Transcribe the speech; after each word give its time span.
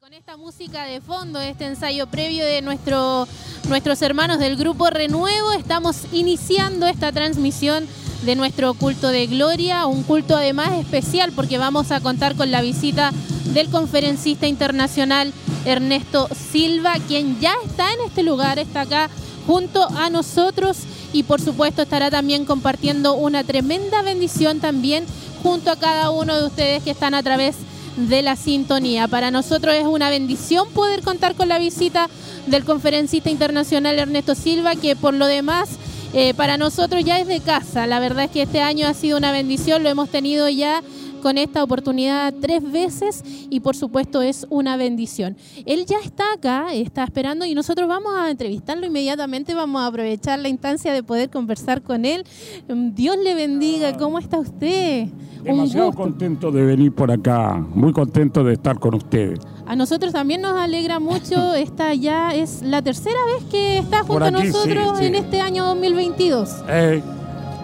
Con 0.00 0.14
esta 0.14 0.38
música 0.38 0.84
de 0.84 1.02
fondo, 1.02 1.38
este 1.40 1.66
ensayo 1.66 2.06
previo 2.06 2.46
de 2.46 2.62
nuestro, 2.62 3.28
nuestros 3.68 4.00
hermanos 4.00 4.38
del 4.38 4.56
grupo 4.56 4.88
Renuevo, 4.88 5.52
estamos 5.52 6.04
iniciando 6.10 6.86
esta 6.86 7.12
transmisión 7.12 7.86
de 8.24 8.34
nuestro 8.34 8.72
culto 8.72 9.08
de 9.08 9.26
gloria, 9.26 9.84
un 9.84 10.02
culto 10.02 10.38
además 10.38 10.72
especial 10.72 11.32
porque 11.32 11.58
vamos 11.58 11.90
a 11.90 12.00
contar 12.00 12.34
con 12.34 12.50
la 12.50 12.62
visita 12.62 13.12
del 13.52 13.68
conferencista 13.68 14.46
internacional 14.46 15.34
Ernesto 15.66 16.30
Silva, 16.50 16.94
quien 17.06 17.38
ya 17.38 17.52
está 17.66 17.92
en 17.92 18.00
este 18.06 18.22
lugar, 18.22 18.58
está 18.58 18.82
acá 18.82 19.10
junto 19.46 19.86
a 19.98 20.08
nosotros 20.08 20.78
y 21.12 21.24
por 21.24 21.42
supuesto 21.42 21.82
estará 21.82 22.10
también 22.10 22.46
compartiendo 22.46 23.12
una 23.12 23.44
tremenda 23.44 24.00
bendición 24.00 24.60
también 24.60 25.04
junto 25.42 25.70
a 25.70 25.76
cada 25.76 26.10
uno 26.10 26.40
de 26.40 26.46
ustedes 26.46 26.82
que 26.82 26.90
están 26.90 27.12
a 27.12 27.22
través 27.22 27.56
de 27.58 27.69
la 27.96 28.36
sintonía. 28.36 29.08
Para 29.08 29.30
nosotros 29.30 29.74
es 29.74 29.84
una 29.84 30.10
bendición 30.10 30.68
poder 30.70 31.02
contar 31.02 31.34
con 31.34 31.48
la 31.48 31.58
visita 31.58 32.08
del 32.46 32.64
conferencista 32.64 33.30
internacional 33.30 33.98
Ernesto 33.98 34.34
Silva, 34.34 34.74
que 34.74 34.96
por 34.96 35.14
lo 35.14 35.26
demás 35.26 35.70
eh, 36.12 36.34
para 36.34 36.56
nosotros 36.56 37.04
ya 37.04 37.18
es 37.20 37.26
de 37.26 37.40
casa. 37.40 37.86
La 37.86 38.00
verdad 38.00 38.24
es 38.24 38.30
que 38.30 38.42
este 38.42 38.60
año 38.60 38.88
ha 38.88 38.94
sido 38.94 39.18
una 39.18 39.32
bendición, 39.32 39.82
lo 39.82 39.88
hemos 39.88 40.08
tenido 40.08 40.48
ya 40.48 40.82
con 41.20 41.38
esta 41.38 41.62
oportunidad 41.62 42.34
tres 42.40 42.70
veces 42.70 43.22
y 43.50 43.60
por 43.60 43.76
supuesto 43.76 44.22
es 44.22 44.46
una 44.50 44.76
bendición. 44.76 45.36
Él 45.66 45.86
ya 45.86 45.98
está 46.02 46.32
acá, 46.32 46.72
está 46.72 47.04
esperando 47.04 47.44
y 47.44 47.54
nosotros 47.54 47.88
vamos 47.88 48.12
a 48.16 48.30
entrevistarlo 48.30 48.86
inmediatamente, 48.86 49.54
vamos 49.54 49.82
a 49.82 49.86
aprovechar 49.86 50.38
la 50.38 50.48
instancia 50.48 50.92
de 50.92 51.02
poder 51.02 51.30
conversar 51.30 51.82
con 51.82 52.04
él. 52.04 52.24
Dios 52.68 53.16
le 53.22 53.34
bendiga, 53.34 53.96
¿cómo 53.96 54.18
está 54.18 54.38
usted? 54.38 55.08
Demasiado 55.42 55.92
contento 55.92 56.50
de 56.50 56.62
venir 56.62 56.92
por 56.92 57.10
acá, 57.10 57.64
muy 57.74 57.92
contento 57.92 58.44
de 58.44 58.54
estar 58.54 58.78
con 58.78 58.94
ustedes. 58.94 59.38
A 59.66 59.74
nosotros 59.74 60.12
también 60.12 60.42
nos 60.42 60.52
alegra 60.58 61.00
mucho, 61.00 61.54
esta 61.54 61.94
ya 61.94 62.34
es 62.34 62.62
la 62.62 62.82
tercera 62.82 63.18
vez 63.34 63.44
que 63.50 63.78
está 63.78 64.02
junto 64.02 64.24
a 64.24 64.30
nosotros 64.30 65.00
en 65.00 65.14
este 65.14 65.40
año 65.40 65.64
2022. 65.66 66.64
Eh, 66.68 67.02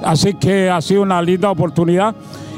así 0.03 0.35
que 0.35 0.71
ha 0.71 0.81
sido 0.81 1.03
una 1.03 1.21
linda 1.21 1.51
oportunidad 1.51 2.15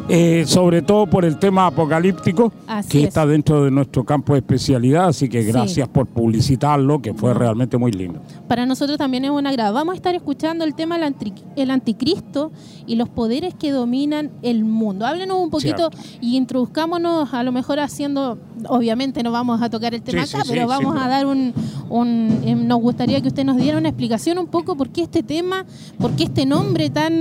eh, 0.09 0.45
sobre 0.47 0.83
todo 0.83 1.07
por 1.07 1.25
el 1.25 1.39
tema 1.39 1.67
apocalíptico 1.67 2.53
que 2.89 3.05
está 3.05 3.27
dentro 3.27 3.65
de 3.65 3.71
nuestro 3.71 4.05
campo 4.05 4.33
de 4.33 4.41
especialidad, 4.41 5.09
así 5.09 5.29
que 5.29 5.43
gracias 5.43 5.89
por 5.89 6.07
publicitarlo, 6.07 7.03
que 7.03 7.13
fue 7.15 7.35
realmente 7.35 7.77
muy 7.77 7.93
lindo. 7.93 8.21
Para 8.47 8.65
nosotros 8.65 8.97
también 8.99 9.25
es 9.25 9.31
un 9.31 9.47
agrado. 9.47 9.75
Vamos 9.75 9.93
a 9.93 9.97
estar 9.97 10.15
escuchando 10.15 10.65
el 10.65 10.75
tema 10.75 10.99
del 10.99 11.71
anticristo 11.71 12.53
y 12.87 12.97
los 12.97 13.09
poderes 13.09 13.55
que 13.55 13.71
dominan 13.71 14.31
el 14.43 14.65
mundo. 14.65 15.07
Háblenos 15.07 15.39
un 15.39 15.51
poquito 15.51 15.91
y 16.21 16.37
introduzcámonos 16.37 17.35
a 17.35 17.43
lo 17.43 17.53
mejor 17.53 17.81
haciendo, 17.81 18.39
obviamente 18.69 19.23
no 19.23 19.31
vamos 19.31 19.61
a 19.61 19.69
tocar 19.69 19.95
el 19.95 20.03
tema 20.03 20.23
acá, 20.23 20.43
pero 20.49 20.67
vamos 20.67 20.97
a 20.99 21.09
dar 21.09 21.27
un, 21.27 21.53
un, 21.91 22.41
eh, 22.45 22.55
nos 22.55 22.81
gustaría 22.81 23.21
que 23.21 23.29
usted 23.29 23.45
nos 23.45 23.57
diera 23.57 23.77
una 23.77 23.89
explicación 23.89 24.39
un 24.39 24.47
poco 24.47 24.77
por 24.77 24.89
qué 24.91 25.03
este 25.03 25.23
tema, 25.23 25.67
por 25.99 26.13
qué 26.13 26.25
este 26.25 26.47
nombre 26.47 26.91
tan, 26.91 27.13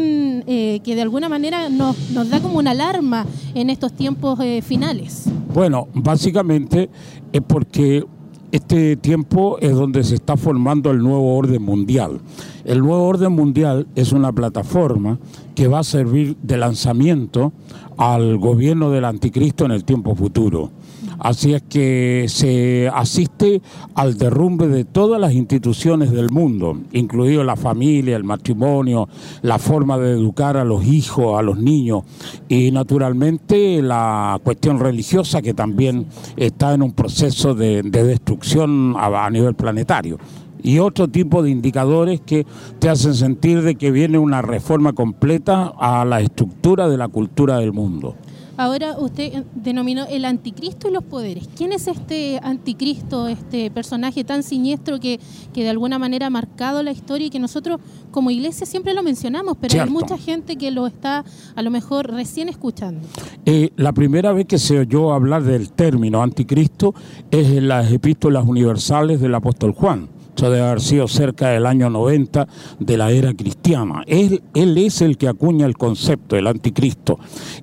eh, 0.47 0.79
que 0.83 0.95
de 0.95 1.01
alguna 1.01 1.27
manera 1.27 1.69
nos, 1.69 2.11
nos 2.11 2.29
da 2.29 2.39
como 2.39 2.59
una 2.59 2.73
alarma 2.77 3.25
en 3.55 3.69
estos 3.69 3.93
tiempos 3.93 4.39
eh, 4.39 4.61
finales? 4.61 5.25
Bueno, 5.53 5.87
básicamente 5.93 6.89
es 7.33 7.41
porque 7.41 8.05
este 8.51 8.95
tiempo 8.95 9.57
es 9.59 9.73
donde 9.73 10.03
se 10.03 10.15
está 10.15 10.37
formando 10.37 10.91
el 10.91 10.99
nuevo 10.99 11.35
orden 11.35 11.61
mundial. 11.61 12.21
El 12.65 12.79
nuevo 12.79 13.03
orden 13.03 13.31
mundial 13.31 13.87
es 13.95 14.11
una 14.11 14.31
plataforma 14.31 15.17
que 15.55 15.67
va 15.67 15.79
a 15.79 15.83
servir 15.83 16.37
de 16.43 16.57
lanzamiento 16.57 17.51
al 17.97 18.37
gobierno 18.37 18.91
del 18.91 19.05
anticristo 19.05 19.65
en 19.65 19.71
el 19.71 19.83
tiempo 19.83 20.15
futuro. 20.15 20.69
Así 21.19 21.53
es 21.53 21.63
que 21.63 22.25
se 22.27 22.89
asiste 22.93 23.61
al 23.95 24.17
derrumbe 24.17 24.67
de 24.67 24.85
todas 24.85 25.19
las 25.19 25.33
instituciones 25.33 26.11
del 26.11 26.29
mundo, 26.29 26.77
incluido 26.91 27.43
la 27.43 27.55
familia, 27.55 28.15
el 28.15 28.23
matrimonio, 28.23 29.09
la 29.41 29.57
forma 29.57 29.97
de 29.97 30.11
educar 30.11 30.57
a 30.57 30.63
los 30.63 30.85
hijos, 30.85 31.39
a 31.39 31.41
los 31.41 31.57
niños 31.57 32.03
y 32.47 32.71
naturalmente 32.71 33.81
la 33.81 34.39
cuestión 34.43 34.79
religiosa 34.79 35.41
que 35.41 35.53
también 35.53 36.05
está 36.35 36.73
en 36.73 36.83
un 36.83 36.91
proceso 36.91 37.55
de, 37.55 37.81
destrucción 37.81 38.95
a 38.97 39.29
nivel 39.29 39.55
planetario 39.55 40.17
y 40.61 40.79
otro 40.79 41.07
tipo 41.07 41.43
de 41.43 41.49
indicadores 41.49 42.21
que 42.21 42.45
te 42.79 42.89
hacen 42.89 43.13
sentir 43.13 43.61
de 43.61 43.75
que 43.75 43.91
viene 43.91 44.17
una 44.17 44.41
reforma 44.41 44.93
completa 44.93 45.73
a 45.79 46.03
la 46.05 46.19
estructura 46.19 46.89
de 46.89 46.97
la 46.97 47.07
cultura 47.07 47.57
del 47.57 47.73
mundo. 47.73 48.15
Ahora 48.57 48.97
usted 48.97 49.43
denominó 49.53 50.05
el 50.09 50.25
anticristo 50.25 50.89
y 50.89 50.91
los 50.91 51.03
poderes. 51.03 51.47
¿Quién 51.55 51.71
es 51.71 51.87
este 51.87 52.39
anticristo, 52.41 53.27
este 53.27 53.69
personaje 53.69 54.23
tan 54.23 54.41
siniestro 54.41 54.99
que, 54.99 55.19
que 55.53 55.63
de 55.63 55.69
alguna 55.69 55.99
manera 55.99 56.27
ha 56.27 56.29
marcado 56.31 56.81
la 56.81 56.91
historia 56.91 57.27
y 57.27 57.29
que 57.29 57.39
nosotros 57.39 57.79
como 58.11 58.31
iglesia 58.31 58.65
siempre 58.65 58.93
lo 58.95 59.03
mencionamos, 59.03 59.57
pero 59.61 59.81
hay 59.81 59.89
mucha 59.89 60.17
gente 60.17 60.55
que 60.55 60.71
lo 60.71 60.87
está 60.87 61.23
a 61.55 61.61
lo 61.61 61.69
mejor 61.69 62.11
recién 62.11 62.49
escuchando? 62.49 63.07
Eh, 63.45 63.71
la 63.75 63.93
primera 63.93 64.33
vez 64.33 64.47
que 64.47 64.57
se 64.57 64.79
oyó 64.79 65.13
hablar 65.13 65.43
del 65.43 65.71
término 65.71 66.23
anticristo 66.23 66.95
es 67.29 67.47
en 67.49 67.67
las 67.67 67.91
epístolas 67.91 68.47
universales 68.47 69.21
del 69.21 69.35
apóstol 69.35 69.73
Juan 69.73 70.16
esto 70.37 70.51
debe 70.51 70.67
haber 70.67 70.81
sido 70.81 71.07
cerca 71.07 71.49
del 71.49 71.65
año 71.65 71.89
90 71.89 72.47
de 72.77 72.95
la 72.95 73.09
era 73.09 73.33
cristiana. 73.33 74.03
Él, 74.05 74.43
es 74.53 75.01
el 75.01 75.17
que 75.17 75.27
acuña 75.27 75.65
el 75.65 75.75
concepto, 75.75 76.35
el 76.35 76.45
anticristo. 76.45 77.17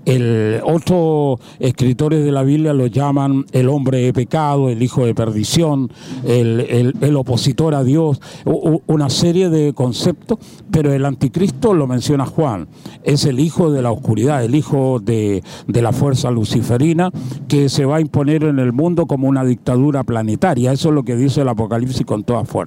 El, 0.04 0.60
otros 0.64 1.38
escritores 1.60 2.24
de 2.24 2.32
la 2.32 2.42
Biblia 2.42 2.72
lo 2.72 2.88
llaman 2.88 3.46
el 3.52 3.68
hombre 3.68 3.98
de 3.98 4.12
pecado, 4.12 4.70
el 4.70 4.82
hijo 4.82 5.06
de 5.06 5.14
perdición, 5.14 5.92
el, 6.24 6.96
el 7.00 7.16
opositor 7.16 7.76
a 7.76 7.84
Dios, 7.84 8.20
una 8.44 9.08
serie 9.08 9.50
de 9.50 9.72
conceptos, 9.72 10.40
pero 10.72 10.92
el 10.92 11.04
anticristo 11.04 11.74
lo 11.74 11.86
menciona 11.86 12.26
Juan. 12.26 12.66
Es 13.04 13.24
el 13.24 13.38
hijo 13.38 13.70
de 13.70 13.82
la 13.82 13.92
oscuridad, 13.92 14.42
el 14.42 14.56
hijo 14.56 14.98
de, 14.98 15.44
de 15.68 15.80
la 15.80 15.92
fuerza 15.92 16.32
luciferina 16.32 17.12
que 17.46 17.68
se 17.68 17.84
va 17.84 17.98
a 17.98 18.00
imponer 18.00 18.42
en 18.42 18.58
el 18.58 18.72
mundo 18.72 19.06
como 19.06 19.28
una 19.28 19.44
dictadura 19.44 20.02
planetaria. 20.02 20.72
Eso 20.72 20.88
es 20.88 20.94
lo 20.96 21.04
que 21.04 21.14
dice 21.14 21.42
el 21.42 21.48
Apocalipsis 21.48 22.04
con 22.04 22.24
toda 22.24 22.44
fuerza. 22.44 22.63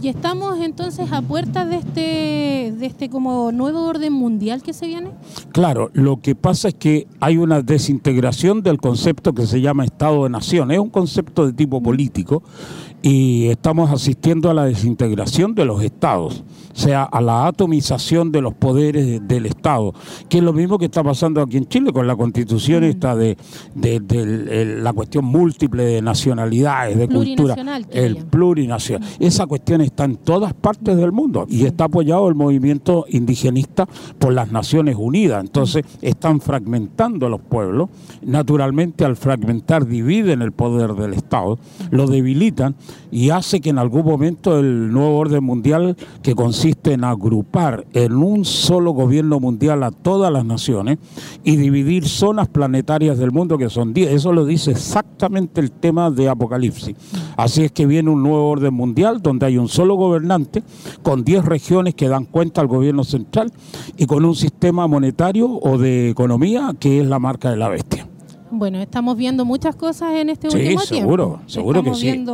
Y 0.00 0.08
estamos 0.08 0.60
entonces 0.60 1.10
a 1.10 1.22
puertas 1.22 1.68
de 1.68 1.76
este, 1.76 2.72
de 2.78 2.86
este 2.86 3.10
como 3.10 3.50
nuevo 3.50 3.84
orden 3.84 4.12
mundial 4.12 4.62
que 4.62 4.72
se 4.72 4.86
viene. 4.86 5.10
Claro, 5.52 5.90
lo 5.92 6.20
que 6.20 6.36
pasa 6.36 6.68
es 6.68 6.74
que 6.74 7.08
hay 7.18 7.36
una 7.36 7.62
desintegración 7.62 8.62
del 8.62 8.78
concepto 8.78 9.32
que 9.32 9.46
se 9.46 9.60
llama 9.60 9.84
Estado 9.84 10.24
de 10.24 10.30
Nación. 10.30 10.70
Es 10.70 10.78
un 10.78 10.90
concepto 10.90 11.46
de 11.46 11.52
tipo 11.52 11.82
político 11.82 12.44
y 13.02 13.46
estamos 13.48 13.90
asistiendo 13.90 14.50
a 14.50 14.54
la 14.54 14.64
desintegración 14.64 15.54
de 15.54 15.64
los 15.64 15.82
estados, 15.82 16.44
sea, 16.78 17.04
a 17.04 17.20
la 17.20 17.46
atomización 17.46 18.32
de 18.32 18.40
los 18.40 18.54
poderes 18.54 19.26
del 19.26 19.46
Estado, 19.46 19.92
que 20.28 20.38
es 20.38 20.44
lo 20.44 20.52
mismo 20.52 20.78
que 20.78 20.86
está 20.86 21.02
pasando 21.02 21.42
aquí 21.42 21.56
en 21.56 21.66
Chile 21.66 21.92
con 21.92 22.06
la 22.06 22.16
constitución 22.16 22.82
mm. 22.82 22.86
esta 22.86 23.16
de, 23.16 23.36
la 24.80 24.92
cuestión 24.92 25.24
múltiple 25.24 25.84
de 25.84 26.02
nacionalidades, 26.02 26.96
de 26.96 27.08
cultura, 27.08 27.56
el 27.90 28.16
plurinacional. 28.26 29.08
Esa 29.18 29.46
cuestión 29.46 29.80
está 29.80 30.04
en 30.04 30.16
todas 30.16 30.54
partes 30.54 30.96
del 30.96 31.12
mundo 31.12 31.46
y 31.48 31.64
está 31.64 31.84
apoyado 31.84 32.28
el 32.28 32.34
movimiento 32.34 33.06
indigenista 33.08 33.86
por 34.18 34.32
las 34.32 34.52
Naciones 34.52 34.96
Unidas. 34.98 35.42
Entonces 35.42 35.84
están 36.02 36.40
fragmentando 36.40 37.28
los 37.28 37.40
pueblos, 37.40 37.88
naturalmente 38.22 39.04
al 39.04 39.16
fragmentar 39.16 39.86
dividen 39.86 40.42
el 40.42 40.52
poder 40.52 40.94
del 40.94 41.14
Estado, 41.14 41.58
lo 41.90 42.06
debilitan 42.06 42.74
y 43.10 43.30
hace 43.30 43.60
que 43.60 43.70
en 43.70 43.78
algún 43.78 44.04
momento 44.04 44.58
el 44.58 44.92
nuevo 44.92 45.18
orden 45.18 45.44
mundial, 45.44 45.96
que 46.22 46.34
consiste 46.68 46.92
en 46.92 47.04
agrupar 47.04 47.86
en 47.94 48.12
un 48.16 48.44
solo 48.44 48.90
gobierno 48.90 49.40
mundial 49.40 49.82
a 49.82 49.90
todas 49.90 50.30
las 50.30 50.44
naciones 50.44 50.98
y 51.42 51.56
dividir 51.56 52.06
zonas 52.06 52.48
planetarias 52.48 53.16
del 53.16 53.32
mundo, 53.32 53.56
que 53.56 53.70
son 53.70 53.94
10, 53.94 54.12
eso 54.12 54.34
lo 54.34 54.44
dice 54.44 54.72
exactamente 54.72 55.62
el 55.62 55.70
tema 55.70 56.10
de 56.10 56.28
Apocalipsis. 56.28 56.94
Así 57.38 57.64
es 57.64 57.72
que 57.72 57.86
viene 57.86 58.10
un 58.10 58.22
nuevo 58.22 58.50
orden 58.50 58.74
mundial 58.74 59.22
donde 59.22 59.46
hay 59.46 59.56
un 59.56 59.68
solo 59.68 59.94
gobernante 59.94 60.62
con 61.02 61.24
10 61.24 61.46
regiones 61.46 61.94
que 61.94 62.08
dan 62.08 62.26
cuenta 62.26 62.60
al 62.60 62.66
gobierno 62.66 63.02
central 63.02 63.50
y 63.96 64.04
con 64.04 64.26
un 64.26 64.34
sistema 64.34 64.86
monetario 64.86 65.48
o 65.48 65.78
de 65.78 66.10
economía 66.10 66.74
que 66.78 67.00
es 67.00 67.06
la 67.06 67.18
marca 67.18 67.50
de 67.50 67.56
la 67.56 67.70
bestia. 67.70 68.07
Bueno, 68.50 68.80
estamos 68.80 69.16
viendo 69.16 69.44
muchas 69.44 69.76
cosas 69.76 70.14
en 70.14 70.30
este 70.30 70.46
último 70.48 70.80
tiempo. 70.80 70.80
Seguro, 70.80 71.40
seguro 71.46 71.82
que 71.82 71.94
sí 71.94 72.24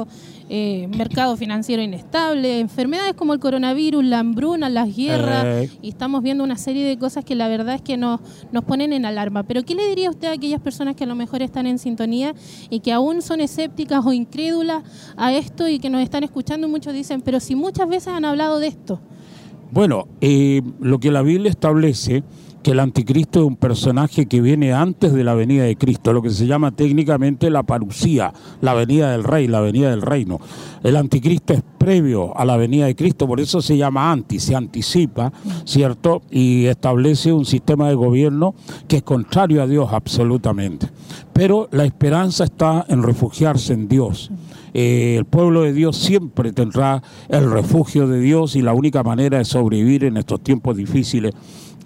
eh, 0.50 0.88
mercado 0.94 1.38
financiero 1.38 1.82
inestable, 1.82 2.61
enfermedades 2.61 3.14
como 3.14 3.32
el 3.32 3.40
coronavirus, 3.40 4.05
la 4.05 4.19
hambruna, 4.19 4.69
las 4.69 4.94
guerras, 4.94 5.44
eh. 5.46 5.70
y 5.81 5.88
estamos 5.88 6.22
viendo 6.22 6.44
una 6.44 6.58
serie 6.58 6.87
de 6.87 6.99
cosas 6.99 7.25
que 7.25 7.34
la 7.34 7.49
verdad 7.49 7.76
es 7.76 7.82
que 7.82 7.96
nos, 7.96 8.20
nos 8.52 8.62
ponen 8.64 8.93
en 8.93 9.06
alarma. 9.06 9.44
Pero 9.44 9.62
¿qué 9.62 9.75
le 9.75 9.88
diría 9.88 10.11
usted 10.11 10.28
a 10.28 10.32
aquellas 10.32 10.61
personas 10.61 10.96
que 10.96 11.05
a 11.05 11.06
lo 11.06 11.14
mejor 11.14 11.40
están 11.40 11.66
en 11.66 11.78
sintonía 11.78 12.34
y 12.69 12.81
que 12.81 12.93
aún 12.93 13.22
son 13.22 13.40
escépticas 13.40 14.05
o 14.05 14.12
incrédulas 14.12 14.82
a 15.16 15.32
esto 15.32 15.66
y 15.66 15.78
que 15.78 15.88
nos 15.88 16.02
están 16.02 16.25
escuchando 16.25 16.66
y 16.66 16.70
muchos 16.70 16.93
dicen, 16.93 17.22
pero 17.22 17.40
si 17.40 17.55
muchas 17.55 17.88
veces 17.88 18.08
han 18.08 18.26
hablado 18.26 18.58
de 18.58 18.66
esto? 18.66 19.00
Bueno, 19.70 20.08
eh, 20.20 20.61
lo 20.78 21.00
que 21.00 21.11
la 21.11 21.22
Biblia 21.22 21.50
establece 21.50 22.22
que 22.64 22.70
el 22.70 22.81
anticristo 22.81 23.40
es 23.40 23.46
un 23.46 23.56
personaje 23.56 24.25
que 24.25 24.40
viene 24.40 24.72
antes 24.72 25.12
de 25.12 25.22
la 25.22 25.34
venida 25.34 25.64
de 25.64 25.76
Cristo, 25.76 26.14
lo 26.14 26.22
que 26.22 26.31
se 26.31 26.46
llama 26.46 26.70
técnicamente 26.70 27.50
la 27.50 27.62
parucía, 27.62 28.32
la 28.62 28.72
venida 28.72 29.12
del 29.12 29.22
rey, 29.22 29.46
la 29.46 29.61
venida 29.61 29.90
del 29.90 30.00
reino. 30.00 30.40
El 30.82 30.96
anticristo 30.96 31.52
es 31.52 31.62
previo 31.76 32.34
a 32.37 32.46
la 32.46 32.56
venida 32.56 32.87
de 32.87 32.96
Cristo, 32.96 33.26
por 33.26 33.38
eso 33.38 33.61
se 33.61 33.76
llama 33.76 34.11
anti, 34.11 34.38
se 34.38 34.56
anticipa, 34.56 35.31
¿cierto? 35.66 36.22
Y 36.31 36.64
establece 36.64 37.34
un 37.34 37.44
sistema 37.44 37.88
de 37.90 37.96
gobierno 37.96 38.55
que 38.88 38.96
es 38.96 39.02
contrario 39.02 39.62
a 39.62 39.66
Dios 39.66 39.90
absolutamente. 39.93 40.88
Pero 41.34 41.69
la 41.70 41.84
esperanza 41.84 42.44
está 42.44 42.87
en 42.88 43.02
refugiarse 43.02 43.75
en 43.75 43.88
Dios. 43.88 44.31
Eh, 44.72 45.16
el 45.19 45.26
pueblo 45.26 45.62
de 45.62 45.75
Dios 45.75 45.99
siempre 45.99 46.52
tendrá 46.52 47.02
el 47.28 47.50
refugio 47.50 48.08
de 48.08 48.20
Dios 48.20 48.56
y 48.56 48.62
la 48.62 48.72
única 48.72 49.02
manera 49.02 49.37
de 49.37 49.44
sobrevivir 49.44 50.05
en 50.05 50.16
estos 50.16 50.40
tiempos 50.40 50.78
difíciles 50.78 51.34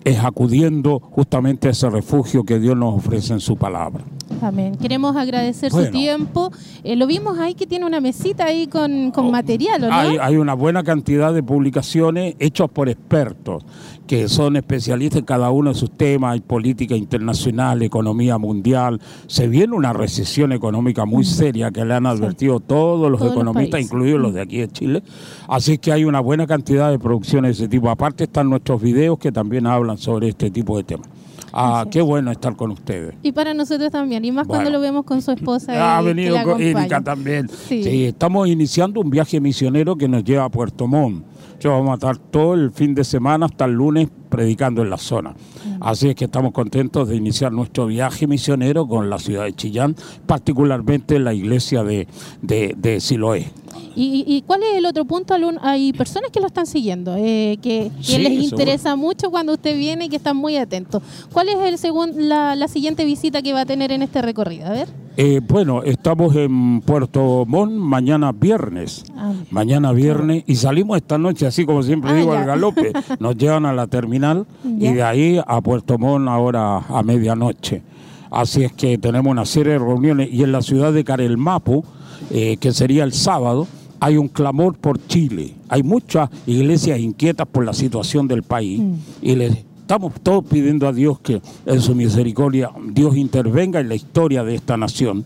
es 0.05 0.19
acudiendo 0.19 1.01
justamente 1.01 1.69
a 1.69 1.71
ese 1.73 1.91
refugio 1.91 2.45
que 2.45 2.59
Dios 2.59 2.77
nos 2.77 2.95
ofrece 2.95 3.33
en 3.33 3.41
su 3.41 3.57
palabra. 3.57 4.05
Amén. 4.43 4.77
Queremos 4.77 5.17
agradecer 5.17 5.71
su 5.71 5.91
tiempo. 5.91 6.53
Eh, 6.85 6.97
lo 6.97 7.07
vimos 7.07 7.39
ahí 7.39 7.55
que 7.55 7.67
tiene 7.67 7.87
una 7.87 8.01
mesita 8.01 8.47
ahí 8.47 8.67
con, 8.67 9.11
con 9.11 9.27
oh, 9.27 9.31
material, 9.31 9.81
¿no? 9.81 9.93
Hay, 9.93 10.17
hay, 10.21 10.37
una 10.37 10.55
buena 10.55 10.83
cantidad 10.83 11.33
de 11.33 11.43
publicaciones 11.43 12.35
hechas 12.39 12.69
por 12.71 12.89
expertos 12.89 13.65
que 14.09 14.27
son 14.29 14.57
especialistas 14.57 15.21
en 15.21 15.25
cada 15.27 15.51
uno 15.51 15.73
de 15.73 15.79
sus 15.79 15.91
temas, 15.91 16.33
hay 16.33 16.41
política 16.41 16.97
internacional, 16.97 17.83
economía 17.83 18.39
mundial. 18.39 19.01
Se 19.27 19.47
viene 19.47 19.75
una 19.75 19.93
recesión 19.93 20.51
económica 20.53 21.05
muy 21.05 21.25
seria 21.25 21.71
que 21.71 21.85
le 21.85 21.95
han 21.95 22.07
advertido 22.07 22.59
todos 22.59 23.13
los 23.13 23.21
economistas, 23.21 23.81
incluidos 23.81 24.21
los 24.21 24.35
de 24.35 24.41
aquí 24.41 24.59
de 24.59 24.69
Chile. 24.69 25.03
Así 25.47 25.77
que 25.77 25.93
hay 25.93 26.05
una 26.05 26.21
buena 26.21 26.47
cantidad 26.47 26.91
de 26.91 26.99
producciones 26.99 27.59
de 27.59 27.65
ese 27.65 27.69
tipo. 27.69 27.91
Aparte 27.91 28.25
están 28.25 28.49
nuestros 28.49 28.81
videos 28.81 29.19
que 29.19 29.31
también 29.31 29.67
hablan 29.67 29.99
sobre 29.99 30.29
este 30.29 30.51
tipo 30.51 30.79
de 30.79 30.85
temas. 30.85 31.09
Ah, 31.53 31.87
qué 31.91 32.01
bueno 32.01 32.31
estar 32.31 32.55
con 32.57 32.71
ustedes. 32.71 33.15
Y 33.23 33.33
para 33.33 33.55
nosotros 33.55 33.91
también, 33.91 34.25
y 34.25 34.33
más 34.33 34.47
cuando 34.47 34.71
lo 34.71 34.81
vemos 34.81 35.05
con 35.05 35.23
su 35.23 35.33
esposa. 35.33 35.73
Ha 35.99 36.03
venido 36.03 36.37
con 36.45 36.61
Erika 36.61 37.01
también. 37.01 37.49
Sí. 37.49 38.05
estamos 38.05 38.49
iniciando 38.49 39.01
un 39.01 39.11
viaje 39.11 39.41
misionero 39.41 39.97
que 39.97 40.09
nos 40.09 40.23
lleva 40.23 40.45
a 40.45 40.49
Puerto 40.49 40.87
Montt. 40.87 41.25
Yo 41.61 41.73
vamos 41.73 41.91
a 41.91 41.95
estar 41.95 42.19
todo 42.19 42.55
el 42.55 42.71
fin 42.71 42.95
de 42.95 43.05
semana 43.05 43.47
hasta 43.47 43.65
el 43.65 43.73
lunes 43.73 44.09
predicando 44.29 44.83
en 44.83 44.91
la 44.91 44.99
zona. 44.99 45.35
Así 45.81 46.09
es 46.09 46.15
que 46.15 46.27
estamos 46.27 46.53
contentos 46.53 47.09
de 47.09 47.17
iniciar 47.17 47.53
nuestro 47.53 47.87
viaje 47.87 48.27
misionero 48.27 48.87
con 48.87 49.11
la 49.11 49.19
ciudad 49.19 49.45
de 49.45 49.55
Chillán, 49.55 49.97
particularmente 50.27 51.19
la 51.19 51.35
iglesia 51.35 51.83
de, 51.83 52.07
de, 52.43 53.01
Siloé. 53.01 53.51
¿Y, 53.97 54.43
cuál 54.47 54.63
es 54.63 54.77
el 54.77 54.87
otro 54.87 55.05
punto? 55.05 55.35
Hay 55.63 55.93
personas 55.93 56.31
que 56.31 56.41
lo 56.41 56.47
están 56.47 56.67
siguiendo, 56.67 57.17
eh, 57.17 57.59
que, 57.61 57.91
les 58.19 58.53
interesa 58.53 58.95
mucho 58.95 59.31
cuando 59.31 59.55
usted 59.55 59.77
viene 59.77 60.05
y 60.05 60.09
que 60.09 60.17
están 60.17 60.37
muy 60.37 60.57
atentos. 60.57 61.03
¿Cuál 61.33 61.49
es 61.49 61.83
el 61.83 62.29
la, 62.29 62.55
la 62.55 62.69
siguiente 62.69 63.05
visita 63.05 63.43
que 63.43 63.53
va 63.53 63.63
a 63.63 63.67
tener 63.67 63.91
en 63.91 64.03
este 64.03 64.23
recorrido? 64.23 64.67
A 64.67 64.71
ver. 64.71 65.08
Eh, 65.21 65.41
bueno, 65.41 65.83
estamos 65.83 66.37
en 66.37 66.81
Puerto 66.81 67.45
Montt 67.45 67.73
mañana 67.73 68.31
viernes. 68.31 69.03
Ah. 69.17 69.33
mañana 69.51 69.91
viernes 69.91 70.45
y 70.47 70.55
salimos 70.55 70.97
esta 70.97 71.19
noche, 71.19 71.45
así 71.45 71.67
como 71.67 71.83
siempre 71.83 72.13
ah, 72.13 72.15
digo, 72.15 72.33
al 72.35 72.47
galope. 72.47 72.93
Nos 73.19 73.37
llevan 73.37 73.67
a 73.67 73.73
la 73.73 73.89
terminal 73.89 74.47
y 74.63 74.93
de 74.93 75.03
ahí 75.03 75.41
a 75.45 75.61
Puerto 75.61 75.99
Montt 75.99 76.29
ahora 76.29 76.77
a 76.89 77.03
medianoche. 77.03 77.83
Así 78.31 78.63
es 78.63 78.73
que 78.73 78.97
tenemos 78.97 79.29
una 79.29 79.45
serie 79.45 79.73
de 79.73 79.81
reuniones 79.81 80.29
y 80.31 80.45
en 80.45 80.53
la 80.53 80.63
ciudad 80.63 80.93
de 80.93 81.03
Carelmapo, 81.03 81.83
eh, 82.31 82.57
que 82.59 82.71
sería 82.71 83.03
el 83.03 83.13
sábado, 83.13 83.67
hay 83.99 84.19
un 84.19 84.29
clamor 84.29 84.77
por 84.77 85.05
Chile. 85.09 85.57
Hay 85.69 85.83
muchas 85.83 86.31
iglesias 86.47 87.01
inquietas 87.01 87.49
por 87.49 87.65
la 87.65 87.73
situación 87.73 88.29
del 88.29 88.45
país 88.45 88.79
mm. 88.79 88.95
y 89.23 89.35
les 89.35 89.65
estamos 89.89 90.13
todos 90.23 90.45
pidiendo 90.45 90.87
a 90.87 90.93
Dios 90.93 91.19
que 91.21 91.41
en 91.65 91.81
su 91.81 91.95
misericordia 91.95 92.71
Dios 92.91 93.17
intervenga 93.17 93.81
en 93.81 93.89
la 93.89 93.95
historia 93.95 94.45
de 94.45 94.55
esta 94.55 94.77
nación 94.77 95.25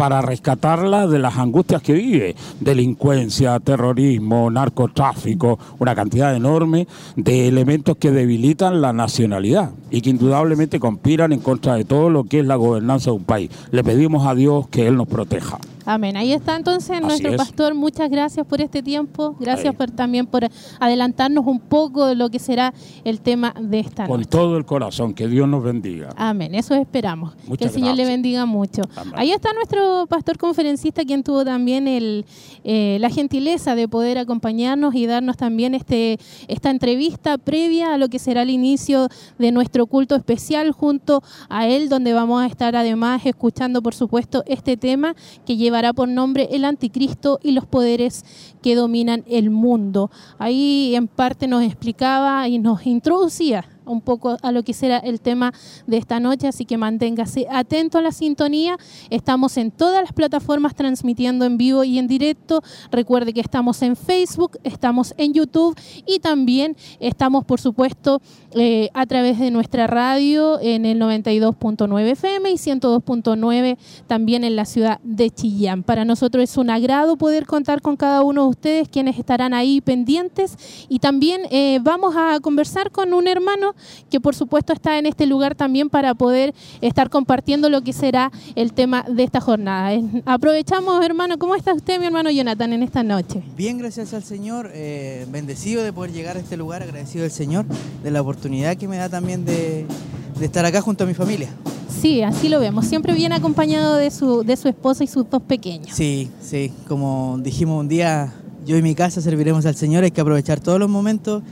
para 0.00 0.22
rescatarla 0.22 1.06
de 1.06 1.18
las 1.18 1.36
angustias 1.36 1.82
que 1.82 1.92
vive, 1.92 2.34
delincuencia, 2.58 3.60
terrorismo, 3.60 4.50
narcotráfico, 4.50 5.58
una 5.78 5.94
cantidad 5.94 6.34
enorme 6.34 6.88
de 7.16 7.48
elementos 7.48 7.98
que 7.98 8.10
debilitan 8.10 8.80
la 8.80 8.94
nacionalidad 8.94 9.72
y 9.90 10.00
que 10.00 10.08
indudablemente 10.08 10.80
conspiran 10.80 11.34
en 11.34 11.40
contra 11.40 11.74
de 11.74 11.84
todo 11.84 12.08
lo 12.08 12.24
que 12.24 12.40
es 12.40 12.46
la 12.46 12.56
gobernanza 12.56 13.10
de 13.10 13.16
un 13.18 13.24
país. 13.24 13.50
Le 13.72 13.84
pedimos 13.84 14.26
a 14.26 14.34
Dios 14.34 14.68
que 14.68 14.86
Él 14.86 14.96
nos 14.96 15.06
proteja. 15.06 15.58
Amén. 15.84 16.16
Ahí 16.16 16.32
está 16.32 16.56
entonces 16.56 17.00
nuestro 17.00 17.36
pastor. 17.36 17.74
Muchas 17.74 18.08
gracias 18.10 18.46
por 18.46 18.60
este 18.60 18.80
tiempo. 18.82 19.34
Gracias 19.40 19.74
por, 19.74 19.90
también 19.90 20.26
por 20.26 20.46
adelantarnos 20.78 21.44
un 21.46 21.58
poco 21.58 22.06
de 22.06 22.14
lo 22.14 22.30
que 22.30 22.38
será 22.38 22.72
el 23.04 23.20
tema 23.20 23.54
de 23.60 23.80
esta 23.80 24.06
Con 24.06 24.24
todo 24.24 24.56
el 24.56 24.64
corazón. 24.64 25.14
Que 25.14 25.26
Dios 25.26 25.48
nos 25.48 25.64
bendiga. 25.64 26.10
Amén. 26.16 26.54
Eso 26.54 26.74
esperamos. 26.74 27.34
que 27.58 27.64
el 27.64 27.70
Señor 27.70 27.96
le 27.96 28.04
bendiga 28.04 28.46
mucho. 28.46 28.82
Ahí 29.14 29.32
está 29.32 29.52
nuestro 29.52 29.89
pastor 30.08 30.36
conferencista, 30.36 31.04
quien 31.04 31.22
tuvo 31.22 31.44
también 31.44 31.86
eh, 31.88 32.98
la 33.00 33.08
gentileza 33.08 33.74
de 33.74 33.88
poder 33.88 34.18
acompañarnos 34.18 34.94
y 34.94 35.06
darnos 35.06 35.38
también 35.38 35.74
este, 35.74 36.18
esta 36.48 36.68
entrevista 36.68 37.38
previa 37.38 37.94
a 37.94 37.98
lo 37.98 38.08
que 38.08 38.18
será 38.18 38.42
el 38.42 38.50
inicio 38.50 39.08
de 39.38 39.50
nuestro 39.50 39.86
culto 39.86 40.14
especial 40.14 40.72
junto 40.72 41.22
a 41.48 41.66
él, 41.66 41.88
donde 41.88 42.12
vamos 42.12 42.42
a 42.42 42.46
estar 42.46 42.76
además 42.76 43.24
escuchando, 43.24 43.82
por 43.82 43.94
supuesto, 43.94 44.44
este 44.46 44.76
tema 44.76 45.14
que 45.46 45.56
lleva 45.56 45.70
llevará 45.70 45.92
por 45.92 46.08
nombre 46.08 46.48
el 46.50 46.64
anticristo 46.64 47.38
y 47.44 47.52
los 47.52 47.64
poderes 47.64 48.24
que 48.60 48.74
dominan 48.74 49.22
el 49.28 49.50
mundo. 49.50 50.10
Ahí 50.36 50.96
en 50.96 51.06
parte 51.06 51.46
nos 51.46 51.62
explicaba 51.62 52.48
y 52.48 52.58
nos 52.58 52.86
introducía 52.86 53.64
un 53.90 54.00
poco 54.00 54.36
a 54.40 54.52
lo 54.52 54.62
que 54.62 54.72
será 54.72 54.98
el 54.98 55.20
tema 55.20 55.52
de 55.86 55.96
esta 55.96 56.20
noche, 56.20 56.48
así 56.48 56.64
que 56.64 56.78
manténgase 56.78 57.46
atento 57.50 57.98
a 57.98 58.02
la 58.02 58.12
sintonía. 58.12 58.76
Estamos 59.10 59.56
en 59.56 59.70
todas 59.70 60.02
las 60.02 60.12
plataformas 60.12 60.74
transmitiendo 60.74 61.44
en 61.44 61.58
vivo 61.58 61.84
y 61.84 61.98
en 61.98 62.06
directo. 62.06 62.62
Recuerde 62.90 63.32
que 63.32 63.40
estamos 63.40 63.82
en 63.82 63.96
Facebook, 63.96 64.58
estamos 64.64 65.14
en 65.16 65.34
YouTube 65.34 65.78
y 66.06 66.20
también 66.20 66.76
estamos, 67.00 67.44
por 67.44 67.60
supuesto, 67.60 68.22
eh, 68.54 68.90
a 68.94 69.06
través 69.06 69.38
de 69.38 69.50
nuestra 69.50 69.86
radio 69.86 70.58
en 70.60 70.84
el 70.84 71.00
92.9 71.00 72.00
FM 72.12 72.50
y 72.50 72.54
102.9 72.54 73.78
también 74.06 74.44
en 74.44 74.56
la 74.56 74.64
ciudad 74.64 75.00
de 75.02 75.30
Chillán. 75.30 75.82
Para 75.82 76.04
nosotros 76.04 76.44
es 76.44 76.56
un 76.56 76.70
agrado 76.70 77.16
poder 77.16 77.46
contar 77.46 77.80
con 77.80 77.96
cada 77.96 78.22
uno 78.22 78.44
de 78.44 78.48
ustedes, 78.48 78.88
quienes 78.88 79.18
estarán 79.18 79.54
ahí 79.54 79.80
pendientes 79.80 80.56
y 80.88 80.98
también 80.98 81.42
eh, 81.50 81.78
vamos 81.82 82.14
a 82.16 82.40
conversar 82.40 82.90
con 82.90 83.14
un 83.14 83.28
hermano 83.28 83.74
que 84.10 84.20
por 84.20 84.34
supuesto 84.34 84.72
está 84.72 84.98
en 84.98 85.06
este 85.06 85.26
lugar 85.26 85.54
también 85.54 85.90
para 85.90 86.14
poder 86.14 86.54
estar 86.80 87.10
compartiendo 87.10 87.68
lo 87.68 87.82
que 87.82 87.92
será 87.92 88.30
el 88.54 88.72
tema 88.72 89.04
de 89.08 89.22
esta 89.22 89.40
jornada. 89.40 89.98
Aprovechamos, 90.26 91.04
hermano, 91.04 91.38
¿cómo 91.38 91.54
está 91.54 91.74
usted, 91.74 91.98
mi 91.98 92.06
hermano 92.06 92.30
Jonathan, 92.30 92.72
en 92.72 92.82
esta 92.82 93.02
noche? 93.02 93.42
Bien, 93.56 93.78
gracias 93.78 94.14
al 94.14 94.22
Señor, 94.22 94.70
eh, 94.74 95.26
bendecido 95.30 95.82
de 95.82 95.92
poder 95.92 96.12
llegar 96.12 96.36
a 96.36 96.40
este 96.40 96.56
lugar, 96.56 96.82
agradecido 96.82 97.24
al 97.24 97.30
Señor 97.30 97.66
de 98.02 98.10
la 98.10 98.20
oportunidad 98.20 98.76
que 98.76 98.88
me 98.88 98.96
da 98.96 99.08
también 99.08 99.44
de, 99.44 99.86
estar 100.40 100.64
acá 100.64 100.80
junto 100.80 101.04
a 101.04 101.06
mi 101.06 101.14
familia. 101.14 101.50
Sí, 101.88 102.22
así 102.22 102.48
lo 102.48 102.60
vemos. 102.60 102.86
Siempre 102.86 103.12
viene 103.14 103.34
acompañado 103.34 103.96
de 103.96 104.10
su, 104.10 104.42
de 104.42 104.56
su 104.56 104.68
esposa 104.68 105.04
y 105.04 105.06
sus 105.06 105.28
dos 105.28 105.42
pequeños. 105.42 105.88
Sí, 105.92 106.30
sí. 106.40 106.72
Como 106.88 107.38
dijimos 107.42 107.78
un 107.80 107.88
día, 107.88 108.32
yo 108.64 108.76
y 108.76 108.82
mi 108.82 108.94
casa 108.94 109.20
serviremos 109.20 109.66
al 109.66 109.74
Señor. 109.74 110.04
Hay 110.04 110.10
que 110.10 110.20
aprovechar 110.20 110.60
todos 110.60 110.78
los 110.78 110.88
momentos 110.88 111.42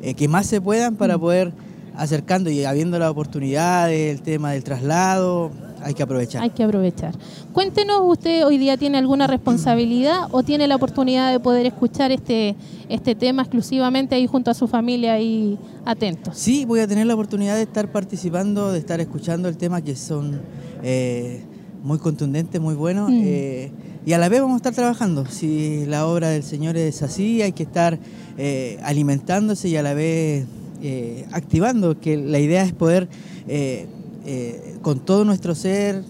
eh, 0.00 0.14
que 0.14 0.28
más 0.28 0.46
se 0.46 0.60
puedan 0.60 0.96
para 0.96 1.18
mm. 1.18 1.20
poder 1.20 1.52
acercando 1.98 2.48
y 2.48 2.64
habiendo 2.64 2.98
la 2.98 3.10
oportunidad 3.10 3.88
del 3.88 4.22
tema 4.22 4.52
del 4.52 4.62
traslado, 4.62 5.50
hay 5.82 5.94
que 5.94 6.02
aprovechar. 6.02 6.42
Hay 6.42 6.50
que 6.50 6.62
aprovechar. 6.62 7.14
Cuéntenos, 7.52 8.00
¿usted 8.04 8.46
hoy 8.46 8.56
día 8.56 8.76
tiene 8.76 8.98
alguna 8.98 9.26
responsabilidad 9.26 10.28
o 10.30 10.42
tiene 10.42 10.68
la 10.68 10.76
oportunidad 10.76 11.32
de 11.32 11.40
poder 11.40 11.66
escuchar 11.66 12.12
este, 12.12 12.54
este 12.88 13.14
tema 13.14 13.42
exclusivamente 13.42 14.14
ahí 14.14 14.26
junto 14.26 14.50
a 14.50 14.54
su 14.54 14.68
familia 14.68 15.20
y 15.20 15.58
atentos? 15.84 16.38
Sí, 16.38 16.64
voy 16.64 16.80
a 16.80 16.86
tener 16.86 17.06
la 17.06 17.14
oportunidad 17.14 17.56
de 17.56 17.62
estar 17.62 17.90
participando, 17.90 18.72
de 18.72 18.78
estar 18.78 19.00
escuchando 19.00 19.48
el 19.48 19.56
tema 19.56 19.82
que 19.82 19.96
son 19.96 20.40
eh, 20.82 21.42
muy 21.82 21.98
contundentes, 21.98 22.60
muy 22.60 22.74
buenos. 22.74 23.10
Mm. 23.10 23.22
Eh, 23.24 23.72
y 24.06 24.12
a 24.12 24.18
la 24.18 24.28
vez 24.28 24.40
vamos 24.40 24.54
a 24.54 24.58
estar 24.58 24.74
trabajando. 24.74 25.26
Si 25.26 25.84
la 25.86 26.06
obra 26.06 26.28
del 26.28 26.44
Señor 26.44 26.76
es 26.76 27.02
así, 27.02 27.42
hay 27.42 27.52
que 27.52 27.64
estar 27.64 27.98
eh, 28.38 28.78
alimentándose 28.82 29.68
y 29.68 29.76
a 29.76 29.82
la 29.82 29.94
vez 29.94 30.46
eh, 30.80 31.26
activando, 31.32 31.98
que 31.98 32.16
la 32.16 32.38
idea 32.38 32.62
es 32.62 32.72
poder 32.72 33.08
eh, 33.48 33.86
eh, 34.24 34.76
con 34.80 35.00
todo 35.00 35.24
nuestro 35.24 35.54
ser 35.56 36.04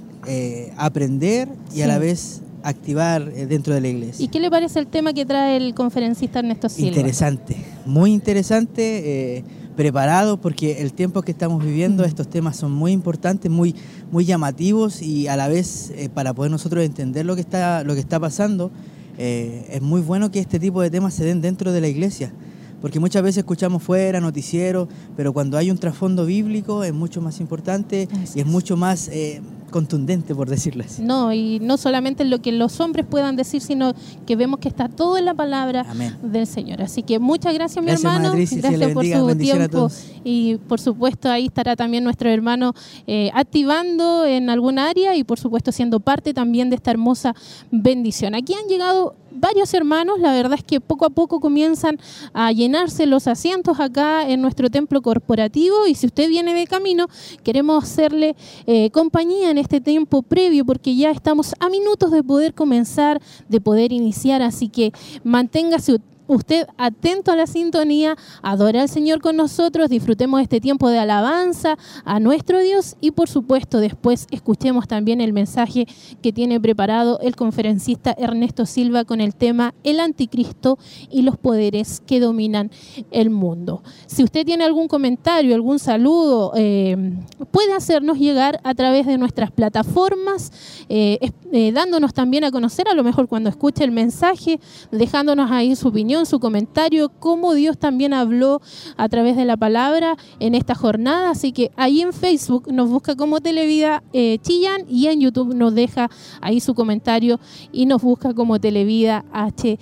aprender 0.76 1.48
y 1.74 1.80
a 1.80 1.86
la 1.86 1.98
vez 1.98 2.42
activar 2.62 3.32
dentro 3.32 3.72
de 3.72 3.80
la 3.80 3.88
iglesia. 3.88 4.22
¿Y 4.22 4.28
qué 4.28 4.40
le 4.40 4.50
parece 4.50 4.78
el 4.78 4.86
tema 4.86 5.14
que 5.14 5.24
trae 5.24 5.56
el 5.56 5.74
conferencista 5.74 6.40
Ernesto 6.40 6.68
Silva? 6.68 6.88
Interesante, 6.88 7.56
muy 7.86 8.12
interesante, 8.12 9.42
preparado 9.74 10.38
porque 10.38 10.82
el 10.82 10.92
tiempo 10.92 11.22
que 11.22 11.32
estamos 11.32 11.64
viviendo, 11.64 12.04
estos 12.04 12.28
temas 12.28 12.58
son 12.58 12.72
muy 12.72 12.92
importantes, 12.92 13.50
muy, 13.50 13.74
muy 14.12 14.26
llamativos 14.26 15.00
y 15.00 15.28
a 15.28 15.36
la 15.36 15.48
vez 15.48 15.90
para 16.12 16.34
poder 16.34 16.50
nosotros 16.50 16.84
entender 16.84 17.24
lo 17.24 17.36
que 17.36 17.40
está, 17.40 17.84
lo 17.84 17.94
que 17.94 18.00
está 18.00 18.20
pasando, 18.20 18.70
es 19.16 19.80
muy 19.80 20.02
bueno 20.02 20.30
que 20.30 20.40
este 20.40 20.60
tipo 20.60 20.82
de 20.82 20.90
temas 20.90 21.14
se 21.14 21.24
den 21.24 21.40
dentro 21.40 21.72
de 21.72 21.80
la 21.80 21.88
iglesia 21.88 22.34
porque 22.80 23.00
muchas 23.00 23.22
veces 23.22 23.38
escuchamos 23.38 23.82
fuera, 23.82 24.20
noticieros, 24.20 24.88
pero 25.16 25.32
cuando 25.32 25.56
hay 25.58 25.70
un 25.70 25.78
trasfondo 25.78 26.26
bíblico 26.26 26.84
es 26.84 26.92
mucho 26.92 27.20
más 27.20 27.40
importante 27.40 28.08
y 28.34 28.40
es 28.40 28.46
mucho 28.46 28.76
más... 28.76 29.08
Eh, 29.08 29.40
contundente, 29.68 30.34
por 30.34 30.48
decirlo 30.48 30.84
así. 30.84 31.02
No, 31.02 31.32
y 31.32 31.60
no 31.60 31.76
solamente 31.76 32.24
lo 32.24 32.40
que 32.40 32.52
los 32.52 32.80
hombres 32.80 33.06
puedan 33.06 33.36
decir, 33.36 33.60
sino 33.60 33.94
que 34.26 34.36
vemos 34.36 34.60
que 34.60 34.68
está 34.68 34.88
todo 34.88 35.18
en 35.18 35.24
la 35.24 35.34
palabra 35.34 35.86
del 36.22 36.46
Señor. 36.46 36.82
Así 36.82 37.02
que 37.02 37.18
muchas 37.18 37.54
gracias, 37.54 37.84
mi 37.84 37.90
hermano. 37.90 38.32
gracias 38.32 38.92
por 38.92 39.06
su 39.06 39.36
tiempo. 39.36 39.90
Y 40.24 40.56
por 40.68 40.80
supuesto, 40.80 41.30
ahí 41.30 41.46
estará 41.46 41.76
también 41.76 42.04
nuestro 42.04 42.30
hermano 42.30 42.74
eh, 43.06 43.30
activando 43.34 44.26
en 44.26 44.50
algún 44.50 44.78
área 44.78 45.16
y 45.16 45.24
por 45.24 45.38
supuesto 45.38 45.72
siendo 45.72 46.00
parte 46.00 46.34
también 46.34 46.70
de 46.70 46.76
esta 46.76 46.90
hermosa 46.90 47.34
bendición. 47.70 48.34
Aquí 48.34 48.54
han 48.54 48.68
llegado 48.68 49.14
varios 49.38 49.72
hermanos, 49.74 50.20
la 50.20 50.32
verdad 50.32 50.58
es 50.58 50.64
que 50.64 50.80
poco 50.80 51.06
a 51.06 51.10
poco 51.10 51.40
comienzan 51.40 51.98
a 52.32 52.52
llenarse 52.52 53.06
los 53.06 53.26
asientos 53.26 53.80
acá 53.80 54.28
en 54.28 54.42
nuestro 54.42 54.70
templo 54.70 55.02
corporativo 55.02 55.86
y 55.86 55.94
si 55.94 56.06
usted 56.06 56.28
viene 56.28 56.54
de 56.54 56.66
camino, 56.66 57.06
queremos 57.42 57.84
hacerle 57.84 58.36
eh, 58.66 58.90
compañía 58.90 59.50
en 59.50 59.58
este 59.58 59.80
tiempo 59.80 60.22
previo 60.22 60.64
porque 60.64 60.96
ya 60.96 61.10
estamos 61.10 61.54
a 61.60 61.68
minutos 61.68 62.10
de 62.10 62.22
poder 62.22 62.54
comenzar, 62.54 63.20
de 63.48 63.60
poder 63.60 63.92
iniciar, 63.92 64.42
así 64.42 64.68
que 64.68 64.92
manténgase 65.24 65.98
usted 66.28 66.68
atento 66.76 67.32
a 67.32 67.36
la 67.36 67.46
sintonía, 67.46 68.16
adora 68.42 68.82
al 68.82 68.88
Señor 68.88 69.20
con 69.20 69.36
nosotros, 69.36 69.88
disfrutemos 69.88 70.40
este 70.40 70.60
tiempo 70.60 70.88
de 70.90 70.98
alabanza 70.98 71.76
a 72.04 72.20
nuestro 72.20 72.60
Dios 72.60 72.96
y 73.00 73.10
por 73.10 73.28
supuesto 73.28 73.80
después 73.80 74.26
escuchemos 74.30 74.86
también 74.86 75.20
el 75.20 75.32
mensaje 75.32 75.86
que 76.22 76.32
tiene 76.32 76.60
preparado 76.60 77.18
el 77.20 77.34
conferencista 77.34 78.14
Ernesto 78.16 78.66
Silva 78.66 79.04
con 79.04 79.20
el 79.20 79.34
tema 79.34 79.74
El 79.82 80.00
anticristo 80.00 80.78
y 81.10 81.22
los 81.22 81.36
poderes 81.36 82.00
que 82.06 82.20
dominan 82.20 82.70
el 83.10 83.30
mundo. 83.30 83.82
Si 84.06 84.22
usted 84.22 84.44
tiene 84.44 84.64
algún 84.64 84.86
comentario, 84.86 85.54
algún 85.54 85.78
saludo, 85.78 86.52
eh, 86.54 87.14
puede 87.50 87.72
hacernos 87.72 88.18
llegar 88.18 88.60
a 88.64 88.74
través 88.74 89.06
de 89.06 89.16
nuestras 89.16 89.50
plataformas, 89.50 90.52
eh, 90.90 91.18
eh, 91.52 91.72
dándonos 91.72 92.12
también 92.12 92.44
a 92.44 92.50
conocer, 92.50 92.86
a 92.88 92.94
lo 92.94 93.02
mejor 93.02 93.28
cuando 93.28 93.48
escuche 93.48 93.82
el 93.82 93.92
mensaje, 93.92 94.60
dejándonos 94.92 95.50
ahí 95.50 95.74
su 95.74 95.88
opinión 95.88 96.17
su 96.26 96.40
comentario, 96.40 97.08
cómo 97.08 97.54
Dios 97.54 97.78
también 97.78 98.12
habló 98.12 98.60
a 98.96 99.08
través 99.08 99.36
de 99.36 99.44
la 99.44 99.56
palabra 99.56 100.16
en 100.40 100.54
esta 100.54 100.74
jornada. 100.74 101.30
Así 101.30 101.52
que 101.52 101.70
ahí 101.76 102.00
en 102.00 102.12
Facebook 102.12 102.72
nos 102.72 102.88
busca 102.88 103.16
como 103.16 103.40
Televida 103.40 104.02
eh, 104.12 104.38
Chillán 104.42 104.82
y 104.88 105.06
en 105.06 105.20
YouTube 105.20 105.54
nos 105.54 105.74
deja 105.74 106.10
ahí 106.40 106.60
su 106.60 106.74
comentario 106.74 107.40
y 107.72 107.86
nos 107.86 108.02
busca 108.02 108.34
como 108.34 108.60
Televida 108.60 109.24
HD. 109.32 109.78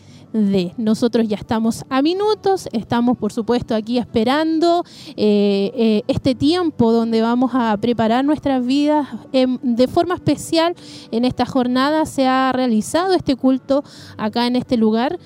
Nosotros 0.77 1.27
ya 1.29 1.37
estamos 1.37 1.85
a 1.89 2.03
minutos, 2.03 2.69
estamos 2.73 3.17
por 3.17 3.33
supuesto 3.33 3.75
aquí 3.75 3.97
esperando 3.97 4.85
eh, 5.17 5.73
eh, 5.75 6.03
este 6.09 6.35
tiempo 6.35 6.93
donde 6.93 7.23
vamos 7.23 7.53
a 7.55 7.75
preparar 7.79 8.25
nuestras 8.25 8.65
vidas 8.67 9.09
de 9.33 9.89
forma 9.89 10.15
especial. 10.15 10.75
En 11.11 11.25
esta 11.25 11.47
jornada 11.47 12.05
se 12.05 12.27
ha 12.27 12.53
realizado 12.53 13.15
este 13.15 13.35
culto 13.37 13.83
acá 14.19 14.47
en 14.47 14.57
este 14.57 14.77
lugar. 14.77 15.19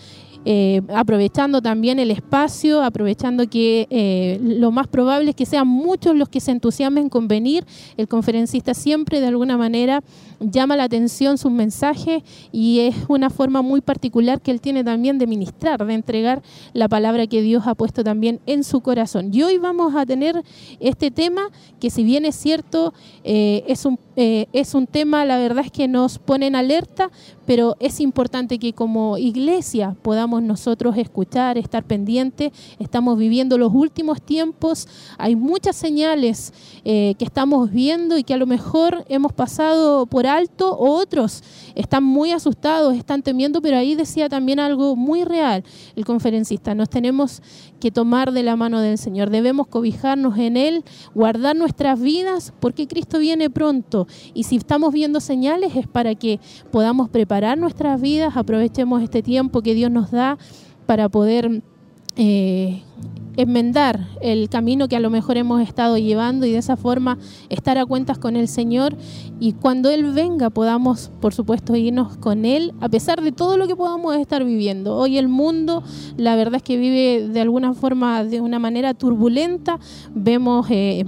Eh, 0.46 0.80
aprovechando 0.94 1.60
también 1.60 1.98
el 1.98 2.10
espacio, 2.10 2.82
aprovechando 2.82 3.48
que 3.48 3.86
eh, 3.90 4.38
lo 4.42 4.70
más 4.70 4.86
probable 4.86 5.30
es 5.30 5.36
que 5.36 5.44
sean 5.44 5.68
muchos 5.68 6.16
los 6.16 6.30
que 6.30 6.40
se 6.40 6.50
entusiasmen 6.50 7.10
con 7.10 7.28
venir. 7.28 7.66
El 7.98 8.08
conferencista 8.08 8.72
siempre 8.72 9.20
de 9.20 9.26
alguna 9.26 9.58
manera 9.58 10.02
llama 10.40 10.76
la 10.76 10.84
atención 10.84 11.36
sus 11.36 11.52
mensajes 11.52 12.22
y 12.52 12.80
es 12.80 12.96
una 13.08 13.28
forma 13.28 13.60
muy 13.60 13.82
particular 13.82 14.40
que 14.40 14.50
él 14.50 14.60
tiene 14.60 14.82
también 14.82 15.18
de 15.18 15.26
ministrar, 15.26 15.84
de 15.84 15.92
entregar 15.92 16.42
la 16.72 16.88
palabra 16.88 17.26
que 17.26 17.42
Dios 17.42 17.66
ha 17.66 17.74
puesto 17.74 18.02
también 18.02 18.40
en 18.46 18.64
su 18.64 18.80
corazón. 18.80 19.30
Y 19.32 19.42
hoy 19.42 19.58
vamos 19.58 19.94
a 19.94 20.06
tener 20.06 20.42
este 20.80 21.10
tema 21.10 21.42
que 21.78 21.90
si 21.90 22.02
bien 22.02 22.24
es 22.24 22.34
cierto, 22.34 22.94
eh, 23.24 23.64
es, 23.66 23.84
un, 23.84 23.98
es 24.52 24.74
un 24.74 24.86
tema, 24.86 25.24
la 25.24 25.38
verdad 25.38 25.64
es 25.64 25.72
que 25.72 25.88
nos 25.88 26.18
pone 26.18 26.46
en 26.46 26.54
alerta, 26.54 27.10
pero 27.46 27.76
es 27.80 28.00
importante 28.00 28.58
que 28.58 28.72
como 28.74 29.18
iglesia 29.18 29.96
podamos 30.02 30.42
nosotros 30.42 30.96
escuchar, 30.96 31.58
estar 31.58 31.84
pendientes. 31.84 32.52
Estamos 32.78 33.18
viviendo 33.18 33.58
los 33.58 33.72
últimos 33.74 34.22
tiempos, 34.22 34.86
hay 35.18 35.36
muchas 35.36 35.74
señales 35.74 36.52
eh, 36.84 37.14
que 37.18 37.24
estamos 37.24 37.70
viendo 37.70 38.18
y 38.18 38.24
que 38.24 38.34
a 38.34 38.36
lo 38.36 38.46
mejor 38.46 39.04
hemos 39.08 39.32
pasado 39.32 40.06
por 40.06 40.26
alto, 40.26 40.78
otros 40.78 41.42
están 41.74 42.04
muy 42.04 42.30
asustados, 42.30 42.94
están 42.94 43.22
temiendo, 43.22 43.60
pero 43.60 43.78
ahí 43.78 43.94
decía 43.94 44.28
también 44.28 44.60
algo 44.60 44.94
muy 44.96 45.24
real 45.24 45.64
el 45.96 46.04
conferencista, 46.04 46.74
nos 46.74 46.90
tenemos 46.90 47.42
que 47.80 47.90
tomar 47.90 48.32
de 48.32 48.42
la 48.42 48.56
mano 48.56 48.80
del 48.80 48.98
Señor, 48.98 49.30
debemos 49.30 49.66
cobijarnos 49.66 50.38
en 50.38 50.56
Él, 50.56 50.84
guardar 51.14 51.56
nuestras 51.56 52.00
vidas, 52.00 52.52
porque 52.60 52.86
Cristo 52.86 53.18
viene 53.18 53.50
pronto 53.50 54.06
y 54.34 54.44
si 54.44 54.56
estamos 54.56 54.92
viendo 54.92 55.20
señales 55.20 55.76
es 55.76 55.86
para 55.86 56.14
que 56.14 56.40
podamos 56.70 57.08
preparar 57.08 57.58
nuestras 57.58 58.00
vidas, 58.00 58.36
aprovechemos 58.36 59.02
este 59.02 59.22
tiempo 59.22 59.62
que 59.62 59.74
Dios 59.74 59.90
nos 59.90 60.10
da 60.10 60.38
para 60.86 61.08
poder 61.08 61.62
eh, 62.16 62.82
enmendar 63.36 64.08
el 64.20 64.48
camino 64.48 64.88
que 64.88 64.96
a 64.96 65.00
lo 65.00 65.10
mejor 65.10 65.36
hemos 65.36 65.62
estado 65.62 65.96
llevando 65.96 66.46
y 66.46 66.52
de 66.52 66.58
esa 66.58 66.76
forma 66.76 67.18
estar 67.48 67.78
a 67.78 67.86
cuentas 67.86 68.18
con 68.18 68.36
el 68.36 68.48
Señor 68.48 68.96
y 69.38 69.52
cuando 69.52 69.90
Él 69.90 70.12
venga 70.12 70.50
podamos, 70.50 71.10
por 71.20 71.32
supuesto, 71.32 71.76
irnos 71.76 72.16
con 72.16 72.44
Él 72.44 72.74
a 72.80 72.88
pesar 72.88 73.22
de 73.22 73.32
todo 73.32 73.56
lo 73.56 73.66
que 73.66 73.76
podamos 73.76 74.16
estar 74.16 74.44
viviendo. 74.44 74.96
Hoy 74.96 75.18
el 75.18 75.28
mundo, 75.28 75.82
la 76.16 76.36
verdad 76.36 76.56
es 76.56 76.62
que 76.62 76.76
vive 76.76 77.28
de 77.28 77.40
alguna 77.40 77.72
forma, 77.74 78.24
de 78.24 78.40
una 78.40 78.58
manera 78.58 78.94
turbulenta, 78.94 79.78
vemos... 80.14 80.66
Eh, 80.70 81.04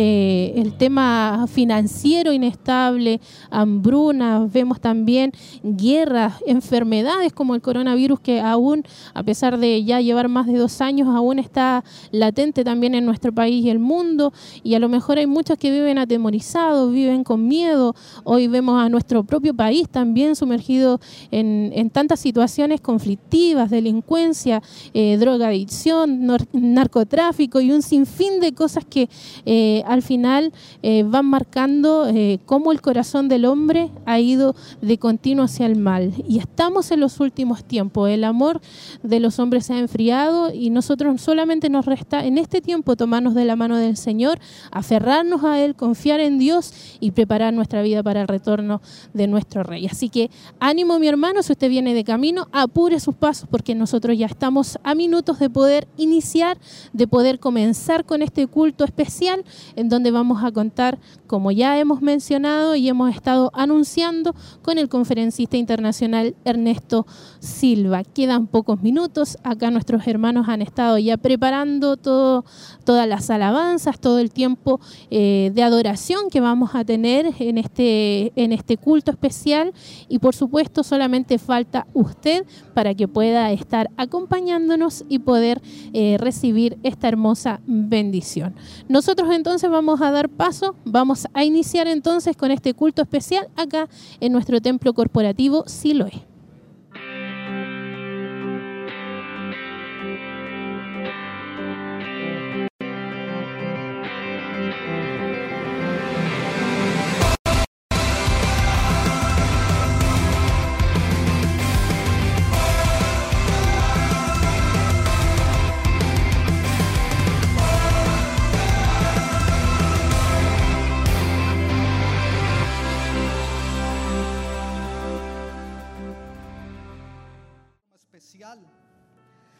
eh, 0.00 0.52
el 0.54 0.74
tema 0.74 1.46
financiero 1.48 2.32
inestable, 2.32 3.20
hambrunas, 3.50 4.52
vemos 4.52 4.80
también 4.80 5.32
guerras, 5.64 6.34
enfermedades 6.46 7.32
como 7.32 7.56
el 7.56 7.60
coronavirus 7.60 8.20
que 8.20 8.40
aún, 8.40 8.84
a 9.12 9.24
pesar 9.24 9.58
de 9.58 9.82
ya 9.82 10.00
llevar 10.00 10.28
más 10.28 10.46
de 10.46 10.56
dos 10.56 10.80
años, 10.80 11.08
aún 11.08 11.40
está 11.40 11.82
latente 12.12 12.62
también 12.62 12.94
en 12.94 13.06
nuestro 13.06 13.32
país 13.32 13.64
y 13.64 13.70
el 13.70 13.80
mundo 13.80 14.32
y 14.62 14.74
a 14.74 14.78
lo 14.78 14.88
mejor 14.88 15.18
hay 15.18 15.26
muchos 15.26 15.58
que 15.58 15.72
viven 15.72 15.98
atemorizados, 15.98 16.92
viven 16.92 17.24
con 17.24 17.48
miedo. 17.48 17.96
Hoy 18.22 18.46
vemos 18.46 18.80
a 18.80 18.88
nuestro 18.88 19.24
propio 19.24 19.52
país 19.52 19.88
también 19.88 20.36
sumergido 20.36 21.00
en, 21.32 21.90
tantas 21.90 22.20
situaciones 22.20 22.80
conflictivas, 22.80 23.68
delincuencia, 23.68 24.62
eh, 24.94 25.16
drogadicción, 25.18 26.28
narcotráfico 26.52 27.60
y 27.60 27.72
un 27.72 27.82
sinfín 27.82 28.38
de 28.38 28.52
cosas 28.52 28.84
que 28.84 29.08
eh, 29.44 29.82
al 29.88 30.02
final 30.02 30.52
eh, 30.82 31.02
van 31.04 31.26
marcando 31.26 32.06
eh, 32.08 32.38
cómo 32.46 32.72
el 32.72 32.80
corazón 32.80 33.28
del 33.28 33.46
hombre 33.46 33.90
ha 34.04 34.20
ido 34.20 34.54
de 34.82 34.98
continuo 34.98 35.44
hacia 35.44 35.66
el 35.66 35.76
mal. 35.76 36.12
Y 36.28 36.38
estamos 36.38 36.90
en 36.90 37.00
los 37.00 37.20
últimos 37.20 37.64
tiempos. 37.64 38.10
El 38.10 38.24
amor 38.24 38.60
de 39.02 39.18
los 39.18 39.38
hombres 39.38 39.66
se 39.66 39.74
ha 39.74 39.78
enfriado 39.78 40.52
y 40.52 40.70
nosotros 40.70 41.20
solamente 41.20 41.70
nos 41.70 41.86
resta 41.86 42.24
en 42.24 42.38
este 42.38 42.60
tiempo 42.60 42.96
tomarnos 42.96 43.34
de 43.34 43.44
la 43.44 43.56
mano 43.56 43.76
del 43.76 43.96
Señor, 43.96 44.38
aferrarnos 44.70 45.42
a 45.44 45.58
Él, 45.58 45.74
confiar 45.74 46.20
en 46.20 46.38
Dios 46.38 46.72
y 47.00 47.12
preparar 47.12 47.54
nuestra 47.54 47.82
vida 47.82 48.02
para 48.02 48.20
el 48.20 48.28
retorno 48.28 48.82
de 49.14 49.26
nuestro 49.26 49.62
Rey. 49.62 49.86
Así 49.86 50.10
que 50.10 50.30
ánimo 50.60 50.98
mi 50.98 51.08
hermano, 51.08 51.42
si 51.42 51.52
usted 51.52 51.70
viene 51.70 51.94
de 51.94 52.04
camino, 52.04 52.48
apure 52.52 53.00
sus 53.00 53.14
pasos 53.14 53.48
porque 53.50 53.74
nosotros 53.74 54.16
ya 54.18 54.26
estamos 54.26 54.78
a 54.82 54.94
minutos 54.94 55.38
de 55.38 55.48
poder 55.48 55.88
iniciar, 55.96 56.58
de 56.92 57.06
poder 57.06 57.38
comenzar 57.38 58.04
con 58.04 58.22
este 58.22 58.46
culto 58.46 58.84
especial 58.84 59.44
en 59.76 59.88
donde 59.88 60.10
vamos 60.10 60.42
a 60.44 60.52
contar, 60.52 60.98
como 61.26 61.50
ya 61.50 61.78
hemos 61.78 62.02
mencionado 62.02 62.74
y 62.74 62.88
hemos 62.88 63.14
estado 63.14 63.50
anunciando, 63.54 64.34
con 64.62 64.78
el 64.78 64.88
conferencista 64.88 65.56
internacional 65.56 66.34
Ernesto 66.44 67.06
Silva. 67.40 68.04
Quedan 68.04 68.46
pocos 68.46 68.82
minutos, 68.82 69.38
acá 69.42 69.70
nuestros 69.70 70.06
hermanos 70.06 70.48
han 70.48 70.62
estado 70.62 70.98
ya 70.98 71.16
preparando 71.16 71.96
todo, 71.96 72.44
todas 72.84 73.08
las 73.08 73.30
alabanzas, 73.30 73.98
todo 73.98 74.18
el 74.18 74.30
tiempo 74.30 74.80
eh, 75.10 75.50
de 75.54 75.62
adoración 75.62 76.30
que 76.30 76.40
vamos 76.40 76.74
a 76.74 76.84
tener 76.84 77.34
en 77.38 77.58
este, 77.58 78.32
en 78.36 78.52
este 78.52 78.76
culto 78.76 79.10
especial 79.10 79.72
y 80.08 80.18
por 80.18 80.34
supuesto 80.34 80.82
solamente 80.82 81.38
falta 81.38 81.86
usted 81.94 82.44
para 82.74 82.94
que 82.94 83.08
pueda 83.08 83.50
estar 83.52 83.90
acompañándonos 83.96 85.04
y 85.08 85.18
poder 85.20 85.60
eh, 85.92 86.16
recibir 86.18 86.78
esta 86.82 87.08
hermosa 87.08 87.60
bendición. 87.66 88.54
Nosotros 88.88 89.28
entonces 89.34 89.57
entonces 89.58 89.72
vamos 89.72 90.00
a 90.02 90.12
dar 90.12 90.28
paso, 90.28 90.76
vamos 90.84 91.26
a 91.34 91.42
iniciar 91.42 91.88
entonces 91.88 92.36
con 92.36 92.52
este 92.52 92.74
culto 92.74 93.02
especial 93.02 93.48
acá 93.56 93.88
en 94.20 94.30
nuestro 94.30 94.60
templo 94.60 94.94
corporativo 94.94 95.64
Siloé. 95.66 96.27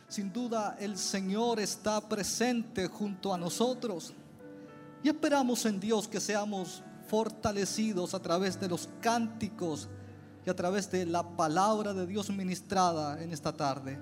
Sin 0.08 0.32
duda 0.32 0.76
el 0.80 0.96
Señor 0.96 1.60
está 1.60 2.00
presente 2.00 2.86
junto 2.86 3.32
a 3.32 3.36
nosotros 3.36 4.14
y 5.02 5.08
esperamos 5.08 5.66
en 5.66 5.78
Dios 5.78 6.08
que 6.08 6.18
seamos 6.18 6.82
fortalecidos 7.06 8.14
a 8.14 8.20
través 8.20 8.58
de 8.58 8.68
los 8.68 8.88
cánticos 9.02 9.86
y 10.46 10.50
a 10.50 10.56
través 10.56 10.90
de 10.90 11.04
la 11.04 11.22
palabra 11.22 11.92
de 11.92 12.06
Dios 12.06 12.30
ministrada 12.30 13.22
en 13.22 13.32
esta 13.32 13.52
tarde. 13.52 13.98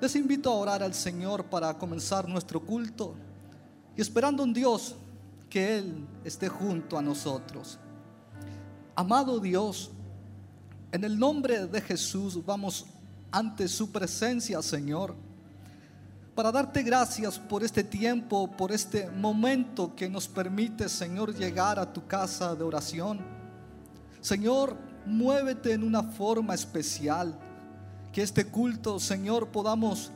Les 0.00 0.14
invito 0.14 0.50
a 0.50 0.54
orar 0.54 0.84
al 0.84 0.94
Señor 0.94 1.46
para 1.46 1.76
comenzar 1.76 2.28
nuestro 2.28 2.60
culto 2.60 3.16
y 3.96 4.00
esperando 4.00 4.44
en 4.44 4.52
Dios 4.52 4.94
que 5.50 5.78
Él 5.78 6.06
esté 6.24 6.48
junto 6.48 6.96
a 6.96 7.02
nosotros. 7.02 7.78
Amado 8.94 9.40
Dios, 9.40 9.90
en 10.92 11.02
el 11.02 11.18
nombre 11.18 11.66
de 11.66 11.80
Jesús 11.80 12.44
vamos 12.46 12.86
ante 13.34 13.66
su 13.66 13.90
presencia, 13.90 14.62
Señor, 14.62 15.16
para 16.36 16.52
darte 16.52 16.84
gracias 16.84 17.36
por 17.36 17.64
este 17.64 17.82
tiempo, 17.82 18.48
por 18.48 18.70
este 18.70 19.10
momento 19.10 19.92
que 19.96 20.08
nos 20.08 20.28
permite, 20.28 20.88
Señor, 20.88 21.34
llegar 21.34 21.80
a 21.80 21.92
tu 21.92 22.06
casa 22.06 22.54
de 22.54 22.62
oración. 22.62 23.18
Señor, 24.20 24.76
muévete 25.04 25.72
en 25.72 25.82
una 25.82 26.04
forma 26.04 26.54
especial, 26.54 27.36
que 28.12 28.22
este 28.22 28.44
culto, 28.44 29.00
Señor, 29.00 29.48
podamos 29.48 30.12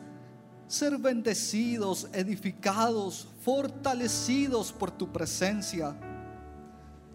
ser 0.69 0.97
bendecidos, 0.97 2.07
edificados, 2.13 3.27
fortalecidos 3.43 4.71
por 4.71 4.93
tu 4.93 5.13
presencia. 5.13 5.97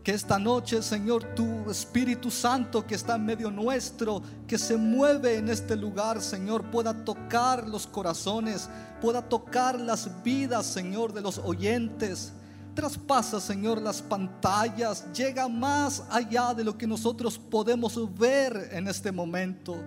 Que 0.04 0.12
esta 0.12 0.38
noche, 0.38 0.82
Señor, 0.82 1.24
tu 1.34 1.72
Espíritu 1.72 2.30
Santo 2.30 2.86
que 2.86 2.96
está 2.96 3.16
en 3.16 3.26
medio 3.26 3.50
nuestro, 3.50 4.22
que 4.46 4.58
se 4.58 4.76
mueve 4.76 5.38
en 5.38 5.48
este 5.48 5.78
lugar, 5.78 6.22
Señor, 6.22 6.70
pueda 6.72 7.06
tocar 7.06 7.70
los 7.70 7.88
corazones, 7.88 8.70
pueda 9.00 9.22
tocar 9.22 9.80
las 9.80 10.22
vidas, 10.22 10.66
Señor, 10.66 11.14
de 11.14 11.22
los 11.22 11.38
oyentes. 11.38 12.34
Traspasa, 12.74 13.40
Señor, 13.40 13.82
las 13.82 14.02
pantallas, 14.02 15.06
llega 15.14 15.48
más 15.48 16.04
allá 16.10 16.54
de 16.54 16.66
lo 16.66 16.78
que 16.78 16.86
nosotros 16.86 17.40
podemos 17.40 17.98
ver 18.20 18.72
en 18.74 18.90
este 18.90 19.10
momento. 19.10 19.78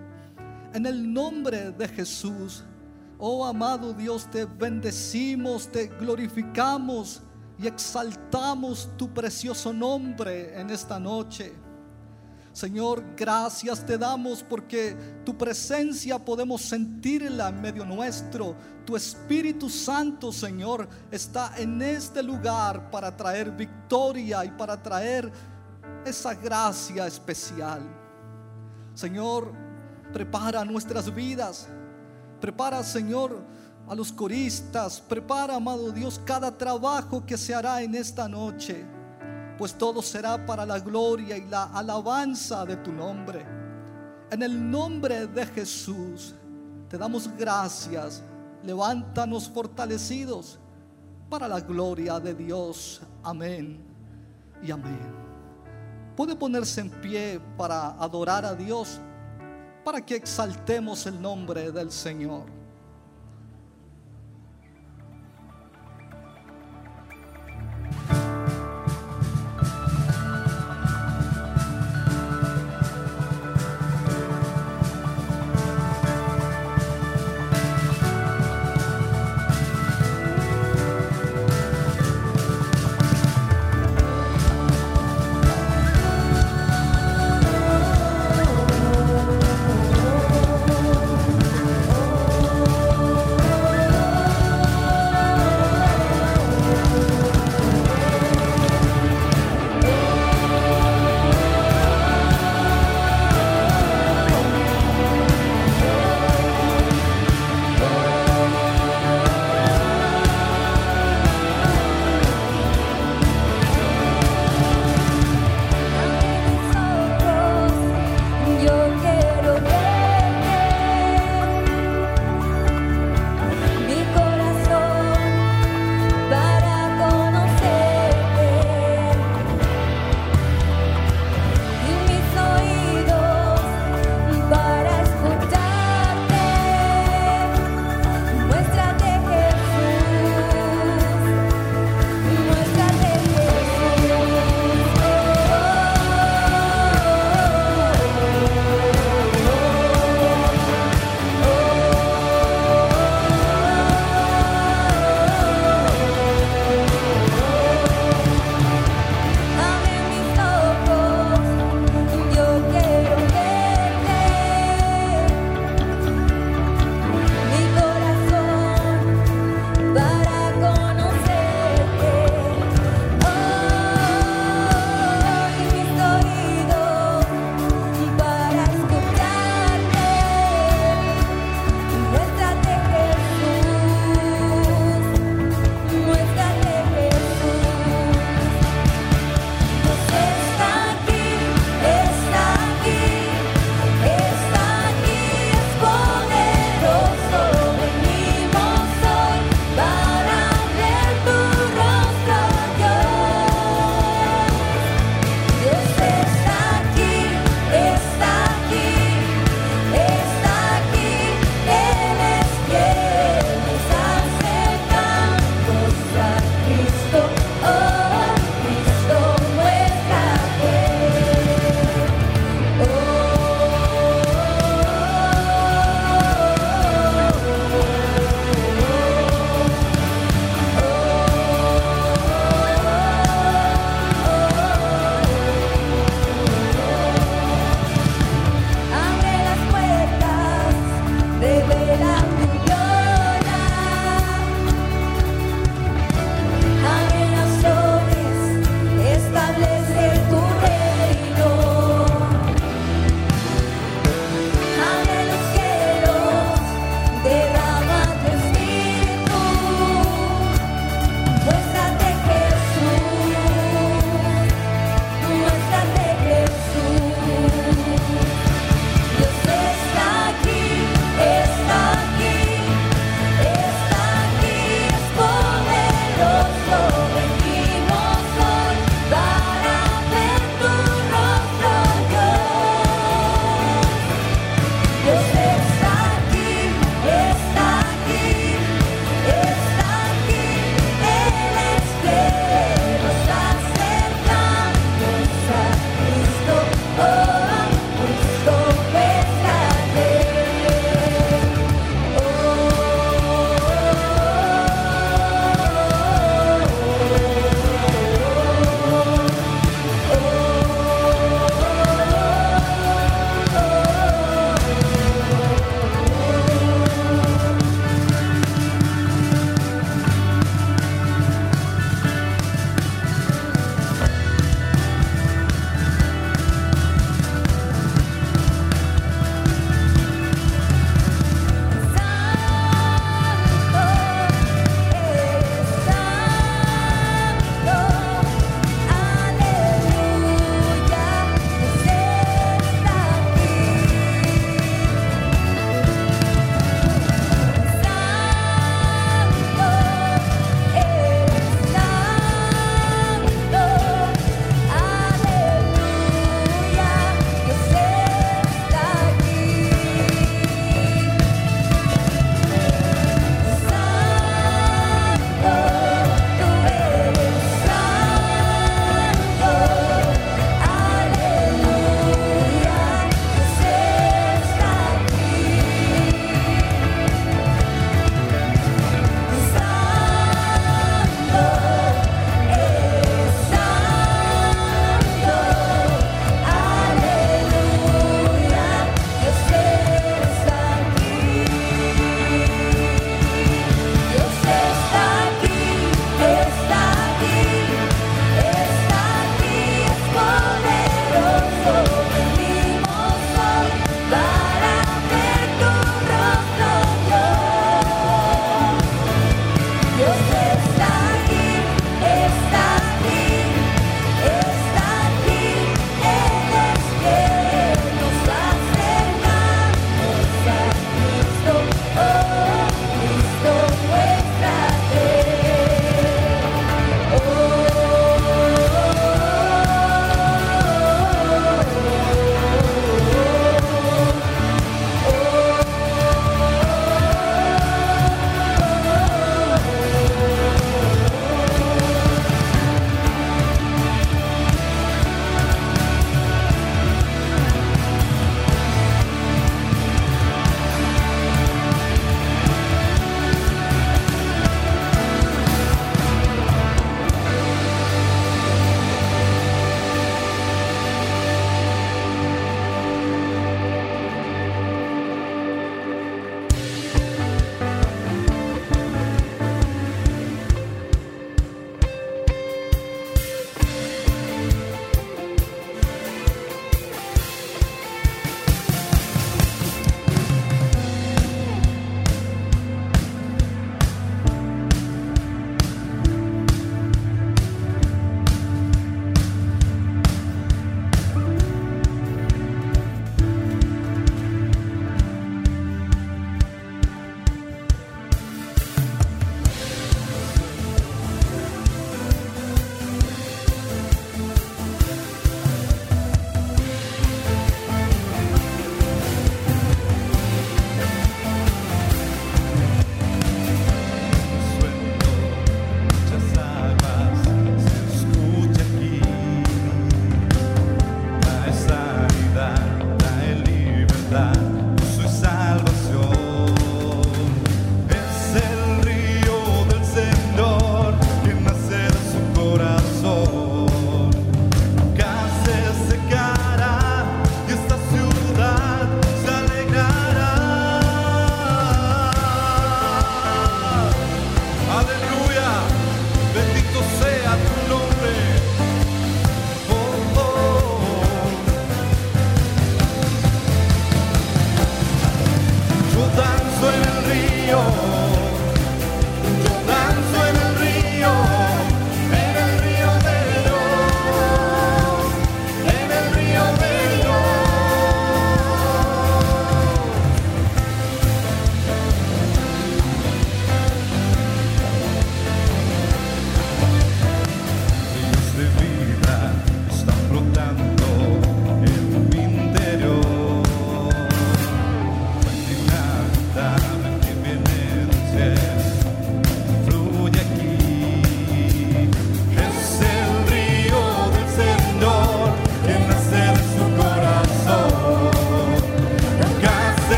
En 0.73 0.87
el 0.87 1.13
nombre 1.13 1.69
de 1.69 1.87
Jesús, 1.87 2.63
oh 3.19 3.45
amado 3.45 3.93
Dios, 3.93 4.25
te 4.31 4.45
bendecimos, 4.45 5.67
te 5.67 5.87
glorificamos 5.87 7.21
y 7.59 7.67
exaltamos 7.67 8.89
tu 8.97 9.13
precioso 9.13 9.73
nombre 9.73 10.59
en 10.59 10.69
esta 10.69 10.99
noche. 10.99 11.53
Señor, 12.53 13.03
gracias 13.15 13.85
te 13.85 13.99
damos 13.99 14.41
porque 14.41 14.97
tu 15.23 15.37
presencia 15.37 16.17
podemos 16.17 16.63
sentirla 16.63 17.49
en 17.49 17.61
medio 17.61 17.85
nuestro. 17.85 18.55
Tu 18.83 18.95
Espíritu 18.95 19.69
Santo, 19.69 20.31
Señor, 20.31 20.87
está 21.11 21.53
en 21.57 21.79
este 21.81 22.23
lugar 22.23 22.89
para 22.89 23.15
traer 23.15 23.51
victoria 23.51 24.43
y 24.43 24.49
para 24.49 24.81
traer 24.81 25.31
esa 26.03 26.33
gracia 26.33 27.05
especial. 27.05 27.81
Señor, 28.95 29.51
prepara 30.11 30.65
nuestras 30.65 31.13
vidas. 31.13 31.67
Prepara, 32.41 32.81
Señor, 32.83 33.43
a 33.87 33.95
los 33.95 34.11
coristas, 34.11 34.99
prepara, 34.99 35.55
amado 35.55 35.91
Dios, 35.91 36.19
cada 36.25 36.55
trabajo 36.55 37.25
que 37.25 37.37
se 37.37 37.55
hará 37.55 37.81
en 37.81 37.95
esta 37.95 38.27
noche, 38.27 38.85
pues 39.57 39.73
todo 39.73 40.01
será 40.01 40.45
para 40.45 40.65
la 40.65 40.79
gloria 40.79 41.37
y 41.37 41.45
la 41.45 41.63
alabanza 41.65 42.65
de 42.65 42.75
tu 42.77 42.91
nombre. 42.91 43.45
En 44.29 44.43
el 44.43 44.69
nombre 44.69 45.25
de 45.27 45.45
Jesús, 45.45 46.35
te 46.89 46.97
damos 46.97 47.29
gracias. 47.37 48.21
Levántanos 48.63 49.49
fortalecidos 49.49 50.59
para 51.29 51.47
la 51.47 51.61
gloria 51.61 52.19
de 52.19 52.33
Dios. 52.33 53.01
Amén 53.23 53.79
y 54.61 54.71
amén. 54.71 54.99
Puede 56.15 56.35
ponerse 56.35 56.81
en 56.81 56.89
pie 56.89 57.39
para 57.57 57.91
adorar 57.91 58.43
a 58.43 58.53
Dios, 58.53 58.99
para 59.85 60.05
que 60.05 60.15
exaltemos 60.15 61.05
el 61.05 61.21
nombre 61.21 61.71
del 61.71 61.91
Señor. 61.91 62.56
Bye. 68.09 68.26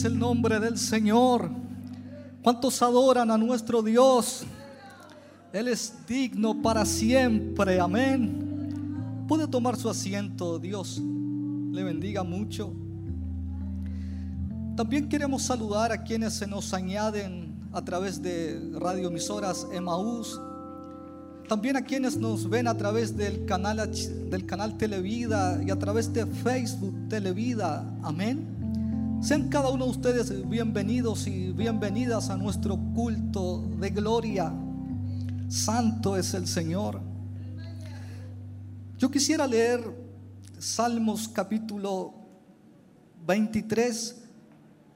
Es 0.00 0.06
el 0.06 0.18
nombre 0.18 0.58
del 0.58 0.78
Señor. 0.78 1.50
¿Cuántos 2.42 2.80
adoran 2.80 3.30
a 3.30 3.36
nuestro 3.36 3.82
Dios? 3.82 4.44
Él 5.52 5.68
es 5.68 5.92
digno 6.08 6.62
para 6.62 6.86
siempre. 6.86 7.78
Amén. 7.78 9.26
Puede 9.28 9.46
tomar 9.46 9.76
su 9.76 9.90
asiento. 9.90 10.58
Dios 10.58 11.02
le 11.02 11.84
bendiga 11.84 12.22
mucho. 12.22 12.72
También 14.74 15.06
queremos 15.06 15.42
saludar 15.42 15.92
a 15.92 16.02
quienes 16.02 16.32
se 16.32 16.46
nos 16.46 16.72
añaden 16.72 17.68
a 17.70 17.84
través 17.84 18.22
de 18.22 18.58
radioemisoras 18.80 19.66
Emaús. 19.70 20.40
También 21.46 21.76
a 21.76 21.84
quienes 21.84 22.16
nos 22.16 22.48
ven 22.48 22.68
a 22.68 22.74
través 22.74 23.14
del 23.14 23.44
canal, 23.44 23.76
del 24.30 24.46
canal 24.46 24.78
Televida 24.78 25.62
y 25.62 25.70
a 25.70 25.78
través 25.78 26.10
de 26.10 26.24
Facebook 26.24 26.94
Televida. 27.10 27.84
Amén. 28.02 28.49
Sean 29.20 29.50
cada 29.50 29.68
uno 29.68 29.84
de 29.84 29.90
ustedes 29.90 30.48
bienvenidos 30.48 31.26
y 31.26 31.52
bienvenidas 31.52 32.30
a 32.30 32.38
nuestro 32.38 32.78
culto 32.94 33.62
de 33.76 33.90
gloria. 33.90 34.50
Santo 35.46 36.16
es 36.16 36.32
el 36.32 36.48
Señor. 36.48 37.02
Yo 38.96 39.10
quisiera 39.10 39.46
leer 39.46 39.82
Salmos 40.58 41.28
capítulo 41.28 42.14
23, 43.26 44.24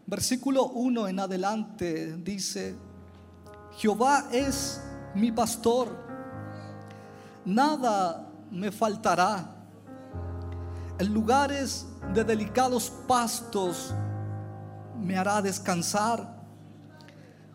versículo 0.07 0.69
1 0.69 1.09
en 1.09 1.21
adelante. 1.21 2.17
Dice, 2.17 2.77
Jehová 3.77 4.29
es 4.33 4.81
mi 5.15 5.33
pastor, 5.33 5.95
nada 7.45 8.27
me 8.51 8.73
faltará. 8.73 9.55
En 10.99 11.13
lugares 11.13 11.87
de 12.15 12.25
delicados 12.25 12.91
pastos 13.07 13.95
me 15.05 15.17
hará 15.17 15.43
descansar. 15.43 16.43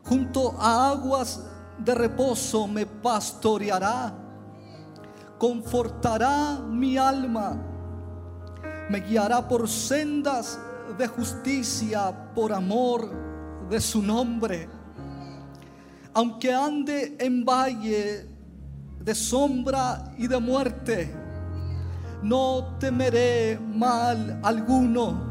Junto 0.04 0.56
a 0.60 0.92
aguas 0.92 1.44
de 1.78 1.96
reposo 1.96 2.68
me 2.68 2.86
pastoreará. 2.86 4.14
Confortará 5.38 6.60
mi 6.60 6.98
alma. 6.98 7.58
Me 8.90 9.00
guiará 9.00 9.48
por 9.48 9.68
sendas 9.68 10.60
de 10.98 11.08
justicia 11.08 12.32
por 12.34 12.52
amor 12.54 13.10
de 13.70 13.80
su 13.80 14.02
nombre. 14.02 14.68
Aunque 16.14 16.54
ande 16.54 17.16
en 17.20 17.46
valle 17.46 18.28
de 19.00 19.16
sombra 19.16 20.12
y 20.18 20.28
de 20.28 20.40
muerte, 20.40 21.16
no 22.24 22.78
temeré 22.80 23.60
mal 23.60 24.40
alguno, 24.44 25.29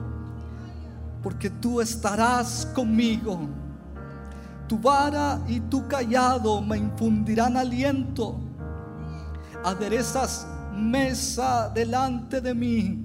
porque 1.28 1.50
tú 1.50 1.82
estarás 1.82 2.66
conmigo. 2.74 3.38
Tu 4.66 4.78
vara 4.78 5.38
y 5.46 5.60
tu 5.60 5.86
callado 5.86 6.62
me 6.62 6.78
infundirán 6.78 7.54
aliento. 7.54 8.40
Aderezas 9.62 10.46
mesa 10.74 11.68
delante 11.68 12.40
de 12.40 12.54
mí, 12.54 13.04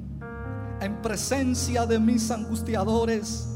en 0.79 1.01
presencia 1.01 1.85
de 1.85 1.99
mis 1.99 2.31
angustiadores. 2.31 3.49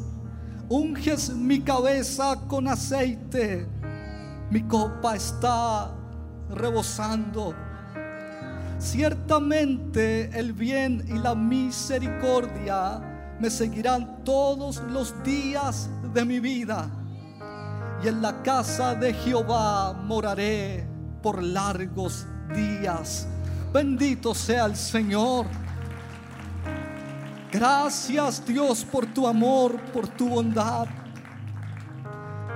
Unges 0.68 1.30
mi 1.30 1.62
cabeza 1.62 2.36
con 2.50 2.68
aceite, 2.68 3.66
mi 4.52 4.64
copa 4.64 5.16
está 5.16 5.96
rebosando. 6.50 7.56
Ciertamente 8.80 10.38
el 10.38 10.52
bien 10.52 11.06
y 11.08 11.18
la 11.20 11.36
misericordia 11.36 13.14
me 13.40 13.50
seguirán 13.50 14.24
todos 14.24 14.78
los 14.90 15.24
días 15.24 15.90
de 16.14 16.26
mi 16.26 16.40
vida. 16.40 16.90
Y 18.04 18.08
en 18.08 18.22
la 18.22 18.42
casa 18.44 18.96
de 18.96 19.14
Jehová 19.14 19.94
moraré 19.94 20.88
por 21.22 21.42
largos 21.42 22.26
días. 22.56 23.28
Bendito 23.74 24.34
sea 24.34 24.66
el 24.66 24.76
Señor. 24.76 25.46
Gracias 27.52 28.46
Dios 28.46 28.84
por 28.84 29.06
tu 29.08 29.28
amor, 29.28 29.80
por 29.94 30.08
tu 30.08 30.30
bondad. 30.30 30.88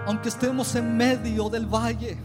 Aunque 0.06 0.30
estemos 0.30 0.76
en 0.76 0.98
medio 0.98 1.50
del 1.50 1.66
valle, 1.66 2.18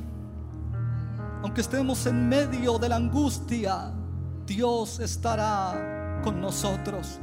aunque 1.42 1.60
estemos 1.60 2.06
en 2.06 2.28
medio 2.28 2.78
de 2.78 2.88
la 2.88 2.96
angustia, 2.96 3.92
Dios 4.46 4.98
estará 5.00 6.20
con 6.24 6.40
nosotros. 6.40 7.20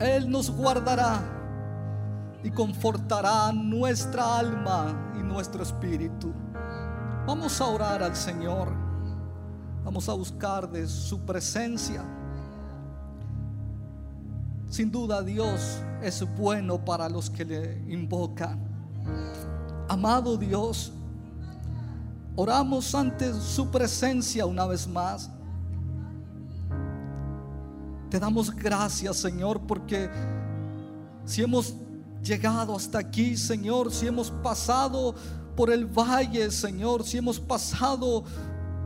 Él 0.00 0.30
nos 0.30 0.50
guardará 0.50 1.20
y 2.42 2.50
confortará 2.50 3.52
nuestra 3.52 4.38
alma 4.38 5.12
y 5.18 5.22
nuestro 5.22 5.62
espíritu. 5.62 6.32
Vamos 7.26 7.60
a 7.60 7.66
orar 7.66 8.02
al 8.02 8.16
Señor. 8.16 8.68
Vamos 9.84 10.08
a 10.08 10.12
buscar 10.12 10.70
de 10.70 10.86
su 10.88 11.20
presencia. 11.20 12.02
Sin 14.68 14.90
duda 14.90 15.22
Dios 15.22 15.80
es 16.02 16.24
bueno 16.36 16.84
para 16.84 17.08
los 17.08 17.28
que 17.30 17.44
le 17.44 17.84
invocan. 17.88 18.58
Amado 19.88 20.36
Dios, 20.36 20.92
oramos 22.34 22.94
ante 22.94 23.34
su 23.34 23.70
presencia 23.70 24.46
una 24.46 24.66
vez 24.66 24.88
más. 24.88 25.30
Te 28.12 28.20
damos 28.20 28.54
gracias, 28.54 29.16
Señor, 29.16 29.62
porque 29.66 30.10
si 31.24 31.40
hemos 31.40 31.74
llegado 32.22 32.76
hasta 32.76 32.98
aquí, 32.98 33.38
Señor, 33.38 33.90
si 33.90 34.06
hemos 34.06 34.30
pasado 34.30 35.14
por 35.56 35.70
el 35.70 35.86
valle, 35.86 36.50
Señor, 36.50 37.04
si 37.04 37.16
hemos 37.16 37.40
pasado 37.40 38.22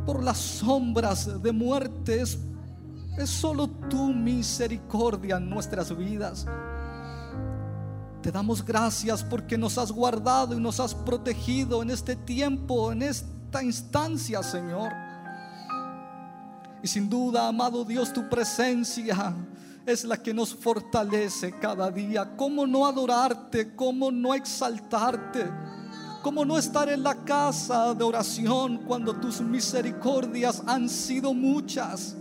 por 0.07 0.23
las 0.23 0.39
sombras 0.39 1.43
de 1.43 1.51
muerte, 1.51 2.21
es, 2.21 2.39
es 3.19 3.29
solo 3.29 3.67
tu 3.67 4.13
misericordia 4.13 5.39
en 5.39 5.51
nuestras 5.51 5.97
vidas. 5.97 6.47
Te 8.23 8.31
damos 8.31 8.65
gracias 8.65 9.25
porque 9.25 9.59
nos 9.59 9.77
has 9.77 9.91
guardado 9.91 10.55
y 10.55 10.61
nos 10.61 10.79
has 10.79 10.95
protegido 10.95 11.83
en 11.83 11.91
este 11.91 12.15
tiempo, 12.15 12.93
en 12.93 13.03
esta 13.03 13.61
instancia, 13.61 14.45
Señor. 14.45 15.06
Y 16.87 16.89
sin 16.89 17.11
duda, 17.11 17.49
amado 17.49 17.85
Dios, 17.85 18.13
tu 18.13 18.29
presencia 18.29 19.35
es 19.85 20.05
la 20.05 20.23
que 20.23 20.33
nos 20.33 20.55
fortalece 20.55 21.51
cada 21.59 21.91
día. 21.91 22.37
¿Cómo 22.37 22.65
no 22.65 22.87
adorarte? 22.87 23.75
¿Cómo 23.75 24.13
no 24.13 24.33
exaltarte? 24.35 25.51
¿Cómo 26.23 26.45
no 26.45 26.57
estar 26.57 26.89
en 26.89 27.03
la 27.03 27.17
casa 27.25 27.93
de 27.93 28.05
oración 28.05 28.83
cuando 28.87 29.17
tus 29.17 29.41
misericordias 29.41 30.63
han 30.65 30.89
sido 30.89 31.35
muchas? 31.35 32.15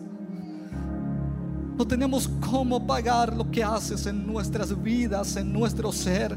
No 1.77 1.85
tenemos 1.85 2.27
cómo 2.49 2.87
pagar 2.87 3.37
lo 3.37 3.51
que 3.51 3.63
haces 3.63 4.07
en 4.07 4.25
nuestras 4.25 4.81
vidas, 4.81 5.35
en 5.35 5.53
nuestro 5.53 5.91
ser. 5.91 6.35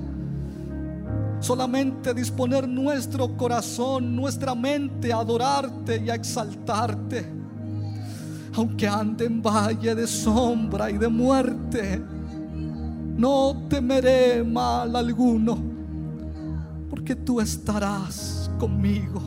Solamente 1.40 2.12
disponer 2.12 2.68
nuestro 2.68 3.38
corazón, 3.38 4.14
nuestra 4.14 4.54
mente 4.54 5.14
a 5.14 5.20
adorarte 5.20 6.02
y 6.04 6.10
a 6.10 6.14
exaltarte 6.14 7.37
aunque 8.58 8.88
ande 8.88 9.26
en 9.26 9.40
valle 9.40 9.94
de 9.94 10.04
sombra 10.04 10.90
y 10.90 10.98
de 10.98 11.06
muerte, 11.06 12.02
no 13.16 13.54
temeré 13.68 14.42
mal 14.42 14.96
alguno, 14.96 15.56
porque 16.90 17.14
tú 17.14 17.40
estarás 17.40 18.50
conmigo. 18.58 19.22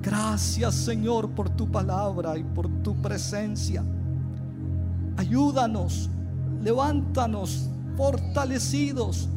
Gracias 0.00 0.74
Señor 0.74 1.28
por 1.32 1.50
tu 1.50 1.70
palabra 1.70 2.38
y 2.38 2.44
por 2.44 2.66
tu 2.82 2.94
presencia. 2.94 3.84
Ayúdanos, 5.18 6.08
levántanos 6.62 7.68
fortalecidos 7.94 9.28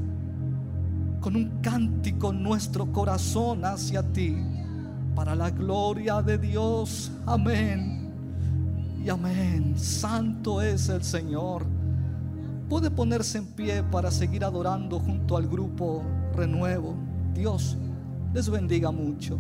con 1.20 1.36
un 1.36 1.60
cántico 1.62 2.32
en 2.32 2.42
nuestro 2.42 2.90
corazón 2.94 3.66
hacia 3.66 4.02
ti, 4.02 4.38
para 5.14 5.36
la 5.36 5.50
gloria 5.50 6.22
de 6.22 6.38
Dios. 6.38 7.12
Amén 7.26 7.97
amén. 9.10 9.78
Santo 9.78 10.62
es 10.62 10.90
el 10.90 11.04
Señor. 11.04 11.66
Puede 12.70 12.92
ponerse 12.92 13.38
en 13.38 13.46
pie 13.46 13.84
para 13.84 14.12
seguir 14.12 14.44
adorando 14.44 15.00
junto 15.00 15.38
al 15.38 15.48
grupo 15.48 16.04
Renuevo. 16.36 16.96
Dios 17.34 17.78
les 18.34 18.50
bendiga 18.50 18.92
mucho. 18.92 19.40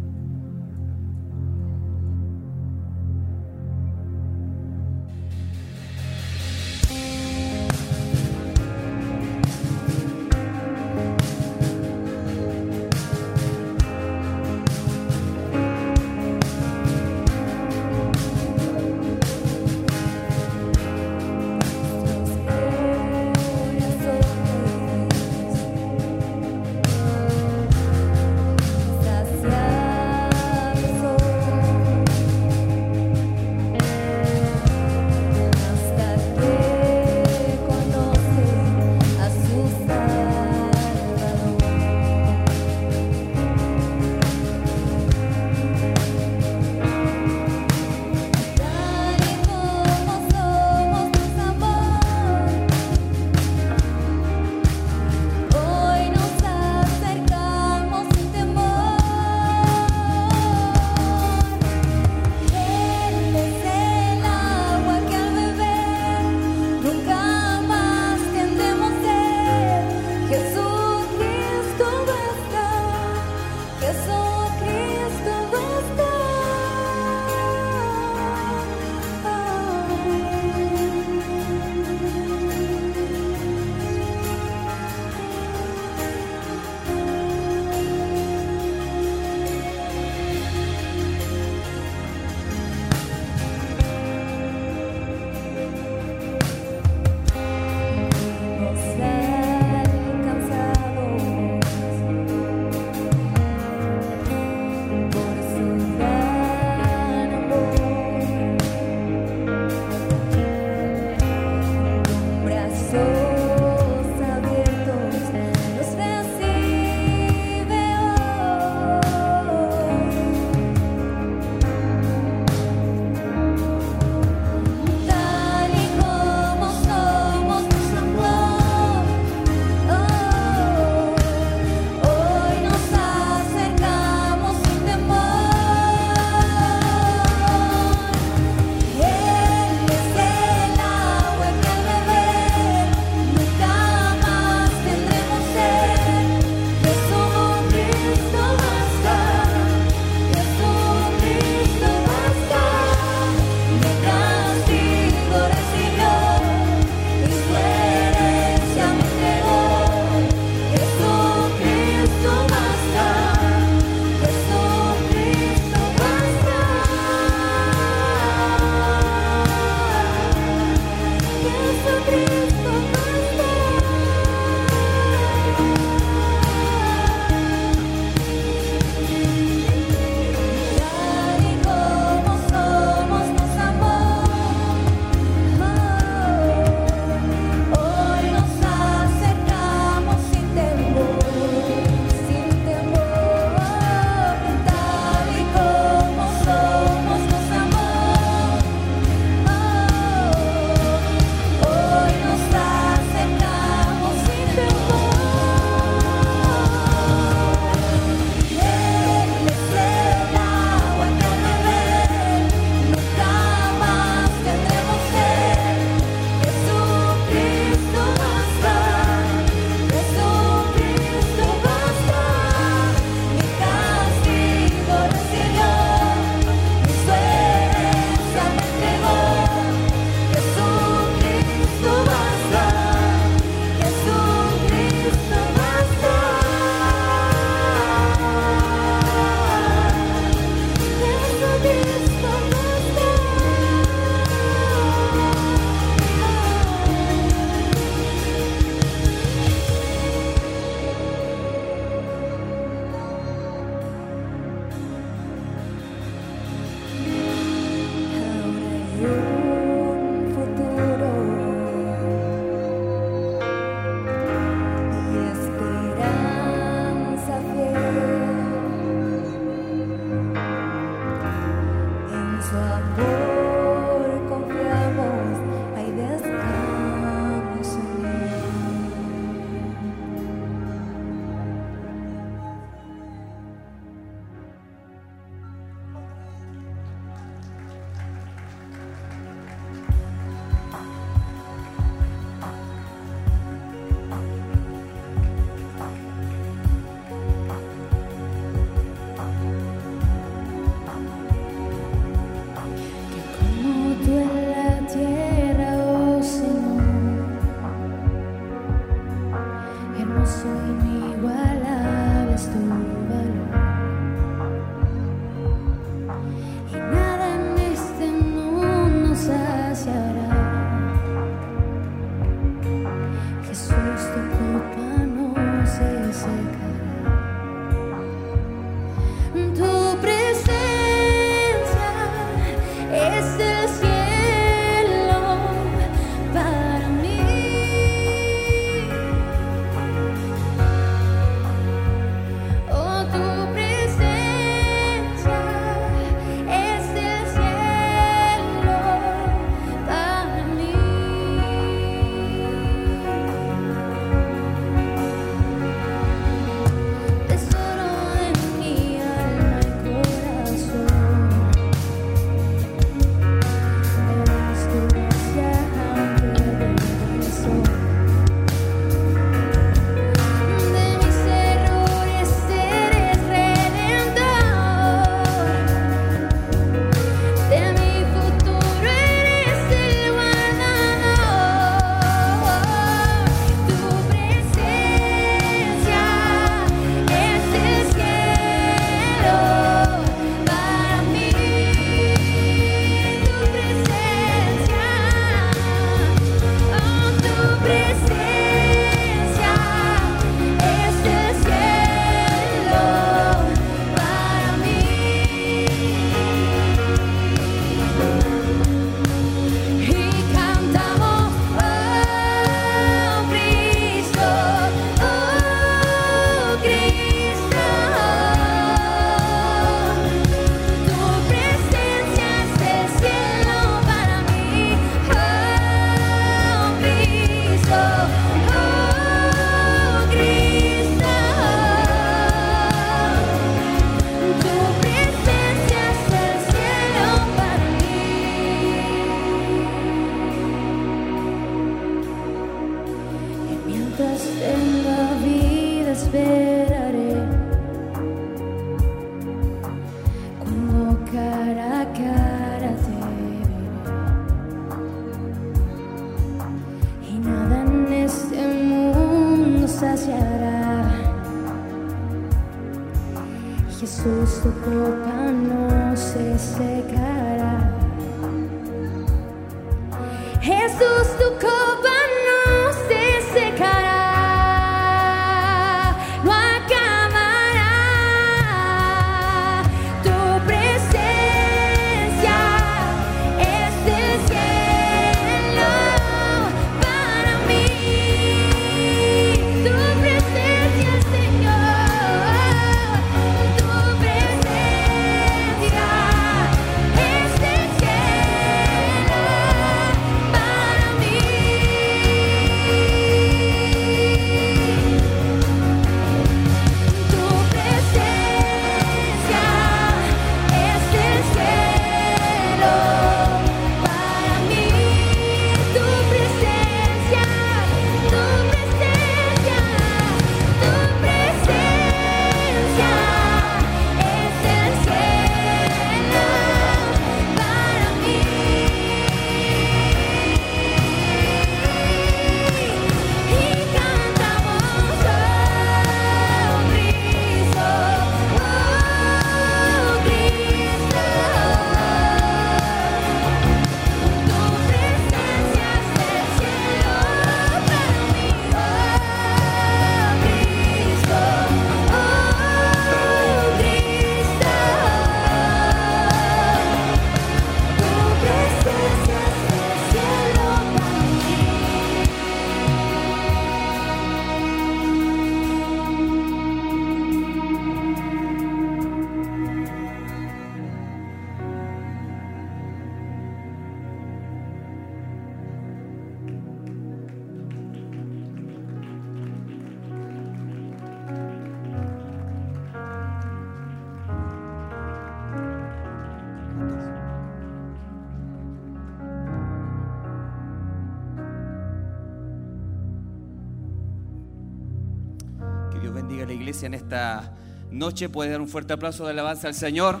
En 596.62 596.74
esta 596.74 597.32
noche. 597.70 598.08
Puede 598.08 598.30
dar 598.30 598.40
un 598.40 598.48
fuerte 598.48 598.72
aplauso 598.72 599.04
de 599.04 599.10
alabanza 599.10 599.48
al 599.48 599.54
Señor. 599.54 600.00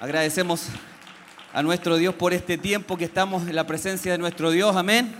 Agradecemos 0.00 0.66
a 1.52 1.62
nuestro 1.62 1.96
Dios 1.96 2.14
por 2.14 2.32
este 2.32 2.56
tiempo 2.56 2.96
que 2.96 3.04
estamos 3.04 3.46
en 3.48 3.54
la 3.54 3.66
presencia 3.66 4.12
de 4.12 4.18
nuestro 4.18 4.50
Dios. 4.50 4.76
Amén. 4.76 5.14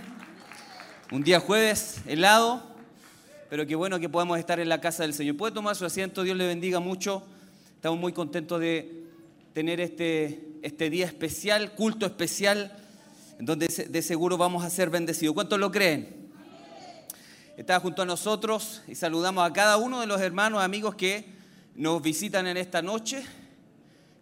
Un 1.11 1.23
día 1.23 1.39
jueves 1.39 2.01
helado, 2.07 2.63
pero 3.49 3.67
qué 3.67 3.75
bueno 3.75 3.99
que 3.99 4.09
podamos 4.09 4.39
estar 4.39 4.59
en 4.59 4.69
la 4.69 4.81
casa 4.81 5.03
del 5.03 5.13
Señor. 5.13 5.37
Puede 5.37 5.53
tomar 5.53 5.75
su 5.75 5.85
asiento, 5.85 6.23
Dios 6.23 6.37
le 6.37 6.47
bendiga 6.47 6.79
mucho. 6.79 7.23
Estamos 7.75 7.99
muy 7.99 8.13
contentos 8.13 8.59
de 8.59 9.05
tener 9.53 9.81
este, 9.81 10.57
este 10.61 10.89
día 10.89 11.05
especial, 11.05 11.73
culto 11.73 12.05
especial, 12.05 12.71
en 13.37 13.45
donde 13.45 13.67
de 13.67 14.01
seguro 14.01 14.37
vamos 14.37 14.63
a 14.63 14.69
ser 14.69 14.89
bendecidos. 14.89 15.35
¿Cuántos 15.35 15.59
lo 15.59 15.71
creen? 15.71 16.20
Está 17.57 17.79
junto 17.79 18.01
a 18.01 18.05
nosotros 18.05 18.81
y 18.87 18.95
saludamos 18.95 19.47
a 19.47 19.53
cada 19.53 19.77
uno 19.77 19.99
de 19.99 20.07
los 20.07 20.21
hermanos, 20.21 20.63
amigos 20.63 20.95
que 20.95 21.25
nos 21.75 22.01
visitan 22.01 22.47
en 22.47 22.57
esta 22.57 22.81
noche, 22.81 23.23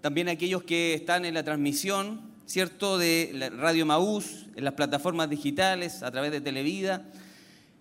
también 0.01 0.29
a 0.29 0.31
aquellos 0.31 0.63
que 0.63 0.93
están 0.93 1.25
en 1.25 1.33
la 1.33 1.43
transmisión, 1.43 2.21
¿cierto?, 2.45 2.97
de 2.97 3.51
Radio 3.57 3.85
Maús, 3.85 4.47
en 4.55 4.63
las 4.63 4.73
plataformas 4.73 5.29
digitales, 5.29 6.01
a 6.03 6.11
través 6.11 6.31
de 6.31 6.41
Televida. 6.41 7.03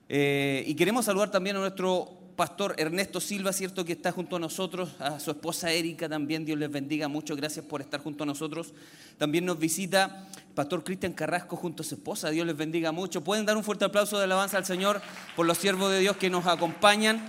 Eh, 0.08 0.64
y 0.66 0.74
queremos 0.74 1.04
saludar 1.04 1.30
también 1.30 1.56
a 1.56 1.60
nuestro 1.60 2.17
pastor 2.38 2.76
Ernesto 2.78 3.20
Silva, 3.20 3.52
¿cierto?, 3.52 3.84
que 3.84 3.94
está 3.94 4.12
junto 4.12 4.36
a 4.36 4.38
nosotros, 4.38 4.90
a 5.00 5.18
su 5.18 5.32
esposa 5.32 5.72
Erika 5.72 6.08
también, 6.08 6.44
Dios 6.44 6.56
les 6.56 6.70
bendiga 6.70 7.08
mucho, 7.08 7.34
gracias 7.34 7.66
por 7.66 7.80
estar 7.80 8.00
junto 8.00 8.22
a 8.22 8.26
nosotros. 8.28 8.74
También 9.16 9.44
nos 9.44 9.58
visita 9.58 10.28
Pastor 10.54 10.84
Cristian 10.84 11.14
Carrasco 11.14 11.56
junto 11.56 11.82
a 11.82 11.84
su 11.84 11.96
esposa, 11.96 12.30
Dios 12.30 12.46
les 12.46 12.56
bendiga 12.56 12.92
mucho. 12.92 13.24
Pueden 13.24 13.44
dar 13.44 13.56
un 13.56 13.64
fuerte 13.64 13.86
aplauso 13.86 14.18
de 14.18 14.22
alabanza 14.22 14.56
al 14.56 14.64
Señor 14.64 15.02
por 15.34 15.46
los 15.46 15.58
siervos 15.58 15.90
de 15.90 15.98
Dios 15.98 16.16
que 16.16 16.30
nos 16.30 16.46
acompañan. 16.46 17.20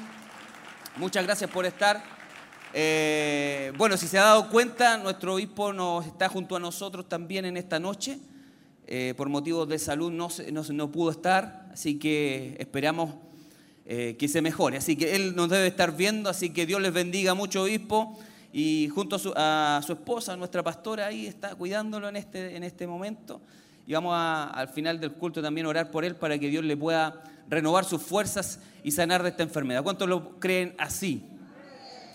Muchas 0.96 1.26
gracias 1.26 1.50
por 1.50 1.66
estar. 1.66 2.04
Eh, 2.76 3.74
bueno, 3.80 3.98
si 3.98 4.08
se 4.08 4.20
ha 4.20 4.26
dado 4.26 4.48
cuenta, 4.52 5.00
nuestro 5.00 5.34
obispo 5.34 5.74
nos 5.74 6.06
está 6.06 6.30
junto 6.30 6.56
a 6.56 6.60
nosotros 6.60 7.10
también 7.10 7.46
en 7.46 7.58
esta 7.58 7.80
noche. 7.80 8.20
Eh, 8.86 9.16
por 9.18 9.28
motivos 9.28 9.68
de 9.68 9.80
salud 9.80 10.12
no, 10.12 10.30
no, 10.52 10.62
no 10.72 10.92
pudo 10.92 11.10
estar, 11.10 11.68
así 11.74 11.98
que 11.98 12.56
esperamos 12.60 13.16
eh, 13.92 14.16
que 14.20 14.28
se 14.28 14.40
mejore. 14.44 14.78
Así 14.78 14.96
que 14.96 15.16
él 15.16 15.36
nos 15.36 15.50
debe 15.50 15.66
estar 15.66 15.98
viendo, 15.98 16.30
así 16.30 16.52
que 16.52 16.68
Dios 16.68 16.80
les 16.80 16.94
bendiga 16.94 17.34
mucho, 17.34 17.64
obispo. 17.64 18.20
Y 18.54 18.88
junto 18.90 19.16
a 19.16 19.20
su, 19.20 19.34
a 19.36 19.82
esposa, 19.90 20.38
nuestra 20.38 20.62
pastora, 20.62 21.08
ahí 21.08 21.26
está 21.26 21.56
cuidándolo 21.56 22.08
en 22.08 22.16
este, 22.16 22.56
en 22.56 22.64
este 22.64 22.86
momento. 22.86 23.42
Y 23.88 23.94
vamos 23.94 24.14
a, 24.16 24.44
al 24.44 24.68
final 24.68 25.00
del 25.00 25.14
culto 25.14 25.42
también 25.42 25.66
a 25.66 25.70
orar 25.70 25.90
por 25.90 26.06
él 26.06 26.16
para 26.16 26.38
que 26.38 26.50
Dios 26.50 26.64
le 26.64 26.78
pueda 26.78 27.24
renovar 27.50 27.84
sus 27.84 28.04
fuerzas 28.04 28.60
y 28.84 28.92
sanar 28.92 29.24
de 29.24 29.30
esta 29.30 29.42
enfermedad. 29.42 29.82
¿Cuántos 29.82 30.08
lo 30.08 30.40
creen 30.40 30.76
así? 30.78 31.24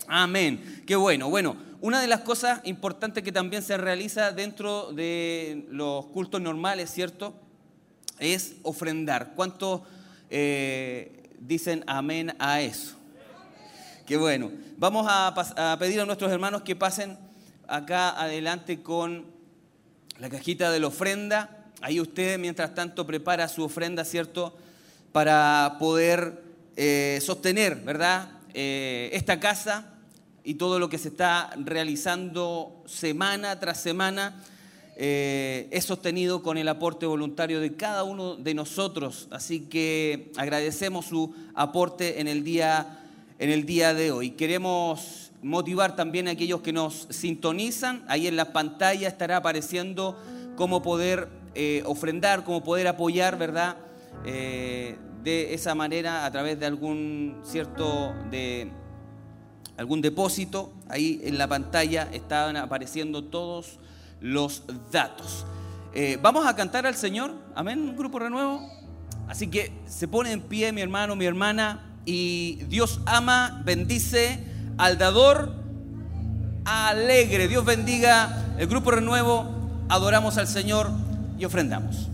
Amén. 0.07 0.81
Qué 0.87 0.95
bueno. 0.95 1.29
Bueno, 1.29 1.57
una 1.81 1.99
de 1.99 2.07
las 2.07 2.21
cosas 2.21 2.61
importantes 2.63 3.21
que 3.21 3.33
también 3.33 3.61
se 3.61 3.75
realiza 3.75 4.31
dentro 4.31 4.93
de 4.93 5.67
los 5.71 6.05
cultos 6.05 6.39
normales, 6.39 6.89
¿cierto? 6.89 7.33
Es 8.17 8.55
ofrendar. 8.63 9.33
¿Cuántos 9.35 9.81
eh, 10.29 11.24
dicen 11.47 11.83
amén 11.87 12.35
a 12.39 12.61
eso? 12.61 12.95
Qué 14.05 14.17
bueno. 14.17 14.51
Vamos 14.77 15.07
a, 15.09 15.33
pedir 15.79 15.99
a 16.01 16.05
nuestros 16.05 16.31
hermanos 16.31 16.61
que 16.61 16.75
pasen 16.75 17.17
acá 17.67 18.09
adelante 18.21 18.81
con 18.81 19.25
la 20.19 20.29
cajita 20.29 20.71
de 20.71 20.79
la 20.79 20.87
ofrenda. 20.87 21.65
Ahí 21.81 21.99
usted, 21.99 22.37
mientras 22.39 22.75
tanto, 22.75 23.05
prepara 23.05 23.47
su 23.47 23.63
ofrenda, 23.63 24.05
¿cierto? 24.05 24.55
Para 25.11 25.77
poder 25.79 26.43
eh, 26.75 27.19
sostener, 27.21 27.75
¿verdad? 27.77 28.29
Eh, 28.53 29.09
esta 29.13 29.39
casa 29.39 29.93
y 30.43 30.55
todo 30.55 30.77
lo 30.77 30.87
que 30.87 30.97
se 30.97 31.09
está 31.09 31.49
realizando 31.57 32.83
semana 32.85 33.59
tras 33.59 33.81
semana 33.81 34.41
eh, 34.97 35.67
es 35.71 35.85
sostenido 35.85 36.41
con 36.41 36.57
el 36.57 36.67
aporte 36.69 37.05
voluntario 37.05 37.59
de 37.59 37.75
cada 37.75 38.03
uno 38.03 38.35
de 38.35 38.53
nosotros. 38.53 39.27
Así 39.29 39.61
que 39.61 40.31
agradecemos 40.37 41.05
su 41.05 41.33
aporte 41.53 42.21
en 42.21 42.27
el 42.27 42.43
día, 42.43 42.99
en 43.39 43.49
el 43.49 43.65
día 43.65 43.93
de 43.93 44.11
hoy. 44.11 44.31
Queremos 44.31 45.31
motivar 45.41 45.95
también 45.95 46.27
a 46.27 46.31
aquellos 46.31 46.61
que 46.61 46.71
nos 46.71 47.07
sintonizan. 47.09 48.05
Ahí 48.07 48.27
en 48.27 48.37
la 48.37 48.53
pantalla 48.53 49.07
estará 49.07 49.37
apareciendo 49.37 50.17
cómo 50.55 50.81
poder 50.81 51.27
eh, 51.55 51.83
ofrendar, 51.85 52.43
cómo 52.45 52.63
poder 52.63 52.87
apoyar, 52.87 53.37
¿verdad? 53.37 53.77
Eh, 54.25 54.97
de 55.23 55.53
esa 55.53 55.75
manera 55.75 56.25
a 56.25 56.31
través 56.31 56.59
de 56.59 56.67
algún 56.67 57.41
cierto 57.43 58.13
de 58.31 58.71
algún 59.77 60.01
depósito, 60.01 60.71
ahí 60.87 61.19
en 61.23 61.37
la 61.37 61.47
pantalla 61.47 62.07
estaban 62.13 62.55
apareciendo 62.55 63.25
todos 63.25 63.79
los 64.21 64.63
datos. 64.91 65.45
Eh, 65.93 66.17
vamos 66.21 66.45
a 66.45 66.55
cantar 66.55 66.85
al 66.85 66.95
Señor, 66.95 67.33
amén, 67.55 67.95
grupo 67.97 68.19
renuevo. 68.19 68.61
Así 69.27 69.47
que 69.47 69.71
se 69.87 70.07
pone 70.07 70.31
en 70.31 70.41
pie 70.41 70.71
mi 70.71 70.81
hermano, 70.81 71.15
mi 71.15 71.25
hermana, 71.25 71.83
y 72.05 72.63
Dios 72.67 73.01
ama, 73.05 73.61
bendice 73.65 74.39
al 74.77 74.97
dador 74.97 75.53
alegre. 76.65 77.47
Dios 77.47 77.65
bendiga 77.65 78.55
el 78.57 78.67
grupo 78.67 78.91
renuevo, 78.91 79.49
adoramos 79.89 80.37
al 80.37 80.47
Señor 80.47 80.89
y 81.39 81.45
ofrendamos. 81.45 82.09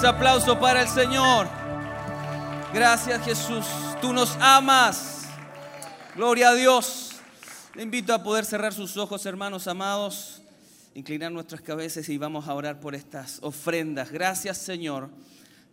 Ese 0.00 0.06
aplauso 0.08 0.58
para 0.58 0.80
el 0.80 0.88
Señor. 0.88 1.46
Gracias 2.72 3.22
Jesús. 3.22 3.66
Tú 4.00 4.14
nos 4.14 4.34
amas. 4.40 5.26
Gloria 6.16 6.48
a 6.48 6.54
Dios. 6.54 7.16
Le 7.74 7.82
invito 7.82 8.14
a 8.14 8.22
poder 8.22 8.46
cerrar 8.46 8.72
sus 8.72 8.96
ojos, 8.96 9.26
hermanos 9.26 9.66
amados, 9.66 10.40
inclinar 10.94 11.30
nuestras 11.30 11.60
cabezas 11.60 12.08
y 12.08 12.16
vamos 12.16 12.48
a 12.48 12.54
orar 12.54 12.80
por 12.80 12.94
estas 12.94 13.40
ofrendas. 13.42 14.10
Gracias 14.10 14.56
Señor. 14.56 15.10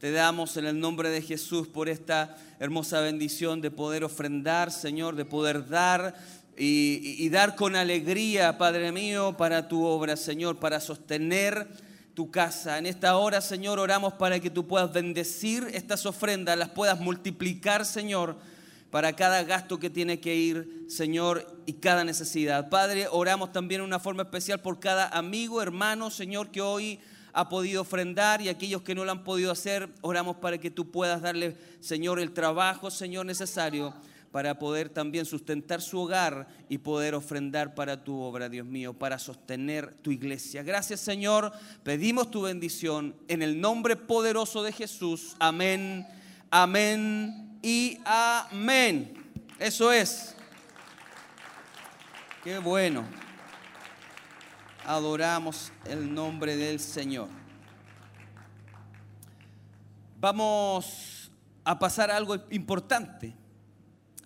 Te 0.02 0.12
damos 0.12 0.58
en 0.58 0.66
el 0.66 0.78
nombre 0.78 1.10
de 1.10 1.22
Jesús 1.22 1.70
por 1.70 1.88
esta 1.88 2.36
hermosa 2.60 3.00
bendición 3.00 3.62
de 3.62 3.72
poder 3.72 4.04
ofrendar, 4.04 4.74
Señor, 4.74 5.16
de 5.16 5.24
poder 5.24 5.70
dar 5.70 6.16
y, 6.58 7.16
y 7.18 7.30
dar 7.30 7.56
con 7.56 7.78
alegría, 7.78 8.58
Padre 8.58 8.92
mío, 8.92 9.38
para 9.38 9.70
tu 9.70 9.86
obra, 9.86 10.18
Señor, 10.18 10.58
para 10.58 10.82
sostener 10.82 11.87
tu 12.18 12.32
casa. 12.32 12.80
En 12.80 12.88
esta 12.88 13.16
hora, 13.16 13.42
Señor, 13.42 13.78
oramos 13.78 14.14
para 14.14 14.40
que 14.40 14.50
tú 14.50 14.66
puedas 14.66 14.92
bendecir 14.92 15.68
estas 15.72 16.04
ofrendas, 16.08 16.58
las 16.58 16.70
puedas 16.70 17.00
multiplicar, 17.00 17.86
Señor, 17.86 18.40
para 18.90 19.14
cada 19.14 19.44
gasto 19.44 19.78
que 19.78 19.92
tiene 19.92 20.20
que 20.20 20.36
ir, 20.36 20.88
Señor, 20.90 21.46
y 21.68 21.74
cada 21.74 22.04
necesidad. 22.04 22.70
Padre, 22.70 23.08
oramos 23.12 23.52
también 23.52 23.82
de 23.82 23.86
una 23.86 24.00
forma 24.00 24.24
especial 24.24 24.62
por 24.62 24.80
cada 24.80 25.08
amigo, 25.10 25.62
hermano, 25.62 26.10
Señor, 26.10 26.50
que 26.50 26.60
hoy 26.60 27.00
ha 27.34 27.50
podido 27.50 27.84
ofrendar 27.84 28.42
y 28.42 28.50
aquellos 28.50 28.82
que 28.82 28.96
no 28.96 29.06
lo 29.06 29.12
han 29.12 29.24
podido 29.24 29.52
hacer, 29.52 29.88
oramos 30.02 30.38
para 30.38 30.58
que 30.58 30.72
tú 30.72 30.90
puedas 30.90 31.22
darle, 31.22 31.56
Señor, 31.82 32.20
el 32.20 32.32
trabajo, 32.32 32.90
Señor, 32.90 33.28
necesario 33.28 33.94
para 34.32 34.60
poder 34.60 34.90
también 34.90 35.26
sustentar 35.26 35.82
su 35.82 36.00
hogar 36.00 36.48
y 36.70 36.80
poder 36.80 37.16
ofrendar 37.16 37.76
para 37.76 38.04
tu 38.04 38.20
obra, 38.20 38.50
Dios 38.50 38.66
mío, 38.66 38.94
para 38.94 39.20
sostener 39.20 39.94
tu 39.96 40.12
iglesia. 40.12 40.64
Gracias, 40.64 41.00
Señor. 41.00 41.52
Pedimos 41.84 42.30
tu 42.30 42.42
bendición 42.42 43.16
en 43.28 43.42
el 43.42 43.60
nombre 43.60 43.96
poderoso 43.96 44.64
de 44.64 44.72
Jesús. 44.72 45.36
Amén, 45.40 46.08
amén 46.52 47.60
y 47.62 48.00
amén. 48.06 49.14
Eso 49.60 49.92
es. 49.92 50.36
Qué 52.44 52.60
bueno. 52.60 53.04
Adoramos 54.86 55.72
el 55.86 56.14
nombre 56.14 56.56
del 56.56 56.80
Señor. 56.80 57.28
Vamos 60.20 61.30
a 61.64 61.78
pasar 61.78 62.10
algo 62.10 62.36
importante. 62.50 63.36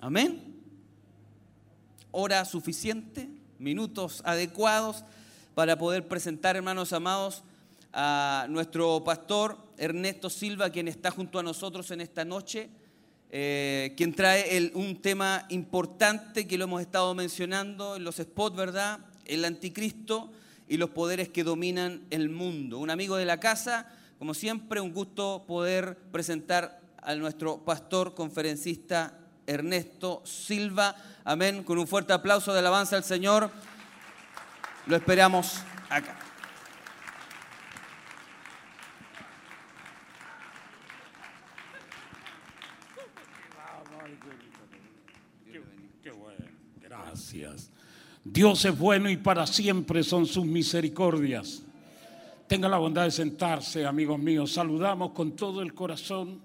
Amén. 0.03 0.41
Hora 2.09 2.43
suficiente, 2.43 3.29
minutos 3.59 4.23
adecuados 4.25 5.05
para 5.53 5.77
poder 5.77 6.07
presentar, 6.07 6.55
hermanos 6.55 6.91
amados, 6.91 7.43
a 7.93 8.47
nuestro 8.49 9.03
pastor 9.03 9.59
Ernesto 9.77 10.31
Silva, 10.31 10.71
quien 10.71 10.87
está 10.87 11.11
junto 11.11 11.37
a 11.37 11.43
nosotros 11.43 11.91
en 11.91 12.01
esta 12.01 12.25
noche, 12.25 12.71
eh, 13.29 13.93
quien 13.95 14.15
trae 14.15 14.71
un 14.73 14.99
tema 15.03 15.45
importante 15.49 16.47
que 16.47 16.57
lo 16.57 16.63
hemos 16.63 16.81
estado 16.81 17.13
mencionando 17.13 17.95
en 17.95 18.03
los 18.03 18.15
spots, 18.15 18.55
¿verdad? 18.55 19.01
El 19.25 19.45
anticristo 19.45 20.31
y 20.67 20.77
los 20.77 20.89
poderes 20.89 21.29
que 21.29 21.43
dominan 21.43 22.01
el 22.09 22.29
mundo. 22.29 22.79
Un 22.79 22.89
amigo 22.89 23.17
de 23.17 23.25
la 23.25 23.39
casa, 23.39 23.85
como 24.17 24.33
siempre, 24.33 24.81
un 24.81 24.93
gusto 24.93 25.43
poder 25.45 25.95
presentar 26.11 26.81
a 26.97 27.13
nuestro 27.13 27.59
pastor 27.59 28.15
conferencista 28.15 29.19
Ernesto 29.51 30.21
Silva. 30.25 30.95
Amén. 31.25 31.63
Con 31.63 31.77
un 31.77 31.87
fuerte 31.87 32.13
aplauso 32.13 32.53
de 32.53 32.59
alabanza 32.59 32.95
al 32.95 33.03
Señor. 33.03 33.51
Lo 34.87 34.95
esperamos 34.95 35.61
acá. 35.89 36.17
Gracias. 46.81 47.69
Dios 48.23 48.63
es 48.65 48.77
bueno 48.77 49.09
y 49.09 49.17
para 49.17 49.45
siempre 49.45 50.03
son 50.03 50.25
sus 50.25 50.45
misericordias. 50.45 51.63
Tenga 52.47 52.69
la 52.69 52.77
bondad 52.77 53.03
de 53.03 53.11
sentarse, 53.11 53.85
amigos 53.85 54.19
míos. 54.19 54.53
Saludamos 54.53 55.11
con 55.11 55.35
todo 55.35 55.61
el 55.61 55.73
corazón 55.73 56.39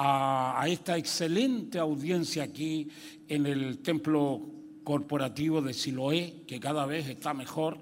a, 0.00 0.64
esta 0.68 0.96
excelente 0.96 1.78
audiencia 1.78 2.44
aquí 2.44 2.88
en 3.28 3.46
el 3.46 3.78
templo 3.78 4.40
corporativo 4.84 5.60
de 5.60 5.74
Siloé, 5.74 6.44
que 6.46 6.60
cada 6.60 6.86
vez 6.86 7.08
está 7.08 7.34
mejor 7.34 7.76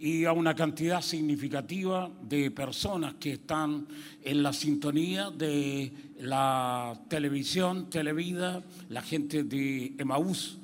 y 0.00 0.24
a 0.24 0.32
una 0.32 0.54
cantidad 0.54 1.00
significativa 1.00 2.10
de 2.22 2.50
personas 2.50 3.14
que 3.14 3.34
están 3.34 3.86
en 4.22 4.42
la 4.42 4.52
sintonía 4.52 5.30
de 5.30 5.92
la 6.20 7.00
televisión, 7.08 7.88
Televida, 7.88 8.62
la 8.88 9.02
gente 9.02 9.44
de 9.44 9.94
Emaús 9.96 10.58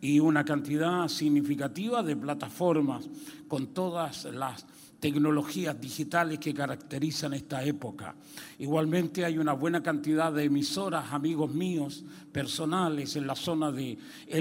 y 0.00 0.20
una 0.20 0.44
cantidad 0.44 1.08
significativa 1.08 2.02
de 2.02 2.16
plataformas 2.16 3.08
con 3.48 3.68
todas 3.68 4.24
las 4.26 4.64
tecnologías 5.00 5.80
digitales 5.80 6.38
que 6.38 6.54
caracterizan 6.54 7.32
esta 7.32 7.64
época. 7.64 8.14
Igualmente 8.58 9.24
hay 9.24 9.38
una 9.38 9.54
buena 9.54 9.82
cantidad 9.82 10.32
de 10.32 10.44
emisoras, 10.44 11.12
amigos 11.12 11.52
míos, 11.52 12.04
personales 12.30 13.16
en 13.16 13.26
la 13.26 13.34
zona 13.34 13.72
de 13.72 13.98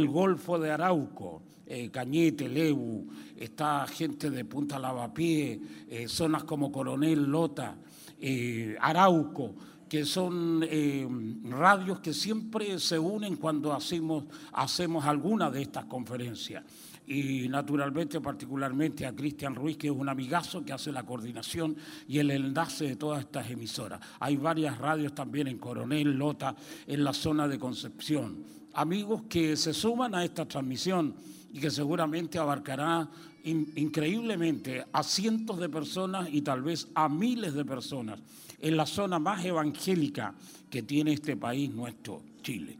Golfo 0.08 0.60
de 0.60 0.72
Arauco, 0.72 1.42
eh, 1.66 1.90
Cañete, 1.92 2.50
Lebu, 2.50 3.08
está 3.38 3.86
gente 3.88 4.30
de 4.30 4.44
Punta 4.44 4.80
Lavapié, 4.80 5.62
eh, 5.88 6.08
zonas 6.08 6.44
como 6.44 6.72
Coronel 6.72 7.24
Lota, 7.24 7.78
eh, 8.20 8.76
Arauco, 8.82 9.56
que 9.88 10.04
son 10.04 10.64
radios 11.50 12.00
que 12.00 12.14
siempre 12.14 12.78
se 12.78 13.00
unen 13.00 13.38
cuando 13.38 13.74
hacemos 13.74 15.06
alguna 15.06 15.50
de 15.50 15.64
estas 15.64 15.86
conferencias. 15.86 16.64
Y 17.12 17.50
naturalmente, 17.50 18.22
particularmente 18.22 19.04
a 19.08 19.16
Cristian 19.16 19.56
Ruiz, 19.56 19.78
que 19.78 19.88
es 19.88 19.94
un 19.94 20.08
amigazo 20.08 20.64
que 20.64 20.74
hace 20.74 20.92
la 20.92 21.04
coordinación 21.08 21.76
y 22.08 22.20
el 22.20 22.30
enlace 22.30 22.86
de 22.86 22.96
todas 22.98 23.22
estas 23.22 23.50
emisoras. 23.50 24.00
Hay 24.20 24.38
varias 24.38 24.78
radios 24.78 25.16
también 25.16 25.48
en 25.48 25.58
Coronel, 25.58 26.12
Lota, 26.12 26.56
en 26.86 27.04
la 27.04 27.12
zona 27.12 27.48
de 27.48 27.58
Concepción. 27.58 28.44
Amigos 28.74 29.24
que 29.28 29.58
se 29.58 29.74
suman 29.74 30.14
a 30.14 30.24
esta 30.24 30.48
transmisión 30.48 31.16
y 31.52 31.60
que 31.60 31.72
seguramente 31.72 32.38
abarcará 32.38 33.10
in- 33.44 33.74
increíblemente 33.76 34.86
a 34.94 35.02
cientos 35.02 35.58
de 35.60 35.68
personas 35.68 36.30
y 36.32 36.44
tal 36.44 36.62
vez 36.62 36.90
a 36.94 37.10
miles 37.10 37.56
de 37.56 37.66
personas 37.66 38.20
en 38.60 38.78
la 38.78 38.86
zona 38.86 39.18
más 39.18 39.44
evangélica 39.44 40.36
que 40.70 40.84
tiene 40.84 41.14
este 41.14 41.36
país 41.36 41.72
nuestro, 41.74 42.22
Chile. 42.44 42.78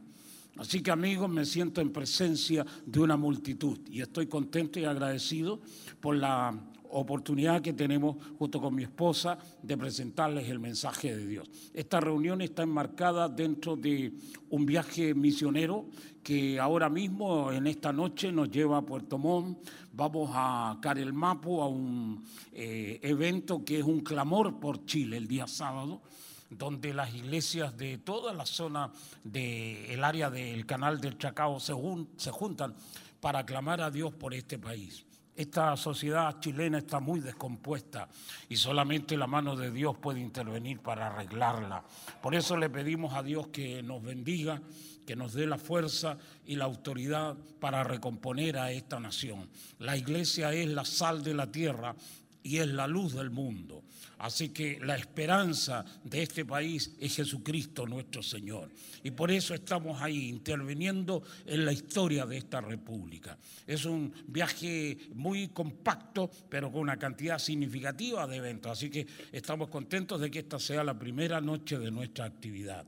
Así 0.56 0.82
que 0.82 0.90
amigos, 0.90 1.30
me 1.30 1.44
siento 1.44 1.80
en 1.80 1.92
presencia 1.92 2.66
de 2.84 3.00
una 3.00 3.16
multitud 3.16 3.78
y 3.90 4.00
estoy 4.02 4.26
contento 4.26 4.78
y 4.78 4.84
agradecido 4.84 5.60
por 6.00 6.16
la 6.16 6.54
oportunidad 6.90 7.62
que 7.62 7.72
tenemos 7.72 8.16
junto 8.38 8.60
con 8.60 8.74
mi 8.74 8.82
esposa 8.82 9.38
de 9.62 9.76
presentarles 9.76 10.48
el 10.48 10.58
mensaje 10.58 11.16
de 11.16 11.26
Dios. 11.26 11.48
Esta 11.72 12.00
reunión 12.00 12.40
está 12.40 12.62
enmarcada 12.62 13.28
dentro 13.28 13.76
de 13.76 14.12
un 14.50 14.66
viaje 14.66 15.14
misionero 15.14 15.86
que 16.22 16.58
ahora 16.58 16.90
mismo, 16.90 17.52
en 17.52 17.66
esta 17.66 17.92
noche, 17.92 18.32
nos 18.32 18.50
lleva 18.50 18.78
a 18.78 18.82
Puerto 18.82 19.18
Montt. 19.18 19.58
Vamos 19.92 20.30
a 20.34 20.78
Carelmapo 20.82 21.62
a 21.62 21.68
un 21.68 22.24
eh, 22.52 22.98
evento 23.02 23.64
que 23.64 23.78
es 23.78 23.84
un 23.84 24.00
clamor 24.00 24.58
por 24.58 24.84
Chile 24.84 25.16
el 25.16 25.28
día 25.28 25.46
sábado 25.46 26.02
donde 26.50 26.92
las 26.92 27.14
iglesias 27.14 27.76
de 27.76 27.98
toda 27.98 28.34
la 28.34 28.44
zona 28.44 28.90
del 29.24 30.02
área 30.04 30.28
del 30.30 30.66
canal 30.66 31.00
del 31.00 31.16
Chacao 31.16 31.60
se, 31.60 31.72
jun- 31.72 32.08
se 32.16 32.30
juntan 32.30 32.74
para 33.20 33.46
clamar 33.46 33.80
a 33.80 33.90
Dios 33.90 34.12
por 34.12 34.34
este 34.34 34.58
país. 34.58 35.06
Esta 35.36 35.74
sociedad 35.76 36.38
chilena 36.40 36.78
está 36.78 37.00
muy 37.00 37.20
descompuesta 37.20 38.08
y 38.48 38.56
solamente 38.56 39.16
la 39.16 39.26
mano 39.26 39.56
de 39.56 39.70
Dios 39.70 39.96
puede 39.96 40.20
intervenir 40.20 40.80
para 40.80 41.06
arreglarla. 41.06 41.82
Por 42.20 42.34
eso 42.34 42.56
le 42.56 42.68
pedimos 42.68 43.14
a 43.14 43.22
Dios 43.22 43.46
que 43.48 43.82
nos 43.82 44.02
bendiga, 44.02 44.60
que 45.06 45.16
nos 45.16 45.32
dé 45.32 45.46
la 45.46 45.56
fuerza 45.56 46.18
y 46.44 46.56
la 46.56 46.66
autoridad 46.66 47.36
para 47.58 47.84
recomponer 47.84 48.58
a 48.58 48.70
esta 48.72 49.00
nación. 49.00 49.48
La 49.78 49.96
iglesia 49.96 50.52
es 50.52 50.68
la 50.68 50.84
sal 50.84 51.22
de 51.22 51.32
la 51.32 51.50
tierra 51.50 51.94
y 52.42 52.58
es 52.58 52.68
la 52.68 52.86
luz 52.86 53.14
del 53.14 53.30
mundo. 53.30 53.84
Así 54.18 54.50
que 54.50 54.78
la 54.80 54.96
esperanza 54.96 55.84
de 56.04 56.22
este 56.22 56.44
país 56.44 56.94
es 57.00 57.16
Jesucristo 57.16 57.86
nuestro 57.86 58.22
Señor. 58.22 58.68
Y 59.02 59.12
por 59.12 59.30
eso 59.30 59.54
estamos 59.54 60.00
ahí 60.02 60.28
interviniendo 60.28 61.22
en 61.46 61.64
la 61.64 61.72
historia 61.72 62.26
de 62.26 62.36
esta 62.36 62.60
república. 62.60 63.38
Es 63.66 63.86
un 63.86 64.12
viaje 64.26 64.98
muy 65.14 65.48
compacto, 65.48 66.30
pero 66.50 66.70
con 66.70 66.82
una 66.82 66.98
cantidad 66.98 67.38
significativa 67.38 68.26
de 68.26 68.36
eventos. 68.36 68.72
Así 68.72 68.90
que 68.90 69.06
estamos 69.32 69.68
contentos 69.68 70.20
de 70.20 70.30
que 70.30 70.40
esta 70.40 70.58
sea 70.58 70.84
la 70.84 70.98
primera 70.98 71.40
noche 71.40 71.78
de 71.78 71.90
nuestra 71.90 72.26
actividad. 72.26 72.84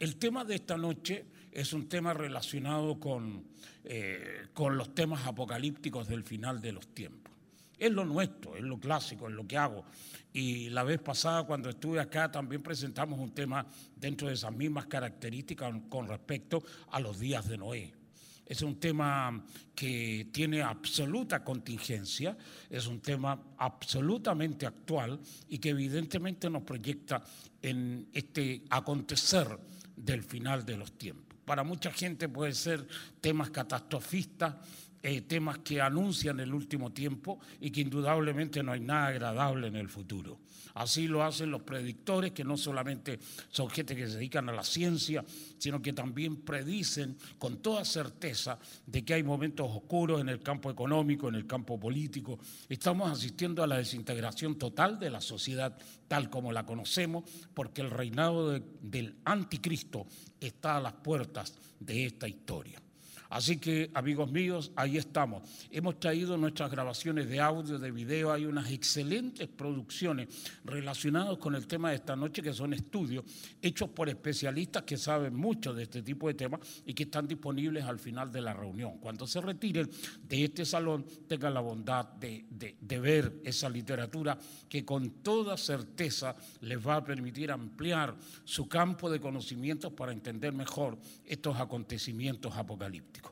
El 0.00 0.16
tema 0.16 0.44
de 0.44 0.56
esta 0.56 0.76
noche 0.76 1.26
es 1.52 1.72
un 1.72 1.88
tema 1.88 2.12
relacionado 2.12 2.98
con, 2.98 3.44
eh, 3.84 4.48
con 4.52 4.76
los 4.76 4.94
temas 4.94 5.26
apocalípticos 5.26 6.08
del 6.08 6.24
final 6.24 6.60
de 6.60 6.72
los 6.72 6.88
tiempos. 6.88 7.35
Es 7.78 7.92
lo 7.92 8.04
nuestro, 8.04 8.56
es 8.56 8.62
lo 8.62 8.78
clásico, 8.78 9.28
es 9.28 9.34
lo 9.34 9.46
que 9.46 9.58
hago. 9.58 9.84
Y 10.32 10.70
la 10.70 10.82
vez 10.82 11.00
pasada 11.00 11.44
cuando 11.44 11.70
estuve 11.70 12.00
acá 12.00 12.30
también 12.30 12.62
presentamos 12.62 13.18
un 13.18 13.32
tema 13.32 13.66
dentro 13.94 14.28
de 14.28 14.34
esas 14.34 14.52
mismas 14.52 14.86
características 14.86 15.74
con 15.88 16.08
respecto 16.08 16.62
a 16.90 17.00
los 17.00 17.18
días 17.18 17.48
de 17.48 17.58
Noé. 17.58 17.94
Es 18.46 18.62
un 18.62 18.78
tema 18.78 19.44
que 19.74 20.28
tiene 20.32 20.62
absoluta 20.62 21.42
contingencia, 21.42 22.36
es 22.70 22.86
un 22.86 23.00
tema 23.00 23.42
absolutamente 23.58 24.66
actual 24.66 25.18
y 25.48 25.58
que 25.58 25.70
evidentemente 25.70 26.48
nos 26.48 26.62
proyecta 26.62 27.24
en 27.60 28.08
este 28.12 28.62
acontecer 28.70 29.48
del 29.96 30.22
final 30.22 30.64
de 30.64 30.76
los 30.76 30.96
tiempos. 30.96 31.36
Para 31.44 31.64
mucha 31.64 31.90
gente 31.90 32.28
puede 32.28 32.52
ser 32.52 32.86
temas 33.20 33.50
catastrofistas, 33.50 34.54
eh, 35.02 35.20
temas 35.22 35.58
que 35.58 35.80
anuncian 35.80 36.40
el 36.40 36.52
último 36.52 36.92
tiempo 36.92 37.38
y 37.60 37.70
que 37.70 37.80
indudablemente 37.82 38.62
no 38.62 38.72
hay 38.72 38.80
nada 38.80 39.08
agradable 39.08 39.68
en 39.68 39.76
el 39.76 39.88
futuro. 39.88 40.40
Así 40.74 41.08
lo 41.08 41.22
hacen 41.24 41.50
los 41.50 41.62
predictores, 41.62 42.32
que 42.32 42.44
no 42.44 42.56
solamente 42.58 43.18
son 43.48 43.70
gente 43.70 43.96
que 43.96 44.06
se 44.08 44.16
dedican 44.16 44.48
a 44.48 44.52
la 44.52 44.62
ciencia, 44.62 45.24
sino 45.56 45.80
que 45.80 45.94
también 45.94 46.36
predicen 46.42 47.16
con 47.38 47.62
toda 47.62 47.84
certeza 47.84 48.58
de 48.86 49.02
que 49.02 49.14
hay 49.14 49.22
momentos 49.22 49.68
oscuros 49.70 50.20
en 50.20 50.28
el 50.28 50.40
campo 50.40 50.70
económico, 50.70 51.28
en 51.28 51.34
el 51.36 51.46
campo 51.46 51.80
político. 51.80 52.38
Estamos 52.68 53.10
asistiendo 53.10 53.62
a 53.62 53.66
la 53.66 53.78
desintegración 53.78 54.58
total 54.58 54.98
de 54.98 55.08
la 55.10 55.22
sociedad 55.22 55.78
tal 56.08 56.28
como 56.28 56.52
la 56.52 56.66
conocemos, 56.66 57.24
porque 57.54 57.80
el 57.80 57.90
reinado 57.90 58.50
de- 58.50 58.62
del 58.82 59.16
anticristo 59.24 60.06
está 60.40 60.76
a 60.76 60.80
las 60.80 60.92
puertas 60.92 61.54
de 61.80 62.04
esta 62.06 62.28
historia. 62.28 62.82
Así 63.28 63.58
que, 63.58 63.90
amigos 63.94 64.30
míos, 64.30 64.70
ahí 64.76 64.96
estamos. 64.96 65.42
Hemos 65.70 65.98
traído 65.98 66.36
nuestras 66.36 66.70
grabaciones 66.70 67.28
de 67.28 67.40
audio, 67.40 67.78
de 67.78 67.90
video. 67.90 68.32
Hay 68.32 68.44
unas 68.46 68.70
excelentes 68.70 69.48
producciones 69.48 70.28
relacionadas 70.64 71.36
con 71.38 71.54
el 71.54 71.66
tema 71.66 71.90
de 71.90 71.96
esta 71.96 72.14
noche, 72.14 72.42
que 72.42 72.52
son 72.52 72.72
estudios 72.72 73.24
hechos 73.60 73.88
por 73.90 74.08
especialistas 74.08 74.84
que 74.84 74.96
saben 74.96 75.34
mucho 75.34 75.74
de 75.74 75.82
este 75.84 76.02
tipo 76.02 76.28
de 76.28 76.34
temas 76.34 76.60
y 76.86 76.94
que 76.94 77.02
están 77.04 77.26
disponibles 77.26 77.84
al 77.84 77.98
final 77.98 78.30
de 78.30 78.40
la 78.42 78.52
reunión. 78.54 78.98
Cuando 78.98 79.26
se 79.26 79.40
retiren 79.40 79.90
de 80.22 80.44
este 80.44 80.64
salón, 80.64 81.04
tengan 81.26 81.54
la 81.54 81.60
bondad 81.60 82.04
de, 82.06 82.46
de- 82.50 82.76
de 82.80 82.98
ver 83.00 83.40
esa 83.44 83.68
literatura 83.68 84.38
que 84.68 84.84
con 84.84 85.10
toda 85.22 85.56
certeza 85.56 86.36
les 86.60 86.78
va 86.86 86.96
a 86.96 87.04
permitir 87.04 87.50
ampliar 87.50 88.14
su 88.44 88.68
campo 88.68 89.10
de 89.10 89.20
conocimientos 89.20 89.92
para 89.92 90.12
entender 90.12 90.52
mejor 90.52 90.96
estos 91.24 91.56
acontecimientos 91.58 92.54
apocalípticos. 92.56 93.25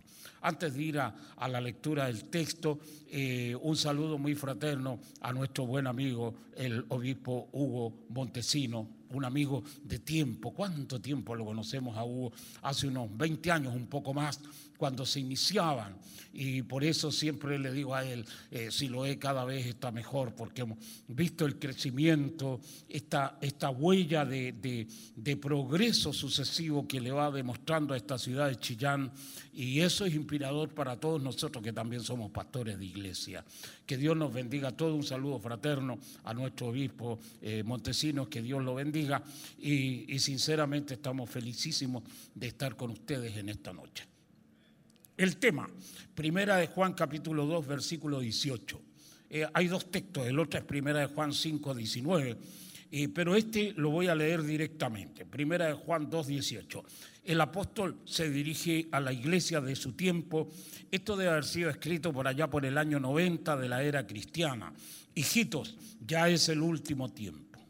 Antes 0.44 0.74
de 0.74 0.82
ir 0.82 0.98
a, 0.98 1.14
la 1.48 1.58
lectura 1.58 2.04
del 2.04 2.24
texto, 2.24 2.78
eh, 3.08 3.56
un 3.62 3.76
saludo 3.78 4.18
muy 4.18 4.34
fraterno 4.34 5.00
a 5.22 5.32
nuestro 5.32 5.64
buen 5.64 5.86
amigo, 5.86 6.34
el 6.54 6.84
obispo 6.90 7.48
Hugo 7.52 8.04
Montesino, 8.10 8.86
un 9.08 9.24
amigo 9.24 9.64
de 9.82 10.00
tiempo. 10.00 10.52
¿Cuánto 10.52 11.00
tiempo 11.00 11.34
lo 11.34 11.46
conocemos 11.46 11.96
a 11.96 12.04
Hugo? 12.04 12.30
Hace 12.60 12.88
unos 12.88 13.08
20 13.16 13.50
años, 13.50 13.74
un 13.74 13.86
poco 13.86 14.12
más, 14.12 14.38
cuando 14.76 15.06
se 15.06 15.20
iniciaban. 15.20 15.96
Y 16.36 16.62
por 16.62 16.82
eso 16.82 17.12
siempre 17.12 17.60
le 17.60 17.70
digo 17.72 17.94
a 17.94 18.04
él, 18.04 18.24
eh, 18.50 18.68
si 18.72 18.88
lo 18.88 19.06
es 19.06 19.18
cada 19.18 19.44
vez 19.44 19.66
está 19.66 19.92
mejor, 19.92 20.34
porque 20.34 20.62
hemos 20.62 20.78
visto 21.06 21.46
el 21.46 21.60
crecimiento, 21.60 22.60
esta, 22.88 23.38
esta 23.40 23.70
huella 23.70 24.24
de, 24.24 24.50
de- 25.14 25.36
progreso 25.36 26.12
sucesivo 26.12 26.88
que 26.88 27.00
le 27.00 27.12
va 27.12 27.30
demostrando 27.30 27.94
a 27.94 27.96
esta 27.96 28.18
ciudad 28.18 28.48
de 28.48 28.56
Chillán. 28.58 29.12
Y 29.52 29.78
eso 29.78 30.06
es 30.06 30.14
inspirador 30.14 30.70
para 30.74 30.98
todos 30.98 31.22
nosotros 31.22 31.62
que 31.62 31.72
también 31.72 32.02
somos 32.02 32.32
pastores 32.32 32.80
de 32.80 32.86
iglesia. 32.86 33.44
Que 33.86 33.96
Dios 33.96 34.16
nos 34.16 34.32
bendiga 34.32 34.70
a 34.70 34.76
todos. 34.76 34.94
Un 34.96 35.04
saludo 35.04 35.38
fraterno 35.38 35.98
a 36.24 36.34
nuestro 36.34 36.68
obispo 36.68 37.20
eh, 37.42 37.62
Montesinos, 37.62 38.26
que 38.26 38.42
Dios 38.42 38.60
lo 38.64 38.74
bendiga. 38.74 39.22
Y 39.58 40.18
sinceramente 40.18 40.94
estamos 40.94 41.30
felicísimos 41.30 42.02
de 42.34 42.48
estar 42.48 42.74
con 42.76 42.90
ustedes 42.90 43.36
en 43.36 43.50
esta 43.50 43.72
noche. 43.72 44.13
El 45.16 45.36
tema, 45.36 45.68
primera 46.14 46.56
de 46.56 46.66
Juan 46.66 46.92
capítulo 46.94 47.46
2, 47.46 47.66
versículo 47.66 48.20
18. 48.20 48.80
Eh, 49.30 49.46
hay 49.52 49.68
dos 49.68 49.90
textos, 49.90 50.26
el 50.26 50.38
otro 50.38 50.58
es 50.58 50.64
primera 50.66 51.00
de 51.00 51.06
Juan 51.06 51.32
5, 51.32 51.74
19, 51.74 52.36
eh, 52.90 53.08
pero 53.08 53.34
este 53.36 53.72
lo 53.76 53.90
voy 53.90 54.08
a 54.08 54.14
leer 54.14 54.42
directamente. 54.42 55.24
Primera 55.24 55.66
de 55.68 55.74
Juan 55.74 56.10
2, 56.10 56.26
18. 56.26 56.84
El 57.24 57.40
apóstol 57.40 57.96
se 58.04 58.28
dirige 58.28 58.88
a 58.90 59.00
la 59.00 59.12
iglesia 59.12 59.60
de 59.60 59.74
su 59.76 59.92
tiempo. 59.92 60.50
Esto 60.90 61.16
debe 61.16 61.30
haber 61.30 61.44
sido 61.44 61.70
escrito 61.70 62.12
por 62.12 62.26
allá 62.28 62.50
por 62.50 62.66
el 62.66 62.76
año 62.76 62.98
90 63.00 63.56
de 63.56 63.68
la 63.68 63.82
era 63.82 64.06
cristiana. 64.06 64.72
Hijitos, 65.14 65.76
ya 66.04 66.28
es 66.28 66.48
el 66.48 66.60
último 66.60 67.12
tiempo. 67.12 67.60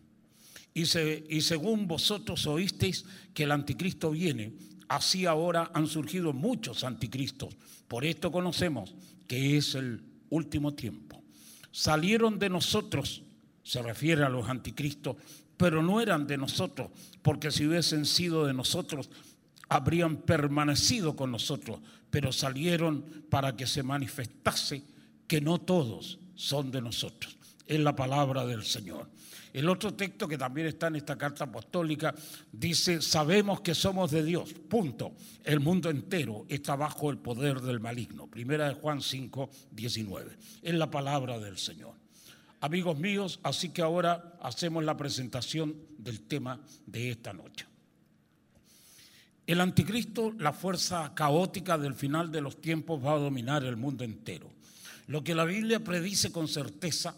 Y, 0.72 0.86
se- 0.86 1.24
y 1.28 1.42
según 1.42 1.86
vosotros 1.86 2.46
oísteis 2.46 3.04
que 3.32 3.44
el 3.44 3.52
anticristo 3.52 4.10
viene, 4.10 4.52
así 4.88 5.26
ahora 5.26 5.70
han 5.74 5.86
surgido 5.86 6.32
muchos 6.32 6.84
anticristos. 6.84 7.54
Por 7.88 8.04
esto 8.04 8.30
conocemos 8.30 8.94
que 9.26 9.56
es 9.56 9.74
el 9.74 10.02
último 10.30 10.74
tiempo. 10.74 11.22
Salieron 11.70 12.38
de 12.38 12.50
nosotros, 12.50 13.22
se 13.62 13.82
refiere 13.82 14.24
a 14.24 14.28
los 14.28 14.48
anticristos, 14.48 15.16
pero 15.56 15.82
no 15.82 16.00
eran 16.00 16.26
de 16.26 16.36
nosotros, 16.36 16.90
porque 17.22 17.50
si 17.50 17.66
hubiesen 17.66 18.06
sido 18.06 18.46
de 18.46 18.54
nosotros, 18.54 19.10
habrían 19.68 20.16
permanecido 20.18 21.16
con 21.16 21.30
nosotros, 21.30 21.80
pero 22.10 22.32
salieron 22.32 23.24
para 23.30 23.56
que 23.56 23.66
se 23.66 23.82
manifestase 23.82 24.84
que 25.26 25.40
no 25.40 25.60
todos 25.60 26.18
son 26.34 26.70
de 26.70 26.80
nosotros. 26.80 27.36
Es 27.66 27.80
la 27.80 27.96
palabra 27.96 28.44
del 28.46 28.64
Señor. 28.64 29.08
El 29.54 29.68
otro 29.68 29.94
texto 29.94 30.26
que 30.26 30.36
también 30.36 30.66
está 30.66 30.88
en 30.88 30.96
esta 30.96 31.16
carta 31.16 31.44
apostólica 31.44 32.12
dice, 32.50 33.00
sabemos 33.00 33.60
que 33.60 33.72
somos 33.72 34.10
de 34.10 34.24
Dios, 34.24 34.52
punto. 34.52 35.12
El 35.44 35.60
mundo 35.60 35.90
entero 35.90 36.44
está 36.48 36.74
bajo 36.74 37.08
el 37.08 37.18
poder 37.18 37.60
del 37.60 37.78
maligno. 37.78 38.26
Primera 38.26 38.66
de 38.66 38.74
Juan 38.74 39.00
5, 39.00 39.48
19. 39.70 40.36
Es 40.60 40.74
la 40.74 40.90
palabra 40.90 41.38
del 41.38 41.56
Señor. 41.56 41.94
Amigos 42.62 42.98
míos, 42.98 43.38
así 43.44 43.68
que 43.68 43.80
ahora 43.80 44.36
hacemos 44.42 44.82
la 44.82 44.96
presentación 44.96 45.76
del 45.98 46.22
tema 46.22 46.60
de 46.86 47.12
esta 47.12 47.32
noche. 47.32 47.64
El 49.46 49.60
anticristo, 49.60 50.34
la 50.36 50.52
fuerza 50.52 51.12
caótica 51.14 51.78
del 51.78 51.94
final 51.94 52.32
de 52.32 52.40
los 52.40 52.60
tiempos, 52.60 53.04
va 53.04 53.12
a 53.12 53.18
dominar 53.18 53.62
el 53.62 53.76
mundo 53.76 54.02
entero. 54.02 54.50
Lo 55.06 55.22
que 55.22 55.36
la 55.36 55.44
Biblia 55.44 55.78
predice 55.78 56.32
con 56.32 56.48
certeza 56.48 57.14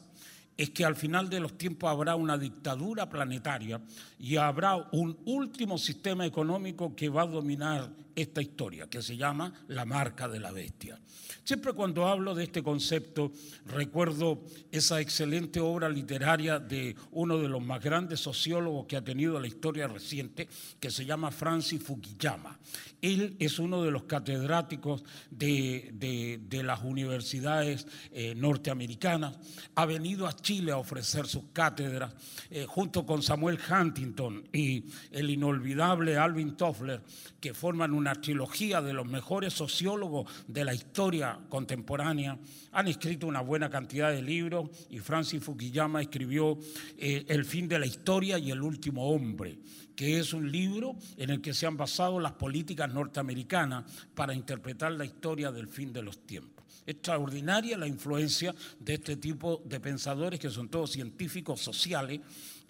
es 0.57 0.71
que 0.71 0.85
al 0.85 0.97
final 0.97 1.29
de 1.29 1.41
los 1.41 1.59
tiempos 1.59 1.91
habrá 1.91 2.17
una 2.17 2.39
dictadura 2.39 3.09
planetaria 3.09 3.81
y 4.19 4.37
habrá 4.37 4.77
un 4.93 5.19
último 5.27 5.77
sistema 5.79 6.25
económico 6.25 6.95
que 6.97 7.09
va 7.09 7.23
a 7.23 7.27
dominar 7.27 7.91
esta 8.15 8.41
historia, 8.41 8.89
que 8.89 9.03
se 9.03 9.17
llama 9.19 9.53
la 9.69 9.85
marca 9.85 10.27
de 10.27 10.41
la 10.41 10.51
bestia. 10.51 10.99
Siempre 11.45 11.75
cuando 11.75 12.07
hablo 12.09 12.35
de 12.35 12.45
este 12.45 12.63
concepto, 12.63 13.31
recuerdo 13.67 14.43
esa 14.73 15.01
excelente 15.03 15.61
obra 15.61 15.89
literaria 15.91 16.59
de 16.59 16.97
uno 17.13 17.37
de 17.39 17.49
los 17.49 17.63
más 17.63 17.83
grandes 17.83 18.21
sociólogos 18.21 18.87
que 18.87 18.97
ha 18.97 19.05
tenido 19.05 19.39
la 19.39 19.47
historia 19.47 19.87
reciente, 19.87 20.49
que 20.81 20.91
se 20.91 21.05
llama 21.05 21.31
Francis 21.31 21.83
Fukuyama. 21.83 22.59
Él 23.03 23.37
es 23.39 23.59
uno 23.59 23.83
de 23.83 23.91
los 23.91 24.05
catedráticos 24.05 25.05
de, 25.31 25.91
de- 25.93 26.41
de 26.49 26.63
las 26.63 26.83
universidades 26.83 27.87
eh, 28.13 28.35
norteamericanas. 28.35 29.39
Ha 29.75 29.85
venido 29.85 30.27
a 30.27 30.35
Chile 30.47 30.71
a 30.71 30.77
ofrecer 30.77 31.27
sus 31.27 31.47
cátedras 31.53 32.15
eh, 32.51 32.67
junto 32.69 33.05
con 33.05 33.21
Samuel 33.21 33.59
Huntington 33.69 34.49
y 34.53 34.85
el 35.11 35.29
inolvidable 35.29 36.17
Alvin 36.17 36.57
Toffler, 36.57 37.03
que 37.41 37.53
forman 37.53 37.93
una 37.93 38.15
trilogía 38.15 38.81
de 38.81 38.93
los 38.93 39.09
mejores 39.09 39.55
sociólogos 39.55 40.31
de 40.47 40.65
la 40.65 40.73
historia 40.73 41.37
contemporánea. 41.49 42.39
Han 42.71 42.87
escrito 42.87 43.27
una 43.27 43.41
buena 43.41 43.69
cantidad 43.69 44.13
de 44.13 44.23
libros 44.23 44.71
y 44.89 45.01
Francis 45.01 45.43
Fukuyama 45.43 46.01
escribió 46.01 46.57
eh, 46.97 47.25
El 47.27 47.45
fin 47.45 47.67
de 47.67 47.81
la 47.81 47.87
historia 47.87 48.39
y 48.39 48.53
el 48.53 48.63
último 48.63 49.09
hombre 49.09 49.59
que 49.97 50.21
es 50.21 50.33
un 50.33 50.53
libro 50.53 50.95
en 51.17 51.31
el 51.31 51.41
que 51.41 51.55
se 51.55 51.67
han 51.67 51.77
basado 51.77 52.21
las 52.21 52.33
políticas 52.33 52.93
norteamericanas 52.93 53.85
para 54.15 54.33
interpretar 54.33 54.93
la 54.93 55.07
historia 55.07 55.51
del 55.51 55.67
fin 55.67 55.93
de 55.93 56.03
los 56.03 56.25
tiempos. 56.25 56.56
Extraordinaria 56.87 57.77
la 57.77 57.87
influencia 57.87 58.55
de 58.79 58.95
este 58.95 59.17
tipo 59.17 59.63
de 59.65 59.81
pensadores 59.81 60.39
que 60.39 60.51
son 60.51 60.69
todos 60.69 60.93
científicos 60.93 61.61
sociales 61.61 62.21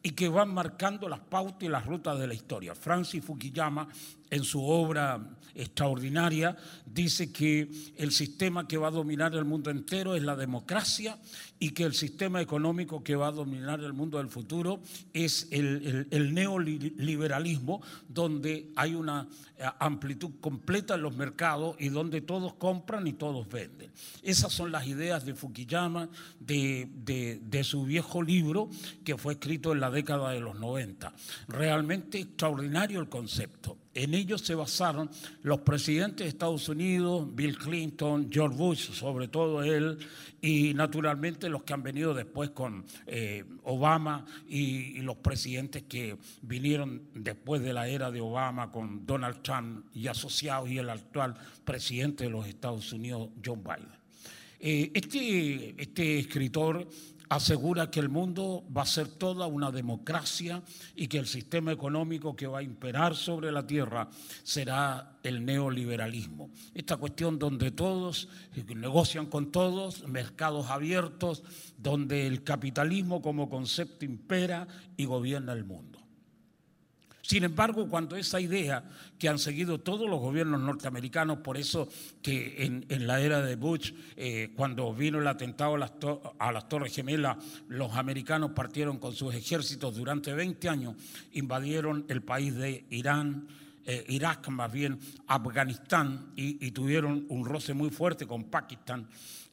y 0.02 0.10
que 0.12 0.28
van 0.28 0.52
marcando 0.52 1.08
las 1.08 1.20
pautas 1.20 1.62
y 1.62 1.68
las 1.68 1.84
rutas 1.84 2.18
de 2.18 2.26
la 2.26 2.34
historia. 2.34 2.74
Francis 2.74 3.24
Fukuyama 3.24 3.88
en 4.30 4.44
su 4.44 4.64
obra 4.64 5.36
extraordinaria, 5.56 6.56
dice 6.84 7.32
que 7.32 7.68
el 7.96 8.12
sistema 8.12 8.68
que 8.68 8.76
va 8.76 8.88
a 8.88 8.92
dominar 8.92 9.34
el 9.34 9.44
mundo 9.44 9.70
entero 9.70 10.14
es 10.14 10.22
la 10.22 10.36
democracia 10.36 11.18
y 11.58 11.70
que 11.70 11.84
el 11.84 11.94
sistema 11.94 12.42
económico 12.42 13.02
que 13.02 13.16
va 13.16 13.28
a 13.28 13.32
dominar 13.32 13.80
el 13.80 13.94
mundo 13.94 14.18
del 14.18 14.28
futuro 14.28 14.80
es 15.14 15.48
el, 15.50 16.34
neoliberalismo, 16.34 17.80
donde 18.08 18.70
hay 18.76 18.94
una 18.94 19.26
eh, 19.56 19.64
amplitud 19.78 20.32
completa 20.40 20.96
en 20.96 21.02
los 21.02 21.16
mercados 21.16 21.76
y 21.78 21.88
donde 21.88 22.20
todos 22.20 22.54
compran 22.54 23.06
y 23.06 23.14
todos 23.14 23.48
venden. 23.48 23.90
Esas 24.22 24.52
son 24.52 24.70
las 24.70 24.86
ideas 24.86 25.24
de 25.24 25.34
Fukuyama, 25.34 26.10
de 26.38 27.60
su 27.64 27.84
viejo 27.84 28.22
libro 28.22 28.68
que 29.04 29.16
fue 29.16 29.34
escrito 29.34 29.72
en 29.72 29.80
la 29.80 29.90
década 29.90 30.32
de 30.32 30.40
los 30.40 30.58
90. 30.58 31.14
Realmente 31.48 32.18
extraordinario 32.18 33.00
el 33.00 33.08
concepto. 33.08 33.78
En 33.96 34.12
ello 34.12 34.36
se 34.36 34.54
basaron 34.54 35.08
los 35.42 35.60
presidentes 35.60 36.26
de 36.26 36.28
Estados 36.28 36.68
Unidos, 36.68 37.26
Bill 37.34 37.56
Clinton, 37.56 38.28
George 38.30 38.54
Bush, 38.54 38.90
sobre 38.92 39.28
todo 39.28 39.62
él, 39.62 39.96
y 40.42 40.74
naturalmente 40.74 41.48
los 41.48 41.62
que 41.62 41.72
han 41.72 41.82
venido 41.82 42.12
después 42.12 42.50
con 42.50 42.84
eh, 43.06 43.42
Obama 43.64 44.26
y, 44.46 44.98
y 44.98 45.00
los 45.00 45.16
presidentes 45.16 45.84
que 45.84 46.18
vinieron 46.42 47.04
después 47.14 47.62
de 47.62 47.72
la 47.72 47.88
era 47.88 48.10
de 48.10 48.20
Obama 48.20 48.70
con 48.70 49.06
Donald 49.06 49.40
Trump 49.40 49.86
y 49.94 50.08
asociados 50.08 50.68
y 50.68 50.76
el 50.76 50.90
actual 50.90 51.34
presidente 51.64 52.24
de 52.24 52.30
los 52.30 52.46
Estados 52.46 52.92
Unidos, 52.92 53.30
John 53.42 53.64
Biden. 53.64 53.96
Eh, 54.58 54.90
este, 54.94 55.74
este 55.80 56.18
escritor 56.18 56.88
asegura 57.28 57.90
que 57.90 58.00
el 58.00 58.08
mundo 58.08 58.64
va 58.74 58.82
a 58.82 58.86
ser 58.86 59.08
toda 59.08 59.46
una 59.46 59.70
democracia 59.70 60.62
y 60.94 61.08
que 61.08 61.18
el 61.18 61.26
sistema 61.26 61.72
económico 61.72 62.36
que 62.36 62.46
va 62.46 62.58
a 62.58 62.62
imperar 62.62 63.16
sobre 63.16 63.50
la 63.52 63.66
tierra 63.66 64.08
será 64.42 65.18
el 65.22 65.44
neoliberalismo. 65.44 66.50
Esta 66.74 66.96
cuestión 66.96 67.38
donde 67.38 67.70
todos 67.70 68.28
negocian 68.74 69.26
con 69.26 69.50
todos, 69.50 70.06
mercados 70.06 70.70
abiertos, 70.70 71.42
donde 71.78 72.26
el 72.26 72.44
capitalismo 72.44 73.20
como 73.22 73.48
concepto 73.48 74.04
impera 74.04 74.68
y 74.96 75.04
gobierna 75.04 75.52
el 75.52 75.64
mundo. 75.64 75.95
Sin 77.26 77.42
embargo, 77.42 77.88
cuando 77.88 78.14
esa 78.14 78.40
idea 78.40 78.84
que 79.18 79.28
han 79.28 79.40
seguido 79.40 79.80
todos 79.80 80.08
los 80.08 80.20
gobiernos 80.20 80.60
norteamericanos, 80.60 81.38
por 81.38 81.56
eso 81.56 81.88
que 82.22 82.62
en, 82.64 82.86
en 82.88 83.08
la 83.08 83.20
era 83.20 83.42
de 83.42 83.56
Bush, 83.56 83.92
eh, 84.14 84.52
cuando 84.54 84.94
vino 84.94 85.18
el 85.18 85.26
atentado 85.26 85.74
a 85.74 86.52
las, 86.52 86.68
Torres 86.68 86.94
Gemelas, 86.94 87.36
los 87.66 87.94
americanos 87.94 88.52
partieron 88.52 88.98
con 88.98 89.12
sus 89.12 89.34
ejércitos 89.34 89.96
durante 89.96 90.32
20 90.34 90.68
años, 90.68 90.94
invadieron 91.32 92.04
el 92.06 92.22
país 92.22 92.54
de 92.54 92.84
Irán, 92.90 93.48
eh, 93.86 94.04
Irak, 94.06 94.46
más 94.50 94.70
bien 94.70 95.00
Afganistán, 95.26 96.30
y, 96.36 96.64
y 96.64 96.70
tuvieron 96.70 97.26
un 97.28 97.44
roce 97.44 97.74
muy 97.74 97.90
fuerte 97.90 98.28
con 98.28 98.44
Pakistán, 98.44 99.08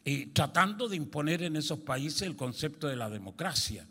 eh, 0.05 0.29
tratando 0.31 0.87
de 0.87 0.97
imponer 0.97 1.41
en 1.41 1.55
esos 1.55 1.79
países 1.79 2.21
el 2.21 2.35
concepto 2.35 2.87
de 2.87 2.97
la 2.97 3.09
democracia 3.09 3.87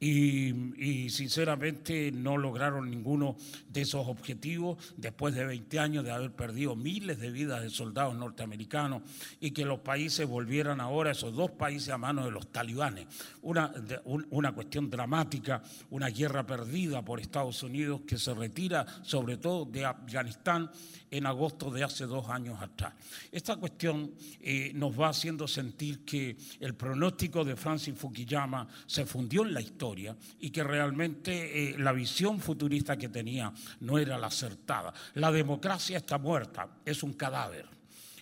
y, 0.00 1.08
sinceramente 1.10 2.12
no 2.12 2.36
lograron 2.36 2.90
ninguno 2.90 3.36
de 3.68 3.80
esos 3.80 4.06
objetivos 4.06 4.94
después 4.96 5.34
de 5.34 5.44
20 5.44 5.78
años 5.78 6.04
de 6.04 6.12
haber 6.12 6.32
perdido 6.32 6.76
miles 6.76 7.18
de 7.18 7.30
vidas 7.30 7.62
de 7.62 7.70
soldados 7.70 8.14
norteamericanos 8.14 9.02
y 9.40 9.50
que 9.50 9.64
los 9.64 9.80
países 9.80 10.28
volvieran 10.28 10.80
ahora, 10.80 11.10
esos 11.10 11.34
dos 11.34 11.50
países, 11.52 11.88
a 11.88 11.98
manos 11.98 12.26
de 12.26 12.30
los 12.30 12.52
talibanes. 12.52 13.06
Una, 13.42 13.72
una 14.30 14.52
cuestión 14.52 14.88
dramática, 14.88 15.62
una 15.90 16.08
guerra 16.08 16.46
perdida 16.46 17.04
por 17.04 17.20
Estados 17.20 17.62
Unidos 17.62 18.02
que 18.06 18.18
se 18.18 18.34
retira 18.34 18.86
sobre 19.02 19.36
todo 19.36 19.64
de 19.64 19.84
Afganistán 19.84 20.70
en 21.10 21.26
agosto 21.26 21.70
de 21.70 21.84
hace 21.84 22.06
dos 22.06 22.28
años 22.28 22.60
atrás. 22.60 22.94
Esta 23.32 23.56
cuestión 23.56 24.12
eh, 24.40 24.72
nos 24.74 24.98
va 24.98 25.08
haciendo 25.08 25.48
sentir 25.48 26.04
que 26.04 26.36
el 26.60 26.74
pronóstico 26.74 27.44
de 27.44 27.56
Francis 27.56 27.94
Fukuyama 27.96 28.66
se 28.86 29.06
fundió 29.06 29.42
en 29.42 29.54
la 29.54 29.60
historia 29.60 30.16
y 30.40 30.50
que 30.50 30.62
realmente 30.62 31.70
eh, 31.70 31.78
la 31.78 31.92
visión 31.92 32.40
futurista 32.40 32.96
que 32.96 33.08
tenía 33.08 33.52
no 33.80 33.98
era 33.98 34.18
la 34.18 34.28
acertada. 34.28 34.92
La 35.14 35.30
democracia 35.30 35.98
está 35.98 36.18
muerta, 36.18 36.68
es 36.84 37.02
un 37.02 37.14
cadáver. 37.14 37.66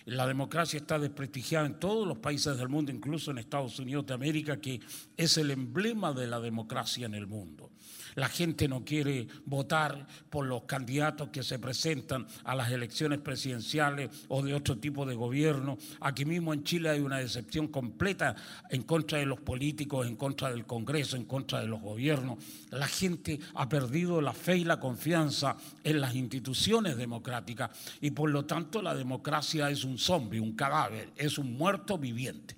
La 0.07 0.25
democracia 0.25 0.77
está 0.77 0.97
desprestigiada 0.97 1.65
en 1.65 1.79
todos 1.79 2.07
los 2.07 2.17
países 2.19 2.57
del 2.57 2.69
mundo, 2.69 2.93
incluso 2.93 3.31
en 3.31 3.39
Estados 3.39 3.77
Unidos 3.77 4.05
de 4.05 4.13
América, 4.13 4.55
que 4.55 4.79
es 5.17 5.37
el 5.37 5.51
emblema 5.51 6.13
de 6.13 6.27
la 6.27 6.39
democracia 6.39 7.05
en 7.05 7.13
el 7.13 7.27
mundo. 7.27 7.71
La 8.17 8.29
gente 8.29 8.67
no 8.67 8.83
quiere 8.83 9.27
votar 9.45 10.07
por 10.31 10.47
los 10.47 10.63
candidatos 10.63 11.29
que 11.29 11.43
se 11.43 11.59
presentan 11.59 12.25
a 12.45 12.55
las 12.55 12.71
elecciones 12.71 13.19
presidenciales 13.19 14.09
o 14.29 14.41
de 14.41 14.55
otro 14.55 14.79
tipo 14.79 15.05
de 15.05 15.13
gobierno. 15.13 15.77
Aquí 16.01 16.25
mismo 16.25 16.51
en 16.51 16.63
Chile 16.63 16.89
hay 16.89 16.99
una 16.99 17.19
decepción 17.19 17.67
completa 17.67 18.35
en 18.71 18.81
contra 18.81 19.19
de 19.19 19.27
los 19.27 19.39
políticos, 19.41 20.07
en 20.07 20.15
contra 20.15 20.49
del 20.49 20.65
Congreso, 20.65 21.15
en 21.15 21.25
contra 21.25 21.61
de 21.61 21.67
los 21.67 21.79
gobiernos. 21.79 22.43
La 22.71 22.87
gente 22.87 23.39
ha 23.53 23.69
perdido 23.69 24.19
la 24.19 24.33
fe 24.33 24.57
y 24.57 24.63
la 24.63 24.79
confianza 24.79 25.55
en 25.83 26.01
las 26.01 26.15
instituciones 26.15 26.97
democráticas 26.97 27.69
y 28.01 28.09
por 28.09 28.31
lo 28.31 28.45
tanto 28.45 28.81
la 28.81 28.95
democracia 28.95 29.69
es 29.69 29.83
un 29.83 29.99
zombie, 29.99 30.39
un 30.39 30.55
cadáver, 30.55 31.11
es 31.17 31.37
un 31.37 31.55
muerto 31.55 31.99
viviente. 31.99 32.57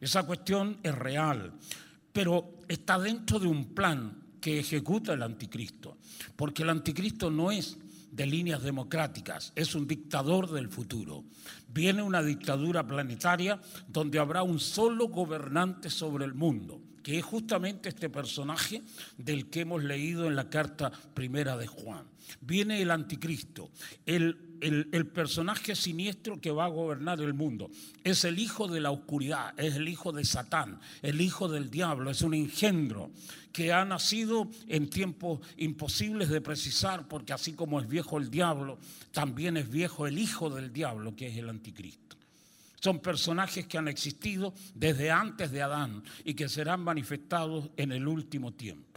Esa 0.00 0.22
cuestión 0.22 0.78
es 0.82 0.94
real, 0.94 1.52
pero 2.14 2.54
está 2.66 2.98
dentro 2.98 3.38
de 3.38 3.46
un 3.46 3.74
plan 3.74 4.19
que 4.40 4.58
ejecuta 4.58 5.12
el 5.12 5.22
anticristo, 5.22 5.98
porque 6.36 6.62
el 6.62 6.70
anticristo 6.70 7.30
no 7.30 7.50
es 7.50 7.78
de 8.10 8.26
líneas 8.26 8.62
democráticas, 8.62 9.52
es 9.54 9.74
un 9.74 9.86
dictador 9.86 10.50
del 10.50 10.68
futuro. 10.68 11.24
Viene 11.68 12.02
una 12.02 12.22
dictadura 12.22 12.86
planetaria 12.86 13.60
donde 13.86 14.18
habrá 14.18 14.42
un 14.42 14.58
solo 14.58 15.08
gobernante 15.08 15.90
sobre 15.90 16.24
el 16.24 16.34
mundo, 16.34 16.80
que 17.02 17.18
es 17.18 17.24
justamente 17.24 17.88
este 17.88 18.10
personaje 18.10 18.82
del 19.16 19.48
que 19.48 19.60
hemos 19.60 19.84
leído 19.84 20.26
en 20.26 20.36
la 20.36 20.50
carta 20.50 20.90
primera 20.90 21.56
de 21.56 21.66
Juan. 21.66 22.04
Viene 22.40 22.82
el 22.82 22.90
anticristo, 22.90 23.70
el, 24.06 24.49
el- 24.60 25.06
personaje 25.08 25.74
siniestro 25.74 26.40
que 26.40 26.50
va 26.50 26.64
a 26.66 26.68
gobernar 26.68 27.20
el 27.20 27.34
mundo. 27.34 27.70
Es 28.04 28.24
el 28.24 28.38
hijo 28.38 28.68
de 28.68 28.80
la 28.80 28.90
oscuridad, 28.90 29.58
es 29.58 29.74
el 29.76 29.88
hijo 29.88 30.12
de 30.12 30.24
Satán, 30.24 30.80
el 31.02 31.20
hijo 31.20 31.48
del 31.48 31.70
diablo, 31.70 32.10
es 32.10 32.22
un 32.22 32.34
engendro 32.34 33.10
que 33.52 33.72
ha 33.72 33.84
nacido 33.84 34.48
en 34.68 34.88
tiempos 34.88 35.40
imposibles 35.56 36.28
de 36.28 36.40
precisar, 36.40 37.08
porque 37.08 37.32
así 37.32 37.52
como 37.54 37.80
es 37.80 37.88
viejo 37.88 38.18
el 38.18 38.30
diablo, 38.30 38.78
también 39.12 39.56
es 39.56 39.68
viejo 39.68 40.06
el 40.06 40.18
hijo 40.18 40.50
del 40.50 40.72
diablo, 40.72 41.16
que 41.16 41.28
es 41.28 41.36
el 41.36 41.48
anticristo. 41.48 42.16
Son 42.80 43.00
personajes 43.00 43.66
que 43.66 43.76
han 43.76 43.88
existido 43.88 44.54
desde 44.74 45.10
antes 45.10 45.50
de 45.50 45.60
Adán 45.62 46.02
y 46.24 46.32
que 46.34 46.48
serán 46.48 46.80
manifestados 46.80 47.70
en 47.76 47.92
el 47.92 48.08
último 48.08 48.52
tiempo. 48.52 48.89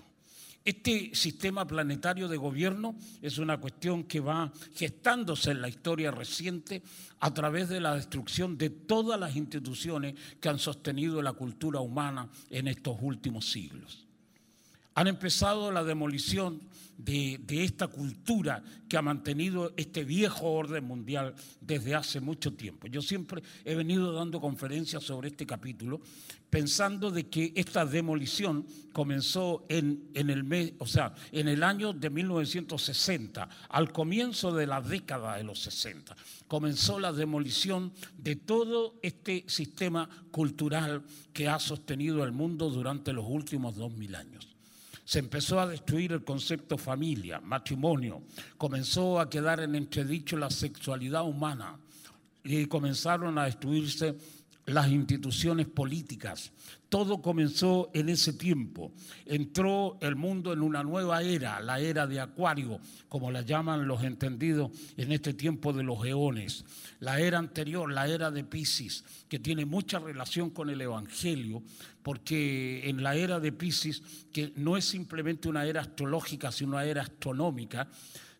Este 0.66 1.14
sistema 1.14 1.68
planetario 1.68 2.30
de 2.30 2.38
gobierno 2.38 2.96
es 3.22 3.38
una 3.38 3.60
cuestión 3.60 4.06
que 4.06 4.22
va 4.22 4.52
gestándose 4.74 5.52
en 5.52 5.62
la 5.62 5.68
historia 5.68 6.10
reciente 6.10 6.82
a 7.20 7.34
través 7.34 7.68
de 7.68 7.82
la 7.82 7.96
destrucción 7.96 8.58
de 8.58 8.70
todas 8.70 9.20
las 9.20 9.36
instituciones 9.36 10.16
que 10.40 10.48
han 10.48 10.60
sostenido 10.60 11.22
la 11.22 11.34
cultura 11.34 11.82
humana 11.82 12.30
en 12.50 12.70
estos 12.70 12.98
últimos 13.02 13.52
siglos. 13.52 14.08
Han 14.96 15.08
empezado 15.08 15.72
la 15.72 15.84
demolición 15.84 16.62
de, 16.98 17.64
esta 17.64 17.88
cultura 17.88 18.64
que 18.88 18.98
ha 18.98 19.02
mantenido 19.02 19.74
este 19.78 20.04
viejo 20.04 20.52
orden 20.52 20.86
mundial 20.86 21.34
desde 21.60 21.96
hace 21.96 22.20
mucho 22.20 22.54
tiempo. 22.54 22.88
Yo 22.88 23.02
siempre 23.02 23.42
he 23.66 23.76
venido 23.76 24.14
dando 24.14 24.40
conferencias 24.40 25.04
sobre 25.04 25.30
este 25.30 25.46
capítulo 25.46 26.02
pensando 26.50 27.10
de 27.10 27.28
que 27.30 27.52
esta 27.56 27.84
demolición 27.84 28.68
comenzó 28.92 29.66
en, 29.70 30.12
el 30.14 30.78
en 31.32 31.48
el 31.48 31.64
año 31.64 31.94
de 31.94 32.12
1960, 32.12 33.50
al 33.70 33.92
comienzo 33.92 34.54
de 34.54 34.68
la 34.68 34.80
década 34.80 35.38
de 35.38 35.44
los 35.44 35.60
60. 35.64 36.16
Comenzó 36.48 37.00
la 37.00 37.12
demolición 37.12 37.92
de 38.20 38.36
todo 38.36 39.00
este 39.02 39.46
sistema 39.48 40.08
cultural 40.30 41.02
que 41.34 41.48
ha 41.48 41.58
sostenido 41.58 42.24
el 42.24 42.34
mundo 42.34 42.70
durante 42.70 43.14
los 43.14 43.26
últimos 43.28 43.76
dos 43.76 43.92
mil 43.92 44.14
años. 44.14 44.53
Se 45.06 45.20
empezó 45.20 45.60
a 45.60 45.68
destruir 45.68 46.14
el 46.14 46.24
concepto 46.24 46.78
familia, 46.78 47.42
matrimonio, 47.42 48.24
comenzó 48.58 49.20
a 49.20 49.30
quedar 49.30 49.60
en 49.60 49.76
entredicho 49.76 50.38
la 50.38 50.50
sexualidad 50.50 51.24
humana 51.24 51.78
y 52.44 52.66
comenzaron 52.66 53.38
a 53.38 53.46
destruirse 53.46 54.16
las 54.66 54.90
instituciones 54.90 55.68
políticas. 55.68 56.52
Todo 56.94 57.24
comenzó 57.24 57.90
en 57.96 58.08
ese 58.08 58.34
tiempo. 58.34 58.94
Entró 59.26 59.98
el 60.00 60.16
mundo 60.16 60.54
en 60.54 60.62
una 60.62 60.84
nueva 60.84 61.24
era, 61.24 61.60
la 61.60 61.80
era 61.80 62.06
de 62.06 62.20
Acuario, 62.20 62.80
como 63.10 63.32
la 63.32 63.42
llaman 63.42 63.88
los 63.88 64.04
entendidos 64.04 64.70
en 64.96 65.12
este 65.12 65.34
tiempo 65.34 65.74
de 65.74 65.82
los 65.82 66.06
eones. 66.06 66.64
La 67.00 67.20
era 67.20 67.40
anterior, 67.40 67.92
la 67.92 68.08
era 68.08 68.30
de 68.30 68.44
Pisces, 68.44 69.04
que 69.28 69.40
tiene 69.40 69.66
mucha 69.66 69.98
relación 69.98 70.52
con 70.52 70.70
el 70.70 70.82
Evangelio, 70.82 71.64
porque 72.04 72.88
en 72.88 73.02
la 73.02 73.16
era 73.16 73.40
de 73.40 73.52
Pisces, 73.52 74.04
que 74.32 74.54
no 74.56 74.78
es 74.78 74.86
simplemente 74.86 75.50
una 75.50 75.66
era 75.66 75.82
astrológica, 75.82 76.52
sino 76.52 76.74
una 76.74 76.86
era 76.86 77.02
astronómica, 77.02 77.90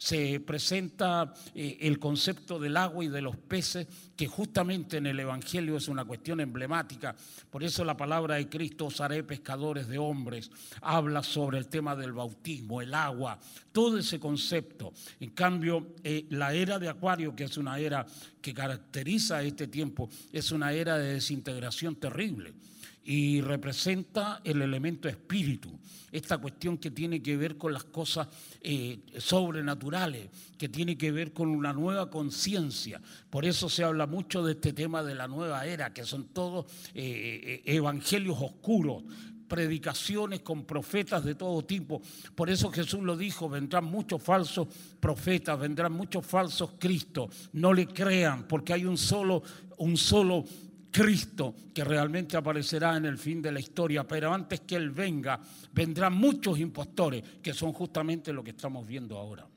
se 0.04 0.42
presenta 0.42 1.34
eh, 1.56 1.78
el 1.80 1.98
concepto 1.98 2.60
del 2.60 2.76
agua 2.76 3.06
y 3.06 3.08
de 3.08 3.22
los 3.22 3.38
peces, 3.38 3.88
que 4.18 4.28
justamente 4.28 4.98
en 4.98 5.06
el 5.06 5.18
Evangelio 5.18 5.78
es 5.78 5.88
una 5.88 6.04
cuestión 6.04 6.42
emblemática. 6.42 7.16
Por 7.50 7.64
eso 7.64 7.86
la 7.86 7.96
palabra 7.96 8.36
de 8.36 8.50
Cristo, 8.50 8.90
haré 9.00 9.24
pescadores 9.24 9.88
de 9.88 9.98
hombres, 9.98 10.52
habla 10.82 11.24
sobre 11.24 11.58
el 11.58 11.70
tema 11.70 11.96
del 11.96 12.12
bautismo, 12.12 12.82
el 12.82 12.94
agua, 12.94 13.40
todo 13.72 13.98
ese 13.98 14.20
concepto. 14.20 14.92
En 15.22 15.30
cambio, 15.30 15.96
eh, 16.04 16.26
la 16.32 16.54
era 16.54 16.80
de 16.80 16.90
Acuario, 16.90 17.34
que 17.34 17.46
es 17.46 17.56
una 17.56 17.80
era 17.80 18.06
que 18.42 18.54
caracteriza 18.54 19.42
este 19.42 19.68
tiempo, 19.68 20.10
es 20.34 20.52
una 20.52 20.74
era 20.74 20.98
de 20.98 21.14
desintegración 21.14 21.96
terrible 21.96 22.54
y 23.06 23.42
representa 23.42 24.42
el 24.44 24.62
elemento 24.62 25.10
espíritu, 25.10 25.78
esta 26.12 26.38
cuestión 26.38 26.78
que 26.78 26.92
tiene 26.92 27.22
que 27.22 27.36
ver 27.36 27.58
con 27.58 27.74
las 27.74 27.84
cosas 27.84 28.28
eh, 28.62 29.00
sobrenaturales, 29.18 30.30
que 30.58 30.70
tiene 30.70 30.98
que 30.98 31.12
ver 31.12 31.34
con 31.34 31.50
una 31.50 31.74
nueva 31.74 32.10
conciencia. 32.10 33.02
Por 33.30 33.46
eso 33.46 33.68
se 33.68 33.84
habla 33.84 34.08
mucho 34.08 34.44
de 34.44 34.54
este 34.54 34.74
tema 34.74 35.04
de 35.04 35.16
la 35.16 35.28
nueva 35.28 35.66
era, 35.66 35.94
que 35.94 36.06
son 36.06 36.30
todos 36.30 36.66
eh, 36.94 37.62
eh, 37.66 37.76
evangelios 37.76 38.38
oscuros, 38.40 39.04
predicaciones 39.48 40.40
con 40.40 40.64
profetas 40.64 41.26
de 41.26 41.36
todo 41.36 41.64
tipo. 41.64 42.02
Por 42.36 42.50
eso 42.50 42.72
Jesús 42.72 43.02
lo 43.02 43.18
dijo, 43.18 43.50
vendrán 43.50 43.86
muchos 43.86 44.22
falsos 44.22 44.68
profetas, 45.00 45.60
vendrán 45.60 45.92
muchos 45.92 46.26
falsos 46.26 46.72
cristos. 46.80 47.50
No 47.52 47.74
le 47.74 47.88
crean, 47.88 48.48
porque 48.48 48.74
hay 48.74 48.86
un 48.86 48.98
solo, 48.98 49.44
un 49.78 49.98
solo 49.98 50.46
Cristo 50.94 51.56
que 51.74 51.84
realmente 51.84 52.38
aparecerá 52.38 52.96
en 52.96 53.06
el 53.06 53.18
fin 53.18 53.42
de 53.42 53.52
la 53.52 53.60
historia, 53.60 54.08
pero 54.08 54.32
antes 54.32 54.62
que 54.62 54.76
Él 54.76 54.92
venga, 54.92 55.40
vendrán 55.74 56.14
muchos 56.14 56.60
impostores, 56.60 57.24
que 57.42 57.52
son 57.52 57.74
justamente 57.74 58.32
lo 58.32 58.44
que 58.44 58.52
estamos 58.52 58.86
viendo 58.86 59.18
ahora. 59.18 59.48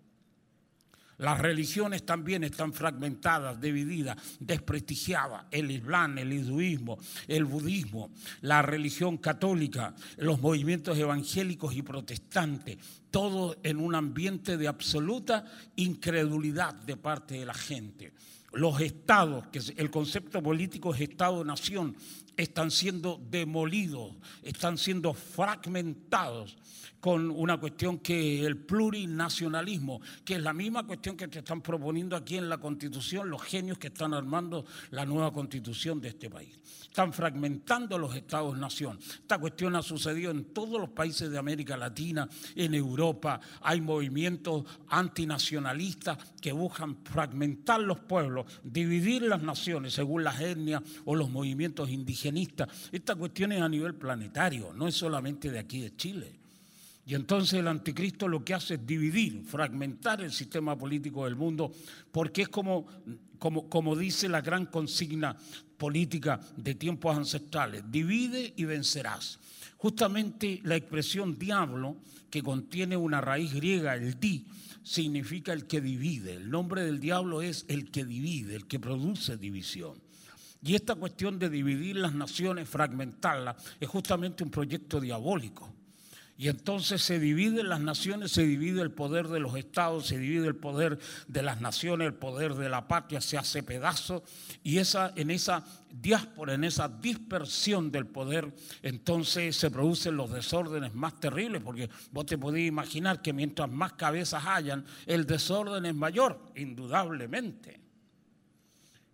Las 1.18 1.38
religiones 1.38 2.06
también 2.06 2.44
están 2.44 2.72
fragmentadas, 2.72 3.60
divididas, 3.60 4.16
desprestigiadas. 4.40 5.44
El 5.50 5.70
Islam, 5.70 6.16
el 6.18 6.32
hinduismo, 6.32 6.98
el 7.28 7.44
budismo, 7.44 8.12
la 8.40 8.62
religión 8.62 9.18
católica, 9.18 9.94
los 10.16 10.40
movimientos 10.40 10.96
evangélicos 10.96 11.74
y 11.74 11.82
protestantes, 11.82 12.78
todo 13.10 13.58
en 13.62 13.78
un 13.78 13.94
ambiente 13.94 14.56
de 14.56 14.68
absoluta 14.68 15.44
incredulidad 15.76 16.74
de 16.74 16.96
parte 16.96 17.34
de 17.38 17.46
la 17.46 17.54
gente 17.54 18.12
los 18.56 18.80
estados, 18.80 19.46
que 19.48 19.60
el 19.76 19.90
concepto 19.90 20.42
político 20.42 20.94
es 20.94 21.00
Estado-nación, 21.00 21.96
están 22.36 22.70
siendo 22.70 23.20
demolidos, 23.30 24.12
están 24.42 24.78
siendo 24.78 25.14
fragmentados 25.14 26.56
con 27.00 27.30
una 27.30 27.58
cuestión 27.58 27.98
que 27.98 28.44
el 28.44 28.56
plurinacionalismo, 28.56 30.00
que 30.24 30.34
es 30.34 30.42
la 30.42 30.52
misma 30.52 30.86
cuestión 30.86 31.16
que 31.16 31.28
te 31.28 31.38
están 31.38 31.60
proponiendo 31.60 32.16
aquí 32.16 32.36
en 32.36 32.48
la 32.48 32.58
Constitución 32.58 33.30
los 33.30 33.42
genios 33.42 33.78
que 33.78 33.88
están 33.88 34.14
armando 34.14 34.64
la 34.90 35.04
nueva 35.04 35.32
Constitución 35.32 36.00
de 36.00 36.08
este 36.08 36.30
país. 36.30 36.58
Están 36.82 37.12
fragmentando 37.12 37.98
los 37.98 38.14
estados-nación. 38.16 38.98
Esta 38.98 39.38
cuestión 39.38 39.76
ha 39.76 39.82
sucedido 39.82 40.30
en 40.30 40.46
todos 40.46 40.80
los 40.80 40.90
países 40.90 41.30
de 41.30 41.38
América 41.38 41.76
Latina, 41.76 42.28
en 42.54 42.74
Europa. 42.74 43.40
Hay 43.60 43.80
movimientos 43.80 44.64
antinacionalistas 44.88 46.18
que 46.40 46.52
buscan 46.52 46.96
fragmentar 47.04 47.80
los 47.80 48.00
pueblos, 48.00 48.46
dividir 48.64 49.22
las 49.22 49.42
naciones 49.42 49.92
según 49.92 50.24
las 50.24 50.40
etnias 50.40 50.82
o 51.04 51.14
los 51.14 51.30
movimientos 51.30 51.90
indigenistas. 51.90 52.68
Esta 52.90 53.14
cuestión 53.14 53.52
es 53.52 53.60
a 53.60 53.68
nivel 53.68 53.94
planetario, 53.94 54.72
no 54.72 54.88
es 54.88 54.94
solamente 54.94 55.50
de 55.50 55.58
aquí 55.58 55.80
de 55.80 55.96
Chile. 55.96 56.45
Y 57.06 57.14
entonces 57.14 57.60
el 57.60 57.68
anticristo 57.68 58.26
lo 58.26 58.44
que 58.44 58.52
hace 58.52 58.74
es 58.74 58.86
dividir, 58.86 59.44
fragmentar 59.44 60.20
el 60.22 60.32
sistema 60.32 60.76
político 60.76 61.24
del 61.24 61.36
mundo, 61.36 61.72
porque 62.10 62.42
es 62.42 62.48
como, 62.48 62.84
como, 63.38 63.68
como 63.68 63.94
dice 63.94 64.28
la 64.28 64.40
gran 64.40 64.66
consigna 64.66 65.36
política 65.76 66.40
de 66.56 66.74
tiempos 66.74 67.16
ancestrales, 67.16 67.84
divide 67.88 68.52
y 68.56 68.64
vencerás. 68.64 69.38
Justamente 69.76 70.60
la 70.64 70.74
expresión 70.74 71.38
diablo, 71.38 71.96
que 72.28 72.42
contiene 72.42 72.96
una 72.96 73.20
raíz 73.20 73.54
griega, 73.54 73.94
el 73.94 74.18
di, 74.18 74.44
significa 74.82 75.52
el 75.52 75.66
que 75.68 75.80
divide. 75.80 76.34
El 76.34 76.50
nombre 76.50 76.82
del 76.82 76.98
diablo 76.98 77.40
es 77.40 77.66
el 77.68 77.92
que 77.92 78.04
divide, 78.04 78.56
el 78.56 78.66
que 78.66 78.80
produce 78.80 79.36
división. 79.36 79.94
Y 80.60 80.74
esta 80.74 80.96
cuestión 80.96 81.38
de 81.38 81.50
dividir 81.50 81.96
las 81.96 82.14
naciones, 82.14 82.68
fragmentarlas, 82.68 83.56
es 83.78 83.88
justamente 83.88 84.42
un 84.42 84.50
proyecto 84.50 85.00
diabólico. 85.00 85.75
Y 86.38 86.48
entonces 86.48 87.00
se 87.02 87.18
dividen 87.18 87.70
las 87.70 87.80
naciones, 87.80 88.32
se 88.32 88.44
divide 88.44 88.82
el 88.82 88.90
poder 88.90 89.28
de 89.28 89.40
los 89.40 89.56
estados, 89.56 90.06
se 90.06 90.18
divide 90.18 90.46
el 90.46 90.56
poder 90.56 90.98
de 91.28 91.42
las 91.42 91.62
naciones, 91.62 92.06
el 92.08 92.14
poder 92.14 92.54
de 92.54 92.68
la 92.68 92.86
patria 92.88 93.22
se 93.22 93.38
hace 93.38 93.62
pedazo. 93.62 94.22
Y 94.62 94.76
esa, 94.76 95.14
en 95.16 95.30
esa 95.30 95.64
diáspora, 95.90 96.52
en 96.52 96.64
esa 96.64 96.88
dispersión 96.88 97.90
del 97.90 98.06
poder, 98.06 98.54
entonces 98.82 99.56
se 99.56 99.70
producen 99.70 100.16
los 100.16 100.30
desórdenes 100.30 100.94
más 100.94 101.18
terribles, 101.18 101.62
porque 101.62 101.88
vos 102.12 102.26
te 102.26 102.36
podés 102.36 102.66
imaginar 102.66 103.22
que 103.22 103.32
mientras 103.32 103.70
más 103.70 103.94
cabezas 103.94 104.44
hayan, 104.44 104.84
el 105.06 105.24
desorden 105.24 105.86
es 105.86 105.94
mayor, 105.94 106.52
indudablemente. 106.54 107.85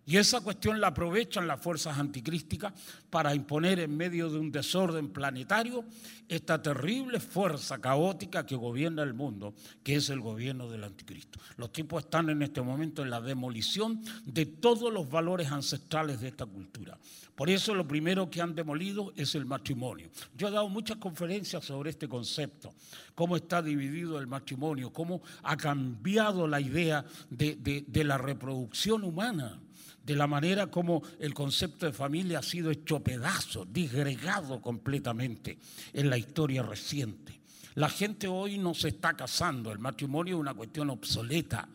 Y 0.05 0.17
esa 0.17 0.41
cuestión 0.41 0.81
la 0.81 0.87
aprovechan 0.87 1.47
las 1.47 1.61
fuerzas 1.61 1.97
anticrísticas 1.97 2.73
para 3.09 3.33
imponer 3.33 3.79
en 3.79 3.95
medio 3.95 4.29
de 4.29 4.37
un 4.37 4.51
desorden 4.51 5.09
planetario 5.09 5.85
esta 6.27 6.61
terrible 6.61 7.21
fuerza 7.21 7.79
caótica 7.79 8.45
que 8.45 8.55
gobierna 8.55 9.03
el 9.03 9.13
mundo, 9.13 9.53
que 9.81 9.95
es 9.95 10.09
el 10.09 10.19
gobierno 10.19 10.69
del 10.69 10.83
anticristo. 10.83 11.39
Los 11.55 11.71
tipos 11.71 12.03
están 12.03 12.29
en 12.29 12.41
este 12.41 12.61
momento 12.61 13.01
en 13.01 13.09
la 13.09 13.21
demolición 13.21 14.01
de 14.25 14.45
todos 14.45 14.91
los 14.91 15.09
valores 15.09 15.49
ancestrales 15.51 16.19
de 16.19 16.29
esta 16.29 16.45
cultura. 16.45 16.97
Por 17.35 17.49
eso 17.49 17.73
lo 17.73 17.87
primero 17.87 18.29
que 18.29 18.41
han 18.41 18.55
demolido 18.55 19.13
es 19.15 19.35
el 19.35 19.45
matrimonio. 19.45 20.09
Yo 20.37 20.49
he 20.49 20.51
dado 20.51 20.67
muchas 20.69 20.97
conferencias 20.97 21.63
sobre 21.63 21.91
este 21.91 22.09
concepto, 22.09 22.73
cómo 23.15 23.37
está 23.37 23.61
dividido 23.61 24.19
el 24.19 24.27
matrimonio, 24.27 24.91
cómo 24.91 25.21
ha 25.43 25.55
cambiado 25.55 26.45
la 26.45 26.59
idea 26.59 27.05
de, 27.29 27.55
de, 27.55 27.85
de 27.87 28.03
la 28.03 28.17
reproducción 28.17 29.03
humana 29.03 29.59
de 30.03 30.15
la 30.15 30.27
manera 30.27 30.67
como 30.67 31.01
el 31.19 31.33
concepto 31.33 31.85
de 31.85 31.93
familia 31.93 32.39
ha 32.39 32.43
sido 32.43 32.71
hecho 32.71 32.99
pedazo, 32.99 33.65
disgregado 33.65 34.61
completamente 34.61 35.57
en 35.93 36.09
la 36.09 36.17
historia 36.17 36.61
reciente. 36.61 37.39
La 37.75 37.89
gente 37.89 38.27
hoy 38.27 38.57
no 38.57 38.73
se 38.73 38.89
está 38.89 39.13
casando, 39.13 39.71
el 39.71 39.79
matrimonio 39.79 40.35
es 40.35 40.41
una 40.41 40.53
cuestión 40.53 40.89
obsoleta. 40.89 41.67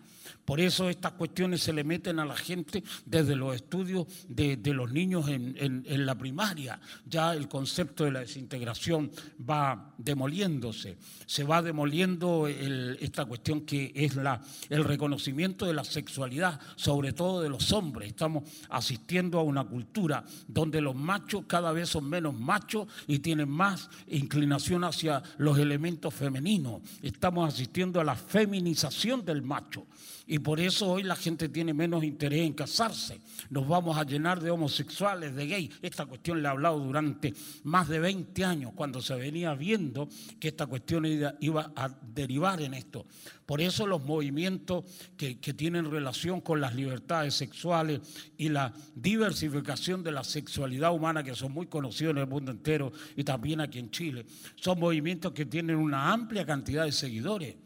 Por 0.45 0.61
eso 0.61 0.89
estas 0.89 1.13
cuestiones 1.13 1.63
se 1.63 1.73
le 1.73 1.85
meten 1.85 2.19
a 2.19 2.25
la 2.25 2.37
gente 2.37 2.83
desde 3.05 3.37
los 3.37 3.55
estudios 3.55 4.07
de, 4.29 4.59
los 4.73 4.93
niños 4.93 5.29
en, 5.29 6.07
la 6.07 6.17
primaria. 6.17 6.81
Ya 7.07 7.35
el 7.35 7.49
concepto 7.49 8.05
de 8.05 8.13
la 8.13 8.21
desintegración 8.21 9.11
va 9.49 9.95
demoliéndose. 9.99 10.97
Se 11.27 11.45
va 11.45 11.63
demoliendo 11.63 12.47
esta 12.47 13.25
cuestión 13.25 13.63
que 13.63 13.93
es 13.95 14.17
la, 14.17 14.41
el 14.69 14.85
reconocimiento 14.85 15.67
de 15.67 15.75
la 15.75 15.85
sexualidad, 15.85 16.61
sobre 16.77 17.13
todo 17.13 17.43
de 17.43 17.49
los 17.49 17.73
hombres. 17.73 18.09
Estamos 18.09 18.45
asistiendo 18.71 19.39
a 19.39 19.43
una 19.43 19.65
cultura 19.65 20.25
donde 20.47 20.81
los 20.81 20.95
machos 20.95 21.45
cada 21.47 21.73
vez 21.73 21.89
son 21.89 22.09
menos 22.09 22.35
machos 22.35 22.89
y 23.07 23.19
tienen 23.19 23.49
más 23.49 23.89
inclinación 24.09 24.85
hacia 24.85 25.23
los 25.39 25.59
elementos 25.59 26.15
femeninos. 26.15 26.83
Estamos 27.03 27.53
asistiendo 27.53 28.01
a 28.01 28.05
la 28.05 28.15
feminización 28.15 29.25
del 29.25 29.43
macho. 29.43 29.87
Y 30.31 30.41
por 30.41 30.61
eso 30.61 30.91
hoy 30.91 31.05
la 31.05 31.17
gente 31.17 31.49
tiene 31.49 31.73
menos 31.73 32.05
interés 32.05 32.47
en 32.47 32.53
casarse. 32.53 33.19
Nos 33.49 33.67
vamos 33.67 33.97
a 33.97 34.05
llenar 34.05 34.43
de 34.43 34.51
homosexuales, 34.51 35.35
de 35.35 35.47
gays. 35.47 35.71
Esta 35.81 36.05
cuestión 36.05 36.43
le 36.43 36.49
he 36.49 36.51
hablado 36.51 36.79
durante 36.79 37.33
más 37.65 37.89
de 37.89 37.99
20 37.99 38.45
años, 38.45 38.73
cuando 38.75 39.01
se 39.01 39.15
venía 39.15 39.55
viendo 39.55 40.07
que 40.39 40.49
esta 40.49 40.67
cuestión 40.67 41.07
iba 41.41 41.73
a 41.75 41.89
derivar 41.89 42.61
en 42.61 42.75
esto. 42.75 43.07
Por 43.47 43.63
eso 43.63 43.87
los 43.87 44.05
movimientos 44.05 44.85
que, 45.17 45.41
que, 45.41 45.55
tienen 45.55 45.91
relación 45.91 46.43
con 46.43 46.61
las 46.61 46.75
libertades 46.75 47.33
sexuales 47.33 48.01
y 48.37 48.51
la 48.51 48.75
diversificación 48.95 50.03
de 50.03 50.13
la 50.13 50.25
sexualidad 50.25 50.93
humana, 50.93 51.23
que 51.23 51.35
son 51.35 51.53
muy 51.53 51.69
conocidos 51.69 52.11
en 52.11 52.19
el 52.19 52.27
mundo 52.27 52.53
entero 52.53 52.93
y 53.17 53.25
también 53.25 53.63
aquí 53.63 53.79
en 53.79 53.91
Chile, 53.91 54.27
son 54.57 54.79
movimientos 54.79 55.33
que 55.33 55.47
tienen 55.47 55.77
una 55.77 56.13
amplia 56.13 56.45
cantidad 56.45 56.85
de 56.85 56.93
seguidores 56.93 57.57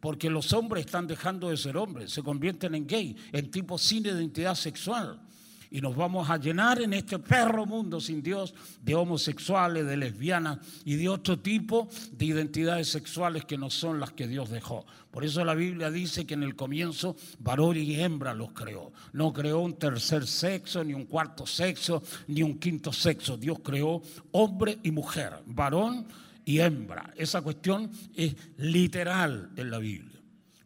porque 0.00 0.30
los 0.30 0.52
hombres 0.52 0.86
están 0.86 1.06
dejando 1.06 1.50
de 1.50 1.56
ser 1.56 1.76
hombres, 1.76 2.12
se 2.12 2.22
convierten 2.22 2.74
en 2.74 2.86
gay, 2.86 3.16
en 3.32 3.50
tipos 3.50 3.82
sin 3.82 4.06
identidad 4.06 4.54
sexual. 4.54 5.20
Y 5.70 5.82
nos 5.82 5.94
vamos 5.94 6.30
a 6.30 6.38
llenar 6.38 6.80
en 6.80 6.94
este 6.94 7.18
perro 7.18 7.66
mundo 7.66 8.00
sin 8.00 8.22
Dios 8.22 8.54
de 8.82 8.94
homosexuales, 8.94 9.86
de 9.86 9.98
lesbianas 9.98 10.58
y 10.86 10.96
de 10.96 11.10
otro 11.10 11.38
tipo 11.40 11.88
de 12.12 12.24
identidades 12.24 12.88
sexuales 12.88 13.44
que 13.44 13.58
no 13.58 13.68
son 13.68 14.00
las 14.00 14.12
que 14.12 14.26
Dios 14.26 14.48
dejó. 14.48 14.86
Por 15.10 15.26
eso 15.26 15.44
la 15.44 15.54
Biblia 15.54 15.90
dice 15.90 16.26
que 16.26 16.34
en 16.34 16.42
el 16.42 16.56
comienzo 16.56 17.16
varón 17.40 17.76
y 17.76 18.00
hembra 18.00 18.32
los 18.32 18.52
creó. 18.52 18.92
No 19.12 19.32
creó 19.34 19.60
un 19.60 19.74
tercer 19.74 20.26
sexo, 20.26 20.82
ni 20.82 20.94
un 20.94 21.04
cuarto 21.04 21.46
sexo, 21.46 22.02
ni 22.28 22.42
un 22.42 22.58
quinto 22.58 22.90
sexo. 22.90 23.36
Dios 23.36 23.58
creó 23.62 24.00
hombre 24.32 24.78
y 24.82 24.90
mujer, 24.90 25.34
varón 25.44 26.06
y 26.48 26.60
hembra. 26.60 27.12
Esa 27.14 27.42
cuestión 27.42 27.90
es 28.14 28.34
literal 28.56 29.50
en 29.54 29.70
la 29.70 29.76
Biblia. 29.76 30.18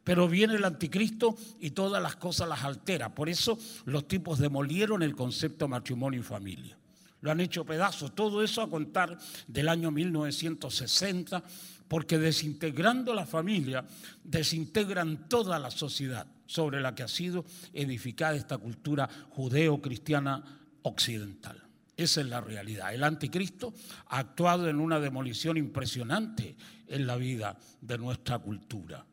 Pero 0.05 0.29
viene 0.29 0.55
el 0.55 0.65
anticristo 0.65 1.37
y 1.59 1.71
todas 1.71 2.01
las 2.01 2.15
cosas 2.15 2.49
las 2.49 2.63
altera. 2.63 3.13
Por 3.13 3.29
eso 3.29 3.59
los 3.87 4.07
tipos 4.07 4.39
demolieron 4.39 5.03
el 5.03 5.17
concepto 5.17 5.67
matrimonio 5.67 6.21
y 6.21 6.23
familia. 6.23 6.79
Lo 7.21 7.33
han 7.33 7.41
hecho 7.41 7.65
pedazos. 7.65 8.15
Todo 8.15 8.45
eso 8.45 8.63
a 8.63 8.71
contar 8.71 9.19
del 9.49 9.69
año 9.69 9.91
1960, 9.91 11.43
porque 11.89 12.17
desintegrando 12.17 13.13
la 13.13 13.27
familia, 13.27 13.85
desintegran 14.23 15.29
toda 15.29 15.59
la 15.59 15.73
sociedad 15.73 16.29
sobre 16.47 16.81
la 16.81 16.95
que 16.95 17.03
ha 17.03 17.09
sido 17.09 17.45
edificada 17.73 18.37
esta 18.37 18.57
cultura 18.57 19.11
judeo-cristiana 19.31 20.61
occidental. 20.83 21.62
Esa 21.97 22.21
es 22.23 22.27
la 22.27 22.41
realidad. 22.41 22.95
El 22.95 23.05
anticristo 23.05 23.75
ha 24.09 24.19
actuado 24.19 24.69
en 24.69 24.81
una 24.81 24.99
demolición 24.99 25.57
impresionante 25.57 26.57
en 26.87 27.07
la 27.07 27.17
vida 27.17 27.59
de 27.81 27.99
nuestra 27.99 28.39
cultura. 28.39 29.05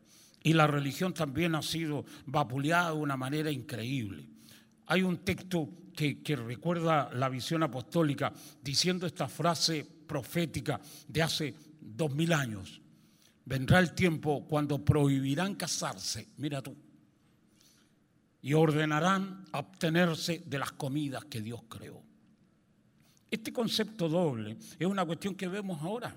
Y 0.42 0.54
la 0.54 0.66
religión 0.66 1.12
también 1.12 1.54
ha 1.54 1.62
sido 1.62 2.04
vapuleada 2.26 2.90
de 2.90 2.96
una 2.96 3.16
manera 3.16 3.50
increíble. 3.50 4.26
Hay 4.86 5.02
un 5.02 5.18
texto 5.18 5.68
que, 5.94 6.22
que 6.22 6.36
recuerda 6.36 7.10
la 7.12 7.28
visión 7.28 7.62
apostólica 7.62 8.32
diciendo 8.62 9.06
esta 9.06 9.28
frase 9.28 9.86
profética 10.06 10.80
de 11.06 11.22
hace 11.22 11.54
dos 11.80 12.14
mil 12.14 12.32
años. 12.32 12.80
Vendrá 13.44 13.78
el 13.78 13.94
tiempo 13.94 14.46
cuando 14.48 14.84
prohibirán 14.84 15.54
casarse, 15.54 16.28
mira 16.38 16.62
tú, 16.62 16.76
y 18.42 18.54
ordenarán 18.54 19.44
abstenerse 19.52 20.42
de 20.46 20.58
las 20.58 20.72
comidas 20.72 21.24
que 21.26 21.42
Dios 21.42 21.62
creó. 21.68 22.09
Este 23.30 23.52
concepto 23.52 24.08
doble 24.08 24.56
es 24.78 24.86
una 24.86 25.04
cuestión 25.04 25.34
que 25.34 25.46
vemos 25.46 25.80
ahora. 25.82 26.16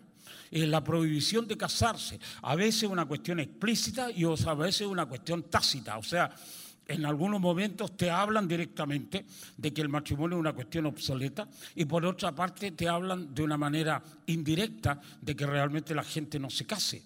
Es 0.49 0.67
la 0.67 0.83
prohibición 0.83 1.47
de 1.47 1.57
casarse, 1.57 2.19
a 2.41 2.55
veces 2.55 2.83
una 2.83 3.05
cuestión 3.05 3.39
explícita 3.39 4.11
y 4.11 4.23
a 4.23 4.53
veces 4.53 4.87
una 4.87 5.05
cuestión 5.05 5.43
tácita. 5.43 5.97
O 5.97 6.03
sea, 6.03 6.33
en 6.87 7.05
algunos 7.05 7.39
momentos 7.39 7.95
te 7.95 8.09
hablan 8.09 8.47
directamente 8.47 9.25
de 9.57 9.73
que 9.73 9.81
el 9.81 9.89
matrimonio 9.89 10.37
es 10.37 10.41
una 10.41 10.53
cuestión 10.53 10.85
obsoleta 10.85 11.47
y 11.75 11.85
por 11.85 12.05
otra 12.05 12.33
parte 12.33 12.71
te 12.71 12.87
hablan 12.87 13.33
de 13.33 13.43
una 13.43 13.57
manera 13.57 14.01
indirecta 14.27 14.99
de 15.21 15.35
que 15.35 15.45
realmente 15.45 15.95
la 15.95 16.03
gente 16.03 16.39
no 16.39 16.49
se 16.49 16.65
case. 16.65 17.03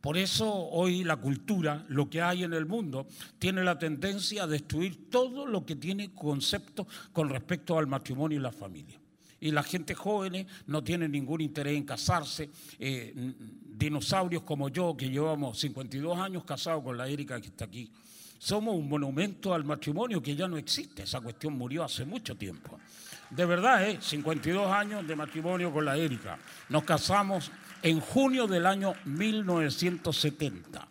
Por 0.00 0.16
eso 0.16 0.48
hoy 0.50 1.02
la 1.02 1.16
cultura, 1.16 1.84
lo 1.88 2.08
que 2.08 2.22
hay 2.22 2.44
en 2.44 2.54
el 2.54 2.66
mundo, 2.66 3.06
tiene 3.38 3.64
la 3.64 3.78
tendencia 3.78 4.44
a 4.44 4.46
destruir 4.46 5.10
todo 5.10 5.46
lo 5.46 5.66
que 5.66 5.76
tiene 5.76 6.14
concepto 6.14 6.86
con 7.12 7.28
respecto 7.28 7.76
al 7.76 7.88
matrimonio 7.88 8.38
y 8.38 8.42
la 8.42 8.52
familia. 8.52 8.98
Y 9.40 9.50
la 9.50 9.62
gente 9.62 9.94
joven 9.94 10.46
no 10.66 10.82
tiene 10.82 11.08
ningún 11.08 11.40
interés 11.40 11.76
en 11.76 11.84
casarse. 11.84 12.50
Eh, 12.78 13.12
dinosaurios 13.78 14.42
como 14.42 14.68
yo, 14.68 14.96
que 14.96 15.08
llevamos 15.08 15.58
52 15.60 16.18
años 16.18 16.44
casados 16.44 16.82
con 16.82 16.96
la 16.96 17.08
Erika 17.08 17.40
que 17.40 17.48
está 17.48 17.66
aquí, 17.66 17.90
somos 18.38 18.74
un 18.74 18.88
monumento 18.88 19.52
al 19.52 19.64
matrimonio 19.64 20.22
que 20.22 20.36
ya 20.36 20.46
no 20.48 20.56
existe. 20.56 21.02
Esa 21.02 21.20
cuestión 21.20 21.54
murió 21.58 21.84
hace 21.84 22.04
mucho 22.04 22.36
tiempo. 22.36 22.78
De 23.30 23.44
verdad, 23.44 23.88
¿eh? 23.88 23.98
52 24.00 24.70
años 24.70 25.06
de 25.06 25.16
matrimonio 25.16 25.72
con 25.72 25.84
la 25.84 25.96
Erika. 25.96 26.38
Nos 26.68 26.84
casamos 26.84 27.50
en 27.82 28.00
junio 28.00 28.46
del 28.46 28.66
año 28.66 28.94
1970. 29.04 30.88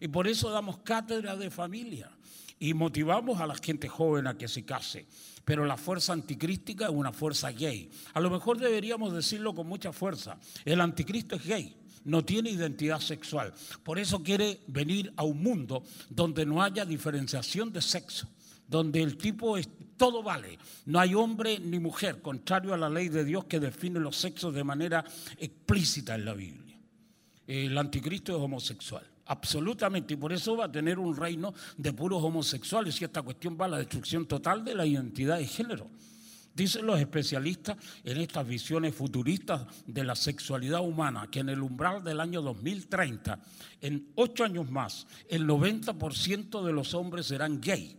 Y 0.00 0.08
por 0.08 0.26
eso 0.28 0.50
damos 0.50 0.78
cátedra 0.78 1.36
de 1.36 1.50
familia 1.50 2.10
y 2.58 2.74
motivamos 2.74 3.40
a 3.40 3.46
la 3.46 3.54
gente 3.54 3.88
joven 3.88 4.26
a 4.26 4.36
que 4.36 4.48
se 4.48 4.64
case. 4.64 5.06
Pero 5.44 5.64
la 5.64 5.76
fuerza 5.76 6.12
anticrística 6.12 6.86
es 6.86 6.90
una 6.90 7.12
fuerza 7.12 7.50
gay. 7.52 7.90
A 8.14 8.20
lo 8.20 8.30
mejor 8.30 8.58
deberíamos 8.58 9.12
decirlo 9.12 9.54
con 9.54 9.66
mucha 9.66 9.92
fuerza. 9.92 10.38
El 10.64 10.80
anticristo 10.80 11.36
es 11.36 11.44
gay, 11.44 11.76
no 12.04 12.24
tiene 12.24 12.50
identidad 12.50 13.00
sexual. 13.00 13.52
Por 13.82 13.98
eso 13.98 14.22
quiere 14.22 14.60
venir 14.66 15.12
a 15.16 15.24
un 15.24 15.42
mundo 15.42 15.82
donde 16.08 16.46
no 16.46 16.62
haya 16.62 16.84
diferenciación 16.84 17.72
de 17.72 17.82
sexo, 17.82 18.28
donde 18.68 19.02
el 19.02 19.16
tipo 19.16 19.56
es 19.56 19.68
todo 19.96 20.22
vale. 20.22 20.58
No 20.86 21.00
hay 21.00 21.14
hombre 21.14 21.58
ni 21.58 21.78
mujer, 21.78 22.20
contrario 22.22 22.74
a 22.74 22.78
la 22.78 22.88
ley 22.88 23.08
de 23.08 23.24
Dios 23.24 23.44
que 23.44 23.60
define 23.60 24.00
los 24.00 24.16
sexos 24.16 24.54
de 24.54 24.64
manera 24.64 25.04
explícita 25.38 26.14
en 26.14 26.24
la 26.24 26.34
Biblia. 26.34 26.78
El 27.46 27.76
anticristo 27.76 28.34
es 28.34 28.42
homosexual, 28.42 29.04
absolutamente, 29.26 30.14
y 30.14 30.16
por 30.16 30.32
eso 30.32 30.56
va 30.56 30.66
a 30.66 30.72
tener 30.72 30.98
un 30.98 31.16
reino 31.16 31.54
de 31.76 31.92
puros 31.92 32.22
homosexuales 32.22 33.00
y 33.00 33.04
esta 33.04 33.22
cuestión 33.22 33.56
va 33.60 33.66
a 33.66 33.68
la 33.68 33.78
destrucción 33.78 34.26
total 34.26 34.64
de 34.64 34.74
la 34.74 34.86
identidad 34.86 35.38
de 35.38 35.46
género. 35.46 35.88
Dicen 36.54 36.86
los 36.86 37.00
especialistas 37.00 37.76
en 38.04 38.18
estas 38.20 38.46
visiones 38.46 38.94
futuristas 38.94 39.62
de 39.86 40.04
la 40.04 40.14
sexualidad 40.14 40.82
humana 40.82 41.28
que 41.28 41.40
en 41.40 41.48
el 41.48 41.60
umbral 41.60 42.04
del 42.04 42.20
año 42.20 42.42
2030, 42.42 43.40
en 43.80 44.12
ocho 44.14 44.44
años 44.44 44.70
más, 44.70 45.06
el 45.28 45.46
90% 45.46 46.64
de 46.64 46.72
los 46.72 46.94
hombres 46.94 47.26
serán 47.26 47.60
gay. 47.60 47.96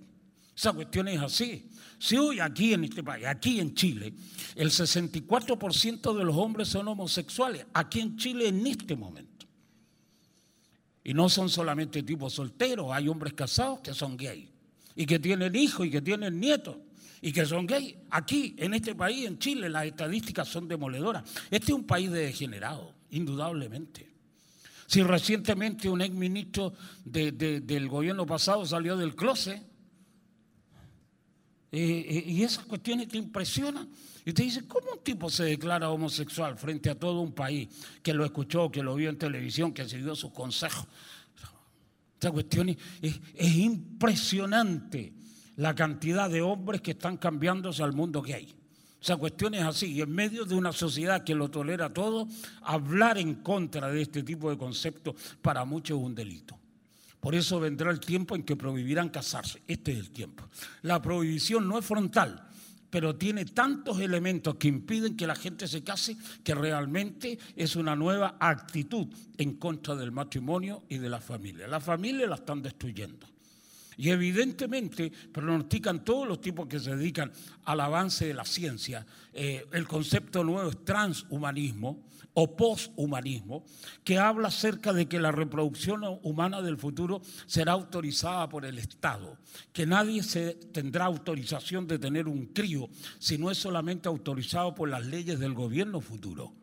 Esa 0.55 0.71
cuestión 0.71 1.09
es 1.09 1.19
así. 1.19 1.69
Si 1.99 2.15
hoy 2.15 2.39
aquí 2.39 2.73
en 2.73 2.85
este 2.85 3.03
país, 3.03 3.25
aquí 3.25 3.59
en 3.59 3.73
Chile, 3.73 4.13
el 4.55 4.69
64% 4.69 6.17
de 6.17 6.23
los 6.23 6.35
hombres 6.37 6.69
son 6.69 6.87
homosexuales, 6.87 7.65
aquí 7.73 7.99
en 7.99 8.15
Chile 8.15 8.47
en 8.47 8.65
este 8.65 8.95
momento. 8.95 9.34
Y 11.05 11.13
no 11.13 11.29
son 11.29 11.49
solamente 11.49 12.03
tipos 12.03 12.33
solteros, 12.33 12.87
hay 12.91 13.07
hombres 13.07 13.33
casados 13.33 13.79
que 13.79 13.93
son 13.93 14.17
gays 14.17 14.49
y 14.95 15.05
que 15.05 15.19
tienen 15.19 15.55
hijos 15.55 15.85
y 15.85 15.91
que 15.91 16.01
tienen 16.01 16.39
nietos 16.39 16.77
y 17.21 17.31
que 17.31 17.45
son 17.45 17.67
gays. 17.67 17.95
Aquí, 18.09 18.55
en 18.57 18.73
este 18.73 18.95
país, 18.95 19.27
en 19.27 19.37
Chile, 19.37 19.69
las 19.69 19.85
estadísticas 19.85 20.47
son 20.47 20.67
demoledoras. 20.67 21.23
Este 21.51 21.71
es 21.71 21.73
un 21.73 21.85
país 21.85 22.11
de 22.11 22.21
degenerados, 22.25 22.91
indudablemente. 23.11 24.09
Si 24.87 25.03
recientemente 25.03 25.89
un 25.89 26.01
exministro 26.01 26.73
de, 27.03 27.31
del 27.31 27.87
gobierno 27.87 28.25
pasado 28.25 28.65
salió 28.65 28.97
del 28.97 29.15
closet, 29.15 29.61
y 31.71 32.43
esas 32.43 32.65
cuestiones 32.65 33.07
te 33.07 33.17
impresionan. 33.17 33.89
Y 34.27 34.33
te 34.33 34.41
dice, 34.41 34.67
¿cómo 34.67 34.93
un 34.93 35.03
tipo 35.03 35.29
se 35.29 35.43
declara 35.43 35.91
homosexual 35.91 36.57
frente 36.57 36.89
a 36.89 36.97
todo 36.97 37.21
un 37.21 37.31
país 37.31 37.69
que 38.01 38.11
lo 38.11 38.25
escuchó, 38.25 38.71
que 38.71 38.81
lo 38.81 38.95
vio 38.95 39.11
en 39.11 39.19
televisión, 39.19 39.71
que 39.71 39.87
siguió 39.87 40.15
sus 40.15 40.31
consejos? 40.31 40.87
Esta 42.15 42.31
cuestión 42.31 42.69
es, 42.69 42.77
es, 43.35 43.55
impresionante 43.55 45.13
la 45.57 45.75
cantidad 45.75 46.27
de 46.27 46.41
hombres 46.41 46.81
que 46.81 46.91
están 46.91 47.17
cambiándose 47.17 47.83
al 47.83 47.93
mundo 47.93 48.23
que 48.23 48.33
hay. 48.33 48.55
Esa 48.99 49.17
cuestión 49.17 49.53
es 49.53 49.61
así, 49.61 49.91
y 49.91 50.01
en 50.01 50.09
medio 50.11 50.45
de 50.45 50.55
una 50.55 50.71
sociedad 50.71 51.23
que 51.23 51.35
lo 51.35 51.51
tolera 51.51 51.93
todo, 51.93 52.27
hablar 52.63 53.19
en 53.19 53.35
contra 53.35 53.91
de 53.91 54.01
este 54.01 54.23
tipo 54.23 54.49
de 54.49 54.57
conceptos 54.57 55.13
para 55.43 55.65
muchos 55.65 55.99
es 55.99 56.03
un 56.03 56.15
delito. 56.15 56.57
Por 57.25 57.33
eso 57.33 57.59
vendrá 57.59 57.89
el 57.89 57.99
tiempo 57.99 58.35
en 58.35 58.43
que 58.43 58.55
prohibirán 58.55 59.09
casarse. 59.09 59.59
Este 59.67 59.93
es 59.93 59.97
el 59.97 60.11
tiempo. 60.11 60.47
La 60.83 61.01
prohibición 61.01 61.67
no 61.67 61.79
es 61.79 61.83
frontal, 61.83 62.47
pero 62.91 63.15
tiene 63.15 63.45
tantos 63.45 63.99
elementos 63.99 64.53
que 64.57 64.67
impiden 64.67 65.17
que 65.17 65.25
la 65.25 65.35
gente 65.35 65.67
se 65.67 65.83
case 65.83 66.15
que 66.43 66.53
realmente 66.53 67.39
es 67.55 67.75
una 67.77 67.95
nueva 67.95 68.37
actitud 68.39 69.07
en 69.39 69.55
contra 69.55 69.95
del 69.95 70.11
matrimonio 70.11 70.83
y 70.87 70.99
de 70.99 71.09
la 71.09 71.19
familia. 71.19 71.67
La 71.67 71.79
familia 71.79 72.27
la 72.27 72.35
están 72.35 72.61
destruyendo. 72.61 73.25
Y 73.97 74.11
evidentemente 74.11 75.11
pronostican 75.31 76.05
todos 76.05 76.27
los 76.27 76.39
tipos 76.39 76.67
que 76.67 76.79
se 76.79 76.95
dedican 76.95 77.31
al 77.63 77.79
avance 77.79 78.27
de 78.27 78.35
la 78.35 78.45
ciencia. 78.45 79.03
Eh, 79.33 79.65
el 79.71 79.87
concepto 79.87 80.43
nuevo 80.43 80.69
es 80.69 80.85
transhumanismo 80.85 82.03
o 82.35 82.55
poshumanismo, 82.55 83.65
que 84.03 84.19
habla 84.19 84.49
acerca 84.49 84.93
de 84.93 85.07
que 85.07 85.19
la 85.19 85.31
reproducción 85.31 86.03
humana 86.21 86.61
del 86.61 86.77
futuro 86.77 87.21
será 87.47 87.71
autorizada 87.71 88.47
por 88.49 88.65
el 88.65 88.77
Estado, 88.77 89.37
que 89.73 89.85
nadie 89.85 90.21
se 90.21 90.53
tendrá 90.53 91.05
autorización 91.05 91.87
de 91.87 91.97
tener 91.97 92.27
un 92.27 92.47
crío 92.47 92.89
si 93.19 93.37
no 93.37 93.49
es 93.49 93.57
solamente 93.57 94.09
autorizado 94.09 94.75
por 94.75 94.89
las 94.89 95.05
leyes 95.05 95.39
del 95.39 95.53
gobierno 95.53 96.01
futuro. 96.01 96.53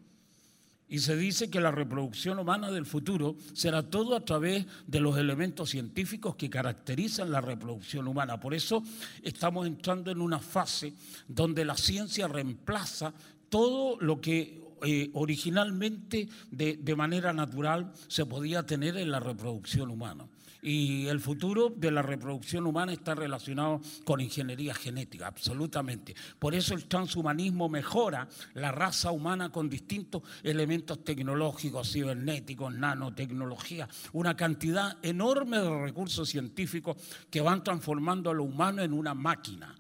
Y 0.93 0.99
se 0.99 1.17
dice 1.17 1.49
que 1.49 1.59
la 1.59 1.71
reproducción 1.71 2.39
humana 2.39 2.71
del 2.71 2.85
futuro 2.85 3.35
será 3.55 3.83
todo 3.83 4.15
a 4.15 4.27
través 4.27 4.67
de 4.87 5.01
los 5.01 5.17
elementos 5.17 5.71
científicos 5.71 6.37
que 6.37 6.51
caracterizan 6.51 7.33
la 7.33 7.41
reproducción 7.41 8.07
humana. 8.07 8.39
Por 8.39 8.53
eso 8.53 8.83
estamos 9.23 9.67
entrando 9.67 10.11
en 10.11 10.21
una 10.21 10.39
fase 10.39 10.93
donde 11.27 11.65
la 11.65 11.79
ciencia 11.79 12.29
reemplaza 12.29 13.15
todo 13.49 13.97
lo 14.01 14.21
que 14.21 14.62
eh, 14.85 15.11
originalmente 15.15 16.29
de, 16.51 16.77
de 16.77 16.97
manera 16.97 17.33
natural 17.33 17.93
se 18.09 18.27
podía 18.27 18.65
tener 18.65 18.97
en 18.97 19.11
la 19.11 19.21
reproducción 19.21 19.91
humana. 19.91 20.27
Y 20.65 21.09
el 21.09 21.19
futuro 21.19 21.75
de 21.77 21.91
la 21.91 22.03
reproducción 22.03 22.69
humana 22.69 22.93
está 22.93 23.17
relacionado 23.17 23.81
con 24.05 24.21
ingeniería 24.21 24.73
genética, 24.73 25.27
absolutamente. 25.27 26.15
Por 26.39 26.55
eso 26.55 26.75
el 26.75 26.85
transhumanismo 26.85 27.69
mejora 27.69 28.29
la 28.55 28.71
raza 28.71 29.11
humana 29.11 29.51
con 29.51 29.69
distintos 29.69 30.23
elementos 30.45 31.03
tecnológicos, 31.03 31.91
cibernéticos, 31.93 32.73
nanotecnología, 32.73 33.89
una 34.13 34.37
cantidad 34.37 34.99
enorme 35.03 35.59
de 35.59 35.83
recursos 35.83 36.29
científicos 36.29 36.97
que 37.29 37.41
van 37.41 37.65
transformando 37.65 38.31
a 38.31 38.35
lo 38.35 38.45
humano 38.45 38.83
en 38.83 38.93
una 38.93 39.15
máquina. 39.15 39.75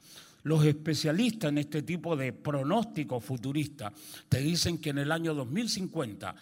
Los 0.45 0.65
especialistas 0.65 1.51
en 1.51 1.59
este 1.59 1.83
tipo 1.83 2.17
de 2.17 2.33
pronósticos 2.33 3.25
futuristas 3.25 3.93
te 4.29 4.39
dicen 4.39 4.79
que 4.79 4.91
en 4.91 4.99
el 4.99 5.13
año 5.13 5.35
2050, 5.35 6.35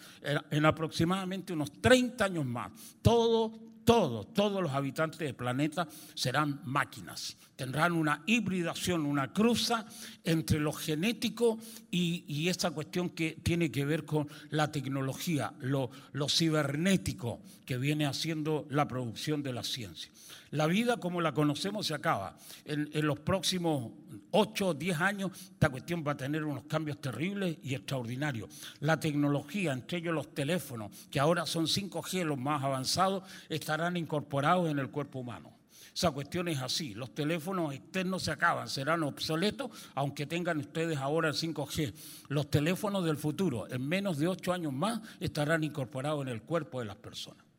en 0.49 0.65
aproximadamente 0.65 1.53
unos 1.53 1.71
30 1.81 2.25
años 2.25 2.45
más, 2.45 2.71
todo 3.01 3.71
todos, 3.83 4.33
todos 4.33 4.61
los 4.61 4.71
habitantes 4.71 5.19
del 5.19 5.35
planeta 5.35 5.87
serán 6.13 6.61
máquinas. 6.65 7.37
Tendrán 7.55 7.93
una 7.93 8.23
hibridación, 8.25 9.05
una 9.05 9.33
cruza 9.33 9.85
entre 10.23 10.59
lo 10.59 10.71
genético 10.71 11.59
y, 11.89 12.23
y 12.27 12.49
esta 12.49 12.71
cuestión 12.71 13.09
que 13.09 13.37
tiene 13.43 13.71
que 13.71 13.85
ver 13.85 14.05
con 14.05 14.27
la 14.49 14.71
tecnología, 14.71 15.53
lo, 15.59 15.89
lo 16.13 16.29
cibernético 16.29 17.41
que 17.65 17.77
viene 17.77 18.05
haciendo 18.05 18.65
la 18.69 18.87
producción 18.87 19.43
de 19.43 19.53
la 19.53 19.63
ciencia. 19.63 20.11
La 20.51 20.67
vida 20.67 20.97
como 20.97 21.21
la 21.21 21.33
conocemos 21.33 21.87
se 21.87 21.93
acaba. 21.93 22.35
En, 22.65 22.89
los 23.05 23.19
próximos 23.19 23.91
8 24.31 24.67
o 24.67 24.73
10 24.73 24.99
años 24.99 25.31
esta 25.53 25.69
cuestión 25.69 26.03
va 26.05 26.11
a 26.11 26.17
tener 26.17 26.43
unos 26.43 26.65
cambios 26.65 26.99
terribles 26.99 27.57
y 27.63 27.73
extraordinarios. 27.73 28.49
La 28.81 28.99
tecnología, 28.99 29.71
entre 29.71 29.99
ellos 29.99 30.13
los 30.13 30.33
teléfonos, 30.33 30.91
que 31.09 31.21
ahora 31.21 31.45
son 31.45 31.67
5G 31.67 32.25
los 32.25 32.37
más 32.37 32.63
avanzados, 32.63 33.23
estarán 33.47 33.95
incorporados 33.95 34.69
en 34.69 34.79
el 34.79 34.89
cuerpo 34.89 35.19
humano. 35.19 35.57
Esa 35.95 36.11
cuestión 36.11 36.49
es 36.49 36.59
así. 36.59 36.93
Los 36.95 37.13
teléfonos 37.15 37.73
externos 37.73 38.23
se 38.23 38.31
acaban, 38.31 38.67
serán 38.67 39.03
obsoletos, 39.03 39.71
aunque 39.95 40.25
tengan 40.25 40.57
ustedes 40.57 40.97
ahora 40.97 41.29
el 41.29 41.35
5G. 41.35 41.93
Los 42.27 42.49
teléfonos 42.49 43.05
del 43.05 43.17
futuro, 43.17 43.69
en 43.69 43.87
menos 43.87 44.17
de 44.17 44.27
8 44.27 44.51
años 44.53 44.73
más, 44.73 45.01
estarán 45.21 45.63
incorporados 45.63 46.23
en 46.23 46.29
el 46.29 46.41
cuerpo 46.41 46.79
de 46.79 46.85
las 46.85 46.97
personas. 46.97 47.50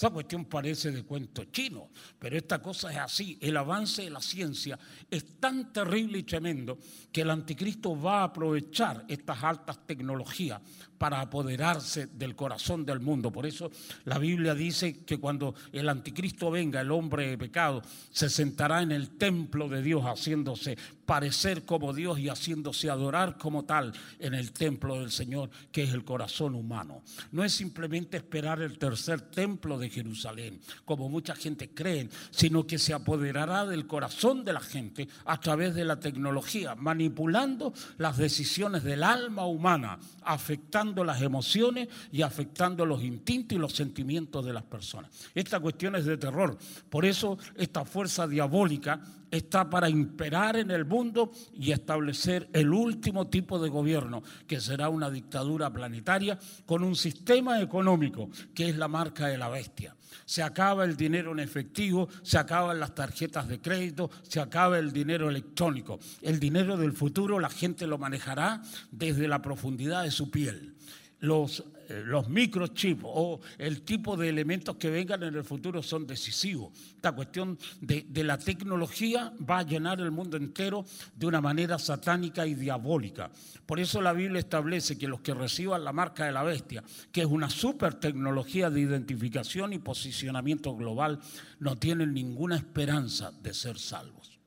Esa 0.00 0.08
cuestión 0.08 0.46
parece 0.46 0.90
de 0.92 1.02
cuento 1.02 1.44
chino, 1.52 1.90
pero 2.18 2.34
esta 2.34 2.62
cosa 2.62 2.90
es 2.90 2.96
así. 2.96 3.36
El 3.38 3.54
avance 3.58 4.00
de 4.00 4.08
la 4.08 4.22
ciencia 4.22 4.78
es 5.10 5.38
tan 5.38 5.74
terrible 5.74 6.16
y 6.16 6.22
tremendo 6.22 6.78
que 7.12 7.20
el 7.20 7.28
anticristo 7.28 8.00
va 8.00 8.20
a 8.20 8.24
aprovechar 8.24 9.04
estas 9.08 9.44
altas 9.44 9.86
tecnologías 9.86 10.58
para 11.00 11.22
apoderarse 11.22 12.08
del 12.08 12.36
corazón 12.36 12.84
del 12.84 13.00
mundo. 13.00 13.32
Por 13.32 13.46
eso 13.46 13.70
la 14.04 14.18
Biblia 14.18 14.54
dice 14.54 15.02
que 15.02 15.16
cuando 15.16 15.54
el 15.72 15.88
anticristo 15.88 16.50
venga, 16.50 16.82
el 16.82 16.90
hombre 16.90 17.26
de 17.26 17.38
pecado, 17.38 17.80
se 18.10 18.28
sentará 18.28 18.82
en 18.82 18.92
el 18.92 19.16
templo 19.16 19.66
de 19.66 19.80
Dios 19.80 20.04
haciéndose 20.04 20.76
parecer 21.06 21.64
como 21.64 21.94
Dios 21.94 22.18
y 22.18 22.28
haciéndose 22.28 22.90
adorar 22.90 23.38
como 23.38 23.64
tal 23.64 23.92
en 24.18 24.34
el 24.34 24.52
templo 24.52 25.00
del 25.00 25.10
Señor, 25.10 25.50
que 25.72 25.84
es 25.84 25.92
el 25.92 26.04
corazón 26.04 26.54
humano. 26.54 27.02
No 27.32 27.42
es 27.44 27.52
simplemente 27.52 28.18
esperar 28.18 28.60
el 28.60 28.78
tercer 28.78 29.22
templo 29.22 29.78
de 29.78 29.88
Jerusalén, 29.88 30.60
como 30.84 31.08
mucha 31.08 31.34
gente 31.34 31.70
cree, 31.70 32.10
sino 32.30 32.66
que 32.66 32.78
se 32.78 32.92
apoderará 32.92 33.64
del 33.64 33.86
corazón 33.86 34.44
de 34.44 34.52
la 34.52 34.60
gente 34.60 35.08
a 35.24 35.40
través 35.40 35.74
de 35.74 35.84
la 35.84 35.98
tecnología, 35.98 36.76
manipulando 36.76 37.72
las 37.96 38.18
decisiones 38.18 38.84
del 38.84 39.02
alma 39.02 39.46
humana, 39.46 39.98
afectando 40.22 40.89
las 40.96 41.22
emociones 41.22 41.88
y 42.12 42.22
afectando 42.22 42.84
los 42.84 43.02
instintos 43.02 43.56
y 43.56 43.60
los 43.60 43.72
sentimientos 43.72 44.44
de 44.44 44.52
las 44.52 44.64
personas. 44.64 45.10
Esta 45.34 45.60
cuestión 45.60 45.96
es 45.96 46.04
de 46.04 46.16
terror. 46.16 46.56
Por 46.88 47.04
eso 47.04 47.38
esta 47.56 47.84
fuerza 47.84 48.26
diabólica 48.26 49.00
está 49.30 49.70
para 49.70 49.88
imperar 49.88 50.56
en 50.56 50.70
el 50.70 50.84
mundo 50.84 51.30
y 51.54 51.72
establecer 51.72 52.48
el 52.52 52.72
último 52.72 53.28
tipo 53.28 53.58
de 53.58 53.68
gobierno, 53.68 54.22
que 54.46 54.60
será 54.60 54.88
una 54.88 55.10
dictadura 55.10 55.72
planetaria 55.72 56.38
con 56.66 56.82
un 56.82 56.96
sistema 56.96 57.60
económico 57.60 58.28
que 58.54 58.68
es 58.68 58.76
la 58.76 58.88
marca 58.88 59.28
de 59.28 59.38
la 59.38 59.48
bestia. 59.48 59.94
Se 60.24 60.42
acaba 60.42 60.84
el 60.84 60.96
dinero 60.96 61.32
en 61.32 61.40
efectivo, 61.40 62.08
se 62.22 62.38
acaban 62.38 62.80
las 62.80 62.94
tarjetas 62.94 63.48
de 63.48 63.60
crédito, 63.60 64.10
se 64.22 64.40
acaba 64.40 64.78
el 64.78 64.92
dinero 64.92 65.28
electrónico. 65.28 65.98
El 66.22 66.38
dinero 66.38 66.76
del 66.76 66.92
futuro 66.92 67.38
la 67.40 67.50
gente 67.50 67.86
lo 67.86 67.98
manejará 67.98 68.62
desde 68.90 69.28
la 69.28 69.42
profundidad 69.42 70.04
de 70.04 70.10
su 70.10 70.30
piel 70.30 70.74
los, 71.20 71.64
los 72.04 72.28
microchips 72.28 73.02
o 73.04 73.40
el 73.58 73.82
tipo 73.82 74.16
de 74.16 74.28
elementos 74.28 74.76
que 74.76 74.90
vengan 74.90 75.22
en 75.22 75.34
el 75.34 75.44
futuro 75.44 75.82
son 75.82 76.06
decisivos. 76.06 76.72
Esta 76.94 77.12
cuestión 77.12 77.58
de, 77.80 78.06
de, 78.08 78.24
la 78.24 78.38
tecnología 78.38 79.32
va 79.48 79.58
a 79.58 79.62
llenar 79.62 80.00
el 80.00 80.10
mundo 80.10 80.36
entero 80.36 80.84
de 81.14 81.26
una 81.26 81.40
manera 81.40 81.78
satánica 81.78 82.46
y 82.46 82.54
diabólica. 82.54 83.30
Por 83.66 83.80
eso 83.80 84.00
la 84.00 84.12
Biblia 84.12 84.40
establece 84.40 84.98
que 84.98 85.08
los 85.08 85.20
que 85.20 85.34
reciban 85.34 85.84
la 85.84 85.92
marca 85.92 86.26
de 86.26 86.32
la 86.32 86.42
bestia, 86.42 86.82
que 87.12 87.22
es 87.22 87.26
una 87.26 87.50
super 87.50 87.94
tecnología 87.94 88.70
de 88.70 88.80
identificación 88.80 89.72
y 89.72 89.78
posicionamiento 89.78 90.76
global, 90.76 91.20
no 91.58 91.76
tienen 91.76 92.14
ninguna 92.14 92.56
esperanza 92.56 93.32
de 93.42 93.54
ser 93.54 93.78
salvos. 93.78 94.38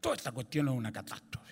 Toda 0.00 0.14
esta 0.14 0.32
cuestión 0.32 0.68
es 0.68 0.74
una 0.74 0.92
catástrofe. 0.92 1.47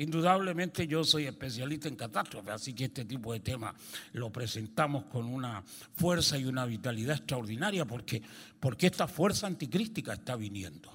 Indudablemente 0.00 0.86
yo 0.86 1.04
soy 1.04 1.26
especialista 1.26 1.86
en 1.86 1.94
catástrofes, 1.94 2.54
así 2.54 2.72
que 2.72 2.86
este 2.86 3.04
tipo 3.04 3.34
de 3.34 3.40
temas 3.40 3.74
lo 4.14 4.32
presentamos 4.32 5.04
con 5.04 5.26
una 5.26 5.62
fuerza 5.92 6.38
y 6.38 6.46
una 6.46 6.64
vitalidad 6.64 7.18
extraordinaria 7.18 7.84
porque, 7.84 8.22
porque 8.58 8.86
esta 8.86 9.06
fuerza 9.06 9.46
anticrística 9.46 10.14
está 10.14 10.36
viniendo. 10.36 10.90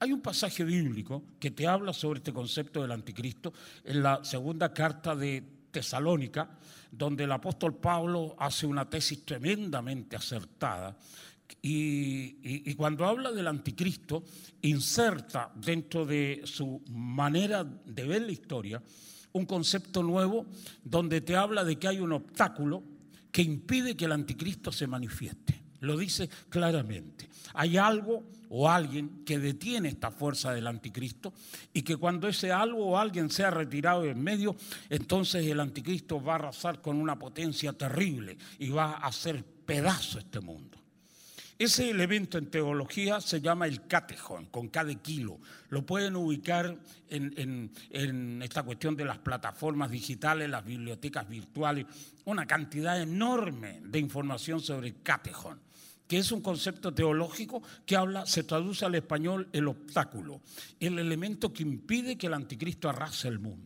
Hay 0.00 0.14
un 0.14 0.22
pasaje 0.22 0.64
bíblico 0.64 1.24
que 1.38 1.50
te 1.50 1.66
habla 1.66 1.92
sobre 1.92 2.20
este 2.20 2.32
concepto 2.32 2.80
del 2.80 2.92
anticristo 2.92 3.52
en 3.84 4.02
la 4.02 4.24
segunda 4.24 4.72
carta 4.72 5.14
de 5.14 5.44
Tesalónica, 5.70 6.48
donde 6.90 7.24
el 7.24 7.32
apóstol 7.32 7.74
Pablo 7.74 8.34
hace 8.38 8.64
una 8.64 8.88
tesis 8.88 9.26
tremendamente 9.26 10.16
acertada 10.16 10.96
y, 11.62 12.74
cuando 12.74 13.06
habla 13.06 13.32
del 13.32 13.46
anticristo, 13.48 14.24
inserta 14.62 15.50
dentro 15.54 16.06
de 16.06 16.42
su 16.44 16.82
manera 16.90 17.64
de 17.64 18.04
ver 18.04 18.22
la 18.22 18.32
historia 18.32 18.82
un 19.32 19.44
concepto 19.44 20.02
nuevo 20.02 20.46
donde 20.82 21.20
te 21.20 21.36
habla 21.36 21.64
de 21.64 21.76
que 21.76 21.88
hay 21.88 21.98
un 22.00 22.12
obstáculo 22.12 22.82
que 23.30 23.42
impide 23.42 23.96
que 23.96 24.06
el 24.06 24.12
anticristo 24.12 24.72
se 24.72 24.86
manifieste. 24.86 25.60
Lo 25.80 25.98
dice 25.98 26.30
claramente. 26.48 27.28
Hay 27.52 27.76
algo 27.76 28.24
o 28.48 28.68
alguien 28.68 29.24
que 29.24 29.38
detiene 29.38 29.88
esta 29.88 30.10
fuerza 30.10 30.52
del 30.52 30.66
anticristo 30.66 31.34
y 31.72 31.82
que 31.82 31.96
cuando 31.96 32.28
ese 32.28 32.50
algo 32.50 32.86
o 32.86 32.98
alguien 32.98 33.30
sea 33.30 33.50
retirado 33.50 34.04
en 34.04 34.22
medio, 34.22 34.56
entonces 34.88 35.46
el 35.46 35.60
anticristo 35.60 36.22
va 36.22 36.32
a 36.32 36.36
arrasar 36.36 36.80
con 36.80 36.96
una 36.96 37.18
potencia 37.18 37.72
terrible 37.72 38.38
y 38.58 38.70
va 38.70 38.92
a 38.92 39.06
hacer 39.08 39.44
pedazo 39.44 40.18
este 40.18 40.40
mundo. 40.40 40.78
Ese 41.58 41.88
elemento 41.88 42.36
en 42.36 42.50
teología 42.50 43.18
se 43.20 43.40
llama 43.40 43.66
el 43.66 43.86
catejón, 43.86 44.46
con 44.46 44.68
cada 44.68 44.94
kilo. 44.94 45.38
Lo 45.70 45.86
pueden 45.86 46.14
ubicar 46.14 46.76
en, 47.08 47.72
en, 47.90 48.42
esta 48.42 48.62
cuestión 48.62 48.94
de 48.94 49.06
las 49.06 49.18
plataformas 49.18 49.90
digitales, 49.90 50.50
las 50.50 50.64
bibliotecas 50.64 51.26
virtuales, 51.26 51.86
una 52.26 52.46
cantidad 52.46 53.00
enorme 53.00 53.80
de 53.84 53.98
información 53.98 54.60
sobre 54.60 54.88
el 54.88 55.02
catejón 55.02 55.64
que 56.06 56.18
es 56.18 56.30
un 56.30 56.40
concepto 56.40 56.94
teológico 56.94 57.64
que 57.84 57.96
habla, 57.96 58.26
se 58.26 58.44
traduce 58.44 58.84
al 58.84 58.94
español 58.94 59.48
el 59.52 59.66
obstáculo, 59.66 60.40
el 60.78 61.00
elemento 61.00 61.52
que 61.52 61.64
impide 61.64 62.16
que 62.16 62.28
el 62.28 62.34
anticristo 62.34 62.88
arrase 62.88 63.26
el 63.26 63.40
mundo. 63.40 63.65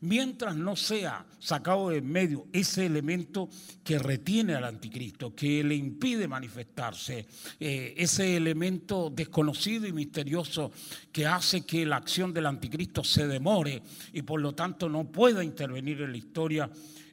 Mientras 0.00 0.56
no 0.56 0.76
sea 0.76 1.26
sacado 1.38 1.90
de 1.90 1.98
en 1.98 2.06
medio 2.06 2.46
ese 2.52 2.86
elemento 2.86 3.48
que 3.84 3.98
retiene 3.98 4.54
al 4.54 4.64
anticristo, 4.64 5.34
que 5.34 5.62
le 5.64 5.74
impide 5.74 6.28
manifestarse, 6.28 7.26
eh, 7.58 7.94
ese 7.96 8.36
elemento 8.36 9.10
desconocido 9.10 9.86
y 9.86 9.92
misterioso 9.92 10.72
que 11.12 11.26
hace 11.26 11.66
que 11.66 11.84
la 11.84 11.96
acción 11.96 12.32
del 12.32 12.46
anticristo 12.46 13.02
se 13.04 13.26
demore 13.26 13.82
y 14.12 14.22
por 14.22 14.40
lo 14.40 14.54
tanto 14.54 14.88
no 14.88 15.10
pueda 15.10 15.42
intervenir 15.42 16.02
en 16.02 16.12
la 16.12 16.18
historia, 16.18 16.70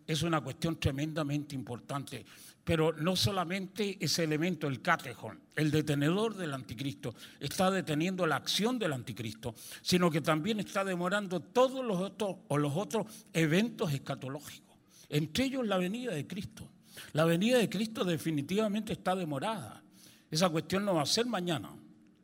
es 0.07 0.21
una 0.21 0.41
cuestión 0.41 0.79
tremendamente 0.79 1.55
importante. 1.55 2.25
Pero 2.65 2.93
no 2.93 3.15
solamente 3.15 3.97
ese 4.03 4.23
elemento, 4.23 4.67
el 4.67 4.81
catejón, 4.81 5.39
el 5.55 5.69
detenedor 5.69 6.35
del 6.35 6.53
anticristo, 6.53 7.13
está 7.39 7.69
deteniendo 7.69 8.25
la 8.25 8.37
acción 8.37 8.79
del 8.79 8.91
anticristo, 8.91 9.53
sino 9.83 10.09
que 10.09 10.19
también 10.19 10.59
está 10.59 10.83
demorando 10.83 11.39
todos 11.39 11.85
los 11.85 11.97
otros, 12.01 12.37
o 12.47 12.57
los 12.57 12.75
otros 12.75 13.05
eventos 13.31 13.93
escatológicos, 13.93 14.75
entre 15.09 15.45
ellos 15.45 15.65
la 15.65 15.77
venida 15.77 16.11
de 16.13 16.25
Cristo. 16.25 16.67
La 17.13 17.25
venida 17.25 17.59
de 17.59 17.69
Cristo 17.69 18.03
definitivamente 18.03 18.93
está 18.93 19.15
demorada. 19.15 19.83
Esa 20.31 20.49
cuestión 20.49 20.85
no 20.85 20.95
va 20.95 21.03
a 21.03 21.05
ser 21.05 21.27
mañana. 21.27 21.69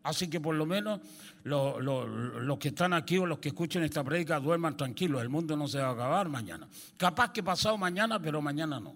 Así 0.04 0.28
que 0.28 0.40
por 0.40 0.56
lo 0.56 0.66
menos 0.66 1.00
los, 1.44 2.58
que 2.58 2.70
están 2.70 2.94
aquí 2.94 3.18
o 3.18 3.26
los 3.26 3.40
que 3.40 3.50
escuchen 3.50 3.84
esta 3.84 4.04
prédica 4.04 4.40
duerman 4.40 4.76
tranquilos. 4.76 5.22
El 5.22 5.30
mundo 5.30 5.56
no 5.56 5.68
se 5.68 5.80
va 5.80 5.90
a 5.90 5.92
acabar 5.92 6.30
mañana. 6.30 6.68
Capaz 6.98 7.32
que 7.32 7.44
pasado 7.44 7.78
mañana, 7.78 8.20
pero 8.20 8.42
mañana 8.42 8.80
no. 8.80 8.96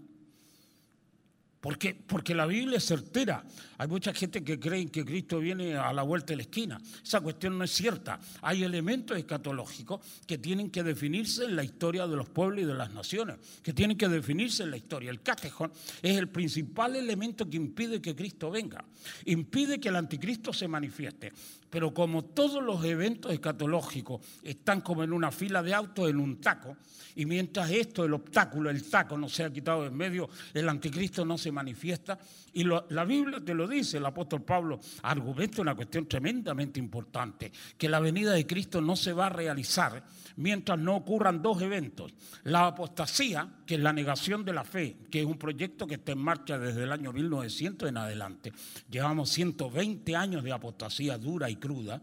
Porque, 1.65 1.95
porque 1.95 2.35
la 2.35 2.45
Biblia 2.45 2.77
es 2.77 2.85
certera. 2.85 3.43
Hay 3.77 3.87
mucha 3.87 4.13
gente 4.13 4.43
que 4.43 4.59
cree 4.59 4.87
que 4.87 5.03
Cristo 5.03 5.39
viene 5.39 5.75
a 5.75 5.91
la 5.91 6.03
vuelta 6.03 6.27
de 6.27 6.37
la 6.37 6.43
esquina. 6.43 6.81
Esa 7.03 7.21
cuestión 7.21 7.57
no 7.57 7.63
es 7.63 7.71
cierta. 7.71 8.19
Hay 8.41 8.63
elementos 8.63 9.17
escatológicos 9.17 10.01
que 10.25 10.37
tienen 10.37 10.69
que 10.69 10.83
definirse 10.83 11.45
en 11.45 11.55
la 11.55 11.63
historia 11.63 12.07
de 12.07 12.15
los 12.15 12.29
pueblos 12.29 12.61
y 12.61 12.65
de 12.65 12.73
las 12.73 12.93
naciones, 12.93 13.37
que 13.61 13.73
tienen 13.73 13.97
que 13.97 14.07
definirse 14.07 14.63
en 14.63 14.71
la 14.71 14.77
historia. 14.77 15.09
El 15.09 15.21
catejón 15.21 15.71
es 16.01 16.17
el 16.17 16.29
principal 16.29 16.95
elemento 16.95 17.49
que 17.49 17.57
impide 17.57 18.01
que 18.01 18.15
Cristo 18.15 18.51
venga. 18.51 18.83
Impide 19.25 19.79
que 19.79 19.89
el 19.89 19.95
anticristo 19.95 20.53
se 20.53 20.67
manifieste. 20.67 21.33
Pero 21.69 21.93
como 21.93 22.23
todos 22.23 22.63
los 22.63 22.85
eventos 22.85 23.33
escatológicos 23.33 24.21
están 24.43 24.81
como 24.81 25.03
en 25.03 25.11
una 25.11 25.31
fila 25.31 25.61
de 25.61 25.73
autos 25.73 26.09
en 26.09 26.19
un 26.19 26.39
taco, 26.39 26.77
y 27.15 27.25
mientras 27.25 27.69
esto, 27.71 28.05
el 28.05 28.13
obstáculo, 28.13 28.69
el 28.69 28.89
taco 28.89 29.17
no 29.17 29.27
se 29.27 29.43
ha 29.43 29.51
quitado 29.51 29.81
de 29.81 29.87
en 29.87 29.95
medio, 29.95 30.29
el 30.53 30.67
anticristo 30.69 31.25
no 31.25 31.37
se 31.37 31.51
manifiesta 31.51 32.19
y 32.53 32.63
la 32.63 33.05
Biblia 33.05 33.41
te 33.43 33.53
lo 33.53 33.64
dice, 33.67 33.97
el 33.97 34.05
apóstol 34.05 34.43
Pablo 34.43 34.79
argumenta 35.03 35.61
una 35.61 35.75
cuestión 35.75 36.07
tremendamente 36.07 36.79
importante, 36.79 37.51
que 37.77 37.89
la 37.89 37.99
venida 37.99 38.33
de 38.33 38.45
Cristo 38.45 38.81
no 38.81 38.95
se 38.95 39.13
va 39.13 39.27
a 39.27 39.29
realizar 39.29 40.03
mientras 40.37 40.77
no 40.77 40.95
ocurran 40.95 41.41
dos 41.41 41.61
eventos. 41.61 42.13
La 42.43 42.67
apostasía, 42.67 43.49
que 43.65 43.75
es 43.75 43.81
la 43.81 43.93
negación 43.93 44.43
de 44.45 44.53
la 44.53 44.63
fe, 44.63 44.97
que 45.09 45.21
es 45.21 45.25
un 45.25 45.37
proyecto 45.37 45.87
que 45.87 45.95
está 45.95 46.11
en 46.11 46.19
marcha 46.19 46.57
desde 46.57 46.83
el 46.83 46.91
año 46.91 47.11
1900 47.13 47.89
en 47.89 47.97
adelante. 47.97 48.53
Llevamos 48.89 49.29
120 49.29 50.15
años 50.15 50.43
de 50.43 50.51
apostasía 50.51 51.17
dura 51.17 51.49
y 51.49 51.55
cruda. 51.55 52.01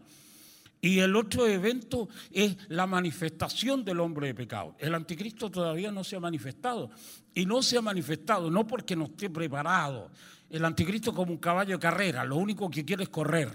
Y 0.81 0.99
el 0.99 1.15
otro 1.15 1.47
evento 1.47 2.09
es 2.29 2.57
la 2.67 2.85
manifestación 2.85 3.85
del 3.85 4.01
hombre 4.01 4.27
de 4.27 4.35
pecado. 4.35 4.75
El 4.79 4.93
anticristo 4.93 5.49
todavía 5.49 5.93
no 5.93 6.03
se 6.03 6.17
ha 6.17 6.19
manifestado. 6.19 6.91
Y 7.33 7.45
no 7.45 7.61
se 7.61 7.77
ha 7.77 7.81
manifestado 7.81 8.51
no 8.51 8.67
porque 8.67 8.93
no 8.93 9.05
esté 9.05 9.29
preparado. 9.29 10.11
El 10.53 10.63
anticristo 10.65 11.15
como 11.15 11.31
un 11.31 11.39
caballo 11.39 11.77
de 11.77 11.79
carrera, 11.79 12.23
lo 12.23 12.35
único 12.35 12.69
que 12.69 12.85
quiere 12.85 13.01
es 13.01 13.09
correr. 13.09 13.49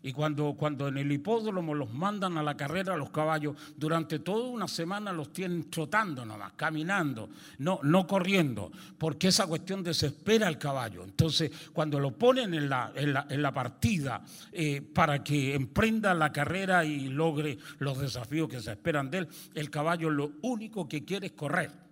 Y 0.00 0.12
cuando, 0.12 0.54
cuando 0.54 0.86
en 0.86 0.96
el 0.96 1.10
hipódromo 1.10 1.74
los 1.74 1.92
mandan 1.92 2.38
a 2.38 2.42
la 2.44 2.56
carrera 2.56 2.96
los 2.96 3.10
caballos, 3.10 3.56
durante 3.76 4.20
toda 4.20 4.48
una 4.48 4.68
semana 4.68 5.12
los 5.12 5.32
tienen 5.32 5.68
trotando 5.68 6.24
nomás, 6.24 6.52
caminando, 6.52 7.28
no, 7.58 7.80
no 7.82 8.06
corriendo, 8.06 8.70
porque 8.96 9.26
esa 9.26 9.48
cuestión 9.48 9.82
desespera 9.82 10.46
al 10.46 10.56
caballo. 10.56 11.02
Entonces, 11.02 11.50
cuando 11.72 11.98
lo 11.98 12.12
ponen 12.12 12.54
en 12.54 12.68
la, 12.68 12.92
en 12.94 13.12
la, 13.12 13.26
en 13.28 13.42
la 13.42 13.52
partida 13.52 14.22
eh, 14.52 14.80
para 14.80 15.24
que 15.24 15.52
emprenda 15.52 16.14
la 16.14 16.30
carrera 16.30 16.84
y 16.84 17.08
logre 17.08 17.58
los 17.80 17.98
desafíos 17.98 18.48
que 18.48 18.60
se 18.60 18.70
esperan 18.70 19.10
de 19.10 19.18
él, 19.18 19.28
el 19.52 19.68
caballo 19.68 20.10
lo 20.10 20.30
único 20.42 20.88
que 20.88 21.04
quiere 21.04 21.26
es 21.26 21.32
correr. 21.32 21.85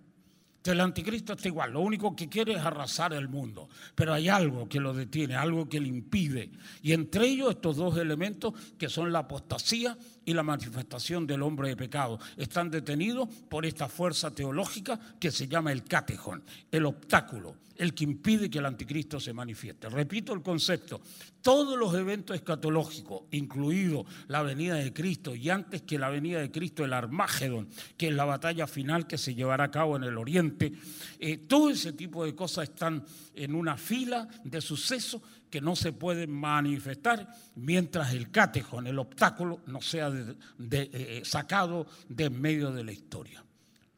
El 0.65 0.81
anticristo 0.81 1.35
está 1.35 1.49
igual, 1.49 1.73
lo 1.73 1.81
único 1.81 2.17
que 2.17 2.29
quiere 2.29 2.55
es 2.55 2.61
arrasar 2.61 3.13
el 3.13 3.29
mundo, 3.29 3.69
pero 3.95 4.15
hay 4.15 4.29
algo 4.29 4.67
que 4.67 4.81
lo 4.81 4.95
detiene, 4.95 5.37
algo 5.37 5.69
que 5.69 5.79
le 5.79 5.89
impide. 5.89 6.51
Y 6.83 6.93
entre 6.93 7.27
ellos 7.27 7.51
estos 7.51 7.77
dos 7.77 7.99
elementos 7.99 8.55
que 8.79 8.89
son 8.89 9.13
la 9.13 9.21
apostasía 9.21 9.97
y 10.25 10.35
la 10.35 10.43
manifestación 10.43 11.27
del 11.27 11.43
hombre 11.43 11.69
de 11.69 11.77
pecado 11.77 12.19
están 12.37 12.71
detenidos 12.71 13.29
por 13.49 13.67
esta 13.67 13.89
fuerza 13.89 14.35
teológica 14.35 14.99
que 15.19 15.31
se 15.31 15.49
llama 15.49 15.73
el 15.73 15.85
catejón, 15.85 16.43
el 16.71 16.87
obstáculo, 16.87 17.57
el 17.77 17.95
que 17.95 18.05
impide 18.05 18.51
que 18.51 18.59
el 18.59 18.67
anticristo 18.67 19.19
se 19.19 19.33
manifieste. 19.33 19.89
Repito 19.89 20.33
el 20.33 20.43
concepto, 20.43 21.01
todos 21.43 21.79
los 21.79 21.95
eventos 21.95 22.37
escatológicos, 22.37 23.23
incluido 23.33 24.07
la 24.29 24.43
venida 24.43 24.77
de 24.77 24.93
Cristo 24.93 25.35
y 25.35 25.51
antes 25.51 25.83
que 25.83 25.99
la 25.99 26.09
venida 26.09 26.41
de 26.41 26.51
Cristo 26.51 26.85
el 26.85 26.93
Armagedón, 26.93 27.69
que 27.97 28.09
es 28.09 28.15
la 28.15 28.25
batalla 28.25 28.67
final 28.67 29.07
que 29.07 29.19
se 29.19 29.35
llevará 29.35 29.65
a 29.65 29.71
cabo 29.71 29.97
en 29.97 30.05
el 30.05 30.17
Oriente, 30.17 30.73
eh, 31.19 31.37
todo 31.37 31.71
ese 31.71 31.93
tipo 31.93 32.25
de 32.25 32.35
cosas 32.35 32.71
están 32.71 33.05
en 33.35 33.55
una 33.55 33.77
fila 33.77 34.29
de 34.45 34.61
sucesos 34.61 35.21
que 35.55 35.61
no 35.61 35.77
se 35.77 35.93
pueden 35.93 36.33
manifestar 36.33 37.29
mientras 37.55 38.13
el 38.13 38.33
catejón, 38.33 38.89
el 38.89 38.99
obstáculo, 38.99 39.61
no 39.69 39.81
sea 39.81 40.11
de- 40.11 40.35
eh, 40.59 41.23
sacado 41.25 41.87
de 42.09 42.25
en 42.25 42.41
medio 42.41 42.73
de 42.73 42.83
la 42.83 42.91
historia. 42.91 43.45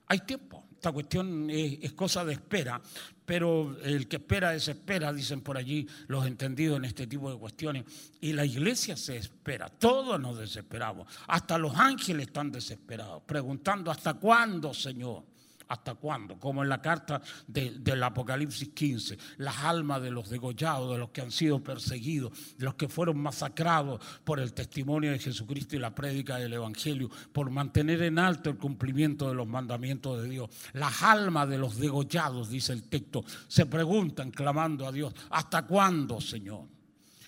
Hay 0.09 0.19
tiempo. 0.19 0.67
Esta 0.75 0.93
cuestión 0.93 1.49
es, 1.49 1.79
es 1.81 1.93
cosa 1.95 2.27
de 2.27 2.35
espera, 2.35 2.79
pero 3.25 3.75
el 3.83 4.07
que 4.07 4.17
espera 4.17 4.51
desespera, 4.51 5.15
dicen 5.15 5.41
por 5.41 5.57
allí 5.57 5.89
los 6.09 6.27
entendidos 6.27 6.77
en 6.77 6.85
este 6.85 7.07
tipo 7.07 7.33
de 7.33 7.39
cuestiones. 7.39 7.85
Y 8.21 8.35
la 8.35 8.45
iglesia 8.45 8.95
se 8.95 9.17
espera, 9.17 9.71
todos 9.71 10.21
nos 10.21 10.39
desesperamos. 10.39 11.09
Hasta 11.27 11.57
los 11.57 11.75
ángeles 11.75 12.27
están 12.27 12.53
desesperados, 12.53 13.23
preguntando, 13.25 13.91
¿hasta 13.91 14.13
cuándo, 14.13 14.75
Señor? 14.75 15.25
¿Hasta 15.69 15.97
cuándo? 15.97 16.39
Como 16.39 16.63
en 16.63 16.69
la 16.69 16.81
carta 16.81 17.21
de- 17.49 17.73
del 17.81 18.01
Apocalipsis 18.05 18.69
15, 18.69 19.19
las 19.39 19.59
almas 19.65 20.01
de 20.01 20.13
los 20.13 20.31
degollados, 20.31 20.93
de 20.93 20.99
los 20.99 21.11
que 21.11 21.23
han 21.23 21.33
sido 21.33 21.61
perseguidos, 21.61 22.57
de 22.57 22.65
los 22.65 22.75
que 22.77 22.89
fueron 22.89 23.19
masacrados 23.19 24.01
por 24.23 24.39
el 24.39 24.53
testimonio 24.53 25.11
de 25.11 25.19
Jesucristo 25.19 25.75
y 25.75 25.81
la 25.81 25.93
prédica 25.93 26.37
del 26.37 26.53
Evangelio, 26.53 27.11
por 27.33 27.51
mantener 27.51 28.03
en 28.03 28.21
alto 28.21 28.49
el 28.49 28.59
cumplimiento 28.59 29.29
de 29.29 29.35
los 29.35 29.49
mandamientos 29.49 30.23
de 30.23 30.29
Dios. 30.29 30.51
Las 30.73 31.03
almas 31.03 31.49
de 31.49 31.59
los 31.59 31.77
degollados, 31.79 32.49
dice 32.49 32.73
el 32.73 32.85
texto, 32.85 33.25
se 33.49 33.67
preguntan 33.67 34.31
clamando 34.31 34.87
a 34.87 34.93
Dios, 34.93 35.13
¿hasta 35.31 35.67
cuándo, 35.67 36.21
Señor? 36.21 36.76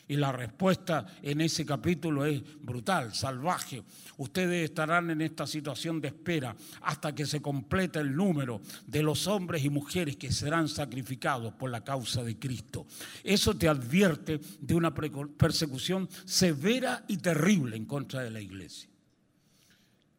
Y 0.08 0.16
la 0.16 0.32
respuesta 0.32 1.06
en 1.22 1.42
ese 1.42 1.66
capítulo 1.66 2.24
es 2.24 2.42
brutal, 2.60 3.14
salvaje. 3.14 3.82
Ustedes 4.16 4.64
estarán 4.64 5.10
en 5.10 5.20
esta 5.20 5.46
situación 5.46 6.00
de 6.00 6.08
espera 6.08 6.56
hasta 6.80 7.14
que 7.14 7.26
se 7.26 7.42
complete 7.42 8.00
el 8.00 8.16
número 8.16 8.60
de 8.86 9.02
los 9.02 9.26
hombres 9.26 9.64
y 9.64 9.70
mujeres 9.70 10.16
que 10.16 10.32
serán 10.32 10.68
sacrificados 10.68 11.52
por 11.54 11.70
la 11.70 11.84
causa 11.84 12.24
de 12.24 12.38
Cristo. 12.38 12.86
Eso 13.22 13.54
te 13.54 13.68
advierte 13.68 14.40
de 14.60 14.74
una 14.74 14.94
persecución 14.94 16.08
severa 16.24 17.04
y 17.06 17.18
terrible 17.18 17.76
en 17.76 17.84
contra 17.84 18.22
de 18.22 18.30
la 18.30 18.40
iglesia. 18.40 18.88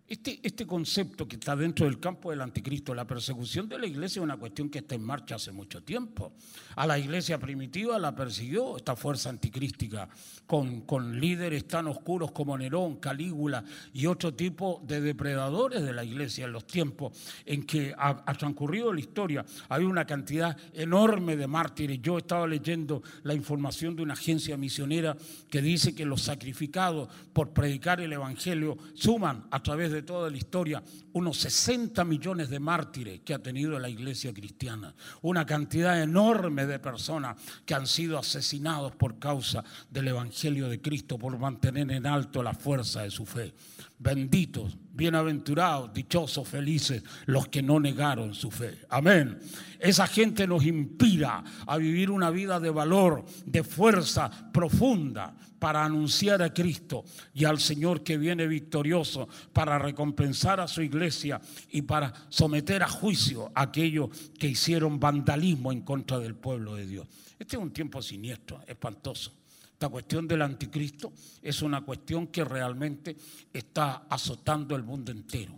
Este, 0.10 0.40
este 0.42 0.66
concepto 0.66 1.28
que 1.28 1.36
está 1.36 1.56
dentro 1.56 1.86
del 1.86 2.00
campo 2.00 2.32
del 2.32 2.42
anticristo, 2.42 2.96
la 2.96 3.06
persecución 3.06 3.70
de 3.70 3.78
la 3.78 3.86
iglesia 3.86 4.20
es 4.20 4.24
una 4.24 4.38
cuestión 4.38 4.68
que 4.68 4.80
está 4.80 4.96
en 4.96 5.04
marcha 5.04 5.36
hace 5.36 5.52
mucho 5.52 5.84
tiempo. 5.84 6.34
A 6.78 6.88
la 6.88 6.98
iglesia 6.98 7.38
primitiva 7.38 8.00
la 8.00 8.16
persiguió 8.16 8.78
esta 8.78 8.96
fuerza 8.96 9.30
anticrística 9.30 10.10
con, 10.48 11.20
líderes 11.20 11.68
tan 11.68 11.86
oscuros 11.86 12.32
como 12.32 12.58
Nerón, 12.58 12.96
Calígula 12.96 13.64
y 13.94 14.08
otro 14.08 14.34
tipo 14.34 14.82
de 14.84 15.00
depredadores 15.00 15.84
de 15.84 15.94
la 15.94 16.04
iglesia 16.04 16.46
en 16.46 16.54
los 16.54 16.66
tiempos 16.66 17.14
en 17.46 17.62
que 17.68 17.94
ha, 17.96 18.24
ha 18.26 18.34
transcurrido 18.34 18.92
la 18.92 19.02
historia. 19.02 19.46
Hay 19.68 19.84
una 19.84 20.06
cantidad 20.06 20.58
enorme 20.74 21.38
de 21.38 21.46
mártires. 21.46 22.02
Yo 22.02 22.18
estaba 22.18 22.48
leyendo 22.48 23.04
la 23.22 23.36
información 23.36 23.96
de 23.96 24.02
una 24.02 24.14
agencia 24.14 24.58
misionera 24.58 25.16
que 25.52 25.62
dice 25.62 25.94
que 25.94 26.04
los 26.04 26.24
sacrificados 26.24 27.10
por 27.32 27.52
predicar 27.52 28.02
el 28.02 28.12
Evangelio 28.12 28.76
suman 28.96 29.46
a 29.52 29.62
través 29.62 29.99
de 30.00 30.04
toda 30.06 30.30
la 30.30 30.38
historia 30.38 30.82
unos 31.14 31.38
60 31.38 32.04
millones 32.06 32.50
de 32.50 32.60
mártires 32.60 33.22
que 33.22 33.34
ha 33.34 33.40
tenido 33.40 33.78
la 33.80 33.90
iglesia 33.90 34.34
cristiana. 34.34 34.96
Una 35.22 35.46
cantidad 35.46 36.02
enorme 36.02 36.66
de 36.66 36.80
personas 36.80 37.38
que 37.66 37.74
han 37.74 37.86
sido 37.86 38.18
asesinados 38.18 38.96
por 38.96 39.20
causa 39.20 39.64
del 39.90 40.08
Evangelio 40.08 40.70
de 40.70 40.82
Cristo, 40.82 41.18
por 41.18 41.38
mantener 41.38 41.92
en 41.92 42.06
alto 42.06 42.42
la 42.42 42.54
fuerza 42.54 43.02
de 43.02 43.12
su 43.12 43.26
fe. 43.26 43.54
Benditos, 44.02 44.78
bienaventurados, 44.94 45.94
dichosos, 45.94 46.48
felices 46.48 47.04
los 47.26 47.50
que 47.50 47.62
no 47.62 47.82
negaron 47.82 48.34
su 48.34 48.50
fe. 48.50 48.80
Amén. 48.88 49.38
Esa 49.78 50.08
gente 50.08 50.48
nos 50.48 50.66
inspira 50.66 51.44
a 51.68 51.76
vivir 51.76 52.10
una 52.10 52.30
vida 52.30 52.62
de 52.62 52.70
valor, 52.70 53.26
de 53.46 53.62
fuerza 53.62 54.32
profunda 54.54 55.36
para 55.60 55.84
anunciar 55.84 56.42
a 56.42 56.54
Cristo 56.54 57.04
y 57.34 57.44
al 57.44 57.60
Señor 57.60 58.02
que 58.02 58.18
viene 58.18 58.48
victorioso 58.48 59.28
para 59.52 59.78
recompensar 59.78 60.62
a 60.62 60.70
su 60.70 60.82
iglesia 60.82 61.42
y 61.70 61.82
para 61.82 62.14
someter 62.30 62.84
a 62.84 62.88
juicio 62.88 63.52
a 63.54 63.64
aquellos 63.64 64.10
que 64.40 64.48
hicieron 64.48 64.98
vandalismo 64.98 65.74
en 65.74 65.82
contra 65.82 66.20
del 66.20 66.36
pueblo 66.36 66.76
de 66.76 66.88
Dios. 66.88 67.08
Este 67.38 67.58
es 67.58 67.62
un 67.62 67.72
tiempo 67.72 68.02
siniestro, 68.02 68.62
espantoso. 68.66 69.39
Esta 69.80 69.88
cuestión 69.88 70.28
del 70.28 70.42
anticristo 70.42 71.14
es 71.42 71.62
una 71.62 71.86
cuestión 71.86 72.28
que 72.28 72.44
realmente 72.44 73.16
está 73.54 74.08
azotando 74.10 74.76
el 74.76 74.84
mundo 74.84 75.10
entero. 75.10 75.58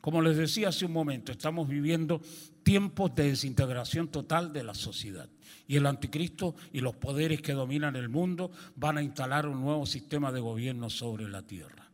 Como 0.00 0.22
les 0.22 0.36
decía 0.36 0.68
hace 0.68 0.84
un 0.84 0.92
momento, 0.92 1.32
estamos 1.32 1.66
viviendo 1.66 2.20
tiempos 2.62 3.12
de 3.16 3.30
desintegración 3.30 4.06
total 4.06 4.52
de 4.52 4.62
la 4.62 4.72
sociedad. 4.72 5.28
Y 5.66 5.74
el 5.74 5.86
anticristo 5.86 6.54
y 6.72 6.78
los 6.78 6.94
poderes 6.94 7.42
que 7.42 7.54
dominan 7.54 7.96
el 7.96 8.08
mundo 8.08 8.52
van 8.76 8.98
a 8.98 9.02
instalar 9.02 9.48
un 9.48 9.60
nuevo 9.60 9.84
sistema 9.84 10.30
de 10.30 10.38
gobierno 10.38 10.88
sobre 10.88 11.28
la 11.28 11.42
tierra. 11.42 11.90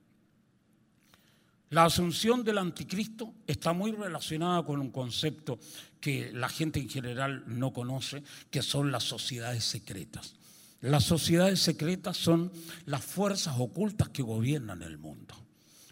La 1.70 1.86
asunción 1.86 2.44
del 2.44 2.58
anticristo 2.58 3.32
está 3.46 3.72
muy 3.72 3.92
relacionada 3.92 4.62
con 4.62 4.78
un 4.78 4.90
concepto 4.90 5.58
que 5.98 6.32
la 6.34 6.50
gente 6.50 6.80
en 6.80 6.90
general 6.90 7.44
no 7.46 7.72
conoce, 7.72 8.22
que 8.50 8.60
son 8.60 8.92
las 8.92 9.04
sociedades 9.04 9.64
secretas. 9.64 10.34
Las 10.82 11.04
sociedades 11.04 11.60
secretas 11.60 12.16
son 12.16 12.50
las 12.86 13.04
fuerzas 13.04 13.54
ocultas 13.56 14.08
que 14.08 14.20
gobiernan 14.20 14.82
el 14.82 14.98
mundo. 14.98 15.32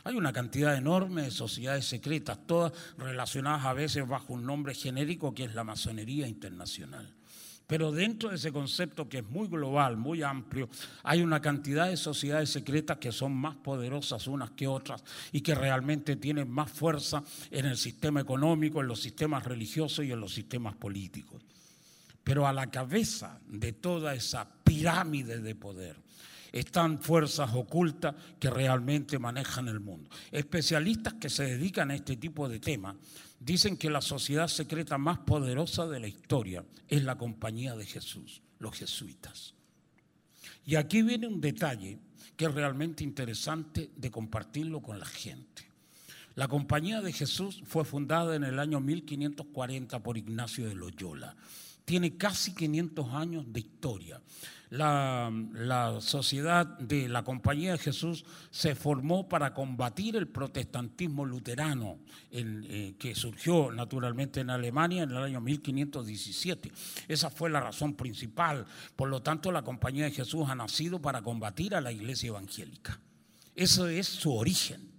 Hay 0.03 0.17
una 0.17 0.33
cantidad 0.33 0.77
enorme 0.77 1.23
de 1.23 1.31
sociedades 1.31 1.85
secretas, 1.85 2.45
todas 2.45 2.73
relacionadas 2.99 3.67
a 3.67 3.73
veces 3.73 4.09
bajo 4.09 4.33
un 4.33 4.45
nombre 4.45 4.75
genérico 4.75 5.33
que 5.33 5.45
es 5.45 5.55
la 5.55 5.63
masonería 5.63 6.27
internacional. 6.27 7.15
Pero 7.69 7.93
dentro 7.93 8.31
de 8.31 8.35
ese 8.35 8.51
concepto 8.51 9.09
que 9.09 9.19
es 9.19 9.25
muy 9.25 9.47
global, 9.47 9.97
muy 9.97 10.25
amplio, 10.25 10.69
hay 11.05 11.23
una 11.23 11.41
cantidad 11.41 11.89
de 11.89 11.97
sociedades 11.97 12.51
secretas 12.51 12.99
que 12.99 13.13
son 13.13 13.33
más 13.33 13.55
poderosas 13.55 14.27
unas 14.27 14.51
que 14.51 14.67
otras 14.67 15.05
y 15.31 15.41
que 15.41 15.55
realmente 15.55 16.17
tienen 16.17 16.51
más 16.51 16.69
fuerza 16.69 17.23
en 17.53 17.67
el 17.67 17.77
sistema 17.77 18.23
económico, 18.23 18.81
en 18.81 18.89
los 18.89 19.01
sistemas 19.01 19.45
religiosos 19.45 20.05
y 20.05 20.11
en 20.11 20.19
los 20.19 20.35
sistemas 20.35 20.75
políticos. 20.75 21.41
Pero 22.25 22.47
a 22.47 22.53
la 22.53 22.71
cabeza 22.71 23.41
de 23.49 23.73
toda 23.73 24.15
esa 24.15 24.49
pirámide 24.65 25.41
de 25.41 25.55
poder 25.55 25.97
Están 26.53 27.01
fuerzas 27.01 27.51
ocultas 27.55 28.15
que 28.41 28.51
realmente 28.51 29.21
manejan 29.21 29.69
el 29.69 29.79
mundo. 29.79 30.11
Especialistas 30.33 31.15
que 31.15 31.31
se 31.31 31.45
dedican 31.45 31.91
a 31.91 31.95
este 31.95 32.17
tipo 32.17 32.49
de 32.49 32.59
temas 32.59 32.97
dicen 33.39 33.77
que 33.77 33.89
la 33.89 34.01
sociedad 34.01 34.49
secreta 34.49 34.99
más 34.99 35.21
poderosa 35.21 35.87
de 35.87 36.01
la 36.01 36.09
historia 36.09 36.65
es 36.89 37.05
la 37.05 37.17
compañía 37.17 37.77
de 37.77 37.87
Jesús, 37.87 38.43
los 38.59 38.77
jesuitas. 38.77 39.55
Y 40.67 40.75
aquí 40.75 41.03
viene 41.03 41.27
un 41.27 41.41
detalle 41.41 41.99
que 42.37 42.47
es 42.47 42.55
realmente 42.55 43.05
interesante 43.05 43.91
de 43.97 44.11
compartirlo 44.11 44.81
con 44.81 44.99
la 44.99 45.07
gente. 45.07 45.69
La 46.37 46.49
Compañía 46.49 47.03
de 47.03 47.13
Jesús 47.13 47.63
fue 47.67 47.85
fundada 47.85 48.37
en 48.37 48.45
el 48.45 48.59
año 48.59 48.81
1540 48.81 50.03
por 50.03 50.17
Ignacio 50.17 50.69
de 50.69 50.75
Loyola. 50.75 51.37
Tiene 51.91 52.17
casi 52.17 52.55
500 52.55 53.15
años 53.15 53.45
de 53.49 53.59
historia. 53.59 54.23
La, 54.69 55.99
sociedad 55.99 56.65
de 56.79 57.09
la 57.09 57.25
Compañía 57.25 57.73
de 57.73 57.79
Jesús 57.79 58.25
se 58.53 58.77
formó 58.77 59.29
para 59.29 59.53
combatir 59.53 60.15
el 60.15 60.29
protestantismo 60.29 61.25
luterano 61.25 61.99
eh, 62.31 62.95
que 62.97 63.17
surgió 63.17 63.73
naturalmente 63.73 64.39
en 64.39 64.51
Alemania 64.51 65.03
en 65.03 65.11
el 65.11 65.17
año 65.17 65.41
1517. 65.41 66.71
Esa 67.09 67.29
fue 67.29 67.51
la 67.51 67.59
razón 67.59 67.95
principal. 67.95 68.67
Por 68.95 69.09
lo 69.09 69.21
tanto, 69.21 69.51
la 69.51 69.63
Compañía 69.63 70.05
de 70.05 70.13
Jesús 70.13 70.49
ha 70.49 70.55
nacido 70.55 71.03
para 71.03 71.23
combatir 71.23 71.75
a 71.75 71.81
la 71.81 71.91
iglesia 71.91 72.29
evangélica. 72.29 73.01
Eso 73.57 73.89
es 73.89 74.07
su 74.07 74.33
origen. 74.33 74.90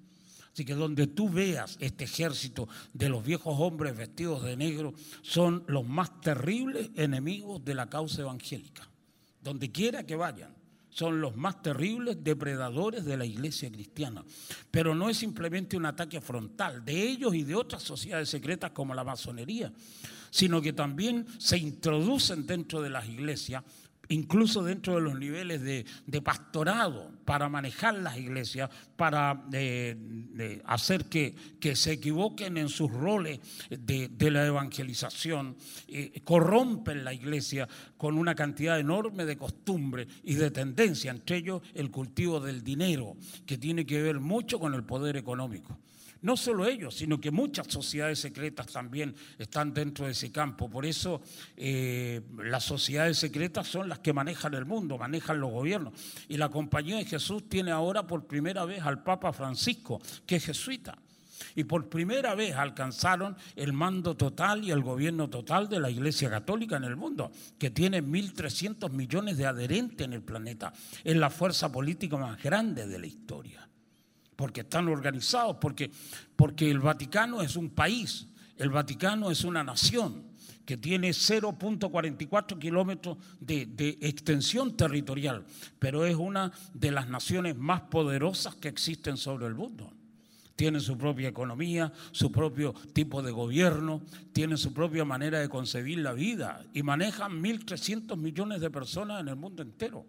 Así 0.54 0.66
que 0.66 0.76
donde 0.76 1.08
tú 1.08 1.30
veas 1.30 1.78
este 1.80 2.04
ejército 2.04 2.68
de 2.94 3.10
los 3.10 3.24
viejos 3.24 3.56
hombres 3.58 3.96
vestidos 3.96 4.44
de 4.44 4.58
negro, 4.58 4.94
son 5.22 5.64
los 5.68 5.88
más 5.88 6.20
terribles 6.20 6.90
enemigos 6.96 7.64
de 7.64 7.76
la 7.76 7.90
causa 7.90 8.22
evangélica. 8.22 8.88
Donde 9.42 9.72
quiera 9.72 10.06
que 10.06 10.16
vayan, 10.16 10.54
son 10.90 11.22
los 11.22 11.38
más 11.38 11.62
terribles 11.62 12.22
depredadores 12.22 13.06
de 13.06 13.18
la 13.18 13.26
iglesia 13.26 13.72
cristiana. 13.72 14.24
Pero 14.70 14.94
no 14.94 15.10
es 15.10 15.18
simplemente 15.18 15.78
un 15.78 15.86
ataque 15.86 16.20
frontal 16.20 16.84
de 16.84 17.02
ellos 17.02 17.34
y 17.34 17.44
de 17.44 17.56
otras 17.56 17.82
sociedades 17.82 18.30
secretas 18.30 18.72
como 18.72 18.94
la 18.94 19.06
masonería, 19.06 19.72
sino 20.30 20.62
que 20.62 20.74
también 20.74 21.26
se 21.40 21.58
introducen 21.58 22.46
dentro 22.46 22.82
de 22.82 22.90
las 22.90 23.08
iglesias 23.08 23.64
incluso 24.12 24.62
dentro 24.64 24.96
de 24.96 25.02
los 25.02 25.18
niveles 25.18 25.62
de, 25.62 26.22
pastorado, 26.22 27.12
para 27.26 27.50
manejar 27.50 27.96
las 27.96 28.18
iglesias, 28.18 28.70
para 28.96 29.46
eh, 29.54 30.62
hacer 30.66 31.06
que, 31.06 31.36
se 31.76 31.94
equivoquen 31.94 32.58
en 32.58 32.70
sus 32.70 32.92
roles 32.92 33.40
de, 33.70 34.32
la 34.32 34.46
evangelización, 34.46 35.56
eh, 35.88 36.22
corrompen 36.24 37.04
la 37.04 37.14
iglesia 37.14 37.68
con 37.98 38.18
una 38.18 38.36
cantidad 38.36 38.80
enorme 38.80 39.26
de 39.26 39.38
costumbres 39.38 40.08
y 40.24 40.36
de 40.36 40.52
tendencia, 40.52 41.12
entre 41.12 41.38
ellos 41.38 41.62
el 41.74 41.90
cultivo 41.90 42.40
del 42.40 42.64
dinero, 42.64 43.16
que 43.46 43.58
tiene 43.58 43.86
que 43.86 44.02
ver 44.02 44.20
mucho 44.20 44.60
con 44.60 44.74
el 44.74 44.84
poder 44.84 45.16
económico. 45.16 45.78
No 46.22 46.38
solo 46.38 46.68
ellos, 46.68 46.96
sino 46.96 47.20
que 47.20 47.32
muchas 47.32 47.68
sociedades 47.68 48.20
secretas 48.20 48.68
también 48.68 49.16
están 49.40 49.74
dentro 49.74 50.06
de 50.06 50.12
ese 50.12 50.32
campo. 50.32 50.70
Por 50.70 50.86
eso 50.86 51.22
eh, 51.58 52.22
las 52.38 52.64
sociedades 52.64 53.18
secretas 53.18 53.68
son 53.68 53.90
las 53.90 54.00
que 54.00 54.14
manejan 54.14 54.54
el 54.54 54.66
mundo, 54.66 54.98
manejan 55.00 55.40
los 55.40 55.52
gobiernos. 55.52 55.94
Y 56.28 56.38
la 56.38 56.50
Compañía 56.50 56.98
de 56.98 57.06
Jesús 57.06 57.50
tiene 57.50 57.72
ahora 57.72 58.06
por 58.06 58.28
primera 58.28 58.66
vez 58.66 58.84
al 58.84 59.02
Papa 59.02 59.34
Francisco, 59.34 60.00
que 60.28 60.36
es 60.36 60.46
jesuita. 60.46 60.96
Y 61.56 61.64
por 61.64 61.90
primera 61.90 62.36
vez 62.36 62.56
alcanzaron 62.56 63.36
el 63.56 63.74
mando 63.74 64.16
total 64.16 64.64
y 64.64 64.70
el 64.70 64.84
gobierno 64.84 65.28
total 65.28 65.68
de 65.68 65.80
la 65.80 65.90
Iglesia 65.90 66.30
Católica 66.30 66.78
en 66.78 66.84
el 66.84 66.96
mundo, 66.96 67.32
que 67.58 67.72
tiene 67.72 68.04
1.300 68.04 68.92
millones 68.92 69.38
de 69.38 69.48
adherentes 69.48 70.06
en 70.06 70.14
el 70.14 70.22
planeta. 70.22 70.72
Es 71.04 71.16
la 71.16 71.32
fuerza 71.32 71.72
política 71.72 72.16
más 72.16 72.42
grande 72.42 72.86
de 72.86 73.00
la 73.00 73.08
historia 73.08 73.71
porque 74.42 74.62
están 74.62 74.88
organizados, 74.88 75.58
porque, 75.62 75.92
porque 76.36 76.72
el 76.72 76.80
Vaticano 76.80 77.44
es 77.44 77.56
un 77.56 77.70
país, 77.70 78.26
el 78.58 78.72
Vaticano 78.72 79.30
es 79.30 79.44
una 79.44 79.64
nación 79.64 80.24
que 80.66 80.78
tiene 80.78 81.12
0.44 81.12 82.58
kilómetros 82.58 83.20
de, 83.40 83.68
de, 83.68 84.00
extensión 84.02 84.76
territorial, 84.76 85.46
pero 85.78 86.08
es 86.08 86.16
una 86.16 86.52
de 86.74 86.90
las 86.90 87.08
naciones 87.08 87.56
más 87.56 87.82
poderosas 87.82 88.56
que 88.56 88.68
existen 88.68 89.16
sobre 89.16 89.46
el 89.46 89.54
mundo. 89.54 89.94
Tiene 90.56 90.80
su 90.80 90.98
propia 90.98 91.30
economía, 91.30 91.94
su 92.12 92.32
propio 92.32 92.74
tipo 92.94 93.22
de 93.22 93.30
gobierno, 93.30 94.02
tiene 94.34 94.58
su 94.58 94.74
propia 94.74 95.06
manera 95.06 95.40
de 95.40 95.50
concebir 95.50 96.00
la 96.00 96.14
vida 96.14 96.66
y 96.74 96.82
manejan 96.82 97.44
1.300 97.44 98.18
millones 98.18 98.60
de 98.60 98.72
personas 98.72 99.22
en 99.22 99.28
el 99.28 99.36
mundo 99.36 99.62
entero. 99.62 100.08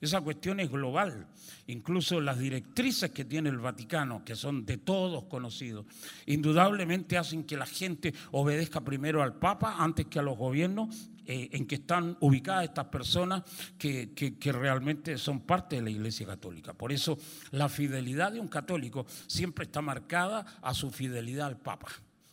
Esa 0.00 0.20
cuestión 0.20 0.60
es 0.60 0.70
global. 0.70 1.26
Incluso 1.66 2.20
las 2.20 2.38
directrices 2.38 3.10
que 3.10 3.24
tiene 3.24 3.48
el 3.48 3.58
Vaticano, 3.58 4.24
que 4.24 4.36
son 4.36 4.64
de 4.64 4.78
todos 4.78 5.24
conocidos, 5.24 5.86
indudablemente 6.26 7.18
hacen 7.18 7.44
que 7.44 7.56
la 7.56 7.66
gente 7.66 8.14
obedezca 8.32 8.80
primero 8.80 9.22
al 9.22 9.34
Papa 9.34 9.76
antes 9.78 10.06
que 10.06 10.18
a 10.18 10.22
los 10.22 10.38
gobiernos 10.38 11.10
eh, 11.26 11.50
en 11.52 11.66
que 11.66 11.74
están 11.74 12.16
ubicadas 12.20 12.64
estas 12.64 12.86
personas 12.86 13.42
que, 13.76 14.14
que, 14.14 14.38
que, 14.38 14.50
realmente 14.50 15.18
son 15.18 15.40
parte 15.40 15.76
de 15.76 15.82
la 15.82 15.90
Iglesia 15.90 16.26
Católica. 16.26 16.72
Por 16.72 16.90
eso 16.90 17.18
la 17.50 17.68
fidelidad 17.68 18.32
de 18.32 18.40
un 18.40 18.48
católico 18.48 19.06
siempre 19.26 19.64
está 19.64 19.82
marcada 19.82 20.46
a 20.62 20.72
su 20.72 20.90
fidelidad 20.90 21.48
al 21.48 21.58
Papa. 21.58 21.88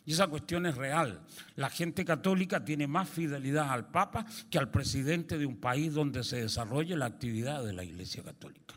Y 0.06 0.12
esa 0.12 0.28
cuestión 0.28 0.66
es 0.66 0.76
real. 0.76 1.20
La 1.56 1.68
gente 1.68 2.04
católica 2.04 2.64
tiene 2.64 2.86
más 2.86 3.10
fidelidad 3.10 3.70
al 3.70 3.90
Papa 3.90 4.24
que 4.48 4.56
al 4.56 4.70
presidente 4.70 5.36
de 5.36 5.46
un 5.46 5.56
país 5.56 5.92
donde 5.92 6.22
se 6.22 6.42
desarrolle 6.42 6.96
la 6.96 7.06
actividad 7.06 7.64
de 7.64 7.72
la 7.72 7.82
Iglesia 7.82 8.22
Católica. 8.22 8.76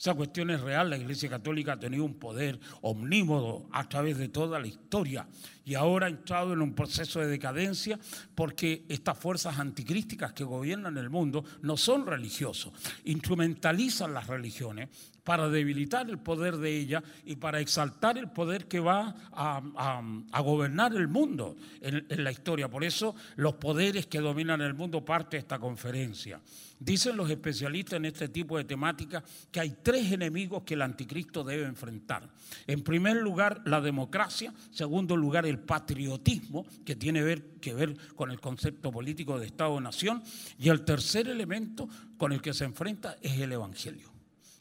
Esa 0.00 0.14
cuestión 0.14 0.48
es 0.48 0.62
real. 0.62 0.88
La 0.88 0.96
Iglesia 0.96 1.28
Católica 1.28 1.74
ha 1.74 1.78
tenido 1.78 2.04
un 2.04 2.14
poder 2.14 2.58
omnímodo 2.80 3.68
a 3.70 3.86
través 3.86 4.16
de 4.16 4.28
toda 4.28 4.58
la 4.58 4.66
historia 4.66 5.28
y 5.64 5.74
ahora 5.74 6.06
ha 6.06 6.10
entrado 6.10 6.54
en 6.54 6.62
un 6.62 6.74
proceso 6.74 7.20
de 7.20 7.26
decadencia 7.26 7.98
porque 8.34 8.86
estas 8.88 9.18
fuerzas 9.18 9.58
anticrísticas 9.58 10.32
que 10.32 10.42
gobiernan 10.42 10.96
el 10.96 11.10
mundo 11.10 11.44
no 11.60 11.76
son 11.76 12.06
religiosos, 12.06 12.72
instrumentalizan 13.04 14.14
las 14.14 14.26
religiones 14.26 14.88
para 15.24 15.48
debilitar 15.48 16.08
el 16.08 16.18
poder 16.18 16.56
de 16.56 16.76
ellas 16.76 17.02
y 17.24 17.36
para 17.36 17.60
exaltar 17.60 18.18
el 18.18 18.30
poder 18.30 18.66
que 18.66 18.80
va 18.80 19.14
a, 19.32 20.40
gobernar 20.42 20.94
el 20.94 21.08
mundo 21.08 21.56
en, 21.80 22.06
en 22.08 22.24
la 22.24 22.32
historia. 22.32 22.68
Por 22.68 22.84
eso 22.84 23.14
los 23.36 23.54
poderes 23.54 24.06
que 24.06 24.20
dominan 24.20 24.60
el 24.60 24.74
mundo 24.74 25.04
parte 25.04 25.36
de 25.36 25.40
esta 25.40 25.58
conferencia. 25.58 26.40
Dicen 26.80 27.14
los 27.14 27.28
especialistas 27.28 27.98
en 27.98 28.06
este 28.06 28.28
tipo 28.28 28.56
de 28.56 28.64
temática 28.64 29.22
que 29.52 29.60
hay 29.60 29.76
tres 29.82 30.10
enemigos 30.12 30.62
que 30.62 30.72
el 30.72 30.80
anticristo 30.80 31.44
debe 31.44 31.64
enfrentar. 31.64 32.26
En 32.66 32.82
primer 32.82 33.16
lugar, 33.18 33.60
la 33.66 33.82
democracia. 33.82 34.54
Segundo 34.70 35.14
lugar, 35.14 35.44
el 35.44 35.58
patriotismo, 35.58 36.64
que 36.86 36.96
tiene 36.96 37.42
que 37.60 37.74
ver 37.74 37.94
con 38.16 38.30
el 38.30 38.40
concepto 38.40 38.90
político 38.90 39.38
de 39.38 39.44
Estado-nación. 39.46 40.22
Y 40.58 40.70
el 40.70 40.82
tercer 40.86 41.28
elemento 41.28 41.86
con 42.16 42.32
el 42.32 42.40
que 42.40 42.54
se 42.54 42.64
enfrenta 42.64 43.18
es 43.20 43.38
el 43.38 43.52
Evangelio. 43.52 44.09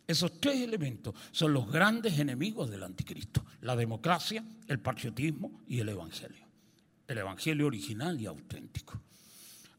Esos 0.10 0.40
tres 0.40 0.60
elementos 0.61 1.14
son 1.30 1.53
los 1.53 1.72
grandes 1.72 2.18
enemigos 2.18 2.68
del 2.72 2.81
anticristo. 2.81 3.45
La 3.61 3.76
democracia, 3.76 4.44
el 4.68 4.80
patriotismo 4.80 5.61
y 5.68 5.81
el 5.81 5.90
Evangelio. 5.90 6.48
El 7.07 7.19
Evangelio 7.19 7.68
original 7.68 8.19
y 8.19 8.26
auténtico. 8.26 8.99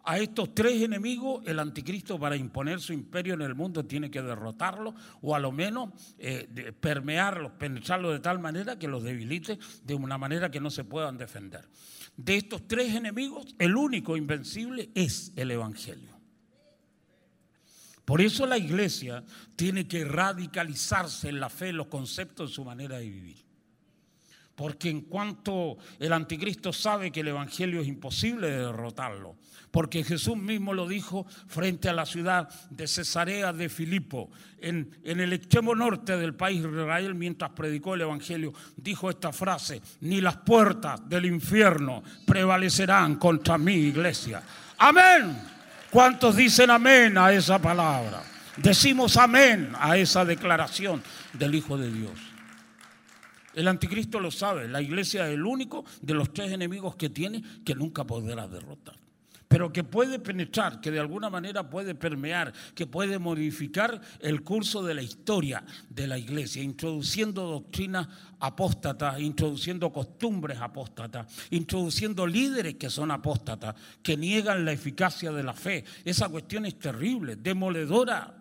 A 0.04 0.20
estos 0.20 0.54
tres 0.54 0.80
enemigos 0.82 1.42
el 1.48 1.58
anticristo 1.58 2.16
para 2.16 2.36
imponer 2.36 2.78
su 2.78 2.92
imperio 2.92 3.34
en 3.34 3.42
el 3.42 3.56
mundo 3.56 3.84
tiene 3.84 4.08
que 4.08 4.22
derrotarlos 4.22 4.94
o 5.20 5.34
a 5.34 5.40
lo 5.40 5.50
menos 5.50 5.90
eh, 6.16 6.72
permearlos, 6.78 7.50
penetrarlos 7.58 8.12
de 8.12 8.20
tal 8.20 8.38
manera 8.38 8.78
que 8.78 8.86
los 8.86 9.02
debilite 9.02 9.58
de 9.82 9.94
una 9.94 10.16
manera 10.16 10.48
que 10.48 10.60
no 10.60 10.70
se 10.70 10.84
puedan 10.84 11.18
defender. 11.18 11.68
De 12.16 12.36
estos 12.36 12.68
tres 12.68 12.94
enemigos, 12.94 13.56
el 13.58 13.74
único 13.74 14.16
invencible 14.16 14.90
es 14.94 15.32
el 15.34 15.50
Evangelio. 15.50 16.09
Por 18.10 18.20
eso 18.20 18.44
la 18.44 18.58
iglesia 18.58 19.22
tiene 19.54 19.86
que 19.86 20.04
radicalizarse 20.04 21.28
en 21.28 21.38
la 21.38 21.48
fe, 21.48 21.68
en 21.68 21.76
los 21.76 21.86
conceptos 21.86 22.50
de 22.50 22.54
su 22.56 22.64
manera 22.64 22.98
de 22.98 23.08
vivir. 23.08 23.36
Porque 24.56 24.90
en 24.90 25.02
cuanto 25.02 25.78
el 26.00 26.12
anticristo 26.12 26.72
sabe 26.72 27.12
que 27.12 27.20
el 27.20 27.28
Evangelio 27.28 27.80
es 27.82 27.86
imposible 27.86 28.50
de 28.50 28.66
derrotarlo, 28.66 29.36
porque 29.70 30.02
Jesús 30.02 30.36
mismo 30.36 30.74
lo 30.74 30.88
dijo 30.88 31.24
frente 31.46 31.88
a 31.88 31.92
la 31.92 32.04
ciudad 32.04 32.48
de 32.68 32.88
Cesarea 32.88 33.52
de 33.52 33.68
Filipo, 33.68 34.28
en, 34.58 34.90
en, 35.04 35.20
el 35.20 35.32
extremo 35.32 35.76
norte 35.76 36.16
del 36.16 36.34
país 36.34 36.64
de 36.64 36.68
Israel, 36.68 37.14
mientras 37.14 37.52
predicó 37.52 37.94
el 37.94 38.00
Evangelio, 38.00 38.52
dijo 38.76 39.08
esta 39.08 39.32
frase, 39.32 39.80
ni 40.00 40.20
las 40.20 40.38
puertas 40.38 41.08
del 41.08 41.26
infierno 41.26 42.02
prevalecerán 42.26 43.14
contra 43.20 43.56
mi 43.56 43.74
iglesia. 43.74 44.42
Amén. 44.78 45.59
¿Cuántos 45.90 46.36
dicen 46.36 46.70
amén 46.70 47.18
a 47.18 47.32
esa 47.32 47.60
palabra? 47.60 48.22
Decimos 48.56 49.16
amén 49.16 49.72
a 49.78 49.96
esa 49.96 50.24
declaración 50.24 51.02
del 51.32 51.56
Hijo 51.56 51.76
de 51.76 51.90
Dios. 51.90 52.12
El 53.54 53.66
anticristo 53.66 54.20
lo 54.20 54.30
sabe, 54.30 54.68
la 54.68 54.80
iglesia 54.80 55.26
es 55.26 55.34
el 55.34 55.44
único 55.44 55.84
de 56.00 56.14
los 56.14 56.32
tres 56.32 56.52
enemigos 56.52 56.94
que 56.94 57.08
tiene 57.08 57.42
que 57.64 57.74
nunca 57.74 58.04
podrá 58.04 58.46
derrotar. 58.46 58.99
Pero 59.50 59.72
que 59.72 59.82
puede 59.82 60.20
penetrar, 60.20 60.80
que 60.80 60.92
de 60.92 61.00
alguna 61.00 61.28
manera 61.28 61.68
puede 61.68 61.96
permear, 61.96 62.52
que 62.72 62.86
puede 62.86 63.18
modificar 63.18 64.00
el 64.20 64.44
curso 64.44 64.80
de 64.84 64.94
la 64.94 65.02
historia 65.02 65.64
de 65.88 66.06
la 66.06 66.16
iglesia, 66.16 66.62
introduciendo 66.62 67.42
doctrinas 67.42 68.06
apóstatas, 68.38 69.18
introduciendo 69.18 69.92
costumbres 69.92 70.60
apóstatas, 70.60 71.26
introduciendo 71.50 72.28
líderes 72.28 72.76
que 72.76 72.88
son 72.90 73.10
apóstatas, 73.10 73.74
que 74.04 74.16
niegan 74.16 74.64
la 74.64 74.70
eficacia 74.70 75.32
de 75.32 75.42
la 75.42 75.52
fe. 75.52 75.84
Esa 76.04 76.28
cuestión 76.28 76.64
es 76.64 76.78
terrible, 76.78 77.34
demoledora 77.34 78.39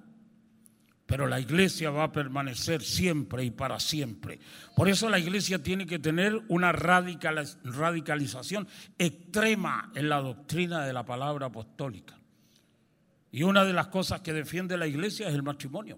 pero 1.10 1.26
la 1.26 1.40
iglesia 1.40 1.90
va 1.90 2.04
a 2.04 2.12
permanecer 2.12 2.84
siempre 2.84 3.44
y 3.44 3.50
para 3.50 3.80
siempre. 3.80 4.40
Por 4.76 4.88
eso 4.88 5.10
la 5.10 5.18
iglesia 5.18 5.58
tiene 5.58 5.88
que 5.88 5.98
tener 5.98 6.40
una 6.50 6.72
radicalización 6.72 8.68
extrema 8.96 9.92
en 9.96 10.08
la 10.08 10.22
doctrina 10.22 10.86
de 10.86 10.94
la 10.94 11.04
palabra 11.04 11.48
apostólica. 11.48 12.16
Y 13.32 13.42
una 13.42 13.66
de 13.66 13.74
las 13.74 13.88
cosas 13.88 14.22
que 14.22 14.34
defiende 14.34 14.78
la 14.78 14.86
iglesia 14.86 15.28
es 15.28 15.34
el 15.34 15.42
matrimonio. 15.42 15.98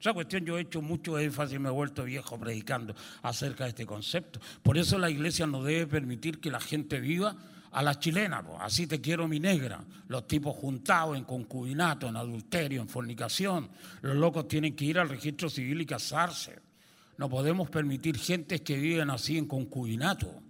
Esa 0.00 0.12
cuestión 0.12 0.44
yo 0.44 0.58
he 0.58 0.62
hecho 0.62 0.82
mucho 0.82 1.20
énfasis 1.20 1.54
y 1.54 1.60
me 1.60 1.68
he 1.68 1.72
vuelto 1.72 2.02
viejo 2.02 2.36
predicando 2.36 2.96
acerca 3.22 3.62
de 3.62 3.70
este 3.70 3.86
concepto. 3.86 4.40
Por 4.64 4.76
eso 4.76 4.98
la 4.98 5.08
iglesia 5.08 5.46
no 5.46 5.62
debe 5.62 5.86
permitir 5.86 6.40
que 6.40 6.50
la 6.50 6.58
gente 6.58 6.98
viva 6.98 7.36
a 7.72 7.82
la 7.82 7.98
chilena, 7.98 8.44
así 8.60 8.86
te 8.86 9.00
quiero 9.00 9.26
mi 9.26 9.40
negra, 9.40 9.82
los 10.08 10.26
tipos 10.26 10.54
juntados 10.56 11.16
en 11.16 11.24
concubinato, 11.24 12.06
en 12.06 12.16
adulterio, 12.16 12.82
en 12.82 12.88
fornicación, 12.88 13.70
los 14.02 14.14
locos 14.14 14.46
tienen 14.46 14.76
que 14.76 14.84
ir 14.84 14.98
al 14.98 15.08
registro 15.08 15.48
civil 15.48 15.80
y 15.80 15.86
casarse. 15.86 16.60
No 17.16 17.30
podemos 17.30 17.70
permitir 17.70 18.18
gentes 18.18 18.60
que 18.60 18.76
viven 18.76 19.08
así 19.10 19.38
en 19.38 19.46
concubinato. 19.46 20.42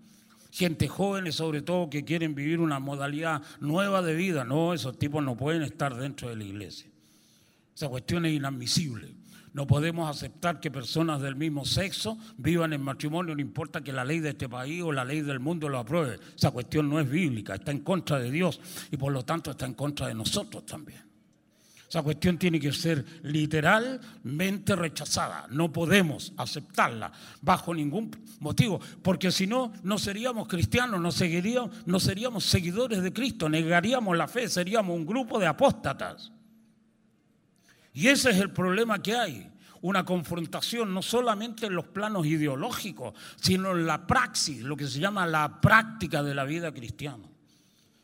Gente 0.51 0.89
jóvenes 0.89 1.37
sobre 1.37 1.63
todo 1.63 1.89
que 1.89 2.05
quieren 2.05 2.35
vivir 2.35 2.61
una 2.61 2.79
modalidad 2.79 3.43
nueva 3.61 4.03
de 4.03 4.15
vida. 4.15 4.45
No, 4.45 4.75
esos 4.75 4.99
tipos 4.99 5.23
no 5.23 5.37
pueden 5.37 5.63
estar 5.63 5.95
dentro 5.95 6.29
de 6.29 6.37
la 6.37 6.45
iglesia. 6.45 6.91
Esa 7.75 7.89
cuestión 7.89 8.27
es 8.27 8.35
inadmisible. 8.35 9.15
No 9.53 9.67
podemos 9.67 10.09
aceptar 10.09 10.61
que 10.61 10.71
personas 10.71 11.21
del 11.21 11.37
mismo 11.37 11.65
sexo 11.65 12.19
vivan 12.39 12.73
en 12.73 12.83
matrimonio, 12.83 13.35
no 13.35 13.41
importa 13.41 13.83
que 13.83 13.93
la 13.93 14.05
ley 14.05 14.21
de 14.21 14.31
este 14.31 14.49
país 14.49 14.83
o 14.83 14.93
la 14.93 15.05
ley 15.05 15.21
del 15.21 15.41
mundo 15.41 15.69
lo 15.69 15.79
apruebe. 15.79 16.19
Esa 16.35 16.51
cuestión 16.51 16.89
no 16.89 16.99
es 16.99 17.09
bíblica, 17.09 17.55
está 17.55 17.71
en 17.71 17.81
contra 17.81 18.19
de 18.19 18.31
Dios 18.31 18.61
y 18.91 18.97
por 18.97 19.13
lo 19.13 19.25
tanto 19.25 19.51
está 19.51 19.67
en 19.67 19.75
contra 19.75 20.09
de 20.09 20.15
nosotros 20.15 20.65
también. 20.65 21.13
Esa 21.93 22.03
cuestión 22.03 22.39
tiene 22.39 22.59
que 22.59 22.73
ser 22.73 23.05
literalmente 23.23 24.75
rechazada. 24.75 25.47
No 25.51 25.71
podemos 25.71 26.33
aceptarla 26.39 27.13
bajo 27.43 27.75
ningún 27.75 28.11
motivo, 28.41 28.81
porque 29.03 29.31
si 29.31 29.47
no, 29.47 29.75
no 29.83 29.99
seríamos 29.99 30.49
cristianos, 30.49 30.99
no, 30.99 32.01
seríamos 32.01 32.45
seguidores 32.45 33.03
de 33.03 33.13
Cristo, 33.13 33.47
negaríamos 33.51 34.17
la 34.17 34.27
fe, 34.27 34.49
seríamos 34.49 34.97
un 34.97 35.05
grupo 35.05 35.39
de 35.39 35.47
apóstatas. 35.47 36.33
Y 37.93 38.09
ese 38.09 38.31
es 38.31 38.39
el 38.39 38.51
problema 38.51 39.03
que 39.03 39.15
hay. 39.15 39.49
Una 39.83 40.05
confrontación 40.05 40.95
no 40.95 41.03
solamente 41.03 41.67
en 41.67 41.75
los 41.75 41.87
planos 41.87 42.25
ideológicos, 42.27 43.15
sino 43.37 43.73
en 43.73 43.87
la 43.87 44.07
praxis, 44.07 44.63
lo 44.63 44.77
que 44.77 44.87
se 44.87 45.01
llama 45.01 45.27
la 45.27 45.61
práctica 45.61 46.23
de 46.23 46.35
la 46.35 46.45
vida 46.45 46.73
cristiana. 46.73 47.25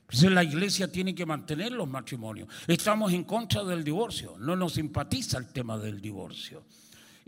Entonces 0.02 0.32
la 0.32 0.43
iglesia 0.43 0.90
tiene 0.90 1.15
que 1.15 1.27
mantener 1.27 1.73
los 1.73 1.89
matrimonios. 1.89 2.48
Estamos 2.66 3.12
en 3.12 3.24
contra 3.24 3.62
del 3.62 3.85
divorcio, 3.85 4.36
no 4.39 4.56
nos 4.56 4.73
simpatiza 4.73 5.39
el 5.39 5.48
tema 5.48 5.78
del 5.78 6.01
divorcio. 6.01 6.65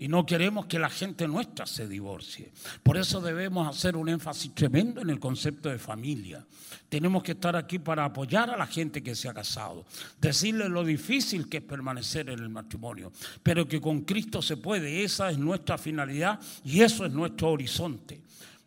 Y 0.00 0.08
no 0.08 0.24
queremos 0.24 0.64
que 0.64 0.78
la 0.78 0.88
gente 0.88 1.28
nuestra 1.28 1.66
se 1.66 1.86
divorcie. 1.86 2.50
Por 2.82 2.96
eso 2.96 3.20
debemos 3.20 3.68
hacer 3.68 3.96
un 3.96 4.08
énfasis 4.08 4.54
tremendo 4.54 5.02
en 5.02 5.10
el 5.10 5.20
concepto 5.20 5.68
de 5.68 5.78
familia. 5.78 6.42
Tenemos 6.88 7.22
que 7.22 7.32
estar 7.32 7.54
aquí 7.54 7.78
para 7.78 8.06
apoyar 8.06 8.48
a 8.48 8.56
la 8.56 8.66
gente 8.66 9.02
que 9.02 9.14
se 9.14 9.28
ha 9.28 9.34
casado, 9.34 9.84
decirle 10.18 10.70
lo 10.70 10.84
difícil 10.84 11.50
que 11.50 11.58
es 11.58 11.62
permanecer 11.62 12.30
en 12.30 12.38
el 12.38 12.48
matrimonio, 12.48 13.12
pero 13.42 13.68
que 13.68 13.78
con 13.78 14.00
Cristo 14.00 14.40
se 14.40 14.56
puede. 14.56 15.04
Esa 15.04 15.30
es 15.30 15.36
nuestra 15.36 15.76
finalidad 15.76 16.40
y 16.64 16.80
eso 16.80 17.04
es 17.04 17.12
nuestro 17.12 17.50
horizonte. 17.50 18.22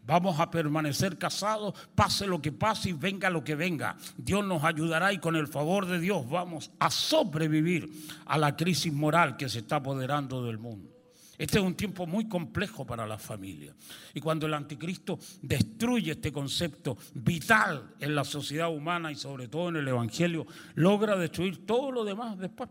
Vamos 0.06 0.40
a 0.40 0.52
permanecer 0.52 1.18
casados, 1.18 1.74
pase 1.96 2.28
lo 2.28 2.44
que 2.44 2.52
pase 2.52 2.90
y 2.90 2.94
venga 2.94 3.32
lo 3.32 3.44
que 3.44 3.56
venga. 3.56 3.98
Dios 4.18 4.46
nos 4.46 4.64
ayudará 4.64 5.12
y 5.12 5.18
con 5.18 5.36
el 5.36 5.48
favor 5.48 5.88
de 5.88 6.00
Dios 6.00 6.30
vamos 6.30 6.70
a 6.78 6.92
sobrevivir 6.92 7.90
a 8.28 8.38
la 8.38 8.56
crisis 8.56 8.94
moral 8.94 9.36
que 9.36 9.50
se 9.50 9.60
está 9.60 9.78
apoderando 9.78 10.46
del 10.46 10.60
mundo. 10.60 10.93
Este 11.38 11.58
es 11.58 11.64
un 11.64 11.76
tiempo 11.76 12.06
muy 12.06 12.28
complejo 12.28 12.86
para 12.86 13.08
la 13.08 13.18
familia. 13.18 13.74
Y 14.14 14.20
cuando 14.20 14.46
el 14.46 14.54
anticristo 14.54 15.18
destruye 15.42 16.12
este 16.12 16.32
concepto 16.32 16.98
vital 17.16 17.96
en 18.00 18.16
la 18.16 18.24
sociedad 18.24 18.74
humana 18.74 19.12
y 19.12 19.16
sobre 19.16 19.48
todo 19.48 19.70
en 19.70 19.78
el 19.78 19.88
Evangelio, 19.88 20.46
logra 20.76 21.16
destruir 21.16 21.66
todo 21.66 21.92
lo 21.92 22.06
demás 22.06 22.38
después. 22.38 22.70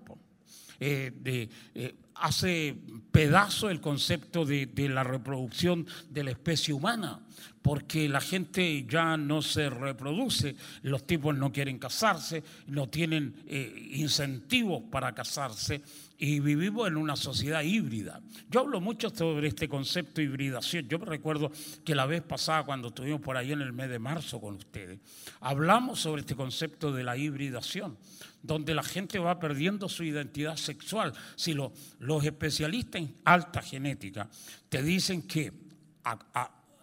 Eh, 0.84 1.48
eh, 1.74 1.94
hace 2.16 2.76
pedazo 3.10 3.70
el 3.70 3.80
concepto 3.80 4.44
de, 4.44 4.68
la 4.88 5.04
reproducción 5.04 5.86
de 6.10 6.24
la 6.24 6.30
especie 6.30 6.74
humana, 6.74 7.20
porque 7.62 8.08
la 8.08 8.20
gente 8.20 8.84
ya 8.88 9.16
no 9.16 9.42
se 9.42 9.70
reproduce, 9.70 10.56
los 10.82 11.06
tipos 11.06 11.36
no 11.36 11.52
quieren 11.52 11.78
casarse, 11.78 12.42
no 12.66 12.88
tienen 12.88 13.34
eh, 13.46 13.90
incentivos 13.92 14.82
para 14.90 15.14
casarse 15.14 15.82
y 16.22 16.38
vivimos 16.38 16.86
en 16.86 16.96
una 16.98 17.16
sociedad 17.16 17.62
híbrida. 17.62 18.20
Yo 18.48 18.60
hablo 18.60 18.80
mucho 18.80 19.10
sobre 19.10 19.48
este 19.48 19.68
concepto 19.68 20.20
de 20.20 20.28
hibridación. 20.28 20.86
Yo 20.88 21.00
me 21.00 21.06
recuerdo 21.06 21.50
que 21.84 21.96
la 21.96 22.06
vez 22.06 22.22
pasada, 22.22 22.62
cuando 22.62 22.88
estuvimos 22.88 23.20
por 23.20 23.36
ahí 23.36 23.50
en 23.50 23.60
el 23.60 23.72
mes 23.72 23.90
de 23.90 23.98
marzo 23.98 24.40
con 24.40 24.54
ustedes, 24.54 25.00
hablamos 25.40 25.98
sobre 25.98 26.20
este 26.20 26.36
concepto 26.36 26.92
de 26.92 27.02
la 27.02 27.16
hibridación, 27.16 27.98
donde 28.40 28.72
la 28.72 28.84
gente 28.84 29.18
va 29.18 29.40
perdiendo 29.40 29.88
su 29.88 30.04
identidad 30.04 30.54
sexual. 30.54 31.12
Si 31.34 31.54
los 31.54 32.24
especialistas 32.24 33.02
en 33.02 33.16
alta 33.24 33.60
genética 33.60 34.30
te 34.68 34.80
dicen 34.80 35.22
que 35.22 35.52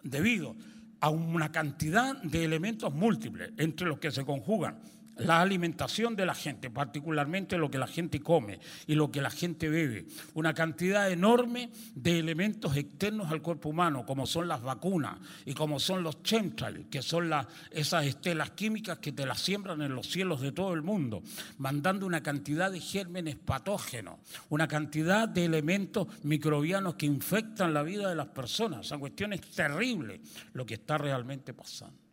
debido 0.02 0.54
a 1.00 1.08
una 1.08 1.50
cantidad 1.50 2.14
de 2.24 2.44
elementos 2.44 2.92
múltiples 2.92 3.52
entre 3.56 3.88
los 3.88 3.98
que 3.98 4.10
se 4.10 4.22
conjugan 4.22 4.99
la 5.16 5.40
alimentación 5.40 6.16
de 6.16 6.26
la 6.26 6.34
gente, 6.34 6.70
particularmente 6.70 7.58
lo 7.58 7.70
que 7.70 7.78
la 7.78 7.86
gente 7.86 8.20
come 8.20 8.58
y 8.86 8.94
lo 8.94 9.10
que 9.10 9.20
la 9.20 9.30
gente 9.30 9.68
bebe. 9.68 10.06
Una 10.34 10.54
cantidad 10.54 11.10
enorme 11.10 11.70
de 11.94 12.18
elementos 12.18 12.76
externos 12.76 13.30
al 13.30 13.42
cuerpo 13.42 13.68
humano, 13.68 14.06
como 14.06 14.26
son 14.26 14.48
las 14.48 14.62
vacunas 14.62 15.18
y 15.44 15.54
como 15.54 15.78
son 15.78 16.02
los 16.02 16.22
chemtrails, 16.22 16.86
que 16.90 17.02
son 17.02 17.28
las, 17.30 17.46
esas 17.70 18.06
estelas 18.06 18.52
químicas 18.52 18.98
que 18.98 19.12
te 19.12 19.26
las 19.26 19.40
siembran 19.40 19.82
en 19.82 19.94
los 19.94 20.06
cielos 20.06 20.40
de 20.40 20.52
todo 20.52 20.72
el 20.72 20.82
mundo, 20.82 21.22
mandando 21.58 22.06
una 22.06 22.22
cantidad 22.22 22.70
de 22.70 22.80
gérmenes 22.80 23.36
patógenos, 23.36 24.18
una 24.48 24.68
cantidad 24.68 25.28
de 25.28 25.44
elementos 25.44 26.08
microbianos 26.22 26.94
que 26.94 27.06
infectan 27.06 27.74
la 27.74 27.82
vida 27.82 28.08
de 28.08 28.14
las 28.14 28.28
personas. 28.28 28.86
Esa 28.86 28.98
cuestión 28.98 29.32
es 29.32 29.42
terrible 29.42 30.20
lo 30.54 30.64
que 30.64 30.74
está 30.74 30.98
realmente 30.98 31.52
pasando. 31.52 32.09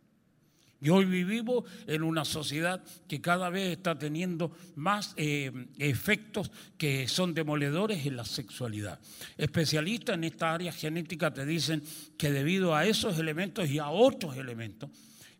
Y 0.80 0.90
hoy 0.90 1.06
vivimos 1.06 1.64
en 1.88 2.04
una 2.04 2.24
sociedad 2.24 2.82
que 3.08 3.20
cada 3.20 3.50
vez 3.50 3.76
está 3.76 3.98
teniendo 3.98 4.52
más 4.76 5.12
eh, 5.16 5.50
efectos 5.78 6.52
que 6.76 7.08
son 7.08 7.34
demoledores 7.34 8.06
en 8.06 8.16
la 8.16 8.24
sexualidad. 8.24 9.00
Especialistas 9.36 10.14
en 10.14 10.24
esta 10.24 10.54
área 10.54 10.70
genética 10.70 11.32
te 11.32 11.44
dicen 11.44 11.82
que 12.16 12.30
debido 12.30 12.76
a 12.76 12.86
esos 12.86 13.18
elementos 13.18 13.68
y 13.68 13.78
a 13.78 13.88
otros 13.88 14.36
elementos, 14.36 14.90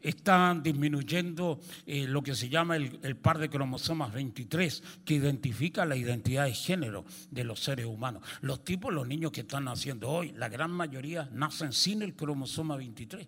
están 0.00 0.62
disminuyendo 0.62 1.58
eh, 1.84 2.06
lo 2.06 2.22
que 2.22 2.36
se 2.36 2.48
llama 2.48 2.76
el, 2.76 3.00
el, 3.02 3.16
par 3.16 3.38
de 3.38 3.50
cromosomas 3.50 4.12
23, 4.12 4.82
que 5.04 5.14
identifica 5.14 5.84
la 5.84 5.96
identidad 5.96 6.44
de 6.44 6.54
género 6.54 7.04
de 7.32 7.42
los 7.42 7.58
seres 7.58 7.86
humanos. 7.86 8.22
Los 8.40 8.64
tipos, 8.64 8.94
los 8.94 9.08
niños 9.08 9.32
que 9.32 9.40
están 9.40 9.64
naciendo 9.64 10.08
hoy, 10.08 10.32
la 10.36 10.48
gran 10.48 10.70
mayoría 10.70 11.28
nacen 11.32 11.72
sin 11.72 12.02
el 12.02 12.14
cromosoma 12.14 12.76
23 12.76 13.26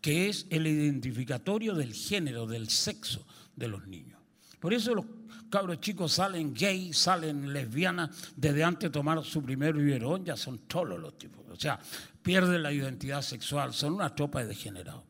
que 0.00 0.28
es 0.28 0.46
el 0.50 0.66
identificatorio 0.66 1.74
del 1.74 1.92
género, 1.92 2.46
del 2.46 2.68
sexo 2.68 3.26
de 3.56 3.68
los 3.68 3.86
niños. 3.86 4.20
Por 4.60 4.72
eso 4.74 4.94
los 4.94 5.04
cabros 5.50 5.80
chicos 5.80 6.12
salen 6.12 6.54
gay, 6.54 6.92
salen 6.92 7.52
lesbianas 7.52 8.10
desde 8.36 8.64
antes 8.64 8.90
de 8.90 8.92
tomar 8.92 9.24
su 9.24 9.42
primer 9.42 9.74
biberón, 9.74 10.24
ya 10.24 10.36
son 10.36 10.58
todos 10.60 10.98
los 10.98 11.16
tipos. 11.18 11.44
O 11.50 11.56
sea, 11.56 11.78
pierden 12.22 12.62
la 12.62 12.72
identidad 12.72 13.22
sexual, 13.22 13.72
son 13.72 13.94
una 13.94 14.14
tropa 14.14 14.40
de 14.40 14.48
degenerados. 14.48 15.02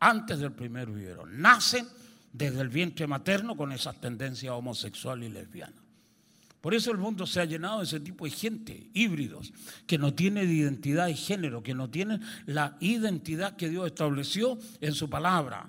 Antes 0.00 0.38
del 0.38 0.52
primer 0.52 0.90
biberón. 0.90 1.40
Nacen 1.40 1.86
desde 2.32 2.60
el 2.60 2.68
vientre 2.68 3.06
materno 3.06 3.56
con 3.56 3.72
esas 3.72 4.00
tendencias 4.00 4.52
homosexuales 4.52 5.30
y 5.30 5.32
lesbianas. 5.32 5.83
Por 6.64 6.72
eso 6.72 6.90
el 6.90 6.96
mundo 6.96 7.26
se 7.26 7.42
ha 7.42 7.44
llenado 7.44 7.80
de 7.80 7.84
ese 7.84 8.00
tipo 8.00 8.24
de 8.24 8.30
gente, 8.30 8.88
híbridos, 8.94 9.52
que 9.86 9.98
no 9.98 10.14
tienen 10.14 10.50
identidad 10.50 11.08
de 11.08 11.14
género, 11.14 11.62
que 11.62 11.74
no 11.74 11.90
tienen 11.90 12.22
la 12.46 12.78
identidad 12.80 13.54
que 13.54 13.68
Dios 13.68 13.86
estableció 13.86 14.58
en 14.80 14.94
su 14.94 15.10
palabra. 15.10 15.68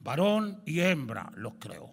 Varón 0.00 0.62
y 0.64 0.80
hembra 0.80 1.30
los 1.36 1.56
creó. 1.58 1.92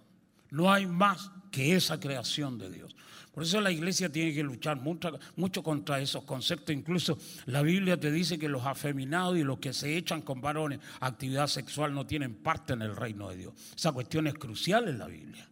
No 0.51 0.71
hay 0.71 0.85
más 0.85 1.29
que 1.51 1.75
esa 1.75 1.99
creación 1.99 2.57
de 2.57 2.71
Dios. 2.71 2.95
Por 3.33 3.43
eso 3.43 3.59
la 3.59 3.69
iglesia 3.69 4.09
tiene 4.09 4.33
que 4.33 4.43
luchar 4.43 4.79
mucho, 4.79 5.61
contra 5.61 5.99
esos 5.99 6.23
conceptos. 6.23 6.73
Incluso 6.73 7.17
la 7.47 7.63
Biblia 7.63 7.99
te 7.99 8.13
dice 8.13 8.39
que 8.39 8.47
los 8.47 8.65
afeminados 8.65 9.37
y 9.37 9.43
los 9.43 9.59
que 9.59 9.73
se 9.73 9.97
echan 9.97 10.21
con 10.21 10.39
varones 10.39 10.79
a 11.01 11.07
actividad 11.07 11.47
sexual 11.47 11.93
no 11.93 12.07
tienen 12.07 12.33
parte 12.35 12.71
en 12.71 12.81
el 12.81 12.95
reino 12.95 13.27
de 13.27 13.35
Dios. 13.35 13.53
Esa 13.75 13.91
cuestión 13.91 14.27
es 14.27 14.35
crucial 14.35 14.87
en 14.87 14.99
la 14.99 15.07
Biblia. 15.07 15.49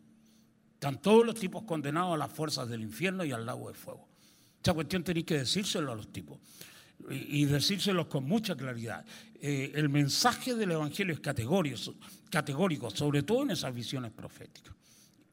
Están 0.81 0.99
todos 0.99 1.23
los 1.23 1.35
tipos 1.35 1.61
condenados 1.61 2.15
a 2.15 2.17
las 2.17 2.31
fuerzas 2.31 2.67
del 2.67 2.81
infierno 2.81 3.23
y 3.23 3.31
al 3.31 3.45
lago 3.45 3.67
de 3.67 3.75
fuego. 3.75 4.07
Esa 4.63 4.73
cuestión 4.73 5.03
tenéis 5.03 5.27
que 5.27 5.37
decírselo 5.37 5.91
a 5.91 5.95
los 5.95 6.11
tipos 6.11 6.39
y, 7.07 7.45
decírselos 7.45 8.07
con 8.07 8.23
mucha 8.23 8.55
claridad. 8.55 9.05
Eh, 9.39 9.73
el 9.75 9.89
mensaje 9.89 10.55
del 10.55 10.71
Evangelio 10.71 11.13
es 11.13 11.19
categórico, 11.19 11.93
categórico, 12.31 12.89
sobre 12.89 13.21
todo 13.21 13.43
en 13.43 13.51
esas 13.51 13.75
visiones 13.75 14.11
proféticas 14.11 14.73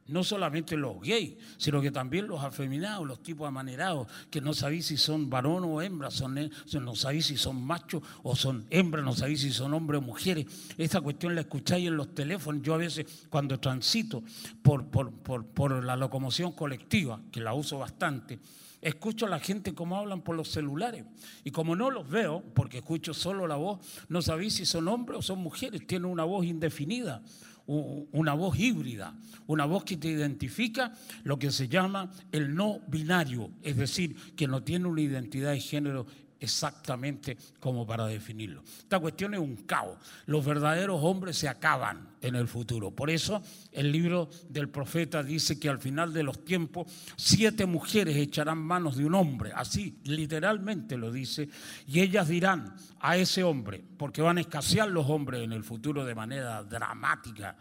no 0.08 0.24
solamente 0.24 0.76
los 0.76 1.00
gays, 1.00 1.34
sino 1.56 1.80
que 1.80 1.90
también 1.90 2.26
los 2.26 2.42
afeminados, 2.42 3.06
los 3.06 3.22
tipos 3.22 3.46
amanerados, 3.46 4.08
que 4.30 4.40
no 4.40 4.54
sabéis 4.54 4.86
si 4.86 4.96
son 4.96 5.30
varón 5.30 5.64
o 5.64 5.80
hembra, 5.80 6.10
son, 6.10 6.50
no 6.80 6.94
sabéis 6.94 7.26
si 7.26 7.36
son 7.36 7.62
machos 7.62 8.02
o 8.22 8.34
son 8.34 8.66
hembras, 8.70 9.04
no 9.04 9.14
sabéis 9.14 9.42
si 9.42 9.52
son 9.52 9.74
hombres 9.74 10.00
o 10.00 10.02
mujeres. 10.02 10.46
Esta 10.76 11.00
cuestión 11.00 11.34
la 11.34 11.42
escucháis 11.42 11.86
en 11.86 11.96
los 11.96 12.14
teléfonos. 12.14 12.62
Yo 12.62 12.74
a 12.74 12.78
veces 12.78 13.06
cuando 13.28 13.60
transito 13.60 14.22
por, 14.62 14.86
por, 14.86 15.12
por, 15.12 15.46
por 15.46 15.84
la 15.84 15.96
locomoción 15.96 16.52
colectiva, 16.52 17.20
que 17.30 17.40
la 17.40 17.54
uso 17.54 17.78
bastante, 17.78 18.38
Escucho 18.80 19.26
a 19.26 19.28
la 19.28 19.40
gente 19.40 19.74
como 19.74 19.96
hablan 19.96 20.22
por 20.22 20.36
los 20.36 20.48
celulares. 20.48 21.04
Y 21.42 21.50
como 21.50 21.74
no 21.74 21.90
los 21.90 22.08
veo, 22.08 22.44
porque 22.54 22.78
escucho 22.78 23.12
solo 23.12 23.46
la 23.48 23.56
voz, 23.56 23.80
no 24.08 24.22
sabéis 24.22 24.54
si 24.54 24.66
son 24.66 24.86
hombres 24.86 25.18
o 25.18 25.22
son 25.22 25.40
mujeres. 25.40 25.84
Tienen 25.86 26.08
una 26.08 26.24
voz 26.24 26.46
indefinida 26.46 27.22
una 27.68 28.32
voz 28.32 28.58
híbrida, 28.58 29.14
una 29.46 29.66
voz 29.66 29.84
que 29.84 29.98
te 29.98 30.08
identifica 30.08 30.92
lo 31.24 31.38
que 31.38 31.50
se 31.50 31.68
llama 31.68 32.10
el 32.32 32.54
no 32.54 32.80
binario, 32.88 33.50
es 33.62 33.76
decir, 33.76 34.16
que 34.34 34.46
no 34.46 34.62
tiene 34.62 34.86
una 34.86 35.02
identidad 35.02 35.52
de 35.52 35.60
género 35.60 36.06
exactamente 36.40 37.36
como 37.60 37.86
para 37.86 38.06
definirlo. 38.06 38.62
Esta 38.78 38.98
cuestión 38.98 39.34
es 39.34 39.40
un 39.40 39.56
caos. 39.56 39.98
Los 40.26 40.44
verdaderos 40.44 41.00
hombres 41.02 41.36
se 41.36 41.48
acaban 41.48 42.08
en 42.20 42.34
el 42.34 42.48
futuro. 42.48 42.90
Por 42.90 43.10
eso 43.10 43.42
el 43.72 43.92
libro 43.92 44.28
del 44.48 44.68
profeta 44.68 45.22
dice 45.22 45.58
que 45.58 45.68
al 45.68 45.78
final 45.78 46.12
de 46.12 46.22
los 46.22 46.44
tiempos 46.44 46.90
siete 47.16 47.66
mujeres 47.66 48.16
echarán 48.16 48.58
manos 48.58 48.96
de 48.96 49.04
un 49.04 49.14
hombre, 49.14 49.52
así 49.54 49.98
literalmente 50.04 50.96
lo 50.96 51.10
dice, 51.12 51.48
y 51.86 52.00
ellas 52.00 52.28
dirán 52.28 52.74
a 53.00 53.16
ese 53.16 53.44
hombre, 53.44 53.82
porque 53.96 54.22
van 54.22 54.38
a 54.38 54.40
escasear 54.40 54.88
los 54.88 55.08
hombres 55.08 55.42
en 55.42 55.52
el 55.52 55.64
futuro 55.64 56.04
de 56.04 56.14
manera 56.14 56.62
dramática. 56.64 57.56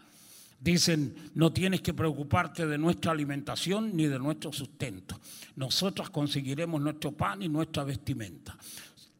Dicen, 0.60 1.14
no 1.34 1.52
tienes 1.52 1.80
que 1.82 1.94
preocuparte 1.94 2.66
de 2.66 2.78
nuestra 2.78 3.12
alimentación 3.12 3.96
ni 3.96 4.06
de 4.06 4.18
nuestro 4.18 4.52
sustento. 4.52 5.20
Nosotras 5.54 6.10
conseguiremos 6.10 6.80
nuestro 6.80 7.12
pan 7.12 7.42
y 7.42 7.48
nuestra 7.48 7.84
vestimenta. 7.84 8.58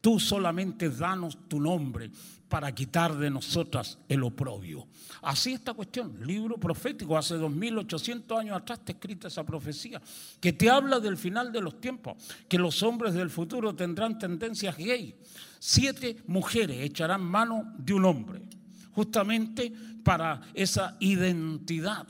Tú 0.01 0.19
solamente 0.19 0.89
danos 0.89 1.47
tu 1.47 1.59
nombre 1.59 2.11
para 2.49 2.73
quitar 2.73 3.15
de 3.17 3.29
nosotras 3.29 3.99
el 4.09 4.23
oprobio. 4.23 4.87
Así 5.21 5.53
esta 5.53 5.73
cuestión, 5.73 6.25
libro 6.25 6.57
profético, 6.57 7.17
hace 7.17 7.35
2800 7.35 8.39
años 8.39 8.57
atrás 8.57 8.79
está 8.79 8.93
escrita 8.93 9.27
esa 9.27 9.45
profecía, 9.45 10.01
que 10.41 10.53
te 10.53 10.69
habla 10.69 10.99
del 10.99 11.15
final 11.15 11.51
de 11.51 11.61
los 11.61 11.79
tiempos, 11.79 12.17
que 12.47 12.57
los 12.57 12.81
hombres 12.81 13.13
del 13.13 13.29
futuro 13.29 13.75
tendrán 13.75 14.17
tendencias 14.17 14.75
gay. 14.77 15.15
Siete 15.59 16.17
mujeres 16.27 16.81
echarán 16.81 17.21
mano 17.21 17.73
de 17.77 17.93
un 17.93 18.05
hombre 18.05 18.41
justamente 18.91 19.71
para 20.03 20.41
esa 20.53 20.97
identidad 20.99 22.07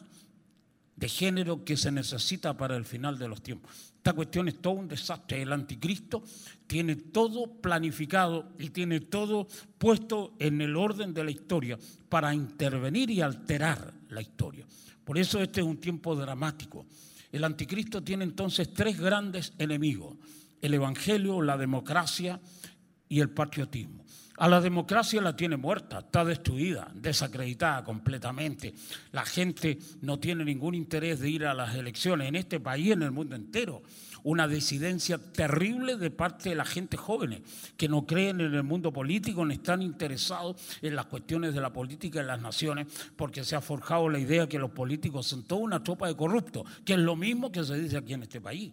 de 0.96 1.08
género 1.08 1.64
que 1.64 1.78
se 1.78 1.92
necesita 1.92 2.58
para 2.58 2.76
el 2.76 2.84
final 2.84 3.18
de 3.18 3.30
los 3.30 3.42
tiempos. 3.42 3.72
Esta 3.96 4.14
cuestión 4.14 4.48
es 4.48 4.62
todo 4.62 4.74
un 4.74 4.88
desastre. 4.88 5.42
El 5.42 5.54
anticristo 5.54 6.24
tiene 6.68 6.96
todo 6.96 7.48
planificado 7.62 8.52
y 8.60 8.70
tiene 8.70 9.00
todo 9.00 9.48
puesto 9.78 10.34
en 10.40 10.62
el 10.62 10.76
orden 10.76 11.14
de 11.14 11.24
la 11.24 11.32
historia 11.32 11.78
para 12.10 12.34
intervenir 12.34 13.10
y 13.10 13.22
alterar 13.22 13.94
la 14.10 14.22
historia. 14.22 14.66
Por 15.06 15.18
eso 15.18 15.42
este 15.42 15.62
es 15.62 15.68
un 15.68 15.78
tiempo 15.78 16.16
dramático. 16.16 16.86
El 17.32 17.44
anticristo 17.44 18.04
tiene 18.04 18.24
entonces 18.24 18.74
tres 18.74 19.00
grandes 19.00 19.54
enemigos, 19.58 20.18
el 20.62 20.74
evangelio, 20.74 21.42
la 21.42 21.58
democracia 21.58 22.40
y 23.08 23.20
el 23.20 23.30
patriotismo. 23.30 23.99
A 24.40 24.48
la 24.48 24.62
democracia 24.62 25.22
la 25.22 25.36
tiene 25.36 25.58
muerta, 25.58 26.00
está 26.00 26.24
destruida, 26.24 26.90
desacreditada 26.94 27.84
completamente. 27.84 28.74
La 29.12 29.26
gente 29.26 29.78
no 30.00 30.18
tiene 30.18 30.46
ningún 30.46 30.76
interés 30.76 31.20
de 31.20 31.30
ir 31.30 31.46
a 31.46 31.54
las 31.54 31.76
elecciones 31.76 32.30
en 32.30 32.38
este 32.38 32.62
país 32.62 32.94
en 32.94 33.04
el 33.04 33.12
mundo 33.12 33.36
entero. 33.36 33.84
Una 34.24 34.48
disidencia 34.48 35.18
terrible 35.18 35.98
de 35.98 36.10
parte 36.10 36.48
de 36.48 36.56
la 36.56 36.64
gente 36.64 36.96
joven 36.96 37.44
que 37.76 37.90
no 37.90 38.06
creen 38.06 38.40
en 38.40 38.54
el 38.54 38.64
mundo 38.64 38.94
político, 38.94 39.44
no 39.44 39.52
están 39.52 39.82
interesados 39.82 40.56
en 40.82 40.96
las 40.96 41.08
cuestiones 41.08 41.54
de 41.54 41.60
la 41.60 41.74
política 41.74 42.20
de 42.20 42.28
las 42.28 42.42
naciones, 42.42 42.88
porque 43.18 43.44
se 43.44 43.58
ha 43.58 43.62
forjado 43.62 44.08
la 44.08 44.20
idea 44.20 44.48
que 44.48 44.58
los 44.58 44.72
políticos 44.72 45.28
son 45.28 45.44
toda 45.44 45.60
una 45.60 45.84
tropa 45.84 46.08
de 46.08 46.16
corruptos, 46.16 46.64
que 46.86 46.94
es 46.94 47.00
lo 47.00 47.18
mismo 47.18 47.52
que 47.52 47.66
se 47.66 47.78
dice 47.78 47.98
aquí 47.98 48.14
en 48.14 48.24
este 48.24 48.40
país. 48.40 48.72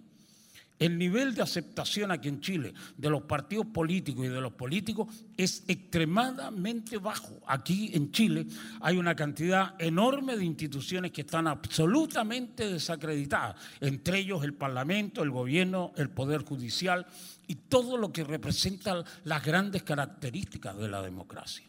El 0.78 0.98
nivel 0.98 1.34
de 1.34 1.42
aceptación 1.42 2.10
aquí 2.10 2.28
en 2.28 2.40
Chile 2.40 2.74
de 2.98 3.08
los 3.08 3.22
partidos 3.22 3.66
políticos 3.66 4.26
y 4.26 4.28
de 4.28 4.40
los 4.40 4.52
políticos 4.52 5.08
es 5.36 5.64
extremadamente 5.68 6.98
bajo. 6.98 7.40
Aquí 7.46 7.90
en 7.94 8.12
Chile 8.12 8.46
hay 8.82 8.98
una 8.98 9.16
cantidad 9.16 9.74
enorme 9.78 10.36
de 10.36 10.44
instituciones 10.44 11.12
que 11.12 11.22
están 11.22 11.46
absolutamente 11.46 12.70
desacreditadas, 12.70 13.56
entre 13.80 14.18
ellos 14.18 14.44
el 14.44 14.52
Parlamento, 14.52 15.22
el 15.22 15.30
gobierno, 15.30 15.92
el 15.96 16.10
Poder 16.10 16.44
Judicial 16.44 17.06
y 17.46 17.54
todo 17.54 17.96
lo 17.96 18.12
que 18.12 18.24
representa 18.24 19.02
las 19.24 19.44
grandes 19.44 19.82
características 19.82 20.76
de 20.76 20.88
la 20.88 21.00
democracia. 21.00 21.64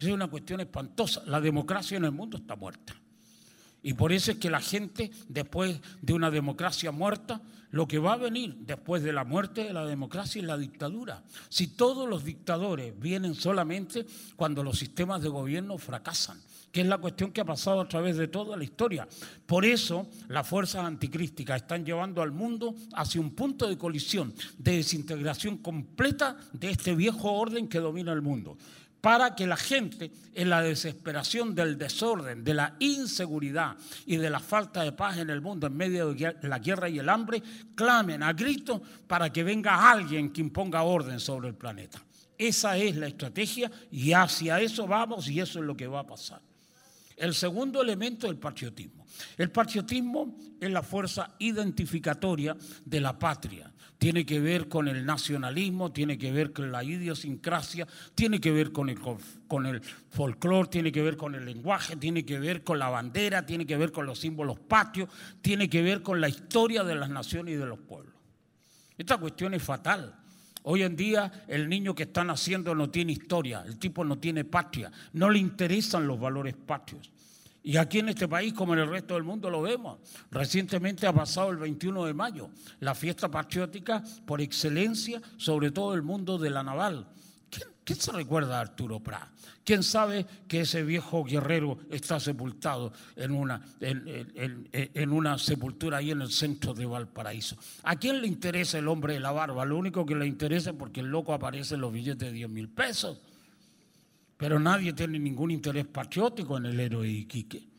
Es 0.00 0.08
una 0.08 0.28
cuestión 0.28 0.60
espantosa. 0.60 1.22
La 1.26 1.40
democracia 1.40 1.96
en 1.96 2.04
el 2.04 2.12
mundo 2.12 2.38
está 2.38 2.56
muerta. 2.56 2.94
Y 3.82 3.94
por 3.94 4.12
eso 4.12 4.32
es 4.32 4.38
que 4.38 4.50
la 4.50 4.60
gente, 4.60 5.10
después 5.28 5.80
de 6.00 6.12
una 6.12 6.30
democracia 6.30 6.90
muerta, 6.92 7.40
lo 7.70 7.86
que 7.86 7.98
va 7.98 8.14
a 8.14 8.16
venir 8.16 8.56
después 8.60 9.02
de 9.02 9.12
la 9.12 9.24
muerte 9.24 9.64
de 9.64 9.72
la 9.72 9.84
democracia 9.84 10.40
es 10.40 10.46
la 10.46 10.56
dictadura. 10.56 11.22
Si 11.48 11.68
todos 11.68 12.08
los 12.08 12.24
dictadores 12.24 12.98
vienen 12.98 13.34
solamente 13.34 14.06
cuando 14.36 14.62
los 14.62 14.78
sistemas 14.78 15.22
de 15.22 15.28
gobierno 15.28 15.78
fracasan, 15.78 16.40
que 16.72 16.82
es 16.82 16.86
la 16.86 16.98
cuestión 16.98 17.32
que 17.32 17.40
ha 17.40 17.44
pasado 17.44 17.80
a 17.80 17.88
través 17.88 18.16
de 18.16 18.28
toda 18.28 18.56
la 18.56 18.64
historia. 18.64 19.08
Por 19.46 19.64
eso 19.64 20.06
las 20.28 20.46
fuerzas 20.46 20.84
anticrísticas 20.84 21.62
están 21.62 21.84
llevando 21.84 22.20
al 22.22 22.30
mundo 22.30 22.74
hacia 22.94 23.20
un 23.20 23.30
punto 23.34 23.66
de 23.66 23.78
colisión, 23.78 24.34
de 24.58 24.76
desintegración 24.76 25.58
completa 25.58 26.36
de 26.52 26.70
este 26.70 26.94
viejo 26.94 27.32
orden 27.32 27.68
que 27.68 27.78
domina 27.78 28.12
el 28.12 28.22
mundo 28.22 28.58
para 29.08 29.34
que 29.34 29.46
la 29.46 29.56
gente, 29.56 30.12
en 30.34 30.50
la 30.50 30.60
desesperación 30.60 31.54
del 31.54 31.78
desorden, 31.78 32.44
de 32.44 32.52
la 32.52 32.76
inseguridad 32.78 33.74
y 34.04 34.18
de 34.18 34.28
la 34.28 34.38
falta 34.38 34.82
de 34.82 34.92
paz 34.92 35.16
en 35.16 35.30
el 35.30 35.40
mundo 35.40 35.66
en 35.66 35.74
medio 35.74 36.12
de 36.12 36.36
la 36.42 36.58
guerra 36.58 36.90
y 36.90 36.98
el 36.98 37.08
hambre, 37.08 37.42
clamen 37.74 38.22
a 38.22 38.34
grito 38.34 38.82
para 39.06 39.32
que 39.32 39.42
venga 39.42 39.90
alguien 39.90 40.30
que 40.30 40.42
imponga 40.42 40.82
orden 40.82 41.18
sobre 41.20 41.48
el 41.48 41.54
planeta. 41.54 42.04
Esa 42.36 42.76
es 42.76 42.96
la 42.96 43.06
estrategia 43.06 43.70
y 43.90 44.12
hacia 44.12 44.60
eso 44.60 44.86
vamos 44.86 45.26
y 45.30 45.40
eso 45.40 45.60
es 45.60 45.64
lo 45.64 45.74
que 45.74 45.86
va 45.86 46.00
a 46.00 46.06
pasar. 46.06 46.42
El 47.16 47.34
segundo 47.34 47.80
elemento 47.80 48.26
es 48.26 48.32
el 48.32 48.38
patriotismo. 48.38 49.06
El 49.38 49.50
patriotismo 49.50 50.36
es 50.60 50.70
la 50.70 50.82
fuerza 50.82 51.34
identificatoria 51.38 52.54
de 52.84 53.00
la 53.00 53.18
patria 53.18 53.72
tiene 53.98 54.24
que 54.24 54.40
ver 54.40 54.68
con 54.68 54.86
el 54.86 55.04
nacionalismo, 55.04 55.92
tiene 55.92 56.16
que 56.16 56.30
ver 56.30 56.52
con 56.52 56.70
la 56.70 56.84
idiosincrasia, 56.84 57.86
tiene 58.14 58.40
que 58.40 58.52
ver 58.52 58.70
con 58.70 58.88
el, 58.88 59.82
folclore, 60.10 60.68
tiene 60.68 60.92
que 60.92 61.02
ver 61.02 61.16
con 61.16 61.34
el 61.34 61.44
lenguaje, 61.44 61.96
tiene 61.96 62.24
que 62.24 62.38
ver 62.38 62.62
con 62.62 62.78
la 62.78 62.88
bandera, 62.88 63.44
tiene 63.44 63.66
que 63.66 63.76
ver 63.76 63.90
con 63.90 64.06
los 64.06 64.20
símbolos 64.20 64.58
patrios, 64.60 65.08
tiene 65.42 65.68
que 65.68 65.82
ver 65.82 66.02
con 66.02 66.20
la 66.20 66.28
historia 66.28 66.84
de 66.84 66.94
las 66.94 67.10
naciones 67.10 67.54
y 67.54 67.56
de 67.56 67.66
los 67.66 67.78
pueblos. 67.80 68.14
Esta 68.96 69.18
cuestión 69.18 69.54
es 69.54 69.62
fatal. 69.62 70.14
Hoy 70.62 70.82
en 70.82 70.94
día 70.94 71.44
el 71.48 71.68
niño 71.68 71.94
que 71.94 72.04
está 72.04 72.22
naciendo 72.22 72.74
no 72.74 72.90
tiene 72.90 73.12
historia, 73.12 73.64
el 73.66 73.78
tipo 73.78 74.04
no 74.04 74.18
tiene 74.18 74.44
patria, 74.44 74.92
no 75.12 75.28
le 75.30 75.40
interesan 75.40 76.06
los 76.06 76.20
valores 76.20 76.54
patrios. 76.54 77.10
Y 77.68 77.76
aquí 77.76 77.98
en 77.98 78.08
este 78.08 78.26
país, 78.26 78.54
como 78.54 78.72
en 78.72 78.80
el 78.80 78.88
resto 78.88 79.12
del 79.12 79.24
mundo, 79.24 79.50
lo 79.50 79.60
vemos. 79.60 79.98
Recientemente 80.30 81.06
ha 81.06 81.12
pasado 81.12 81.50
el 81.50 81.58
21 81.58 82.06
de 82.06 82.14
mayo, 82.14 82.48
la 82.80 82.94
fiesta 82.94 83.30
patriótica 83.30 84.02
por 84.24 84.40
excelencia, 84.40 85.20
sobre 85.36 85.70
todo 85.70 85.92
el 85.92 86.00
mundo 86.00 86.38
de 86.38 86.48
la 86.48 86.62
naval. 86.62 87.06
¿Quién, 87.84 88.00
se 88.00 88.10
recuerda 88.12 88.56
a 88.56 88.62
Arturo 88.62 89.00
Prat? 89.00 89.28
¿Quién 89.64 89.82
sabe 89.82 90.24
que 90.48 90.62
ese 90.62 90.82
viejo 90.82 91.24
guerrero 91.24 91.76
está 91.90 92.18
sepultado 92.18 92.90
en 93.16 93.32
una, 93.32 93.60
en, 93.80 95.12
una 95.12 95.36
sepultura 95.36 95.98
ahí 95.98 96.10
en 96.10 96.22
el 96.22 96.30
centro 96.30 96.72
de 96.72 96.86
Valparaíso? 96.86 97.58
¿A 97.82 97.96
quién 97.96 98.22
le 98.22 98.28
interesa 98.28 98.78
el 98.78 98.88
hombre 98.88 99.12
de 99.12 99.20
la 99.20 99.32
barba? 99.32 99.66
Lo 99.66 99.76
único 99.76 100.06
que 100.06 100.14
le 100.14 100.26
interesa 100.26 100.70
es 100.70 100.76
porque 100.76 101.00
el 101.00 101.08
loco 101.08 101.34
aparece 101.34 101.74
en 101.74 101.82
los 101.82 101.92
billetes 101.92 102.28
de 102.28 102.32
10 102.32 102.48
mil 102.48 102.70
pesos 102.70 103.18
pero 104.38 104.58
nadie 104.60 104.92
tiene 104.94 105.18
ningún 105.18 105.50
interés 105.50 105.84
patriótico 105.86 106.56
en 106.56 106.66
el 106.66 106.80
héroe 106.80 107.08
Iquique. 107.08 107.77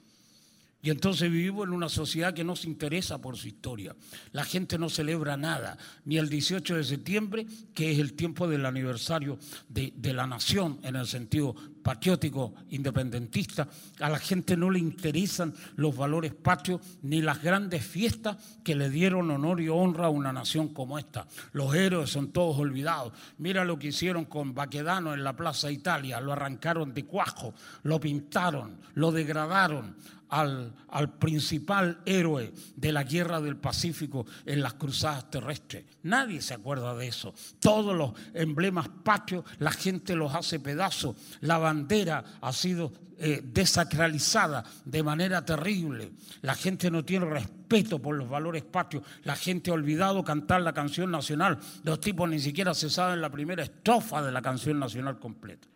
Y 0.82 0.92
entonces 0.92 1.30
vivimos 1.30 1.68
en 1.68 1.74
una 1.74 1.90
sociedad 1.90 2.34
que 2.34 2.46
no 2.46 2.56
se 2.56 2.68
interesa 2.68 3.20
por 3.20 3.36
su 3.36 3.50
historia. 3.50 3.94
La 4.32 4.46
gente 4.46 4.78
no 4.78 4.90
celebra 4.90 5.36
nada, 5.36 5.78
ni 6.06 6.18
el 6.18 6.30
18 6.30 6.78
de 6.78 6.84
septiembre, 6.86 7.46
que 7.74 7.92
es 7.92 8.00
el 8.00 8.14
tiempo 8.14 8.48
del 8.48 8.66
aniversario 8.66 9.38
de, 9.68 9.92
la 10.14 10.26
nación 10.26 10.80
en 10.84 10.96
el 10.96 11.06
sentido 11.06 11.54
patriótico 11.84 12.54
independentista. 12.70 13.68
A 14.00 14.10
la 14.10 14.20
gente 14.20 14.56
no 14.56 14.70
le 14.70 14.80
interesan 14.80 15.54
los 15.76 15.98
valores 15.98 16.34
patrios 16.34 16.80
ni 17.02 17.22
las 17.22 17.42
grandes 17.42 17.86
fiestas 17.86 18.38
que 18.64 18.76
le 18.76 18.90
dieron 18.90 19.30
honor 19.32 19.60
y 19.60 19.68
honra 19.68 20.06
a 20.06 20.10
una 20.10 20.32
nación 20.32 20.70
como 20.70 20.98
esta. 20.98 21.28
Los 21.52 21.76
héroes 21.76 22.10
son 22.10 22.32
todos 22.32 22.58
olvidados. 22.58 23.12
Mira 23.38 23.66
lo 23.66 23.78
que 23.78 23.88
hicieron 23.88 24.26
con 24.26 24.54
Baquedano 24.54 25.14
en 25.14 25.26
la 25.26 25.36
Plaza 25.36 25.70
Italia. 25.72 26.22
Lo 26.22 26.32
arrancaron 26.32 26.94
de 26.94 27.06
cuajo, 27.06 27.54
lo 27.84 28.00
pintaron, 28.00 28.80
lo 28.94 29.12
degradaron 29.12 29.96
al, 30.30 30.74
al, 30.90 31.18
principal 31.18 32.02
héroe 32.06 32.54
de 32.76 32.92
la 32.92 33.04
guerra 33.04 33.42
del 33.42 33.58
Pacífico 33.58 34.26
en 34.46 34.62
las 34.62 34.74
cruzadas 34.76 35.30
terrestres. 35.30 35.86
Nadie 36.04 36.42
se 36.42 36.54
acuerda 36.54 36.96
de 36.96 37.08
eso. 37.08 37.34
Todos 37.60 37.96
los 37.96 38.14
emblemas 38.34 38.90
patrios, 39.04 39.44
la 39.60 39.72
gente 39.72 40.16
los 40.16 40.34
hace 40.34 40.60
pedazos. 40.60 41.16
La 41.42 41.58
bandera 41.58 42.24
ha 42.42 42.54
sido 42.54 42.92
eh, 43.22 43.42
desacralizada 43.44 44.64
de 44.86 45.04
manera 45.04 45.44
terrible. 45.44 46.14
La 46.42 46.56
gente 46.56 46.90
no 46.90 47.04
tiene 47.04 47.26
respeto 47.26 48.00
por 48.00 48.16
los 48.16 48.30
valores 48.30 48.64
patrios. 48.64 49.04
La 49.24 49.36
gente 49.36 49.72
ha 49.72 49.74
olvidado 49.74 50.24
cantar 50.24 50.62
la 50.62 50.72
canción 50.72 51.12
nacional. 51.12 51.60
Los 51.84 52.00
tipos 52.00 52.30
ni 52.30 52.40
siquiera 52.40 52.74
se 52.74 52.90
saben 52.90 53.20
la 53.20 53.30
primera 53.30 53.62
estrofa 53.62 54.22
de 54.22 54.32
la 54.32 54.42
canción 54.42 54.80
nacional 54.80 55.20
completa. 55.20 55.68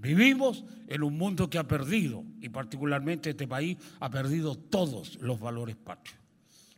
Vivimos 0.00 0.64
en 0.88 1.02
un 1.02 1.18
mundo 1.18 1.50
que 1.50 1.58
ha 1.58 1.68
perdido, 1.68 2.24
y 2.40 2.48
particularmente 2.48 3.30
este 3.30 3.46
país 3.46 3.76
ha 4.00 4.08
perdido 4.08 4.54
todos 4.56 5.16
los 5.20 5.38
valores 5.38 5.76
patrios. 5.76 6.16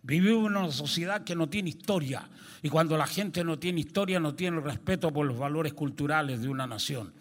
Vivimos 0.02 0.50
en 0.50 0.56
una 0.56 0.72
sociedad 0.72 1.22
que 1.22 1.36
no 1.36 1.48
tiene 1.48 1.70
historia, 1.70 2.28
y 2.62 2.68
cuando 2.68 2.96
la 2.96 3.06
gente 3.06 3.44
no 3.44 3.60
tiene 3.60 3.80
historia 3.80 4.18
no 4.18 4.34
tiene 4.34 4.60
respeto 4.60 5.12
por 5.12 5.24
los 5.24 5.38
valores 5.38 5.72
culturales 5.72 6.42
de 6.42 6.48
una 6.48 6.66
nación. 6.66 7.12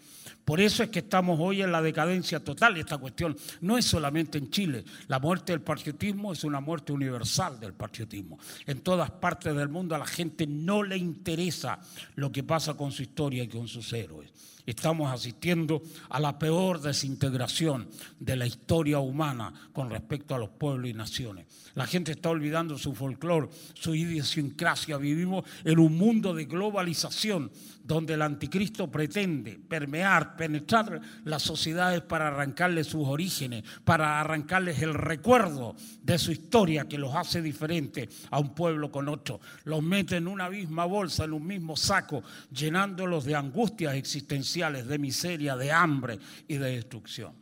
Por 0.44 0.60
eso 0.60 0.82
es 0.82 0.90
que 0.90 0.98
estamos 0.98 1.38
hoy 1.40 1.62
en 1.62 1.70
la 1.70 1.80
decadencia 1.80 2.42
total. 2.42 2.76
Esta 2.76 2.98
cuestión 2.98 3.36
no 3.60 3.78
es 3.78 3.84
solamente 3.84 4.38
en 4.38 4.50
Chile. 4.50 4.84
La 5.06 5.20
muerte 5.20 5.52
del 5.52 5.60
patriotismo 5.60 6.32
es 6.32 6.42
una 6.42 6.60
muerte 6.60 6.92
universal 6.92 7.60
del 7.60 7.74
patriotismo. 7.74 8.40
En 8.66 8.80
todas 8.80 9.10
partes 9.12 9.54
del 9.54 9.68
mundo 9.68 9.94
a 9.94 9.98
la 9.98 10.06
gente 10.06 10.48
no 10.48 10.82
le 10.82 10.96
interesa 10.96 11.78
lo 12.16 12.32
que 12.32 12.42
pasa 12.42 12.74
con 12.74 12.90
su 12.90 13.02
historia 13.02 13.44
y 13.44 13.48
con 13.48 13.68
sus 13.68 13.92
héroes. 13.92 14.51
Estamos 14.64 15.12
asistiendo 15.12 15.82
a 16.08 16.20
la 16.20 16.38
peor 16.38 16.80
desintegración 16.80 17.88
de 18.20 18.36
la 18.36 18.46
historia 18.46 19.00
humana 19.00 19.52
con 19.72 19.90
respecto 19.90 20.34
a 20.34 20.38
los 20.38 20.50
pueblos 20.50 20.88
y 20.88 20.94
naciones. 20.94 21.46
La 21.74 21.86
gente 21.86 22.12
está 22.12 22.30
olvidando 22.30 22.78
su 22.78 22.94
folclore, 22.94 23.48
su 23.74 23.94
idiosincrasia. 23.94 24.98
Vivimos 24.98 25.44
en 25.64 25.78
un 25.78 25.96
mundo 25.96 26.34
de 26.34 26.44
globalización 26.44 27.50
donde 27.84 28.14
el 28.14 28.22
anticristo 28.22 28.90
pretende 28.90 29.58
permear, 29.58 30.36
penetrar 30.36 31.00
las 31.24 31.42
sociedades 31.42 32.02
para 32.02 32.28
arrancarles 32.28 32.86
sus 32.86 33.06
orígenes, 33.06 33.64
para 33.84 34.20
arrancarles 34.20 34.80
el 34.82 34.94
recuerdo 34.94 35.74
de 36.02 36.18
su 36.18 36.32
historia 36.32 36.88
que 36.88 36.98
los 36.98 37.14
hace 37.14 37.42
diferentes 37.42 38.26
a 38.30 38.38
un 38.38 38.54
pueblo 38.54 38.90
con 38.90 39.08
otro. 39.08 39.40
Los 39.64 39.82
mete 39.82 40.16
en 40.16 40.28
una 40.28 40.48
misma 40.48 40.84
bolsa, 40.84 41.24
en 41.24 41.32
un 41.32 41.46
mismo 41.46 41.76
saco, 41.76 42.22
llenándolos 42.50 43.24
de 43.24 43.34
angustias 43.34 43.94
existenciales, 43.94 44.86
de 44.86 44.98
miseria, 44.98 45.56
de 45.56 45.72
hambre 45.72 46.18
y 46.48 46.56
de 46.56 46.76
destrucción. 46.76 47.32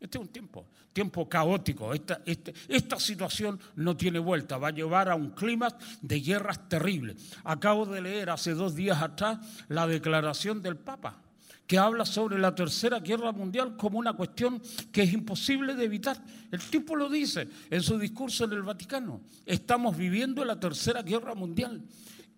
Este 0.00 0.16
es 0.16 0.22
un 0.22 0.28
tiempo, 0.28 0.66
tiempo 0.92 1.28
caótico. 1.28 1.92
Esta, 1.94 2.20
esta, 2.26 2.52
esta, 2.68 2.98
situación 2.98 3.58
no 3.76 3.96
tiene 3.96 4.18
vuelta, 4.18 4.58
va 4.58 4.68
a 4.68 4.72
llevar 4.72 5.08
a 5.08 5.14
un 5.14 5.30
clima 5.30 5.68
de 6.02 6.20
guerras 6.20 6.68
terribles. 6.68 7.16
Acabo 7.44 7.86
de 7.86 8.00
leer 8.00 8.30
hace 8.30 8.54
dos 8.54 8.74
días 8.74 9.00
atrás 9.00 9.38
la 9.68 9.86
declaración 9.86 10.62
del 10.62 10.76
Papa, 10.76 11.22
que 11.66 11.78
habla 11.78 12.04
sobre 12.04 12.38
la 12.38 12.54
tercera 12.54 13.00
guerra 13.00 13.32
mundial 13.32 13.76
como 13.76 13.98
una 13.98 14.12
cuestión 14.12 14.60
que 14.92 15.02
es 15.02 15.12
imposible 15.12 15.74
de 15.74 15.84
evitar. 15.84 16.22
El 16.50 16.60
tipo 16.60 16.96
lo 16.96 17.08
dice 17.08 17.48
en 17.70 17.82
su 17.82 17.98
discurso 17.98 18.44
en 18.44 18.52
el 18.52 18.62
Vaticano. 18.62 19.20
Estamos 19.46 19.96
viviendo 19.96 20.44
la 20.44 20.58
tercera 20.58 21.02
guerra 21.02 21.34
mundial. 21.34 21.82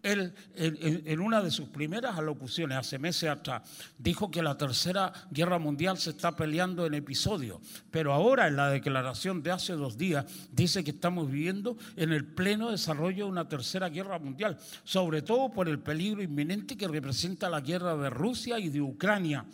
Él, 0.03 0.35
en, 0.57 1.21
una 1.21 1.41
de 1.41 1.51
sus 1.51 1.69
primeras 1.69 2.19
alocuciones, 2.19 2.77
hace 2.77 2.99
meses 2.99 3.31
atrás, 3.31 3.63
dijo 3.99 4.31
que 4.31 4.43
la 4.43 4.59
tercera 4.59 5.13
guerra 5.31 5.59
mundial 5.61 5.97
se 5.97 6.11
está 6.11 6.35
peleando 6.35 6.85
en 6.87 6.95
episodios, 6.95 7.61
pero 7.91 8.13
ahora 8.13 8.49
en 8.49 8.57
la 8.57 8.69
declaración 8.69 9.43
de 9.43 9.53
hace 9.53 9.75
dos 9.75 9.97
días 9.97 10.27
dice 10.51 10.83
que 10.83 10.91
estamos 10.91 11.31
viviendo 11.31 11.77
en 11.97 12.13
el 12.13 12.25
pleno 12.25 12.71
desarrollo 12.73 13.27
de 13.27 13.31
una 13.31 13.49
tercera 13.49 13.89
guerra 13.89 14.19
mundial, 14.19 14.59
sobre 14.83 15.23
todo 15.23 15.51
por 15.51 15.69
el 15.69 15.79
peligro 15.79 16.23
inminente 16.23 16.77
que 16.77 16.89
representa 16.89 17.49
la 17.49 17.61
guerra 17.61 17.97
de 17.97 18.11
Rusia 18.11 18.59
y 18.59 18.71
de 18.71 18.81
Ucrania. 18.81 19.47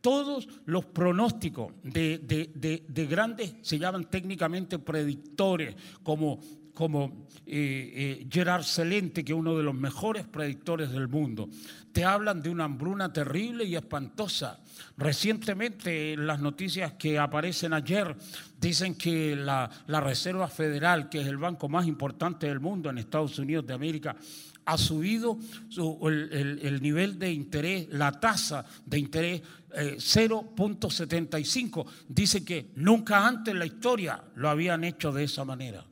Todos 0.00 0.48
los 0.64 0.84
pronósticos 0.86 1.72
de, 1.84 2.18
de, 2.18 3.06
grandes, 3.06 3.54
se 3.62 3.78
llaman 3.78 4.10
técnicamente 4.10 4.80
predictores, 4.80 5.76
como, 6.02 6.40
como 6.82 7.28
eh, 7.46 7.92
eh, 7.94 8.26
Gerard 8.28 8.64
Celente, 8.64 9.24
que 9.24 9.30
es 9.30 9.38
uno 9.38 9.56
de 9.56 9.62
los 9.62 9.72
mejores 9.72 10.26
predictores 10.26 10.90
del 10.90 11.06
mundo, 11.06 11.48
te 11.92 12.04
hablan 12.04 12.42
de 12.42 12.50
una 12.50 12.64
hambruna 12.64 13.12
terrible 13.12 13.62
y 13.62 13.76
espantosa. 13.76 14.58
Recientemente, 14.96 16.16
las 16.16 16.40
noticias 16.40 16.94
que 16.94 17.20
aparecen 17.20 17.72
ayer 17.72 18.16
dicen 18.60 18.96
que 18.96 19.36
la, 19.36 19.70
Reserva 19.86 20.48
Federal, 20.48 21.08
que 21.08 21.20
es 21.20 21.28
el 21.28 21.36
banco 21.36 21.68
más 21.68 21.86
importante 21.86 22.48
del 22.48 22.58
mundo 22.58 22.90
en 22.90 22.98
Estados 22.98 23.38
Unidos 23.38 23.64
de 23.64 23.74
América, 23.74 24.16
ha 24.64 24.76
subido 24.76 25.38
su, 25.68 26.00
el, 26.08 26.32
el, 26.32 26.58
el, 26.66 26.82
nivel 26.82 27.16
de 27.16 27.32
interés, 27.32 27.86
la 27.90 28.10
tasa 28.10 28.64
de 28.84 28.98
interés 28.98 29.40
eh, 29.72 29.98
0.75. 29.98 31.86
Dice 32.08 32.44
que 32.44 32.72
nunca 32.74 33.24
antes 33.24 33.52
en 33.52 33.60
la 33.60 33.66
historia 33.66 34.20
lo 34.34 34.50
habían 34.50 34.82
hecho 34.82 35.12
de 35.12 35.22
esa 35.22 35.44
manera. 35.44 35.84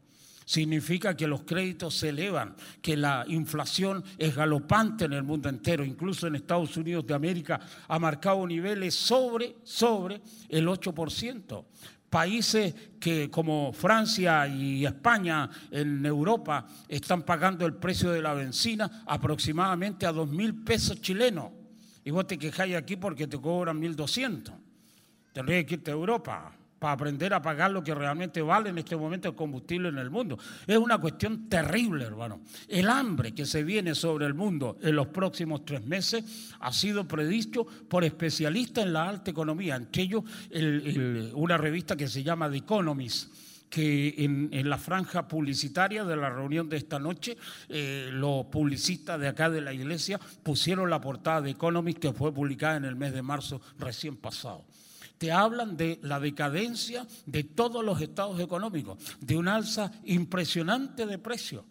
Significa 0.51 1.17
que 1.17 1.29
los 1.29 1.43
créditos 1.43 1.95
se 1.95 2.09
elevan, 2.09 2.57
que 2.83 2.97
la 2.97 3.25
inflación 3.29 4.03
es 4.19 4.35
galopante 4.35 5.05
en 5.05 5.13
el 5.13 5.23
mundo 5.23 5.49
entero, 5.49 5.85
incluso 5.85 6.27
en 6.27 6.35
Estados 6.35 6.77
Unidos 6.77 7.07
de 7.07 7.15
América 7.15 7.61
ha 7.87 7.99
marcado 8.01 8.45
niveles 8.49 8.93
sobre, 8.93 9.59
sobre 9.63 10.21
el 10.49 10.67
8% 10.67 11.65
países 12.11 12.75
que 12.99 13.31
como 13.31 13.73
Francia 13.73 14.49
y 14.49 14.85
España 14.85 15.49
en 15.71 16.05
Europa 16.05 16.67
están 16.89 17.23
pagando 17.23 17.65
el 17.65 17.75
precio 17.75 18.11
de 18.11 18.21
la 18.21 18.35
benzina 18.35 19.05
aproximadamente 19.07 20.05
a 20.05 20.11
dos 20.11 20.29
mil 20.29 20.65
pesos 20.65 21.01
chilenos. 21.01 21.53
Y 22.05 22.11
vos 22.11 22.27
te 22.27 22.37
quejáis 22.37 22.75
aquí 22.75 22.97
porque 22.97 23.29
te 23.29 23.41
cobran 23.41 23.81
1.200. 23.81 24.53
Tendrías 25.33 25.65
que 25.65 25.75
irte 25.75 25.93
a 25.93 25.95
Europa 25.95 26.57
para 26.81 26.95
aprender 26.95 27.35
a 27.35 27.43
pagar 27.43 27.71
lo 27.71 27.85
que 27.85 27.95
realmente 27.95 28.41
vale 28.41 28.71
en 28.71 28.79
este 28.79 28.97
momento 28.97 29.29
el 29.29 29.35
combustible 29.35 29.91
en 29.91 29.99
el 29.99 30.11
mundo. 30.11 30.39
Es 30.67 30.79
una 30.79 30.99
cuestión 30.99 31.49
terrible, 31.49 32.07
hermano. 32.07 32.41
El 32.67 32.89
hambre 32.89 33.33
que 33.33 33.45
se 33.45 33.63
viene 33.63 33.95
sobre 33.95 34.25
el 34.27 34.33
mundo 34.33 34.79
en 34.83 34.97
los 34.97 35.09
próximos 35.09 35.65
tres 35.67 35.85
meses 35.85 36.25
ha 36.59 36.73
sido 36.73 37.07
predicho 37.07 37.67
por 37.87 38.03
especialistas 38.03 38.87
en 38.87 38.95
la 38.95 39.09
alta 39.09 39.31
economía, 39.31 39.77
entre 39.77 40.03
ellos 40.03 40.25
el, 40.51 40.87
el, 40.87 41.33
una 41.35 41.59
revista 41.59 41.97
que 41.97 42.09
se 42.09 42.23
llama 42.23 42.51
The 42.51 42.57
Economist 42.57 43.33
que 43.69 44.17
en, 44.19 44.49
en, 44.51 44.69
la 44.69 44.79
franja 44.79 45.29
publicitaria 45.29 46.05
de 46.05 46.17
la 46.17 46.29
reunión 46.29 46.69
de 46.69 46.77
esta 46.77 46.99
noche, 46.99 47.37
eh, 47.69 48.09
los 48.13 48.47
publicistas 48.47 49.21
de 49.21 49.29
acá 49.29 49.49
de 49.49 49.61
la 49.61 49.73
iglesia 49.73 50.19
pusieron 50.43 50.91
la 50.91 51.01
portada 51.01 51.43
de 51.43 51.51
Economist 51.51 51.99
que 51.99 52.13
fue 52.13 52.35
publicada 52.35 52.79
en 52.79 52.85
el 52.85 52.97
mes 52.97 53.13
de 53.13 53.23
marzo 53.23 53.61
recién 53.79 54.17
pasado 54.17 54.65
te 55.21 55.31
hablan 55.31 55.77
de 55.77 56.01
la 56.03 56.19
decadencia 56.19 57.07
de 57.27 57.45
todos 57.45 57.85
los 57.85 58.01
estados 58.01 58.41
económicos, 58.41 58.97
de 59.21 59.37
un 59.37 59.49
alza 59.49 59.93
impresionante 60.05 61.05
de 61.05 61.19
precios. 61.19 61.63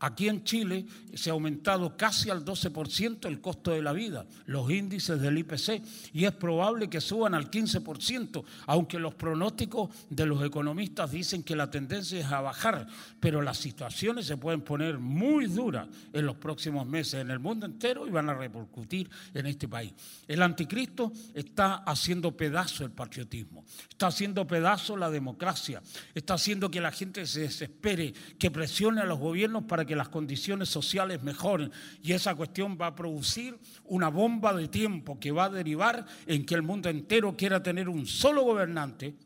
Aquí 0.00 0.28
en 0.28 0.44
Chile 0.44 0.86
se 1.14 1.30
ha 1.30 1.32
aumentado 1.32 1.96
casi 1.96 2.30
al 2.30 2.44
12% 2.44 3.26
el 3.26 3.40
costo 3.40 3.72
de 3.72 3.82
la 3.82 3.92
vida, 3.92 4.26
los 4.46 4.70
índices 4.70 5.20
del 5.20 5.38
IPC, 5.38 5.82
y 6.12 6.24
es 6.24 6.32
probable 6.32 6.88
que 6.88 7.00
suban 7.00 7.34
al 7.34 7.50
15%, 7.50 8.44
aunque 8.66 8.98
los 8.98 9.14
pronósticos 9.14 9.90
de 10.08 10.26
los 10.26 10.44
economistas 10.44 11.10
dicen 11.10 11.42
que 11.42 11.56
la 11.56 11.70
tendencia 11.70 12.20
es 12.20 12.26
a 12.26 12.40
bajar, 12.40 12.86
pero 13.18 13.42
las 13.42 13.58
situaciones 13.58 14.26
se 14.26 14.36
pueden 14.36 14.60
poner 14.60 14.98
muy 14.98 15.46
duras 15.46 15.88
en 16.12 16.26
los 16.26 16.36
próximos 16.36 16.86
meses 16.86 17.20
en 17.20 17.30
el 17.30 17.38
mundo 17.38 17.66
entero 17.66 18.06
y 18.06 18.10
van 18.10 18.28
a 18.28 18.34
repercutir 18.34 19.10
en 19.34 19.46
este 19.46 19.66
país. 19.66 19.92
El 20.26 20.42
anticristo 20.42 21.12
está 21.34 21.76
haciendo 21.76 22.36
pedazo 22.36 22.84
el 22.84 22.90
patriotismo, 22.90 23.64
está 23.88 24.08
haciendo 24.08 24.46
pedazo 24.46 24.96
la 24.96 25.10
democracia, 25.10 25.82
está 26.14 26.34
haciendo 26.34 26.70
que 26.70 26.80
la 26.80 26.92
gente 26.92 27.26
se 27.26 27.40
desespere, 27.40 28.12
que 28.38 28.50
presione 28.50 29.00
a 29.00 29.04
los 29.04 29.18
gobiernos 29.18 29.64
para 29.64 29.87
que 29.88 29.96
las 29.96 30.08
condiciones 30.08 30.68
sociales 30.68 31.22
mejoren 31.22 31.72
y 32.02 32.12
esa 32.12 32.36
cuestión 32.36 32.78
va 32.80 32.86
a 32.86 32.94
producir 32.94 33.58
una 33.86 34.08
bomba 34.08 34.54
de 34.54 34.68
tiempo 34.68 35.18
que 35.18 35.32
va 35.32 35.46
a 35.46 35.50
derivar 35.50 36.06
en 36.26 36.46
que 36.46 36.54
el 36.54 36.62
mundo 36.62 36.88
entero 36.88 37.36
quiera 37.36 37.62
tener 37.62 37.88
un 37.88 38.06
solo 38.06 38.42
gobernante 38.42 39.16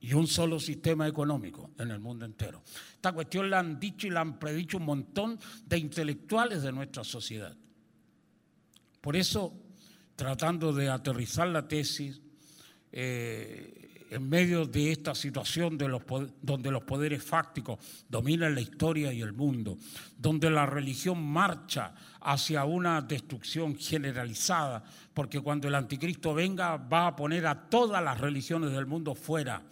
y 0.00 0.14
un 0.14 0.26
solo 0.26 0.60
sistema 0.60 1.08
económico 1.08 1.72
en 1.78 1.90
el 1.90 1.98
mundo 1.98 2.24
entero. 2.24 2.62
Esta 2.94 3.12
cuestión 3.12 3.50
la 3.50 3.58
han 3.58 3.80
dicho 3.80 4.06
y 4.06 4.10
la 4.10 4.20
han 4.20 4.38
predicho 4.38 4.78
un 4.78 4.84
montón 4.84 5.38
de 5.66 5.78
intelectuales 5.78 6.62
de 6.62 6.72
nuestra 6.72 7.02
sociedad. 7.02 7.56
Por 9.00 9.16
eso, 9.16 9.52
tratando 10.14 10.72
de 10.72 10.88
aterrizar 10.88 11.48
la 11.48 11.66
tesis, 11.66 12.20
eh, 12.92 13.85
en 14.10 14.28
medio 14.28 14.66
de 14.66 14.92
esta 14.92 15.14
situación 15.14 15.76
donde 15.76 16.70
los 16.70 16.82
poderes 16.82 17.22
fácticos 17.22 17.78
dominan 18.08 18.54
la 18.54 18.60
historia 18.60 19.12
y 19.12 19.20
el 19.20 19.32
mundo, 19.32 19.78
donde 20.16 20.50
la 20.50 20.66
religión 20.66 21.22
marcha 21.22 21.94
hacia 22.20 22.64
una 22.64 23.00
destrucción 23.02 23.76
generalizada, 23.76 24.84
porque 25.14 25.40
cuando 25.40 25.68
el 25.68 25.74
anticristo 25.74 26.34
venga 26.34 26.76
va 26.76 27.08
a 27.08 27.16
poner 27.16 27.46
a 27.46 27.68
todas 27.68 28.02
las 28.02 28.20
religiones 28.20 28.72
del 28.72 28.86
mundo 28.86 29.14
fuera 29.14 29.62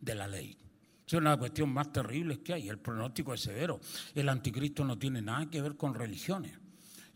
de 0.00 0.14
la 0.14 0.26
ley. 0.26 0.56
Es 1.06 1.12
una 1.12 1.36
cuestión 1.36 1.68
más 1.70 1.92
terrible 1.92 2.40
que 2.40 2.54
hay. 2.54 2.68
El 2.68 2.78
pronóstico 2.78 3.34
es 3.34 3.40
severo. 3.42 3.78
El 4.14 4.28
anticristo 4.28 4.84
no 4.84 4.98
tiene 4.98 5.20
nada 5.20 5.50
que 5.50 5.60
ver 5.60 5.76
con 5.76 5.94
religiones. 5.94 6.63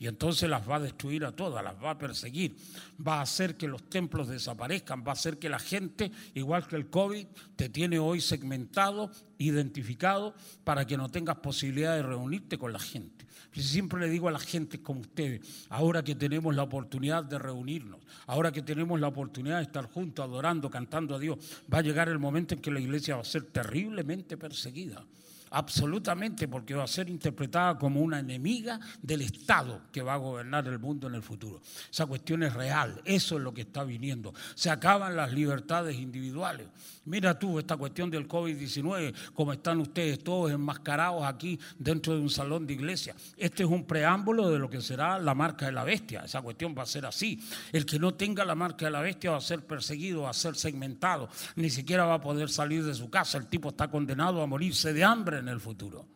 Y 0.00 0.06
entonces 0.06 0.48
las 0.48 0.68
va 0.68 0.76
a 0.76 0.80
destruir 0.80 1.24
a 1.24 1.32
todas, 1.32 1.62
las 1.64 1.74
va 1.82 1.90
a 1.90 1.98
perseguir, 1.98 2.56
va 3.04 3.18
a 3.18 3.22
hacer 3.22 3.56
que 3.56 3.66
los 3.66 3.82
templos 3.90 4.28
desaparezcan, 4.28 5.02
va 5.02 5.10
a 5.10 5.12
hacer 5.12 5.38
que 5.38 5.48
la 5.48 5.58
gente, 5.58 6.12
igual 6.34 6.68
que 6.68 6.76
el 6.76 6.88
COVID, 6.88 7.26
te 7.56 7.68
tiene 7.68 7.98
hoy 7.98 8.20
segmentado, 8.20 9.10
identificado, 9.38 10.34
para 10.62 10.86
que 10.86 10.96
no 10.96 11.08
tengas 11.08 11.36
posibilidad 11.38 11.96
de 11.96 12.02
reunirte 12.02 12.58
con 12.58 12.72
la 12.72 12.78
gente. 12.78 13.26
Siempre 13.52 14.00
le 14.00 14.08
digo 14.08 14.28
a 14.28 14.32
la 14.32 14.38
gente 14.38 14.80
como 14.80 15.00
ustedes, 15.00 15.40
ahora 15.70 16.04
que 16.04 16.14
tenemos 16.14 16.54
la 16.54 16.62
oportunidad 16.62 17.24
de 17.24 17.38
reunirnos, 17.38 18.00
ahora 18.26 18.52
que 18.52 18.62
tenemos 18.62 19.00
la 19.00 19.08
oportunidad 19.08 19.56
de 19.56 19.64
estar 19.64 19.86
juntos, 19.86 20.24
adorando, 20.24 20.70
cantando 20.70 21.16
a 21.16 21.18
Dios, 21.18 21.38
va 21.72 21.78
a 21.78 21.82
llegar 21.82 22.08
el 22.08 22.20
momento 22.20 22.54
en 22.54 22.60
que 22.60 22.70
la 22.70 22.78
iglesia 22.78 23.16
va 23.16 23.22
a 23.22 23.24
ser 23.24 23.44
terriblemente 23.44 24.36
perseguida. 24.36 25.04
Absolutamente, 25.50 26.48
porque 26.48 26.74
va 26.74 26.84
a 26.84 26.88
ser 26.88 27.08
interpretada 27.08 27.78
como 27.78 28.00
una 28.00 28.18
enemiga 28.18 28.80
del 29.02 29.22
Estado 29.22 29.82
que 29.92 30.02
va 30.02 30.14
a 30.14 30.18
gobernar 30.18 30.66
el 30.66 30.78
mundo 30.78 31.06
en 31.06 31.14
el 31.14 31.22
futuro. 31.22 31.60
Esa 31.90 32.06
cuestión 32.06 32.42
es 32.42 32.54
real, 32.54 33.00
eso 33.04 33.36
es 33.36 33.42
lo 33.42 33.52
que 33.52 33.62
está 33.62 33.84
viniendo. 33.84 34.34
Se 34.54 34.70
acaban 34.70 35.16
las 35.16 35.32
libertades 35.32 35.96
individuales. 35.96 36.68
Mira 37.04 37.38
tú 37.38 37.58
esta 37.58 37.76
cuestión 37.76 38.10
del 38.10 38.28
COVID-19, 38.28 39.14
como 39.32 39.52
están 39.54 39.80
ustedes 39.80 40.22
todos 40.22 40.52
enmascarados 40.52 41.24
aquí 41.24 41.58
dentro 41.78 42.14
de 42.14 42.20
un 42.20 42.28
salón 42.28 42.66
de 42.66 42.74
iglesia. 42.74 43.14
Este 43.36 43.62
es 43.62 43.68
un 43.68 43.84
preámbulo 43.84 44.50
de 44.50 44.58
lo 44.58 44.68
que 44.68 44.82
será 44.82 45.18
la 45.18 45.34
marca 45.34 45.66
de 45.66 45.72
la 45.72 45.84
bestia. 45.84 46.24
Esa 46.24 46.42
cuestión 46.42 46.74
va 46.76 46.82
a 46.82 46.86
ser 46.86 47.06
así. 47.06 47.40
El 47.72 47.86
que 47.86 47.98
no 47.98 48.12
tenga 48.14 48.44
la 48.44 48.54
marca 48.54 48.84
de 48.84 48.90
la 48.90 49.00
bestia 49.00 49.30
va 49.30 49.38
a 49.38 49.40
ser 49.40 49.64
perseguido, 49.64 50.22
va 50.22 50.30
a 50.30 50.34
ser 50.34 50.56
segmentado, 50.56 51.28
ni 51.56 51.70
siquiera 51.70 52.04
va 52.04 52.14
a 52.14 52.20
poder 52.20 52.50
salir 52.50 52.84
de 52.84 52.94
su 52.94 53.08
casa. 53.08 53.38
El 53.38 53.46
tipo 53.46 53.70
está 53.70 53.88
condenado 53.88 54.42
a 54.42 54.46
morirse 54.46 54.92
de 54.92 55.04
hambre 55.04 55.37
en 55.38 55.48
el 55.48 55.60
futuro. 55.60 56.06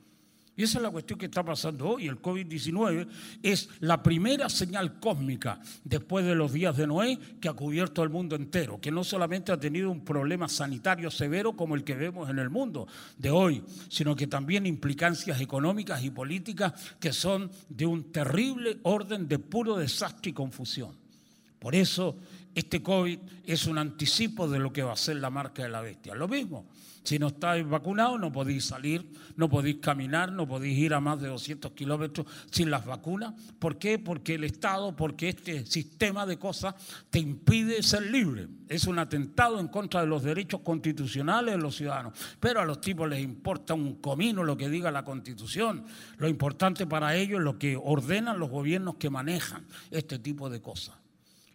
Y 0.55 0.65
esa 0.65 0.78
es 0.78 0.82
la 0.82 0.90
cuestión 0.90 1.19
que 1.19 1.27
está 1.27 1.43
pasando 1.43 1.89
hoy. 1.89 2.07
El 2.07 2.20
COVID-19 2.20 3.09
es 3.43 3.70
la 3.81 4.03
primera 4.03 4.51
señal 4.51 5.01
cósmica 5.01 5.59
después 5.82 6.27
de 6.27 6.35
los 6.35 6.53
días 6.53 6.77
de 6.77 6.86
Noé 6.86 7.19
que 7.40 7.49
ha 7.49 7.55
cubierto 7.55 8.03
el 8.03 8.11
mundo 8.11 8.36
entero, 8.36 8.78
que 8.78 8.90
no 8.90 9.03
solamente 9.03 9.51
ha 9.51 9.59
tenido 9.59 9.90
un 9.90 10.05
problema 10.05 10.49
sanitario 10.49 11.11
severo 11.11 11.57
como 11.57 11.74
el 11.74 11.85
que 11.85 11.94
vemos 11.94 12.28
en 12.28 12.39
el 12.39 12.51
mundo 12.51 12.86
de 13.16 13.31
hoy, 13.31 13.65
sino 13.89 14.15
que 14.15 14.27
también 14.27 14.66
implicancias 14.66 15.40
económicas 15.40 16.05
y 16.05 16.11
políticas 16.11 16.74
que 17.01 17.15
son 17.15 17.51
de 17.70 17.86
un 17.86 18.12
terrible 18.12 18.78
orden 18.82 19.27
de 19.27 19.39
puro 19.39 19.77
desastre 19.78 20.31
y 20.31 20.35
confusión. 20.35 20.94
Por 21.59 21.74
eso 21.74 22.19
este 22.55 22.82
COVID 22.82 23.19
es 23.47 23.66
un 23.66 23.78
anticipo 23.78 24.47
de 24.51 24.59
lo 24.59 24.70
que 24.70 24.82
va 24.82 24.93
a 24.93 24.97
ser 24.97 25.16
la 25.16 25.31
marca 25.31 25.62
de 25.62 25.70
la 25.70 25.81
bestia. 25.81 26.15
Lo 26.15 26.28
mismo 26.28 26.66
si 27.03 27.19
no 27.19 27.29
estáis 27.29 27.66
vacunados 27.69 28.20
no 28.20 28.33
podéis 28.33 28.65
salir, 28.65 29.07
no 29.37 29.49
podéis 29.49 29.77
caminar, 29.77 30.31
no 30.33 30.47
podéis 30.47 30.79
ir 30.79 30.95
a 30.95 31.01
más 31.01 31.20
de 31.20 31.29
200 31.29 31.73
kilómetros 31.73 32.27
sin 32.51 32.70
las 32.70 32.87
vacunas. 32.87 33.35
¿Por 33.59 33.79
qué? 33.79 33.99
Porque 33.99 34.35
el 34.35 34.45
Estado, 34.45 34.95
porque 34.95 35.31
este 35.31 35.66
sistema 35.66 36.27
de 36.27 36.39
cosas 36.39 36.74
te 37.11 37.19
impide 37.19 37.83
ser 37.83 38.03
libre. 38.11 38.49
Es 38.69 38.87
un 38.87 38.99
atentado 38.99 39.59
en 39.59 39.69
contra 39.69 40.01
de 40.01 40.07
los 40.07 40.23
derechos 40.23 40.61
constitucionales 40.61 41.55
de 41.55 41.61
los 41.61 41.77
ciudadanos. 41.77 42.12
Pero 42.39 42.61
a 42.61 42.65
los 42.65 42.81
tipos 42.81 43.09
les 43.09 43.20
importa 43.20 43.74
un 43.74 43.97
comino 43.97 44.45
lo 44.45 44.57
que 44.57 44.69
diga 44.69 44.91
la 44.91 45.05
Constitución. 45.05 45.85
Lo 46.19 46.29
importante 46.29 46.87
para 46.87 47.16
ellos 47.16 47.39
es 47.41 47.45
lo 47.45 47.59
que 47.59 47.77
ordenan 47.77 48.39
los 48.39 48.51
gobiernos 48.51 48.97
que 48.97 49.11
manejan 49.11 49.65
este 49.91 50.19
tipo 50.19 50.49
de 50.49 50.61
cosas. 50.61 51.02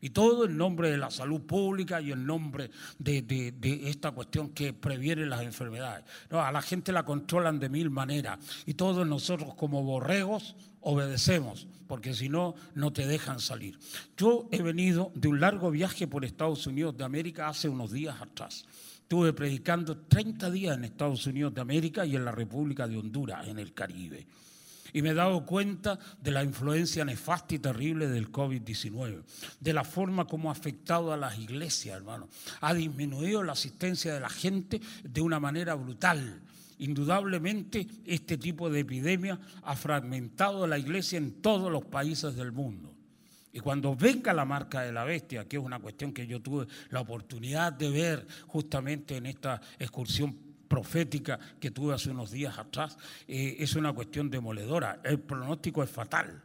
Y 0.02 0.12
todo 0.12 0.46
en 0.46 0.58
nombre 0.58 0.92
de 0.92 0.98
la 0.98 1.10
salud 1.10 1.42
pública 1.42 2.02
y 2.02 2.12
en 2.12 2.26
nombre 2.26 2.70
de, 3.00 3.54
esta 3.86 4.12
cuestión 4.12 4.50
que 4.50 4.74
previene 4.74 5.26
las 5.26 5.42
enfermedades. 5.42 6.06
No, 6.30 6.42
a 6.42 6.52
la 6.52 6.62
gente 6.62 6.92
la 6.92 7.04
controlan 7.04 7.60
de 7.60 7.70
mil 7.70 7.90
maneras 7.90 8.40
y 8.66 8.76
todos 8.76 9.08
nosotros 9.08 9.56
como 9.56 9.84
borregos 9.84 10.56
obedecemos, 10.82 11.68
porque 11.88 12.14
si 12.14 12.30
no, 12.30 12.56
no 12.76 12.94
te 12.94 13.08
dejan 13.08 13.40
salir. 13.40 13.78
Yo 14.16 14.48
he 14.52 14.62
venido 14.62 15.12
de 15.16 15.28
un 15.28 15.40
largo 15.40 15.72
viaje 15.72 16.08
por 16.08 16.24
Estados 16.24 16.68
Unidos 16.68 16.98
de 16.98 17.04
América 17.04 17.48
hace 17.48 17.68
unos 17.68 17.92
días 17.92 18.22
atrás. 18.22 18.66
Estuve 19.02 19.34
predicando 19.34 19.98
30 19.98 20.52
días 20.52 20.78
en 20.78 20.84
Estados 20.84 21.26
Unidos 21.28 21.54
de 21.54 21.62
América 21.62 22.06
y 22.06 22.16
en 22.16 22.26
la 22.26 22.32
República 22.32 22.88
de 22.88 22.98
Honduras, 22.98 23.48
en 23.48 23.60
el 23.60 23.74
Caribe 23.74 24.28
y 24.94 25.02
me 25.02 25.10
he 25.10 25.14
dado 25.14 25.46
cuenta 25.46 26.00
de 26.22 26.32
la 26.32 26.44
influencia 26.44 27.06
nefasta 27.06 27.56
y 27.56 27.60
terrible 27.60 28.08
del 28.08 28.32
COVID-19, 28.32 29.24
de 29.60 29.74
la 29.74 29.84
forma 29.84 30.26
como 30.26 30.50
ha 30.50 30.54
afectado 30.54 31.14
a 31.14 31.18
las 31.18 31.38
iglesias, 31.38 31.98
hermano. 31.98 32.30
Ha 32.62 32.74
disminuido 32.74 33.44
la 33.44 33.54
asistencia 33.54 34.14
de 34.14 34.20
la 34.20 34.30
gente 34.30 34.82
de 35.04 35.22
una 35.22 35.40
manera 35.40 35.76
brutal. 35.76 36.42
Indudablemente 36.80 37.88
este 38.06 38.38
tipo 38.38 38.70
de 38.70 38.82
epidemia 38.82 39.40
ha 39.64 39.76
fragmentado 39.76 40.68
la 40.68 40.78
iglesia 40.78 41.18
en 41.18 41.42
todos 41.42 41.72
los 41.72 41.86
países 41.86 42.36
del 42.36 42.52
mundo. 42.52 42.94
Y 43.52 43.60
cuando 43.60 43.96
venga 43.96 44.34
la 44.34 44.46
marca 44.46 44.82
de 44.82 44.92
la 44.92 45.04
bestia, 45.04 45.48
que 45.48 45.58
es 45.58 45.64
una 45.64 45.80
cuestión 45.80 46.14
que 46.14 46.28
yo 46.28 46.42
tuve 46.42 46.68
la 46.92 47.02
oportunidad 47.02 47.74
de 47.74 47.90
ver 47.90 48.28
justamente 48.46 49.18
en 49.18 49.26
esta 49.26 49.60
excursión 49.80 50.47
profética 50.68 51.40
que 51.60 51.72
tuve 51.72 51.94
hace 51.94 52.10
unos 52.10 52.32
días 52.32 52.58
atrás, 52.58 52.98
eh, 53.28 53.58
es 53.60 53.76
una 53.76 53.94
cuestión 53.94 54.30
demoledora. 54.30 55.02
El 55.04 55.20
pronóstico 55.20 55.84
es 55.84 55.90
fatal. 55.90 56.44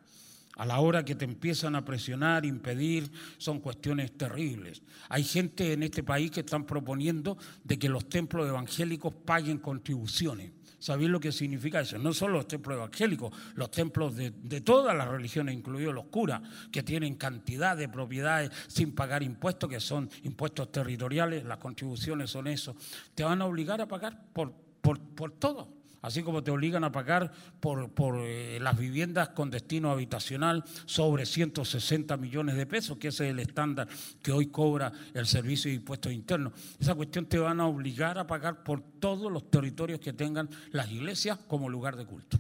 A 0.57 0.67
la 0.67 0.81
hora 0.81 1.05
que 1.05 1.15
te 1.15 1.25
empiezan 1.25 1.75
a 1.77 1.85
presionar, 1.85 2.45
impedir, 2.45 3.11
son 3.39 3.61
cuestiones 3.61 4.13
terribles. 4.13 4.83
Hay 5.09 5.25
gente 5.25 5.73
en 5.73 5.83
este 5.83 6.03
país 6.03 6.31
que 6.31 6.41
están 6.41 6.65
proponiendo 6.65 7.39
de 7.65 7.79
que 7.79 7.89
los 7.89 8.09
templos 8.09 8.49
evangélicos 8.49 9.15
paguen 9.15 9.59
contribuciones. 9.59 10.53
¿Sabéis 10.83 11.11
lo 11.11 11.21
que 11.21 11.31
significa 11.31 11.81
eso? 11.81 11.97
No 11.97 12.13
solo 12.13 12.39
los 12.39 12.49
templos 12.49 12.77
evangélicos, 12.77 13.33
los 13.55 13.71
templos 13.71 14.17
de, 14.17 14.61
todas 14.63 14.97
las 14.97 15.07
religiones, 15.07 15.55
incluidos 15.55 15.95
los 15.95 16.07
curas, 16.07 16.43
que 16.73 16.83
tienen 16.83 17.15
cantidad 17.15 17.77
de 17.77 17.89
propiedades 17.89 18.51
sin 18.67 18.93
pagar 18.93 19.23
impuestos, 19.23 19.71
que 19.71 19.79
son 19.79 20.11
impuestos 20.25 20.73
territoriales, 20.73 21.45
las 21.45 21.59
contribuciones 21.59 22.31
son 22.31 22.49
eso. 22.49 22.75
Te 23.15 23.23
van 23.23 23.41
a 23.43 23.47
obligar 23.47 23.81
a 23.81 23.87
pagar 23.87 24.25
por, 24.33 24.53
por, 24.81 24.99
por 24.99 25.31
todo 25.31 25.82
así 26.03 26.23
como 26.23 26.43
te 26.43 26.51
obligan 26.51 26.85
a 26.85 26.93
pagar 26.93 27.33
por, 27.61 27.91
eh, 28.19 28.59
las 28.61 28.77
viviendas 28.77 29.31
con 29.31 29.51
destino 29.51 29.91
habitacional 29.91 30.65
sobre 30.85 31.25
160 31.25 32.17
millones 32.17 32.57
de 32.57 32.67
pesos, 32.67 32.99
que 32.99 33.09
ese 33.09 33.27
es 33.27 33.31
el 33.31 33.39
estándar 33.39 33.89
que 34.23 34.33
hoy 34.33 34.47
cobra 34.47 34.93
el 35.15 35.27
Servicio 35.27 35.71
de 35.71 35.77
Impuestos 35.77 36.13
Internos. 36.13 36.53
Esa 36.79 36.95
cuestión 36.95 37.27
te 37.27 37.39
van 37.39 37.61
a 37.61 37.67
obligar 37.67 38.19
a 38.19 38.27
pagar 38.27 38.63
por 38.63 38.83
todos 38.83 39.33
los 39.33 39.51
territorios 39.51 40.01
que 40.01 40.13
tengan 40.13 40.51
las 40.73 40.91
iglesias 40.91 41.39
como 41.47 41.69
lugar 41.69 41.97
de 41.97 42.05
culto. 42.05 42.39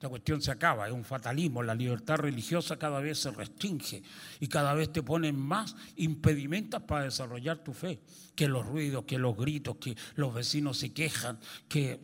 Esta 0.00 0.08
cuestión 0.08 0.40
se 0.40 0.50
acaba, 0.50 0.86
es 0.86 0.94
un 0.94 1.04
fatalismo, 1.04 1.62
la 1.62 1.74
libertad 1.74 2.16
religiosa 2.16 2.78
cada 2.78 3.00
vez 3.00 3.18
se 3.18 3.32
restringe 3.32 4.02
y 4.40 4.46
cada 4.46 4.72
vez 4.72 4.90
te 4.90 5.02
ponen 5.02 5.38
más 5.38 5.76
impedimentos 5.96 6.82
para 6.84 7.04
desarrollar 7.04 7.58
tu 7.58 7.74
fe, 7.74 8.00
que 8.34 8.48
los 8.48 8.64
ruidos, 8.64 9.04
que 9.04 9.18
los 9.18 9.36
gritos, 9.36 9.76
que 9.76 9.94
los 10.14 10.32
vecinos 10.32 10.78
se 10.78 10.94
quejan, 10.94 11.38
que 11.68 12.00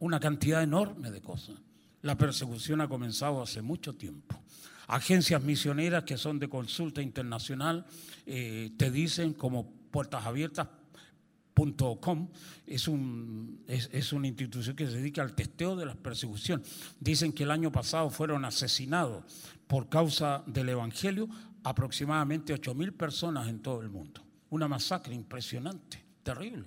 una 0.00 0.20
cantidad 0.20 0.62
enorme 0.62 1.10
de 1.10 1.20
cosas. 1.20 1.56
La 2.02 2.16
persecución 2.16 2.80
ha 2.80 2.88
comenzado 2.88 3.42
hace 3.42 3.60
mucho 3.62 3.94
tiempo. 3.94 4.40
Agencias 4.86 5.42
misioneras 5.42 6.04
que 6.04 6.16
son 6.16 6.38
de 6.38 6.48
consulta 6.48 7.02
internacional 7.02 7.84
eh, 8.24 8.70
te 8.76 8.90
dicen 8.90 9.34
como 9.34 9.70
puertasabiertas.com 9.90 12.28
es, 12.66 12.88
un, 12.88 13.64
es, 13.66 13.90
es, 13.92 14.12
una 14.12 14.28
institución 14.28 14.76
que 14.76 14.86
se 14.86 14.92
dedica 14.92 15.22
al 15.22 15.34
testeo 15.34 15.74
de 15.76 15.86
las 15.86 15.96
persecuciones. 15.96 16.68
Dicen 17.00 17.32
que 17.32 17.42
el 17.42 17.50
año 17.50 17.72
pasado 17.72 18.10
fueron 18.10 18.44
asesinados 18.44 19.24
por 19.66 19.88
causa 19.88 20.44
del 20.46 20.68
Evangelio 20.70 21.28
aproximadamente 21.64 22.54
8.000 22.54 22.92
personas 22.92 23.48
en 23.48 23.58
todo 23.60 23.82
el 23.82 23.90
mundo. 23.90 24.22
Una 24.50 24.68
masacre 24.68 25.14
impresionante, 25.14 26.02
terrible. 26.22 26.64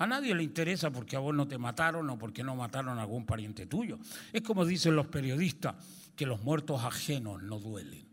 A 0.00 0.06
nadie 0.06 0.34
le 0.34 0.42
interesa 0.42 0.90
porque 0.90 1.14
a 1.14 1.18
vos 1.18 1.34
no 1.34 1.46
te 1.46 1.58
mataron 1.58 2.08
o 2.08 2.16
porque 2.16 2.42
no 2.42 2.56
mataron 2.56 2.98
a 2.98 3.02
algún 3.02 3.26
pariente 3.26 3.66
tuyo. 3.66 3.98
Es 4.32 4.40
como 4.40 4.64
dicen 4.64 4.96
los 4.96 5.08
periodistas, 5.08 5.74
que 6.16 6.24
los 6.24 6.42
muertos 6.42 6.82
ajenos 6.82 7.42
no 7.42 7.58
duelen. 7.58 8.08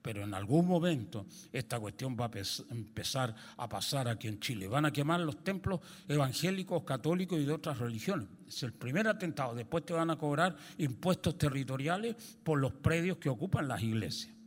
pero 0.00 0.22
en 0.22 0.32
algún 0.32 0.66
momento 0.66 1.26
esta 1.52 1.78
cuestión 1.80 2.16
va 2.18 2.26
a 2.26 2.30
empezar 2.70 3.34
a 3.56 3.68
pasar 3.68 4.06
aquí 4.06 4.28
en 4.28 4.38
Chile. 4.38 4.68
Van 4.68 4.86
a 4.86 4.92
quemar 4.92 5.18
los 5.20 5.42
templos 5.42 5.80
evangélicos, 6.06 6.84
católicos 6.84 7.38
y 7.38 7.44
de 7.44 7.52
otras 7.52 7.78
religiones. 7.78 8.28
Es 8.46 8.62
el 8.62 8.72
primer 8.72 9.08
atentado. 9.08 9.56
Después 9.56 9.84
te 9.84 9.94
van 9.94 10.10
a 10.10 10.16
cobrar 10.16 10.56
impuestos 10.78 11.36
territoriales 11.36 12.14
por 12.44 12.60
los 12.60 12.72
predios 12.74 13.18
que 13.18 13.28
ocupan 13.28 13.66
las 13.66 13.82
iglesias. 13.82 14.37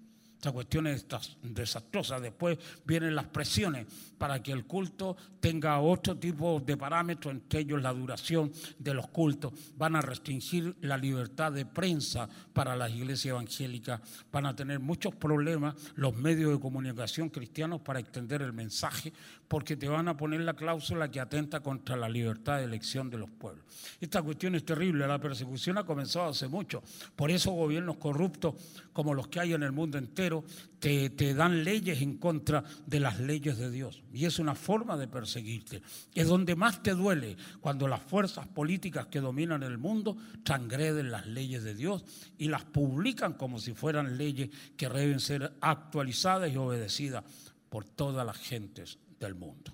Esta 0.42 0.54
cuestión 0.54 0.88
es 0.88 1.06
desastrosa. 1.44 2.20
Después 2.20 2.58
vienen 2.84 3.14
las 3.14 3.28
presiones 3.28 3.86
para 4.18 4.42
que 4.42 4.52
el 4.52 4.66
culto 4.66 5.16
tenga 5.40 5.80
otro 5.80 6.18
tipo 6.18 6.60
de 6.60 6.76
parámetros, 6.76 7.32
entre 7.36 7.60
ellos 7.60 7.80
la 7.80 7.94
duración 7.94 8.52
de 8.80 8.96
los 8.96 9.08
cultos. 9.10 9.54
Van 9.78 9.96
a 9.96 10.02
restringir 10.02 10.76
la 10.82 10.98
libertad 10.98 11.52
de 11.52 11.68
prensa 11.68 12.28
para 12.54 12.76
las 12.76 12.90
iglesias 12.90 13.34
evangélicas. 13.34 14.02
Van 14.32 14.48
a 14.48 14.56
tener 14.56 14.80
muchos 14.80 15.14
problemas 15.14 15.76
los 15.94 16.16
medios 16.16 16.52
de 16.54 16.60
comunicación 16.60 17.30
cristianos 17.30 17.82
para 17.82 18.00
extender 18.00 18.42
el 18.42 18.52
mensaje, 18.52 19.14
porque 19.48 19.76
te 19.76 19.90
van 19.90 20.08
a 20.08 20.18
poner 20.18 20.42
la 20.42 20.56
cláusula 20.56 21.12
que 21.12 21.20
atenta 21.20 21.60
contra 21.60 21.96
la 21.96 22.10
libertad 22.10 22.58
de 22.58 22.64
elección 22.64 23.12
de 23.12 23.20
los 23.20 23.30
pueblos. 23.30 23.64
Esta 24.00 24.24
cuestión 24.24 24.56
es 24.56 24.66
terrible. 24.66 25.06
La 25.06 25.20
persecución 25.20 25.78
ha 25.78 25.86
comenzado 25.86 26.30
hace 26.30 26.48
mucho. 26.48 26.82
Por 27.16 27.30
eso 27.30 27.52
gobiernos 27.52 27.98
corruptos 27.98 28.56
como 28.92 29.14
los 29.14 29.28
que 29.28 29.40
hay 29.40 29.54
en 29.54 29.62
el 29.62 29.72
mundo 29.72 30.00
entero 30.00 30.31
te, 30.80 31.34
dan 31.34 31.64
leyes 31.64 32.02
en 32.02 32.18
contra 32.18 32.64
de 32.86 33.00
las 33.00 33.20
leyes 33.20 33.58
de 33.58 33.70
Dios. 33.70 34.04
Y 34.14 34.26
es 34.26 34.40
una 34.40 34.56
forma 34.56 34.98
de 34.98 35.08
perseguirte. 35.08 35.82
Es 36.14 36.28
donde 36.28 36.56
más 36.56 36.82
te 36.82 36.92
duele 36.92 37.38
cuando 37.60 37.88
las 37.88 38.02
fuerzas 38.02 38.48
políticas 38.48 39.08
que 39.08 39.20
dominan 39.20 39.64
el 39.64 39.78
mundo 39.78 40.18
transgreden 40.44 41.12
las 41.12 41.28
leyes 41.28 41.64
de 41.64 41.76
Dios 41.76 42.04
y 42.38 42.48
las 42.48 42.66
publican 42.66 43.34
como 43.34 43.60
si 43.60 43.74
fueran 43.74 44.18
leyes 44.18 44.50
que 44.78 44.90
deben 44.90 45.20
ser 45.20 45.54
actualizadas 45.62 46.52
y 46.52 46.58
obedecidas 46.58 47.24
por 47.70 47.86
todas 47.86 48.26
las 48.26 48.38
gentes 48.38 48.98
del 49.20 49.36
mundo. 49.36 49.72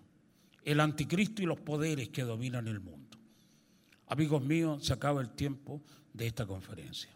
El 0.64 0.80
anticristo 0.82 1.42
y 1.42 1.46
los 1.46 1.60
poderes 1.60 2.10
que 2.10 2.24
dominan 2.24 2.68
el 2.68 2.82
mundo. 2.82 3.18
Amigos 4.08 4.44
míos, 4.44 4.86
se 4.86 4.94
acaba 4.94 5.22
el 5.22 5.30
tiempo 5.30 5.82
de 6.14 6.28
esta 6.28 6.46
conferencia. 6.46 7.12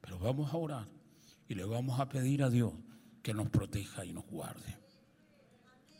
Pero 0.00 0.18
vamos 0.18 0.52
a 0.52 0.56
orar 0.56 1.01
y 1.48 1.54
le 1.54 1.64
vamos 1.64 2.00
a 2.00 2.08
pedir 2.08 2.42
a 2.42 2.50
Dios 2.50 2.72
que 3.22 3.34
nos 3.34 3.48
proteja 3.48 4.04
y 4.04 4.12
nos 4.12 4.26
guarde. 4.26 4.76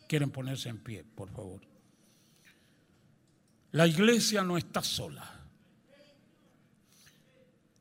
¿Quieren 0.09 0.31
ponerse 0.31 0.69
en 0.69 0.79
pie, 0.79 1.05
por 1.05 1.31
favor? 1.31 1.61
La 3.73 3.87
iglesia 3.87 4.43
no 4.43 4.59
está 4.59 4.83
sola. 4.83 5.43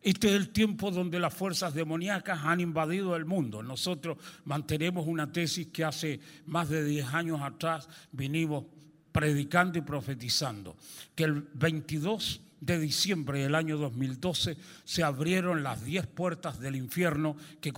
Este 0.02 0.30
es 0.30 0.34
el 0.34 0.50
tiempo 0.50 0.90
donde 0.90 1.20
las 1.20 1.34
fuerzas 1.34 1.74
demoníacas 1.74 2.40
han 2.44 2.60
invadido 2.60 3.16
el 3.16 3.26
mundo. 3.26 3.62
Nosotros 3.62 4.18
mantenemos 4.46 5.06
una 5.06 5.32
tesis 5.32 5.68
que 5.68 5.84
hace 5.84 6.20
más 6.48 6.70
de 6.70 6.84
10 6.84 7.14
años 7.14 7.42
atrás 7.42 7.88
vinimos 8.12 8.66
predicando 9.12 9.78
y 9.78 9.82
profetizando, 9.82 10.76
que 11.14 11.26
el 11.26 11.34
22 11.54 12.42
de 12.62 12.80
diciembre 12.80 13.40
del 13.40 13.56
año 13.56 13.78
2012 13.78 14.56
se 14.86 15.04
abrieron 15.04 15.64
las 15.64 15.84
10 15.84 16.06
puertas 16.08 16.60
del 16.60 16.76
infierno 16.76 17.36
que, 17.60 17.74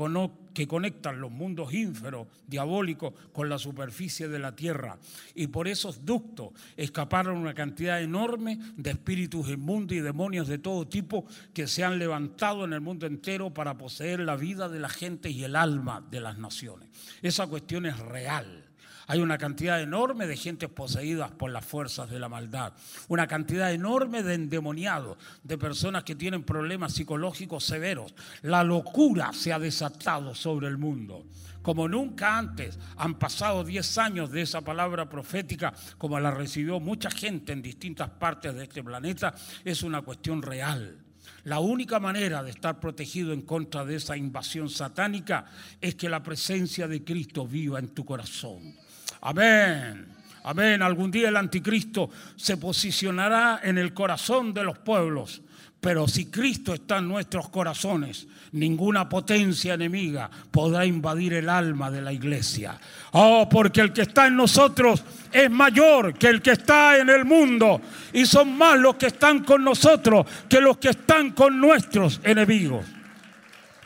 que 0.53 0.67
conectan 0.67 1.21
los 1.21 1.31
mundos 1.31 1.73
ínferos, 1.73 2.27
diabólicos, 2.45 3.13
con 3.31 3.49
la 3.49 3.57
superficie 3.57 4.27
de 4.27 4.39
la 4.39 4.55
tierra. 4.55 4.99
Y 5.33 5.47
por 5.47 5.69
esos 5.69 6.05
ductos 6.05 6.49
escaparon 6.75 7.37
una 7.37 7.53
cantidad 7.53 8.01
enorme 8.01 8.59
de 8.75 8.91
espíritus 8.91 9.49
inmundos 9.49 9.97
y 9.97 10.01
demonios 10.01 10.49
de 10.49 10.57
todo 10.57 10.85
tipo 10.85 11.25
que 11.53 11.65
se 11.67 11.83
han 11.83 11.97
levantado 11.97 12.65
en 12.65 12.73
el 12.73 12.81
mundo 12.81 13.07
entero 13.07 13.53
para 13.53 13.77
poseer 13.77 14.19
la 14.19 14.35
vida 14.35 14.67
de 14.67 14.79
la 14.79 14.89
gente 14.89 15.29
y 15.29 15.45
el 15.45 15.55
alma 15.55 16.05
de 16.11 16.19
las 16.19 16.37
naciones. 16.37 16.89
Esa 17.21 17.47
cuestión 17.47 17.85
es 17.85 17.97
real. 17.99 18.62
Hay 19.07 19.19
una 19.19 19.37
cantidad 19.37 19.81
enorme 19.81 20.27
de 20.27 20.37
gentes 20.37 20.69
poseídas 20.69 21.31
por 21.31 21.51
las 21.51 21.65
fuerzas 21.65 22.09
de 22.09 22.19
la 22.19 22.29
maldad, 22.29 22.73
una 23.07 23.27
cantidad 23.27 23.73
enorme 23.73 24.23
de 24.23 24.35
endemoniados, 24.35 25.17
de 25.43 25.57
personas 25.57 26.03
que 26.03 26.15
tienen 26.15 26.43
problemas 26.43 26.93
psicológicos 26.93 27.65
severos. 27.65 28.13
La 28.41 28.63
locura 28.63 29.31
se 29.33 29.51
ha 29.51 29.59
desatado 29.59 30.35
sobre 30.35 30.67
el 30.67 30.77
mundo. 30.77 31.25
Como 31.61 31.87
nunca 31.87 32.37
antes 32.37 32.77
han 32.97 33.15
pasado 33.15 33.63
10 33.63 33.97
años 33.97 34.31
de 34.31 34.41
esa 34.41 34.61
palabra 34.61 35.09
profética, 35.09 35.73
como 35.97 36.19
la 36.19 36.31
recibió 36.31 36.79
mucha 36.79 37.09
gente 37.09 37.53
en 37.53 37.61
distintas 37.61 38.09
partes 38.09 38.53
de 38.53 38.63
este 38.63 38.83
planeta, 38.83 39.33
es 39.63 39.81
una 39.81 40.01
cuestión 40.01 40.41
real. 40.41 40.99
La 41.45 41.59
única 41.59 41.99
manera 41.99 42.43
de 42.43 42.51
estar 42.51 42.79
protegido 42.79 43.33
en 43.33 43.41
contra 43.41 43.85
de 43.85 43.95
esa 43.95 44.15
invasión 44.15 44.69
satánica 44.69 45.45
es 45.79 45.95
que 45.95 46.09
la 46.09 46.23
presencia 46.23 46.87
de 46.87 47.03
Cristo 47.03 47.47
viva 47.47 47.79
en 47.79 47.89
tu 47.89 48.05
corazón. 48.05 48.82
Amén. 49.25 50.05
Amén. 50.43 50.81
Algún 50.81 51.09
día 51.09 51.29
el 51.29 51.37
anticristo 51.37 52.09
se 52.35 52.57
posicionará 52.57 53.61
en 53.63 53.77
el 53.77 53.93
corazón 53.93 54.53
de 54.53 54.65
los 54.65 54.77
pueblos. 54.77 55.41
Pero 55.79 56.07
si 56.07 56.27
Cristo 56.27 56.73
está 56.73 56.99
en 56.99 57.09
nuestros 57.09 57.49
corazones, 57.49 58.27
ninguna 58.53 59.07
potencia 59.07 59.73
enemiga 59.73 60.29
podrá 60.49 60.85
invadir 60.85 61.33
el 61.33 61.49
alma 61.49 61.91
de 61.91 62.01
la 62.01 62.13
iglesia. 62.13 62.77
Oh, 63.11 63.47
porque 63.49 63.81
el 63.81 63.91
que 63.91 64.03
está 64.03 64.27
en 64.27 64.37
nosotros 64.37 65.03
es 65.31 65.49
mayor 65.49 66.17
que 66.17 66.27
el 66.27 66.41
que 66.41 66.51
está 66.51 66.97
en 66.97 67.09
el 67.09 67.25
mundo. 67.25 67.81
Y 68.13 68.25
son 68.25 68.57
más 68.57 68.77
los 68.79 68.95
que 68.95 69.07
están 69.07 69.43
con 69.43 69.63
nosotros 69.63 70.25
que 70.49 70.61
los 70.61 70.77
que 70.77 70.89
están 70.89 71.31
con 71.31 71.59
nuestros 71.59 72.21
enemigos. 72.23 72.85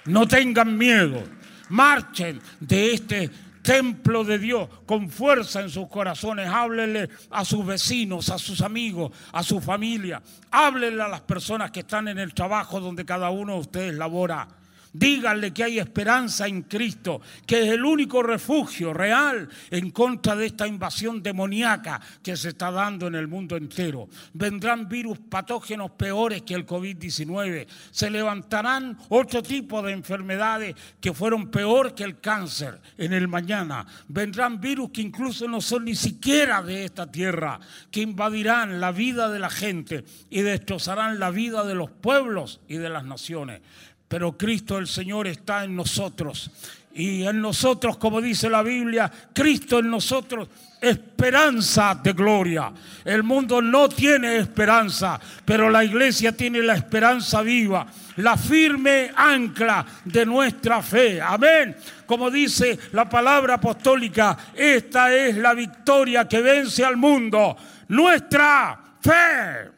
No 0.05 0.27
tengan 0.27 0.77
miedo. 0.77 1.23
Marchen 1.69 2.39
de 2.59 2.93
este 2.93 3.29
templo 3.67 4.23
de 4.23 4.39
Dios 4.39 4.69
con 4.85 5.09
fuerza 5.09 5.59
en 5.59 5.69
sus 5.69 5.89
corazones. 5.89 6.47
Háblenle 6.47 7.09
a 7.29 7.43
sus 7.43 7.65
vecinos, 7.65 8.29
a 8.29 8.37
sus 8.37 8.61
amigos, 8.61 9.11
a 9.33 9.43
su 9.43 9.59
familia. 9.59 10.21
Háblenle 10.51 11.03
a 11.03 11.09
las 11.09 11.19
personas 11.19 11.69
que 11.71 11.81
están 11.81 12.07
en 12.07 12.17
el 12.17 12.33
trabajo 12.33 12.79
donde 12.79 13.03
cada 13.03 13.29
uno 13.29 13.55
de 13.55 13.59
ustedes 13.59 13.93
labora. 13.95 14.47
Díganle 14.97 15.53
que 15.53 15.63
hay 15.63 15.77
esperanza 15.77 16.47
en 16.47 16.63
Cristo, 16.63 17.21
que 17.45 17.61
es 17.61 17.69
el 17.69 17.85
único 17.85 18.23
refugio 18.23 18.93
real 18.93 19.47
en 19.69 19.91
contra 19.91 20.35
de 20.35 20.47
esta 20.47 20.65
invasión 20.65 21.21
demoníaca 21.21 22.01
que 22.23 22.35
se 22.35 22.49
está 22.49 22.71
dando 22.71 23.05
en 23.05 23.13
el 23.13 23.27
mundo 23.27 23.55
entero. 23.55 24.09
Vendrán 24.33 24.89
virus 24.89 25.19
patógenos 25.19 25.91
peores 25.91 26.41
que 26.41 26.55
el 26.55 26.65
COVID-19. 26.65 27.67
Se 27.91 28.09
levantarán 28.09 28.97
otro 29.09 29.43
tipo 29.43 29.83
de 29.83 29.91
enfermedades 29.93 30.75
que 30.99 31.13
fueron 31.13 31.51
peor 31.51 31.93
que 31.93 32.03
el 32.03 32.19
cáncer 32.19 32.81
en 32.97 33.13
el 33.13 33.27
mañana. 33.27 33.85
Vendrán 34.07 34.59
virus 34.59 34.89
que 34.89 35.01
incluso 35.01 35.47
no 35.47 35.61
son 35.61 35.85
ni 35.85 35.95
siquiera 35.95 36.63
de 36.63 36.85
esta 36.85 37.11
tierra, 37.11 37.59
que 37.91 38.01
invadirán 38.01 38.81
la 38.81 38.91
vida 38.91 39.29
de 39.29 39.37
la 39.37 39.51
gente 39.51 40.03
y 40.31 40.41
destrozarán 40.41 41.19
la 41.19 41.29
vida 41.29 41.63
de 41.65 41.75
los 41.75 41.91
pueblos 41.91 42.61
y 42.67 42.77
de 42.77 42.89
las 42.89 43.05
naciones. 43.05 43.61
Pero 44.07 44.37
Cristo 44.37 44.77
el 44.77 44.87
Señor 44.87 45.27
está 45.27 45.63
en 45.63 45.75
nosotros. 45.75 46.49
Y 46.93 47.27
en 47.27 47.41
nosotros, 47.41 47.97
como 47.97 48.21
dice 48.21 48.49
la 48.49 48.63
Biblia, 48.63 49.11
Cristo 49.33 49.79
en 49.79 49.89
nosotros, 49.89 50.47
esperanza 50.81 51.99
de 52.01 52.13
gloria. 52.13 52.71
El 53.03 53.23
mundo 53.23 53.61
no 53.61 53.89
tiene 53.89 54.37
esperanza, 54.37 55.19
pero 55.45 55.69
la 55.69 55.83
iglesia 55.83 56.31
tiene 56.31 56.61
la 56.61 56.75
esperanza 56.75 57.41
viva, 57.41 57.85
la 58.17 58.37
firme 58.37 59.11
ancla 59.15 59.85
de 60.05 60.25
nuestra 60.25 60.81
fe. 60.81 61.21
Amén. 61.21 61.75
Como 62.05 62.31
dice 62.31 62.79
la 62.93 63.07
palabra 63.07 63.55
apostólica, 63.55 64.37
esta 64.55 65.13
es 65.13 65.37
la 65.37 65.53
victoria 65.53 66.27
que 66.27 66.41
vence 66.41 66.83
al 66.83 66.97
mundo. 66.97 67.55
Nuestra 67.89 68.79
fe. 69.01 69.76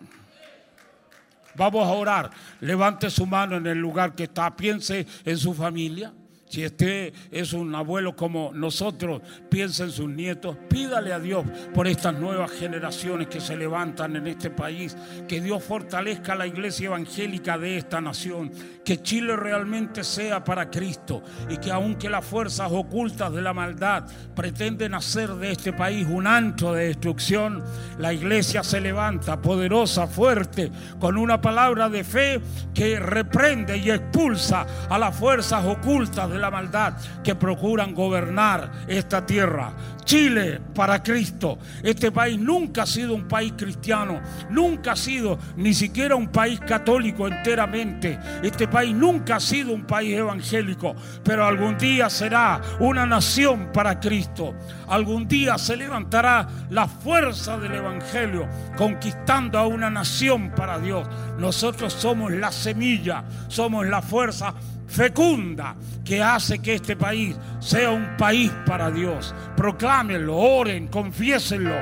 Vamos 1.59 1.85
a 1.85 1.91
orar. 1.91 2.31
Levante 2.61 3.09
su 3.09 3.25
mano 3.25 3.57
en 3.57 3.67
el 3.67 3.77
lugar 3.77 4.15
que 4.15 4.23
está. 4.23 4.55
Piense 4.55 5.05
en 5.25 5.37
su 5.37 5.53
familia. 5.53 6.13
Si 6.49 6.63
este 6.63 7.13
es 7.29 7.53
un 7.53 7.75
abuelo 7.75 8.15
como 8.15 8.49
nosotros, 8.55 9.21
piensa 9.51 9.83
en 9.83 9.91
sus 9.91 10.09
nietos. 10.09 10.57
Pídale 10.67 11.13
a 11.13 11.19
Dios 11.19 11.45
por 11.75 11.87
estas 11.87 12.15
nuevas 12.15 12.49
generaciones 12.49 13.27
que 13.27 13.39
se 13.39 13.55
levantan 13.55 14.15
en 14.15 14.25
este 14.25 14.49
país. 14.49 14.97
Que 15.27 15.41
Dios 15.41 15.63
fortalezca 15.63 16.33
la 16.33 16.47
iglesia 16.47 16.87
evangélica 16.87 17.55
de 17.59 17.77
esta 17.77 18.01
nación. 18.01 18.51
Que 18.83 18.99
Chile 19.03 19.35
realmente 19.35 20.03
sea 20.03 20.43
para 20.43 20.71
Cristo. 20.71 21.21
Y 21.49 21.57
que 21.57 21.71
aunque 21.71 22.09
las 22.09 22.25
fuerzas 22.25 22.71
ocultas 22.71 23.31
de 23.31 23.43
la 23.43 23.53
maldad 23.53 24.07
pretenden 24.35 24.95
hacer 24.95 25.29
de 25.35 25.51
este 25.51 25.71
país 25.71 26.07
un 26.09 26.25
antro 26.25 26.73
de 26.73 26.87
destrucción, 26.87 27.63
la 27.99 28.11
iglesia 28.11 28.63
se 28.63 28.81
levanta 28.81 29.39
poderosa, 29.39 30.07
fuerte, 30.07 30.71
con 30.99 31.15
una 31.15 31.39
palabra 31.39 31.89
de 31.89 32.03
fe 32.03 32.41
que 32.73 32.99
reprende 32.99 33.77
y 33.77 33.91
expulsa 33.91 34.65
a 34.89 34.97
las 34.97 35.15
fuerzas 35.15 35.63
ocultas 35.63 36.27
de 36.27 36.38
la 36.39 36.49
maldad 36.51 36.93
que 37.23 37.35
procuran 37.35 37.93
gobernar 37.93 38.71
esta 38.87 39.25
tierra. 39.25 39.73
Chile 40.03 40.59
para 40.73 41.03
Cristo. 41.03 41.59
Este 41.83 42.11
país 42.11 42.39
nunca 42.39 42.81
ha 42.81 42.85
sido 42.87 43.13
un 43.13 43.27
país 43.27 43.53
cristiano, 43.55 44.19
nunca 44.49 44.93
ha 44.93 44.95
sido 44.95 45.37
ni 45.55 45.71
siquiera 45.71 46.15
un 46.15 46.29
país 46.29 46.59
católico 46.59 47.27
enteramente. 47.27 48.17
Este 48.41 48.67
país 48.67 48.95
nunca 48.95 49.35
ha 49.35 49.39
sido 49.39 49.71
un 49.71 49.85
país 49.85 50.17
evangélico, 50.17 50.95
pero 51.23 51.45
algún 51.45 51.77
día 51.77 52.09
será 52.09 52.59
una 52.79 53.05
nación 53.05 53.69
para 53.71 53.99
Cristo. 53.99 54.55
Algún 54.87 55.27
día 55.27 55.59
se 55.59 55.77
levantará 55.77 56.47
la 56.71 56.87
fuerza 56.87 57.59
del 57.59 57.75
Evangelio 57.75 58.47
conquistando 58.75 59.59
a 59.59 59.67
una 59.67 59.91
nación 59.91 60.51
para 60.55 60.79
Dios. 60.79 61.07
Nosotros 61.37 61.93
somos 61.93 62.31
la 62.31 62.51
semilla, 62.51 63.23
somos 63.47 63.85
la 63.85 64.01
fuerza 64.01 64.55
fecunda 64.89 65.75
que 66.03 66.21
hace 66.21 66.59
que 66.59 66.73
este 66.73 66.95
país 66.95 67.37
sea 67.59 67.91
un 67.91 68.17
país 68.17 68.51
para 68.65 68.89
Dios. 68.89 69.33
Proclámenlo, 69.55 70.35
oren, 70.35 70.87
confiésenlo, 70.87 71.75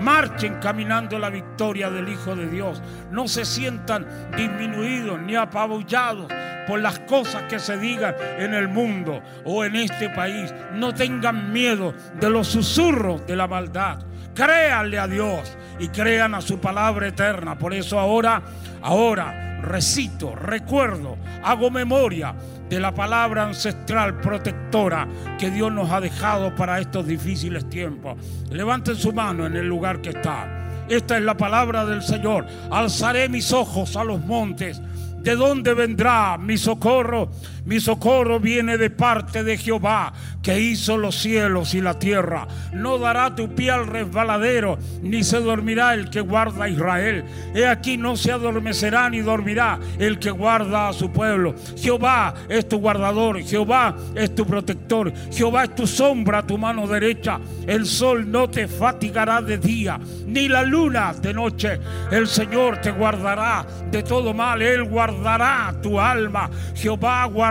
marchen 0.00 0.56
caminando 0.60 1.18
la 1.18 1.30
victoria 1.30 1.90
del 1.90 2.08
Hijo 2.08 2.36
de 2.36 2.48
Dios. 2.48 2.82
No 3.10 3.26
se 3.26 3.44
sientan 3.44 4.06
disminuidos 4.36 5.20
ni 5.20 5.34
apabullados 5.34 6.30
por 6.68 6.80
las 6.80 6.98
cosas 7.00 7.44
que 7.44 7.58
se 7.58 7.78
digan 7.78 8.14
en 8.38 8.54
el 8.54 8.68
mundo 8.68 9.22
o 9.44 9.64
en 9.64 9.76
este 9.76 10.10
país. 10.10 10.54
No 10.74 10.94
tengan 10.94 11.52
miedo 11.52 11.94
de 12.20 12.30
los 12.30 12.48
susurros 12.48 13.26
de 13.26 13.36
la 13.36 13.48
maldad. 13.48 14.04
Créanle 14.34 14.98
a 14.98 15.08
Dios 15.08 15.56
y 15.78 15.88
crean 15.88 16.34
a 16.34 16.40
su 16.40 16.60
palabra 16.60 17.08
eterna. 17.08 17.58
Por 17.58 17.74
eso 17.74 17.98
ahora, 17.98 18.42
ahora 18.82 19.49
recito, 19.62 20.34
recuerdo, 20.34 21.16
hago 21.42 21.70
memoria 21.70 22.34
de 22.68 22.80
la 22.80 22.94
palabra 22.94 23.44
ancestral 23.44 24.20
protectora 24.20 25.08
que 25.38 25.50
Dios 25.50 25.72
nos 25.72 25.90
ha 25.90 26.00
dejado 26.00 26.54
para 26.54 26.78
estos 26.78 27.06
difíciles 27.06 27.68
tiempos. 27.68 28.16
Levanten 28.50 28.96
su 28.96 29.12
mano 29.12 29.46
en 29.46 29.56
el 29.56 29.66
lugar 29.66 30.00
que 30.00 30.10
está. 30.10 30.86
Esta 30.88 31.16
es 31.16 31.22
la 31.22 31.36
palabra 31.36 31.84
del 31.84 32.02
Señor. 32.02 32.46
Alzaré 32.70 33.28
mis 33.28 33.52
ojos 33.52 33.96
a 33.96 34.04
los 34.04 34.24
montes. 34.24 34.80
¿De 35.22 35.36
dónde 35.36 35.74
vendrá 35.74 36.38
mi 36.38 36.56
socorro? 36.56 37.30
Mi 37.64 37.80
socorro 37.80 38.40
viene 38.40 38.78
de 38.78 38.90
parte 38.90 39.44
de 39.44 39.58
Jehová, 39.58 40.12
que 40.42 40.58
hizo 40.60 40.96
los 40.96 41.16
cielos 41.16 41.74
y 41.74 41.80
la 41.80 41.98
tierra. 41.98 42.48
No 42.72 42.98
dará 42.98 43.34
tu 43.34 43.54
pie 43.54 43.70
al 43.70 43.86
resbaladero, 43.86 44.78
ni 45.02 45.22
se 45.22 45.40
dormirá 45.40 45.94
el 45.94 46.08
que 46.10 46.20
guarda 46.20 46.64
a 46.64 46.68
Israel. 46.68 47.24
He 47.54 47.66
aquí 47.66 47.96
no 47.96 48.16
se 48.16 48.32
adormecerá 48.32 49.10
ni 49.10 49.20
dormirá 49.20 49.78
el 49.98 50.18
que 50.18 50.30
guarda 50.30 50.88
a 50.88 50.92
su 50.92 51.10
pueblo. 51.10 51.54
Jehová 51.76 52.34
es 52.48 52.68
tu 52.68 52.78
guardador, 52.78 53.42
Jehová 53.42 53.94
es 54.14 54.34
tu 54.34 54.46
protector, 54.46 55.12
Jehová 55.30 55.64
es 55.64 55.74
tu 55.74 55.86
sombra 55.86 56.46
tu 56.46 56.56
mano 56.56 56.86
derecha. 56.86 57.38
El 57.66 57.86
sol 57.86 58.30
no 58.30 58.48
te 58.48 58.66
fatigará 58.68 59.42
de 59.42 59.58
día, 59.58 60.00
ni 60.26 60.48
la 60.48 60.62
luna 60.62 61.12
de 61.12 61.34
noche. 61.34 61.80
El 62.10 62.26
Señor 62.26 62.78
te 62.78 62.90
guardará 62.90 63.66
de 63.90 64.02
todo 64.02 64.32
mal, 64.32 64.62
Él 64.62 64.84
guardará 64.84 65.74
tu 65.82 66.00
alma. 66.00 66.50
Jehová 66.74 67.26
guardará 67.26 67.49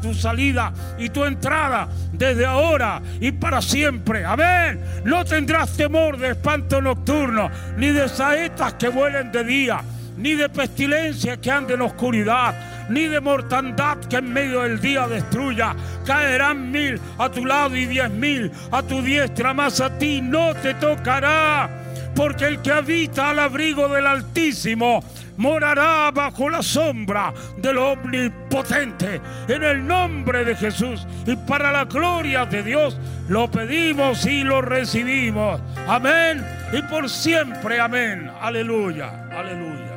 tu 0.00 0.14
salida 0.14 0.72
y 0.98 1.08
tu 1.10 1.24
entrada 1.24 1.88
desde 2.12 2.46
ahora 2.46 3.00
y 3.20 3.32
para 3.32 3.60
siempre. 3.60 4.24
Amén. 4.24 4.80
No 5.04 5.24
tendrás 5.24 5.76
temor 5.76 6.18
de 6.18 6.30
espanto 6.30 6.80
nocturno, 6.80 7.50
ni 7.76 7.88
de 7.88 8.08
saetas 8.08 8.74
que 8.74 8.88
vuelen 8.88 9.30
de 9.32 9.44
día, 9.44 9.80
ni 10.16 10.34
de 10.34 10.48
pestilencia 10.48 11.36
que 11.36 11.50
ande 11.50 11.74
en 11.74 11.82
oscuridad, 11.82 12.54
ni 12.88 13.06
de 13.06 13.20
mortandad 13.20 13.98
que 13.98 14.16
en 14.16 14.32
medio 14.32 14.62
del 14.62 14.80
día 14.80 15.06
destruya. 15.08 15.74
Caerán 16.06 16.70
mil 16.70 17.00
a 17.18 17.28
tu 17.28 17.44
lado 17.44 17.76
y 17.76 17.86
diez 17.86 18.10
mil 18.10 18.50
a 18.70 18.82
tu 18.82 19.02
diestra, 19.02 19.54
mas 19.54 19.80
a 19.80 19.98
ti 19.98 20.20
no 20.22 20.54
te 20.54 20.74
tocará. 20.74 21.83
Porque 22.14 22.46
el 22.46 22.62
que 22.62 22.72
habita 22.72 23.30
al 23.30 23.38
abrigo 23.38 23.88
del 23.88 24.06
Altísimo 24.06 25.02
morará 25.36 26.10
bajo 26.12 26.48
la 26.48 26.62
sombra 26.62 27.32
del 27.56 27.78
Omnipotente. 27.78 29.20
En 29.48 29.62
el 29.62 29.86
nombre 29.86 30.44
de 30.44 30.54
Jesús 30.54 31.06
y 31.26 31.36
para 31.36 31.72
la 31.72 31.84
gloria 31.84 32.46
de 32.46 32.62
Dios 32.62 32.96
lo 33.28 33.50
pedimos 33.50 34.24
y 34.26 34.44
lo 34.44 34.62
recibimos. 34.62 35.60
Amén. 35.88 36.46
Y 36.72 36.82
por 36.82 37.08
siempre, 37.08 37.80
amén. 37.80 38.30
Aleluya, 38.40 39.28
aleluya. 39.30 39.94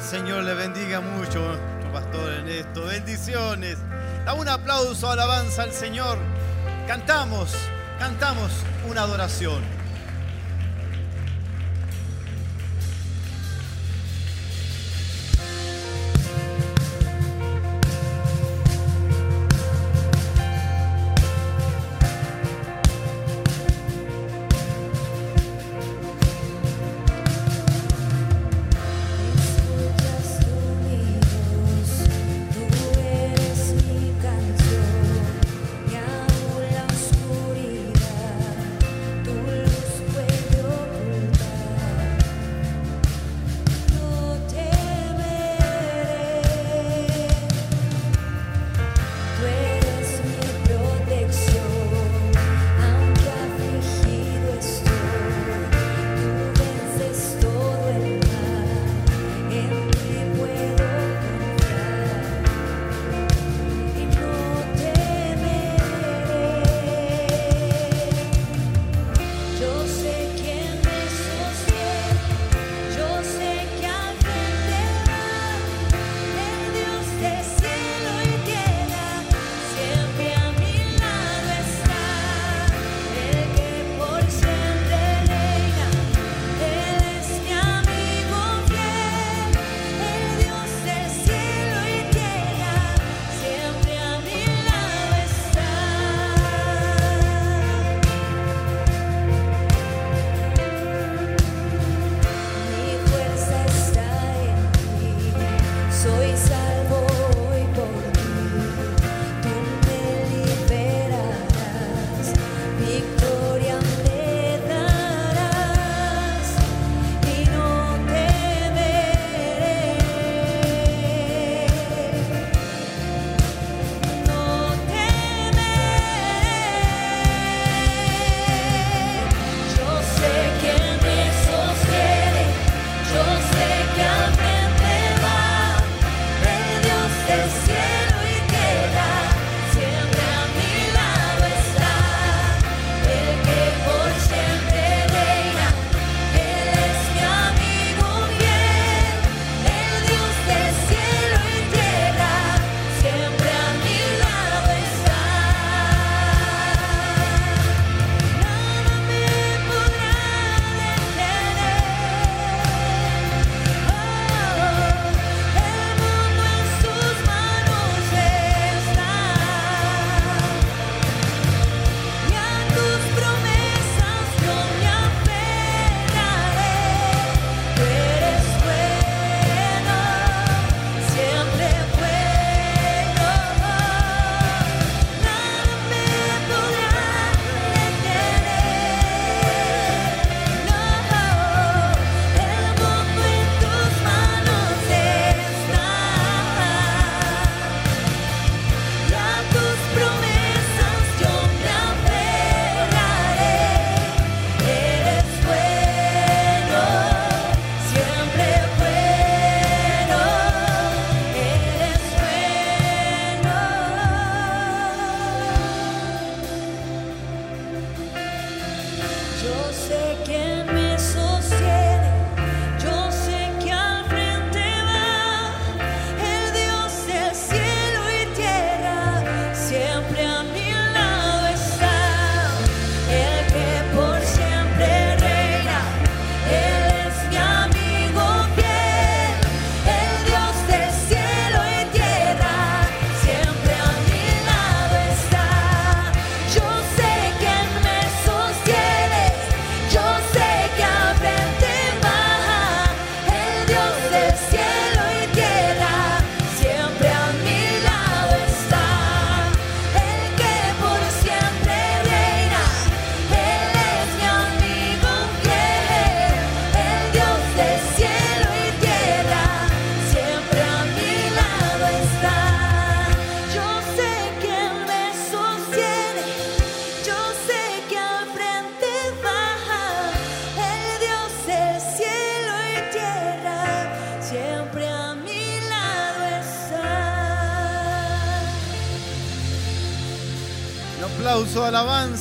Señor 0.00 0.42
le 0.44 0.54
bendiga 0.54 1.00
mucho 1.00 1.40
nuestro 1.40 1.92
pastor 1.92 2.32
en 2.40 2.48
esto. 2.48 2.84
Bendiciones. 2.84 3.78
Da 4.24 4.34
un 4.34 4.48
aplauso, 4.48 5.10
alabanza 5.10 5.62
al 5.62 5.72
Señor. 5.72 6.18
Cantamos, 6.86 7.56
cantamos 8.02 8.50
una 8.90 9.02
adoración. 9.02 9.81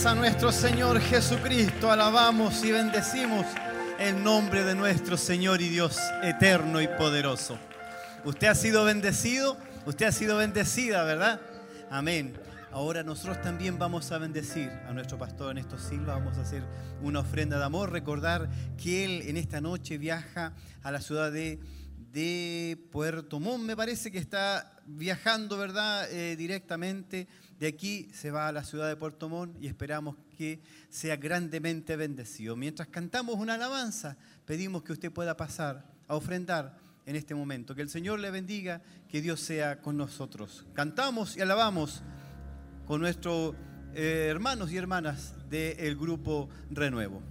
A 0.04 0.16
nuestro 0.16 0.52
Señor 0.52 1.00
Jesucristo, 1.00 1.92
alabamos 1.92 2.66
y 2.66 2.72
bendecimos 2.72 3.46
el 4.00 4.24
nombre 4.24 4.64
de 4.64 4.74
nuestro 4.74 5.16
Señor 5.16 5.62
y 5.62 5.70
Dios 5.70 6.00
eterno 6.24 6.82
y 6.82 6.88
poderoso. 6.88 7.60
Usted 8.26 8.48
ha 8.48 8.56
sido 8.56 8.84
bendecido, 8.84 9.58
usted 9.86 10.08
ha 10.08 10.12
sido 10.12 10.38
bendecida, 10.38 11.04
¿verdad? 11.04 11.40
Amén. 11.92 12.34
Ahora 12.72 13.04
nosotros 13.04 13.44
también 13.44 13.78
vamos 13.78 14.12
a 14.12 14.18
bendecir 14.18 14.72
a 14.88 14.92
nuestro 14.92 15.20
pastor 15.20 15.50
Ernesto 15.52 15.78
Silva, 15.78 16.16
vamos 16.16 16.38
a 16.40 16.42
hacer 16.42 16.64
una 17.04 17.20
ofrenda 17.20 17.60
de 17.60 17.66
amor, 17.66 17.92
recordar 17.92 18.50
que 18.82 19.06
él 19.06 19.22
en 19.28 19.38
esta 19.38 19.62
noche 19.62 20.00
viaja 20.00 20.54
a 20.82 20.92
la 20.92 21.00
ciudad 21.00 21.32
de, 21.32 21.60
de 22.12 22.78
Puerto 22.92 23.40
Montt, 23.40 23.64
me 23.64 23.76
parece 23.76 24.12
que 24.12 24.18
está 24.18 24.82
viajando, 24.88 25.58
¿verdad? 25.58 26.12
Eh, 26.12 26.36
directamente 26.36 27.28
de 27.62 27.68
aquí 27.68 28.10
se 28.12 28.32
va 28.32 28.48
a 28.48 28.52
la 28.52 28.64
ciudad 28.64 28.88
de 28.88 28.96
Puerto 28.96 29.30
Montt 29.30 29.56
y 29.62 29.68
esperamos 29.68 30.16
que 30.36 30.64
sea 30.90 31.16
grandemente 31.16 31.96
bendecido. 31.96 32.56
Mientras 32.56 32.88
cantamos 32.88 33.36
una 33.36 33.54
alabanza, 33.54 34.18
pedimos 34.48 34.82
que 34.82 34.94
usted 34.94 35.12
pueda 35.12 35.38
pasar 35.38 35.86
a 36.08 36.16
ofrendar 36.16 36.76
en 37.06 37.16
este 37.16 37.36
momento. 37.36 37.76
Que 37.76 37.84
el 37.84 37.90
Señor 37.92 38.20
le 38.20 38.32
bendiga, 38.32 38.82
que 39.08 39.22
Dios 39.22 39.42
sea 39.42 39.80
con 39.80 39.96
nosotros. 39.96 40.66
Cantamos 40.74 41.38
y 41.38 41.42
alabamos 41.42 42.02
con 42.88 43.00
nuestros 43.00 43.54
eh, 43.94 44.26
hermanos 44.32 44.72
y 44.72 44.78
hermanas 44.78 45.36
del 45.48 45.96
grupo 45.96 46.50
Renuevo. 46.72 47.31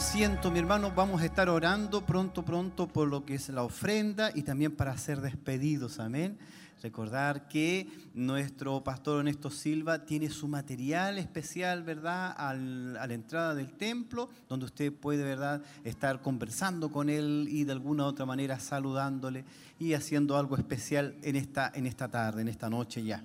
Asiento, 0.00 0.50
mi 0.50 0.58
hermano, 0.58 0.90
vamos 0.96 1.20
a 1.20 1.26
estar 1.26 1.50
orando 1.50 2.06
pronto, 2.06 2.42
pronto 2.42 2.88
por 2.88 3.06
lo 3.06 3.26
que 3.26 3.34
es 3.34 3.50
la 3.50 3.62
ofrenda 3.64 4.30
y 4.34 4.42
también 4.42 4.74
para 4.74 4.96
ser 4.96 5.20
despedidos, 5.20 6.00
amén. 6.00 6.38
Recordar 6.82 7.48
que 7.48 7.86
nuestro 8.14 8.82
pastor 8.82 9.18
Ernesto 9.18 9.50
Silva 9.50 10.06
tiene 10.06 10.30
su 10.30 10.48
material 10.48 11.18
especial, 11.18 11.82
¿verdad? 11.82 12.34
Al- 12.34 12.96
a 12.96 13.06
la 13.06 13.12
entrada 13.12 13.54
del 13.54 13.72
templo, 13.76 14.30
donde 14.48 14.64
usted 14.64 14.90
puede, 14.90 15.22
¿verdad?, 15.22 15.60
estar 15.84 16.22
conversando 16.22 16.90
con 16.90 17.10
él 17.10 17.46
y 17.50 17.64
de 17.64 17.72
alguna 17.72 18.04
u 18.04 18.06
otra 18.06 18.24
manera 18.24 18.58
saludándole 18.58 19.44
y 19.78 19.92
haciendo 19.92 20.38
algo 20.38 20.56
especial 20.56 21.14
en 21.22 21.36
esta, 21.36 21.70
en 21.74 21.84
esta 21.86 22.08
tarde, 22.08 22.40
en 22.40 22.48
esta 22.48 22.70
noche 22.70 23.04
ya. 23.04 23.22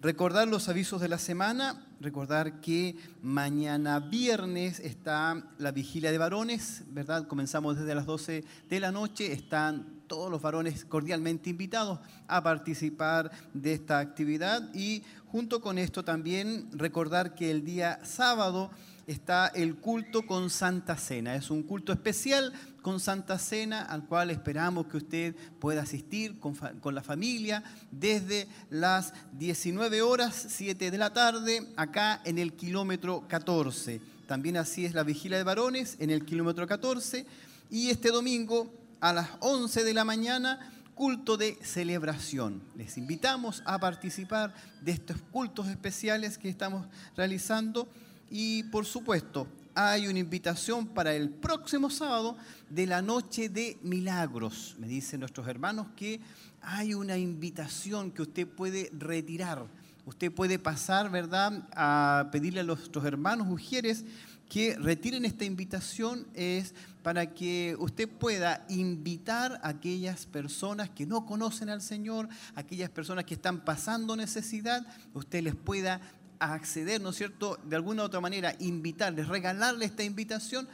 Recordar 0.00 0.46
los 0.46 0.68
avisos 0.68 1.00
de 1.00 1.08
la 1.08 1.18
semana, 1.18 1.84
recordar 2.00 2.60
que 2.60 2.94
mañana 3.20 3.98
viernes 3.98 4.78
está 4.78 5.42
la 5.58 5.72
vigilia 5.72 6.12
de 6.12 6.18
varones, 6.18 6.84
¿verdad? 6.90 7.26
Comenzamos 7.26 7.76
desde 7.76 7.96
las 7.96 8.06
12 8.06 8.44
de 8.68 8.80
la 8.80 8.92
noche, 8.92 9.32
están 9.32 10.04
todos 10.06 10.30
los 10.30 10.40
varones 10.40 10.84
cordialmente 10.84 11.50
invitados 11.50 11.98
a 12.28 12.44
participar 12.44 13.32
de 13.54 13.72
esta 13.72 13.98
actividad 13.98 14.72
y 14.72 15.02
junto 15.26 15.60
con 15.60 15.78
esto 15.78 16.04
también 16.04 16.68
recordar 16.70 17.34
que 17.34 17.50
el 17.50 17.64
día 17.64 17.98
sábado 18.04 18.70
está 19.08 19.46
el 19.48 19.76
culto 19.76 20.26
con 20.26 20.50
Santa 20.50 20.96
Cena. 20.98 21.34
Es 21.34 21.50
un 21.50 21.62
culto 21.62 21.92
especial 21.92 22.52
con 22.82 23.00
Santa 23.00 23.38
Cena 23.38 23.82
al 23.82 24.04
cual 24.04 24.30
esperamos 24.30 24.86
que 24.86 24.98
usted 24.98 25.34
pueda 25.58 25.82
asistir 25.82 26.38
con, 26.38 26.94
la 26.94 27.02
familia 27.02 27.64
desde 27.90 28.46
las 28.68 29.14
19 29.38 30.02
horas, 30.02 30.46
7 30.50 30.90
de 30.90 30.98
la 30.98 31.12
tarde, 31.12 31.66
acá 31.76 32.20
en 32.24 32.38
el 32.38 32.52
kilómetro 32.52 33.24
14. 33.26 34.00
También 34.26 34.58
así 34.58 34.84
es 34.84 34.92
la 34.92 35.04
vigilia 35.04 35.38
de 35.38 35.44
varones 35.44 35.96
en 35.98 36.10
el 36.10 36.26
kilómetro 36.26 36.66
14. 36.66 37.24
Y 37.70 37.88
este 37.88 38.10
domingo 38.10 38.70
a 39.00 39.14
las 39.14 39.30
11 39.40 39.84
de 39.84 39.94
la 39.94 40.04
mañana 40.04 40.70
culto 40.94 41.38
de 41.38 41.56
celebración. 41.62 42.60
Les 42.76 42.98
invitamos 42.98 43.62
a 43.64 43.78
participar 43.78 44.52
de 44.82 44.92
estos 44.92 45.16
cultos 45.30 45.68
especiales 45.68 46.36
que 46.36 46.50
estamos 46.50 46.86
realizando 47.16 47.88
y 48.30 48.62
por 48.64 48.84
supuesto 48.86 49.46
hay 49.74 50.08
una 50.08 50.18
invitación 50.18 50.86
para 50.86 51.14
el 51.14 51.30
próximo 51.30 51.88
sábado 51.88 52.36
de 52.68 52.86
la 52.86 53.00
noche 53.00 53.48
de 53.48 53.78
milagros. 53.82 54.74
Me 54.78 54.88
dicen 54.88 55.20
nuestros 55.20 55.46
hermanos 55.46 55.86
que 55.94 56.20
hay 56.60 56.94
una 56.94 57.16
invitación 57.16 58.10
que 58.10 58.22
usted 58.22 58.46
puede 58.46 58.90
retirar. 58.92 59.66
Usted 60.04 60.32
puede 60.32 60.58
pasar, 60.58 61.10
¿verdad?, 61.10 61.68
a 61.76 62.28
pedirle 62.32 62.60
a 62.60 62.64
nuestros 62.64 63.04
hermanos 63.04 63.46
ujieres 63.50 64.04
que 64.48 64.76
retiren 64.76 65.24
esta 65.24 65.44
invitación 65.44 66.26
es 66.34 66.74
para 67.02 67.34
que 67.34 67.76
usted 67.78 68.08
pueda 68.08 68.64
invitar 68.68 69.60
a 69.62 69.68
aquellas 69.68 70.26
personas 70.26 70.90
que 70.90 71.06
no 71.06 71.26
conocen 71.26 71.68
al 71.68 71.82
Señor, 71.82 72.28
aquellas 72.54 72.90
personas 72.90 73.24
que 73.24 73.34
están 73.34 73.64
pasando 73.64 74.16
necesidad, 74.16 74.86
usted 75.14 75.42
les 75.42 75.54
pueda 75.54 76.00
acceder, 76.40 77.00
¿no 77.00 77.10
es 77.10 77.16
cierto?, 77.16 77.58
de 77.64 77.76
alguna 77.76 78.02
u 78.02 78.06
otra 78.06 78.20
manera, 78.20 78.54
invitarles, 78.58 79.28
regalarles 79.28 79.90
esta 79.90 80.02
invitación, 80.02 80.68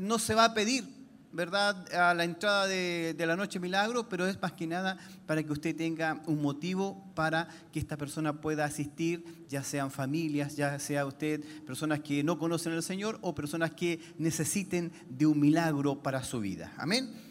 no 0.00 0.18
se 0.18 0.34
va 0.34 0.46
a 0.46 0.54
pedir, 0.54 0.84
¿verdad?, 1.32 1.92
a 1.94 2.14
la 2.14 2.24
entrada 2.24 2.66
de, 2.66 3.14
de 3.16 3.26
la 3.26 3.36
noche 3.36 3.60
milagro, 3.60 4.08
pero 4.08 4.26
es 4.26 4.40
más 4.40 4.52
que 4.52 4.66
nada 4.66 4.98
para 5.26 5.42
que 5.42 5.52
usted 5.52 5.76
tenga 5.76 6.22
un 6.26 6.40
motivo 6.40 7.12
para 7.14 7.48
que 7.72 7.78
esta 7.78 7.96
persona 7.96 8.40
pueda 8.40 8.64
asistir, 8.64 9.24
ya 9.48 9.62
sean 9.62 9.90
familias, 9.90 10.56
ya 10.56 10.78
sea 10.78 11.06
usted 11.06 11.42
personas 11.64 12.00
que 12.00 12.24
no 12.24 12.38
conocen 12.38 12.72
al 12.72 12.82
Señor 12.82 13.18
o 13.22 13.34
personas 13.34 13.72
que 13.72 14.00
necesiten 14.18 14.92
de 15.08 15.26
un 15.26 15.38
milagro 15.38 16.02
para 16.02 16.24
su 16.24 16.40
vida. 16.40 16.72
Amén. 16.78 17.26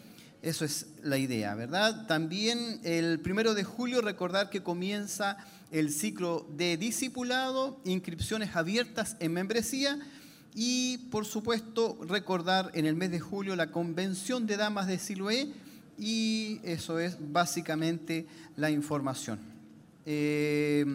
Eso 0.45 0.64
es 0.64 0.85
la 1.02 1.18
idea, 1.18 1.56
¿verdad? 1.56 2.06
También 2.06 2.80
el 2.84 3.19
primero 3.19 3.56
de 3.56 3.64
julio 3.64 4.02
recordar 4.02 4.52
que 4.52 4.61
comienza 4.61 5.38
el 5.71 5.91
ciclo 5.91 6.47
de 6.55 6.77
discipulado, 6.77 7.79
inscripciones 7.85 8.55
abiertas 8.55 9.17
en 9.19 9.33
membresía 9.33 9.99
y 10.53 10.99
por 11.09 11.25
supuesto 11.25 11.97
recordar 12.07 12.71
en 12.73 12.85
el 12.85 12.95
mes 12.95 13.11
de 13.11 13.19
julio 13.19 13.55
la 13.55 13.71
convención 13.71 14.47
de 14.47 14.57
damas 14.57 14.87
de 14.87 14.99
Siloé 14.99 15.53
y 15.97 16.59
eso 16.63 16.99
es 16.99 17.17
básicamente 17.19 18.25
la 18.55 18.71
información. 18.71 19.39
Eh, 20.05 20.85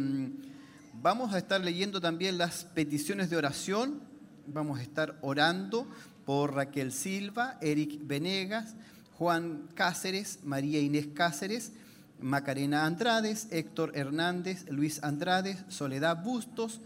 vamos 1.02 1.34
a 1.34 1.38
estar 1.38 1.60
leyendo 1.60 2.00
también 2.00 2.38
las 2.38 2.64
peticiones 2.64 3.28
de 3.28 3.36
oración, 3.36 4.00
vamos 4.46 4.78
a 4.78 4.82
estar 4.82 5.18
orando 5.20 5.86
por 6.24 6.54
Raquel 6.54 6.92
Silva, 6.92 7.58
Eric 7.60 7.98
Venegas, 8.02 8.74
Juan 9.18 9.68
Cáceres, 9.74 10.38
María 10.44 10.80
Inés 10.80 11.08
Cáceres, 11.12 11.72
Macarena 12.22 12.84
Andrades, 12.84 13.48
Héctor 13.50 13.92
Hernández, 13.94 14.66
Luis 14.70 15.02
Andrades, 15.02 15.64
Soledad 15.68 16.22
Bustos, 16.22 16.80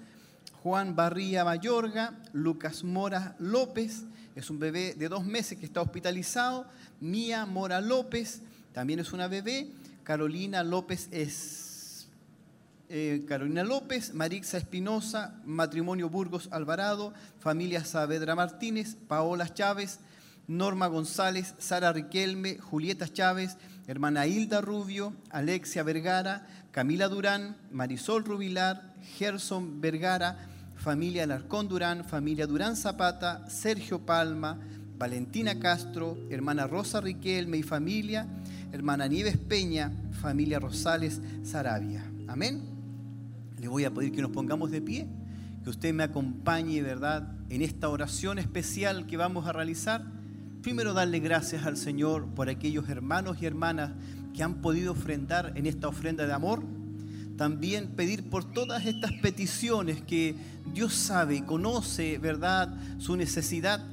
Juan 0.63 0.97
Barría 0.97 1.45
Mayorga, 1.45 2.15
Lucas 2.33 2.85
Mora 2.85 3.37
López, 3.39 4.05
es 4.35 4.51
un 4.51 4.59
bebé 4.59 4.95
de 4.95 5.09
dos 5.09 5.25
meses 5.25 5.59
que 5.59 5.67
está 5.67 5.81
hospitalizado, 5.81 6.67
Mía 7.01 7.47
Mora 7.47 7.81
López, 7.81 8.41
también 8.73 8.99
es 8.99 9.13
una 9.13 9.29
bebé, 9.29 9.69
Carolina 10.03 10.63
López 10.63 11.09
es 11.13 12.09
eh, 12.89 13.25
Carolina 13.27 13.65
López, 13.65 14.15
Marixa 14.15 14.59
Espinosa, 14.59 15.41
Matrimonio 15.45 16.09
Burgos 16.09 16.49
Alvarado, 16.51 17.15
familia 17.41 17.85
Saavedra 17.85 18.35
Martínez, 18.35 18.97
Paola 19.09 19.53
Chávez, 19.53 20.01
Norma 20.47 20.87
González, 20.89 21.55
Sara 21.59 21.93
Riquelme, 21.93 22.59
Julieta 22.59 23.09
Chávez, 23.09 23.57
hermana 23.87 24.27
Hilda 24.27 24.61
Rubio, 24.61 25.13
Alexia 25.31 25.83
Vergara, 25.83 26.47
Camila 26.71 27.09
Durán, 27.09 27.57
Marisol 27.71 28.25
Rubilar, 28.25 28.95
Gerson 29.17 29.81
Vergara, 29.81 30.49
familia 30.77 31.25
Alarcón 31.25 31.69
Durán, 31.69 32.05
familia 32.05 32.47
Durán 32.47 32.77
Zapata, 32.77 33.49
Sergio 33.49 34.01
Palma, 34.01 34.59
Valentina 34.99 35.59
Castro, 35.59 36.17
hermana 36.31 36.67
Rosa 36.67 37.01
Riquelme 37.01 37.59
y 37.59 37.63
familia, 37.63 38.27
hermana 38.73 39.07
Nieves 39.07 39.37
Peña, 39.37 39.93
familia 40.21 40.59
Rosales 40.59 41.21
Sarabia. 41.43 42.05
Amén. 42.27 42.63
Le 43.61 43.69
voy 43.69 43.85
a 43.85 43.93
pedir 43.93 44.13
que 44.13 44.23
nos 44.23 44.31
pongamos 44.31 44.71
de 44.71 44.81
pie, 44.81 45.07
que 45.63 45.71
usted 45.71 45.95
me 45.95 46.03
acompañe, 46.03 46.83
¿verdad?, 46.83 47.29
en 47.51 47.63
esta 47.63 47.89
oración 47.89 48.39
especial 48.39 49.07
que 49.07 49.17
vamos 49.17 49.47
a 49.47 49.53
realizar. 49.53 50.14
Primero 50.65 50.95
darle 50.95 51.21
gracias 51.21 51.67
al 51.67 51.77
Señor 51.77 52.25
por 52.29 52.49
aquellos 52.49 52.89
hermanos 52.89 53.37
y 53.39 53.45
hermanas 53.45 53.91
que 54.33 54.43
han 54.43 54.63
podido 54.63 54.93
ofrendar 54.93 55.53
en 55.57 55.67
esta 55.67 55.89
ofrenda 55.89 56.27
de 56.27 56.33
amor. 56.33 56.63
También 57.37 57.89
pedir 57.89 58.31
por 58.31 58.51
todas 58.51 58.87
estas 58.87 59.13
peticiones 59.21 60.01
que 60.01 60.35
Dios 60.73 60.95
sabe 60.95 61.37
y 61.37 61.43
conoce, 61.43 62.17
¿verdad?, 62.17 62.75
su 62.97 63.15
necesidad. 63.15 63.85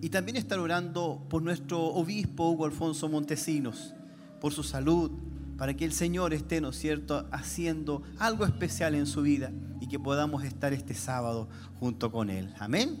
Y 0.00 0.08
también 0.08 0.38
estar 0.38 0.58
orando 0.58 1.26
por 1.28 1.42
nuestro 1.42 1.82
obispo 1.82 2.48
Hugo 2.48 2.64
Alfonso 2.64 3.10
Montesinos, 3.10 3.92
por 4.40 4.54
su 4.54 4.62
salud, 4.62 5.10
para 5.58 5.74
que 5.74 5.84
el 5.84 5.92
Señor 5.92 6.32
esté, 6.32 6.62
¿no 6.62 6.70
es 6.70 6.78
cierto?, 6.78 7.28
haciendo 7.32 8.02
algo 8.18 8.46
especial 8.46 8.94
en 8.94 9.04
su 9.04 9.20
vida 9.20 9.52
y 9.78 9.88
que 9.88 9.98
podamos 9.98 10.42
estar 10.42 10.72
este 10.72 10.94
sábado 10.94 11.50
junto 11.78 12.10
con 12.10 12.30
Él. 12.30 12.54
Amén. 12.58 12.96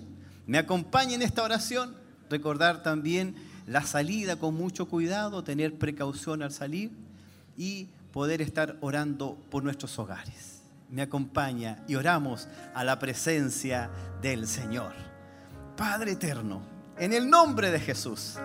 Me 0.46 0.58
acompañe 0.58 1.14
en 1.14 1.22
esta 1.22 1.42
oración. 1.42 1.97
Recordar 2.30 2.82
también 2.82 3.34
la 3.66 3.82
salida 3.82 4.36
con 4.36 4.54
mucho 4.54 4.86
cuidado, 4.86 5.44
tener 5.44 5.78
precaución 5.78 6.42
al 6.42 6.52
salir 6.52 6.90
y 7.56 7.88
poder 8.12 8.42
estar 8.42 8.76
orando 8.80 9.36
por 9.50 9.62
nuestros 9.62 9.98
hogares. 9.98 10.62
Me 10.90 11.02
acompaña 11.02 11.84
y 11.86 11.96
oramos 11.96 12.48
a 12.74 12.82
la 12.82 12.98
presencia 12.98 13.90
del 14.22 14.46
Señor. 14.46 14.92
Padre 15.76 16.12
eterno, 16.12 16.62
en 16.98 17.12
el 17.12 17.28
nombre 17.28 17.70
de 17.70 17.78
Jesús. 17.78 18.36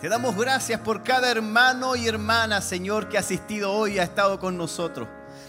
Te 0.00 0.08
damos 0.08 0.36
gracias 0.36 0.80
por 0.80 1.02
cada 1.02 1.30
hermano 1.30 1.96
y 1.96 2.06
hermana, 2.06 2.60
Señor, 2.60 3.08
que 3.08 3.16
ha 3.16 3.20
asistido 3.20 3.72
hoy 3.72 3.94
y 3.94 3.98
ha 3.98 4.04
estado 4.04 4.38
con 4.38 4.56
nosotros. 4.56 5.08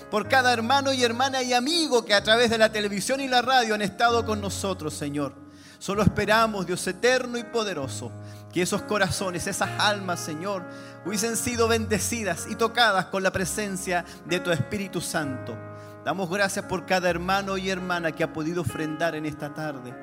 Por 0.10 0.28
cada 0.28 0.52
hermano 0.54 0.94
y 0.94 1.04
hermana 1.04 1.44
y 1.44 1.54
amigo 1.54 2.06
que 2.06 2.14
a 2.14 2.24
través 2.24 2.50
de 2.50 2.58
la 2.58 2.72
televisión 2.72 3.22
y 3.22 3.28
la 3.28 3.42
radio 3.42 3.76
han 3.76 3.82
estado 3.82 4.26
con 4.26 4.42
nosotros, 4.42 4.94
Señor. 4.94 5.45
Solo 5.80 6.02
esperamos, 6.02 6.66
Dios 6.66 6.86
eterno 6.88 7.38
y 7.38 7.44
poderoso, 7.44 8.12
que 8.52 8.62
esos 8.62 8.82
corazones, 8.84 9.48
esas 9.48 9.70
almas, 9.80 10.20
Señor, 10.20 10.64
hubiesen 11.06 11.38
sido 11.38 11.68
bendecidas 11.68 12.48
y 12.50 12.56
tocadas 12.56 13.06
con 13.06 13.24
la 13.24 13.32
presencia 13.32 14.06
de 14.26 14.40
tu 14.40 14.52
Espíritu 14.52 15.02
Santo. 15.02 15.58
Damos 16.04 16.30
gracias 16.30 16.66
por 16.66 16.86
cada 16.86 17.10
hermano 17.10 17.58
y 17.58 17.70
hermana 17.70 18.12
que 18.12 18.24
ha 18.24 18.32
podido 18.32 18.62
ofrendar 18.62 19.16
en 19.16 19.26
esta 19.26 19.54
tarde. 19.54 19.94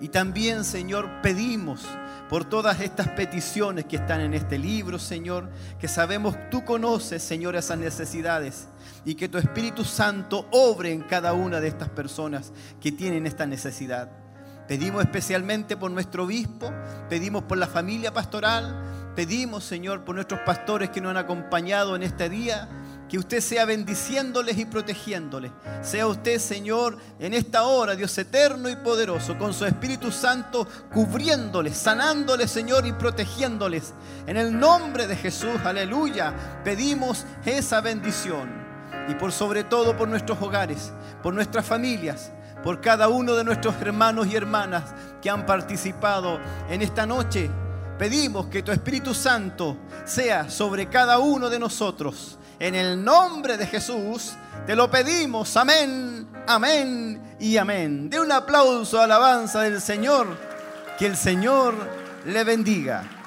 Y 0.00 0.08
también, 0.08 0.64
Señor, 0.64 1.08
pedimos 1.22 1.86
por 2.28 2.44
todas 2.44 2.80
estas 2.80 3.08
peticiones 3.08 3.84
que 3.84 3.96
están 3.96 4.20
en 4.22 4.34
este 4.34 4.58
libro, 4.58 4.98
Señor, 4.98 5.50
que 5.78 5.86
sabemos 5.86 6.34
tú 6.50 6.64
conoces, 6.64 7.22
Señor, 7.22 7.54
esas 7.54 7.78
necesidades 7.78 8.66
y 9.04 9.14
que 9.14 9.28
tu 9.28 9.38
Espíritu 9.38 9.84
Santo 9.84 10.48
obre 10.50 10.92
en 10.92 11.02
cada 11.02 11.34
una 11.34 11.60
de 11.60 11.68
estas 11.68 11.90
personas 11.90 12.52
que 12.80 12.90
tienen 12.90 13.26
esta 13.26 13.46
necesidad. 13.46 14.21
Pedimos 14.68 15.02
especialmente 15.02 15.76
por 15.76 15.90
nuestro 15.90 16.24
obispo, 16.24 16.72
pedimos 17.08 17.42
por 17.44 17.58
la 17.58 17.66
familia 17.66 18.12
pastoral, 18.12 18.74
pedimos, 19.14 19.64
Señor, 19.64 20.04
por 20.04 20.14
nuestros 20.14 20.40
pastores 20.40 20.90
que 20.90 21.00
nos 21.00 21.10
han 21.10 21.16
acompañado 21.16 21.96
en 21.96 22.02
este 22.02 22.28
día, 22.28 22.68
que 23.08 23.18
usted 23.18 23.40
sea 23.40 23.66
bendiciéndoles 23.66 24.56
y 24.56 24.64
protegiéndoles. 24.64 25.52
Sea 25.82 26.06
usted, 26.06 26.38
Señor, 26.38 26.96
en 27.18 27.34
esta 27.34 27.64
hora, 27.64 27.94
Dios 27.94 28.16
eterno 28.16 28.70
y 28.70 28.76
poderoso, 28.76 29.36
con 29.36 29.52
su 29.52 29.66
Espíritu 29.66 30.10
Santo, 30.10 30.66
cubriéndoles, 30.94 31.76
sanándoles, 31.76 32.50
Señor, 32.50 32.86
y 32.86 32.92
protegiéndoles. 32.92 33.92
En 34.26 34.38
el 34.38 34.58
nombre 34.58 35.06
de 35.06 35.16
Jesús, 35.16 35.60
aleluya, 35.62 36.32
pedimos 36.64 37.26
esa 37.44 37.82
bendición. 37.82 38.62
Y 39.08 39.14
por 39.14 39.32
sobre 39.32 39.64
todo 39.64 39.96
por 39.96 40.08
nuestros 40.08 40.40
hogares, 40.40 40.92
por 41.22 41.34
nuestras 41.34 41.66
familias, 41.66 42.32
por 42.62 42.80
cada 42.80 43.08
uno 43.08 43.34
de 43.34 43.44
nuestros 43.44 43.74
hermanos 43.80 44.26
y 44.26 44.36
hermanas 44.36 44.94
que 45.20 45.30
han 45.30 45.46
participado 45.46 46.38
en 46.68 46.82
esta 46.82 47.06
noche. 47.06 47.50
Pedimos 47.98 48.46
que 48.46 48.62
tu 48.62 48.72
Espíritu 48.72 49.14
Santo 49.14 49.76
sea 50.04 50.50
sobre 50.50 50.88
cada 50.88 51.18
uno 51.18 51.48
de 51.48 51.58
nosotros. 51.58 52.38
En 52.58 52.74
el 52.74 53.02
nombre 53.02 53.56
de 53.56 53.66
Jesús 53.66 54.34
te 54.66 54.76
lo 54.76 54.90
pedimos. 54.90 55.56
Amén, 55.56 56.28
amén 56.46 57.36
y 57.38 57.56
amén. 57.56 58.08
De 58.08 58.20
un 58.20 58.30
aplauso, 58.30 59.00
alabanza 59.00 59.60
del 59.60 59.80
Señor. 59.80 60.26
Que 60.98 61.06
el 61.06 61.16
Señor 61.16 61.74
le 62.24 62.44
bendiga. 62.44 63.21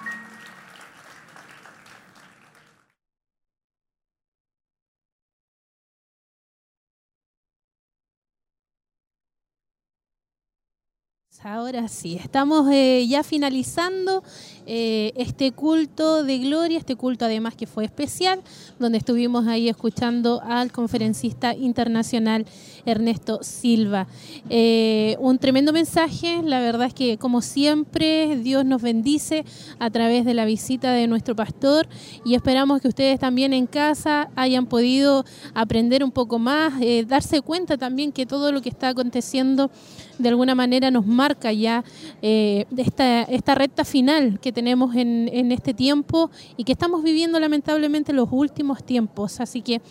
Ahora 11.48 11.88
sí, 11.90 12.16
estamos 12.16 12.68
eh, 12.72 13.06
ya 13.08 13.22
finalizando 13.22 14.24
eh, 14.66 15.14
este 15.16 15.52
culto 15.52 16.24
de 16.24 16.40
gloria, 16.40 16.80
este 16.80 16.96
culto 16.96 17.26
además 17.26 17.54
que 17.54 17.68
fue 17.68 17.86
especial, 17.86 18.42
donde 18.80 18.98
estuvimos 18.98 19.46
ahí 19.46 19.70
escuchando 19.70 20.42
al 20.42 20.72
conferencista 20.72 21.54
internacional 21.54 22.48
Ernesto 22.88 23.44
Silva. 23.44 24.08
Eh, 24.50 25.18
un 25.20 25.38
tremendo 25.38 25.72
mensaje, 25.72 26.42
la 26.42 26.60
verdad 26.62 26.88
es 26.88 26.96
que 26.96 27.20
como 27.20 27.44
siempre 27.44 28.38
Dios 28.38 28.66
nos 28.66 28.82
bendice 28.82 29.46
a 29.78 29.92
través 29.92 30.26
de 30.26 30.34
la 30.34 30.46
visita 30.46 30.94
de 30.94 31.06
nuestro 31.06 31.36
pastor 31.36 31.88
y 32.26 32.34
esperamos 32.34 32.82
que 32.82 32.88
ustedes 32.88 33.20
también 33.20 33.54
en 33.54 33.68
casa 33.68 34.32
hayan 34.36 34.66
podido 34.66 35.26
aprender 35.54 36.04
un 36.04 36.12
poco 36.12 36.40
más, 36.40 36.74
darse 37.06 37.42
cuenta 37.42 37.78
también 37.78 38.12
que 38.12 38.26
todo 38.26 38.52
lo 38.52 38.64
que 38.64 38.70
está 38.70 38.88
aconteciendo 38.88 39.70
de 40.18 40.30
alguna 40.30 40.56
manera 40.56 40.92
nos 40.92 41.06
marca 41.06 41.52
ya 41.52 41.84
eh, 42.22 42.66
esta, 42.78 43.24
esta 43.24 43.56
recta 43.56 43.84
final 43.86 44.40
que 44.40 44.52
tenemos 44.52 44.96
en, 44.96 45.30
en, 45.32 45.52
este 45.52 45.74
tiempo 45.74 46.30
y 46.58 46.64
que 46.64 46.72
estamos 46.72 47.04
viviendo 47.04 47.40
lamentablemente 47.40 48.14
los 48.14 48.30
últimos 48.32 48.84
tiempos. 48.84 49.40
Así 49.40 49.62
que 49.62 49.82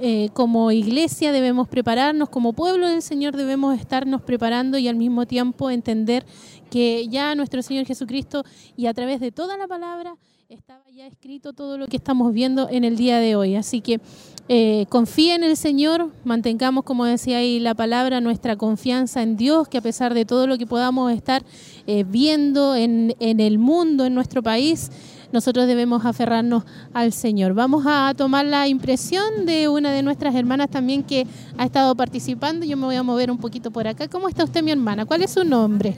eh, 0.00 0.30
como 0.32 0.70
iglesia 0.70 1.32
debemos 1.32 1.68
prepararnos, 1.68 2.28
como 2.28 2.52
pueblo 2.52 2.88
del 2.88 3.02
Señor 3.02 3.36
debemos 3.36 3.78
estarnos 3.78 4.22
preparando 4.22 4.78
y 4.78 4.88
al 4.88 4.96
mismo 4.96 5.26
tiempo 5.26 5.70
entender 5.70 6.24
que 6.70 7.08
ya 7.08 7.34
nuestro 7.34 7.62
Señor 7.62 7.86
Jesucristo 7.86 8.44
y 8.76 8.86
a 8.86 8.94
través 8.94 9.20
de 9.20 9.32
toda 9.32 9.56
la 9.56 9.66
palabra 9.66 10.16
estaba 10.48 10.82
ya 10.90 11.06
escrito 11.06 11.52
todo 11.52 11.78
lo 11.78 11.86
que 11.86 11.96
estamos 11.96 12.32
viendo 12.32 12.68
en 12.68 12.82
el 12.82 12.96
día 12.96 13.20
de 13.20 13.36
hoy. 13.36 13.54
Así 13.54 13.80
que 13.80 14.00
eh, 14.52 14.86
confía 14.88 15.36
en 15.36 15.44
el 15.44 15.56
Señor, 15.56 16.08
mantengamos, 16.24 16.82
como 16.82 17.04
decía 17.04 17.38
ahí 17.38 17.60
la 17.60 17.74
palabra, 17.74 18.20
nuestra 18.20 18.56
confianza 18.56 19.22
en 19.22 19.36
Dios, 19.36 19.68
que 19.68 19.78
a 19.78 19.80
pesar 19.80 20.12
de 20.12 20.24
todo 20.24 20.48
lo 20.48 20.58
que 20.58 20.66
podamos 20.66 21.12
estar 21.12 21.44
eh, 21.86 22.04
viendo 22.04 22.74
en, 22.74 23.14
en 23.20 23.38
el 23.38 23.60
mundo, 23.60 24.06
en 24.06 24.12
nuestro 24.12 24.42
país, 24.42 24.90
nosotros 25.30 25.68
debemos 25.68 26.04
aferrarnos 26.04 26.64
al 26.92 27.12
Señor. 27.12 27.54
Vamos 27.54 27.84
a 27.86 28.12
tomar 28.16 28.44
la 28.44 28.66
impresión 28.66 29.46
de 29.46 29.68
una 29.68 29.92
de 29.92 30.02
nuestras 30.02 30.34
hermanas 30.34 30.68
también 30.68 31.04
que 31.04 31.28
ha 31.56 31.64
estado 31.64 31.94
participando. 31.94 32.66
Yo 32.66 32.76
me 32.76 32.86
voy 32.86 32.96
a 32.96 33.04
mover 33.04 33.30
un 33.30 33.38
poquito 33.38 33.70
por 33.70 33.86
acá. 33.86 34.08
¿Cómo 34.08 34.28
está 34.28 34.42
usted, 34.42 34.64
mi 34.64 34.72
hermana? 34.72 35.06
¿Cuál 35.06 35.22
es 35.22 35.30
su 35.30 35.44
nombre? 35.44 35.96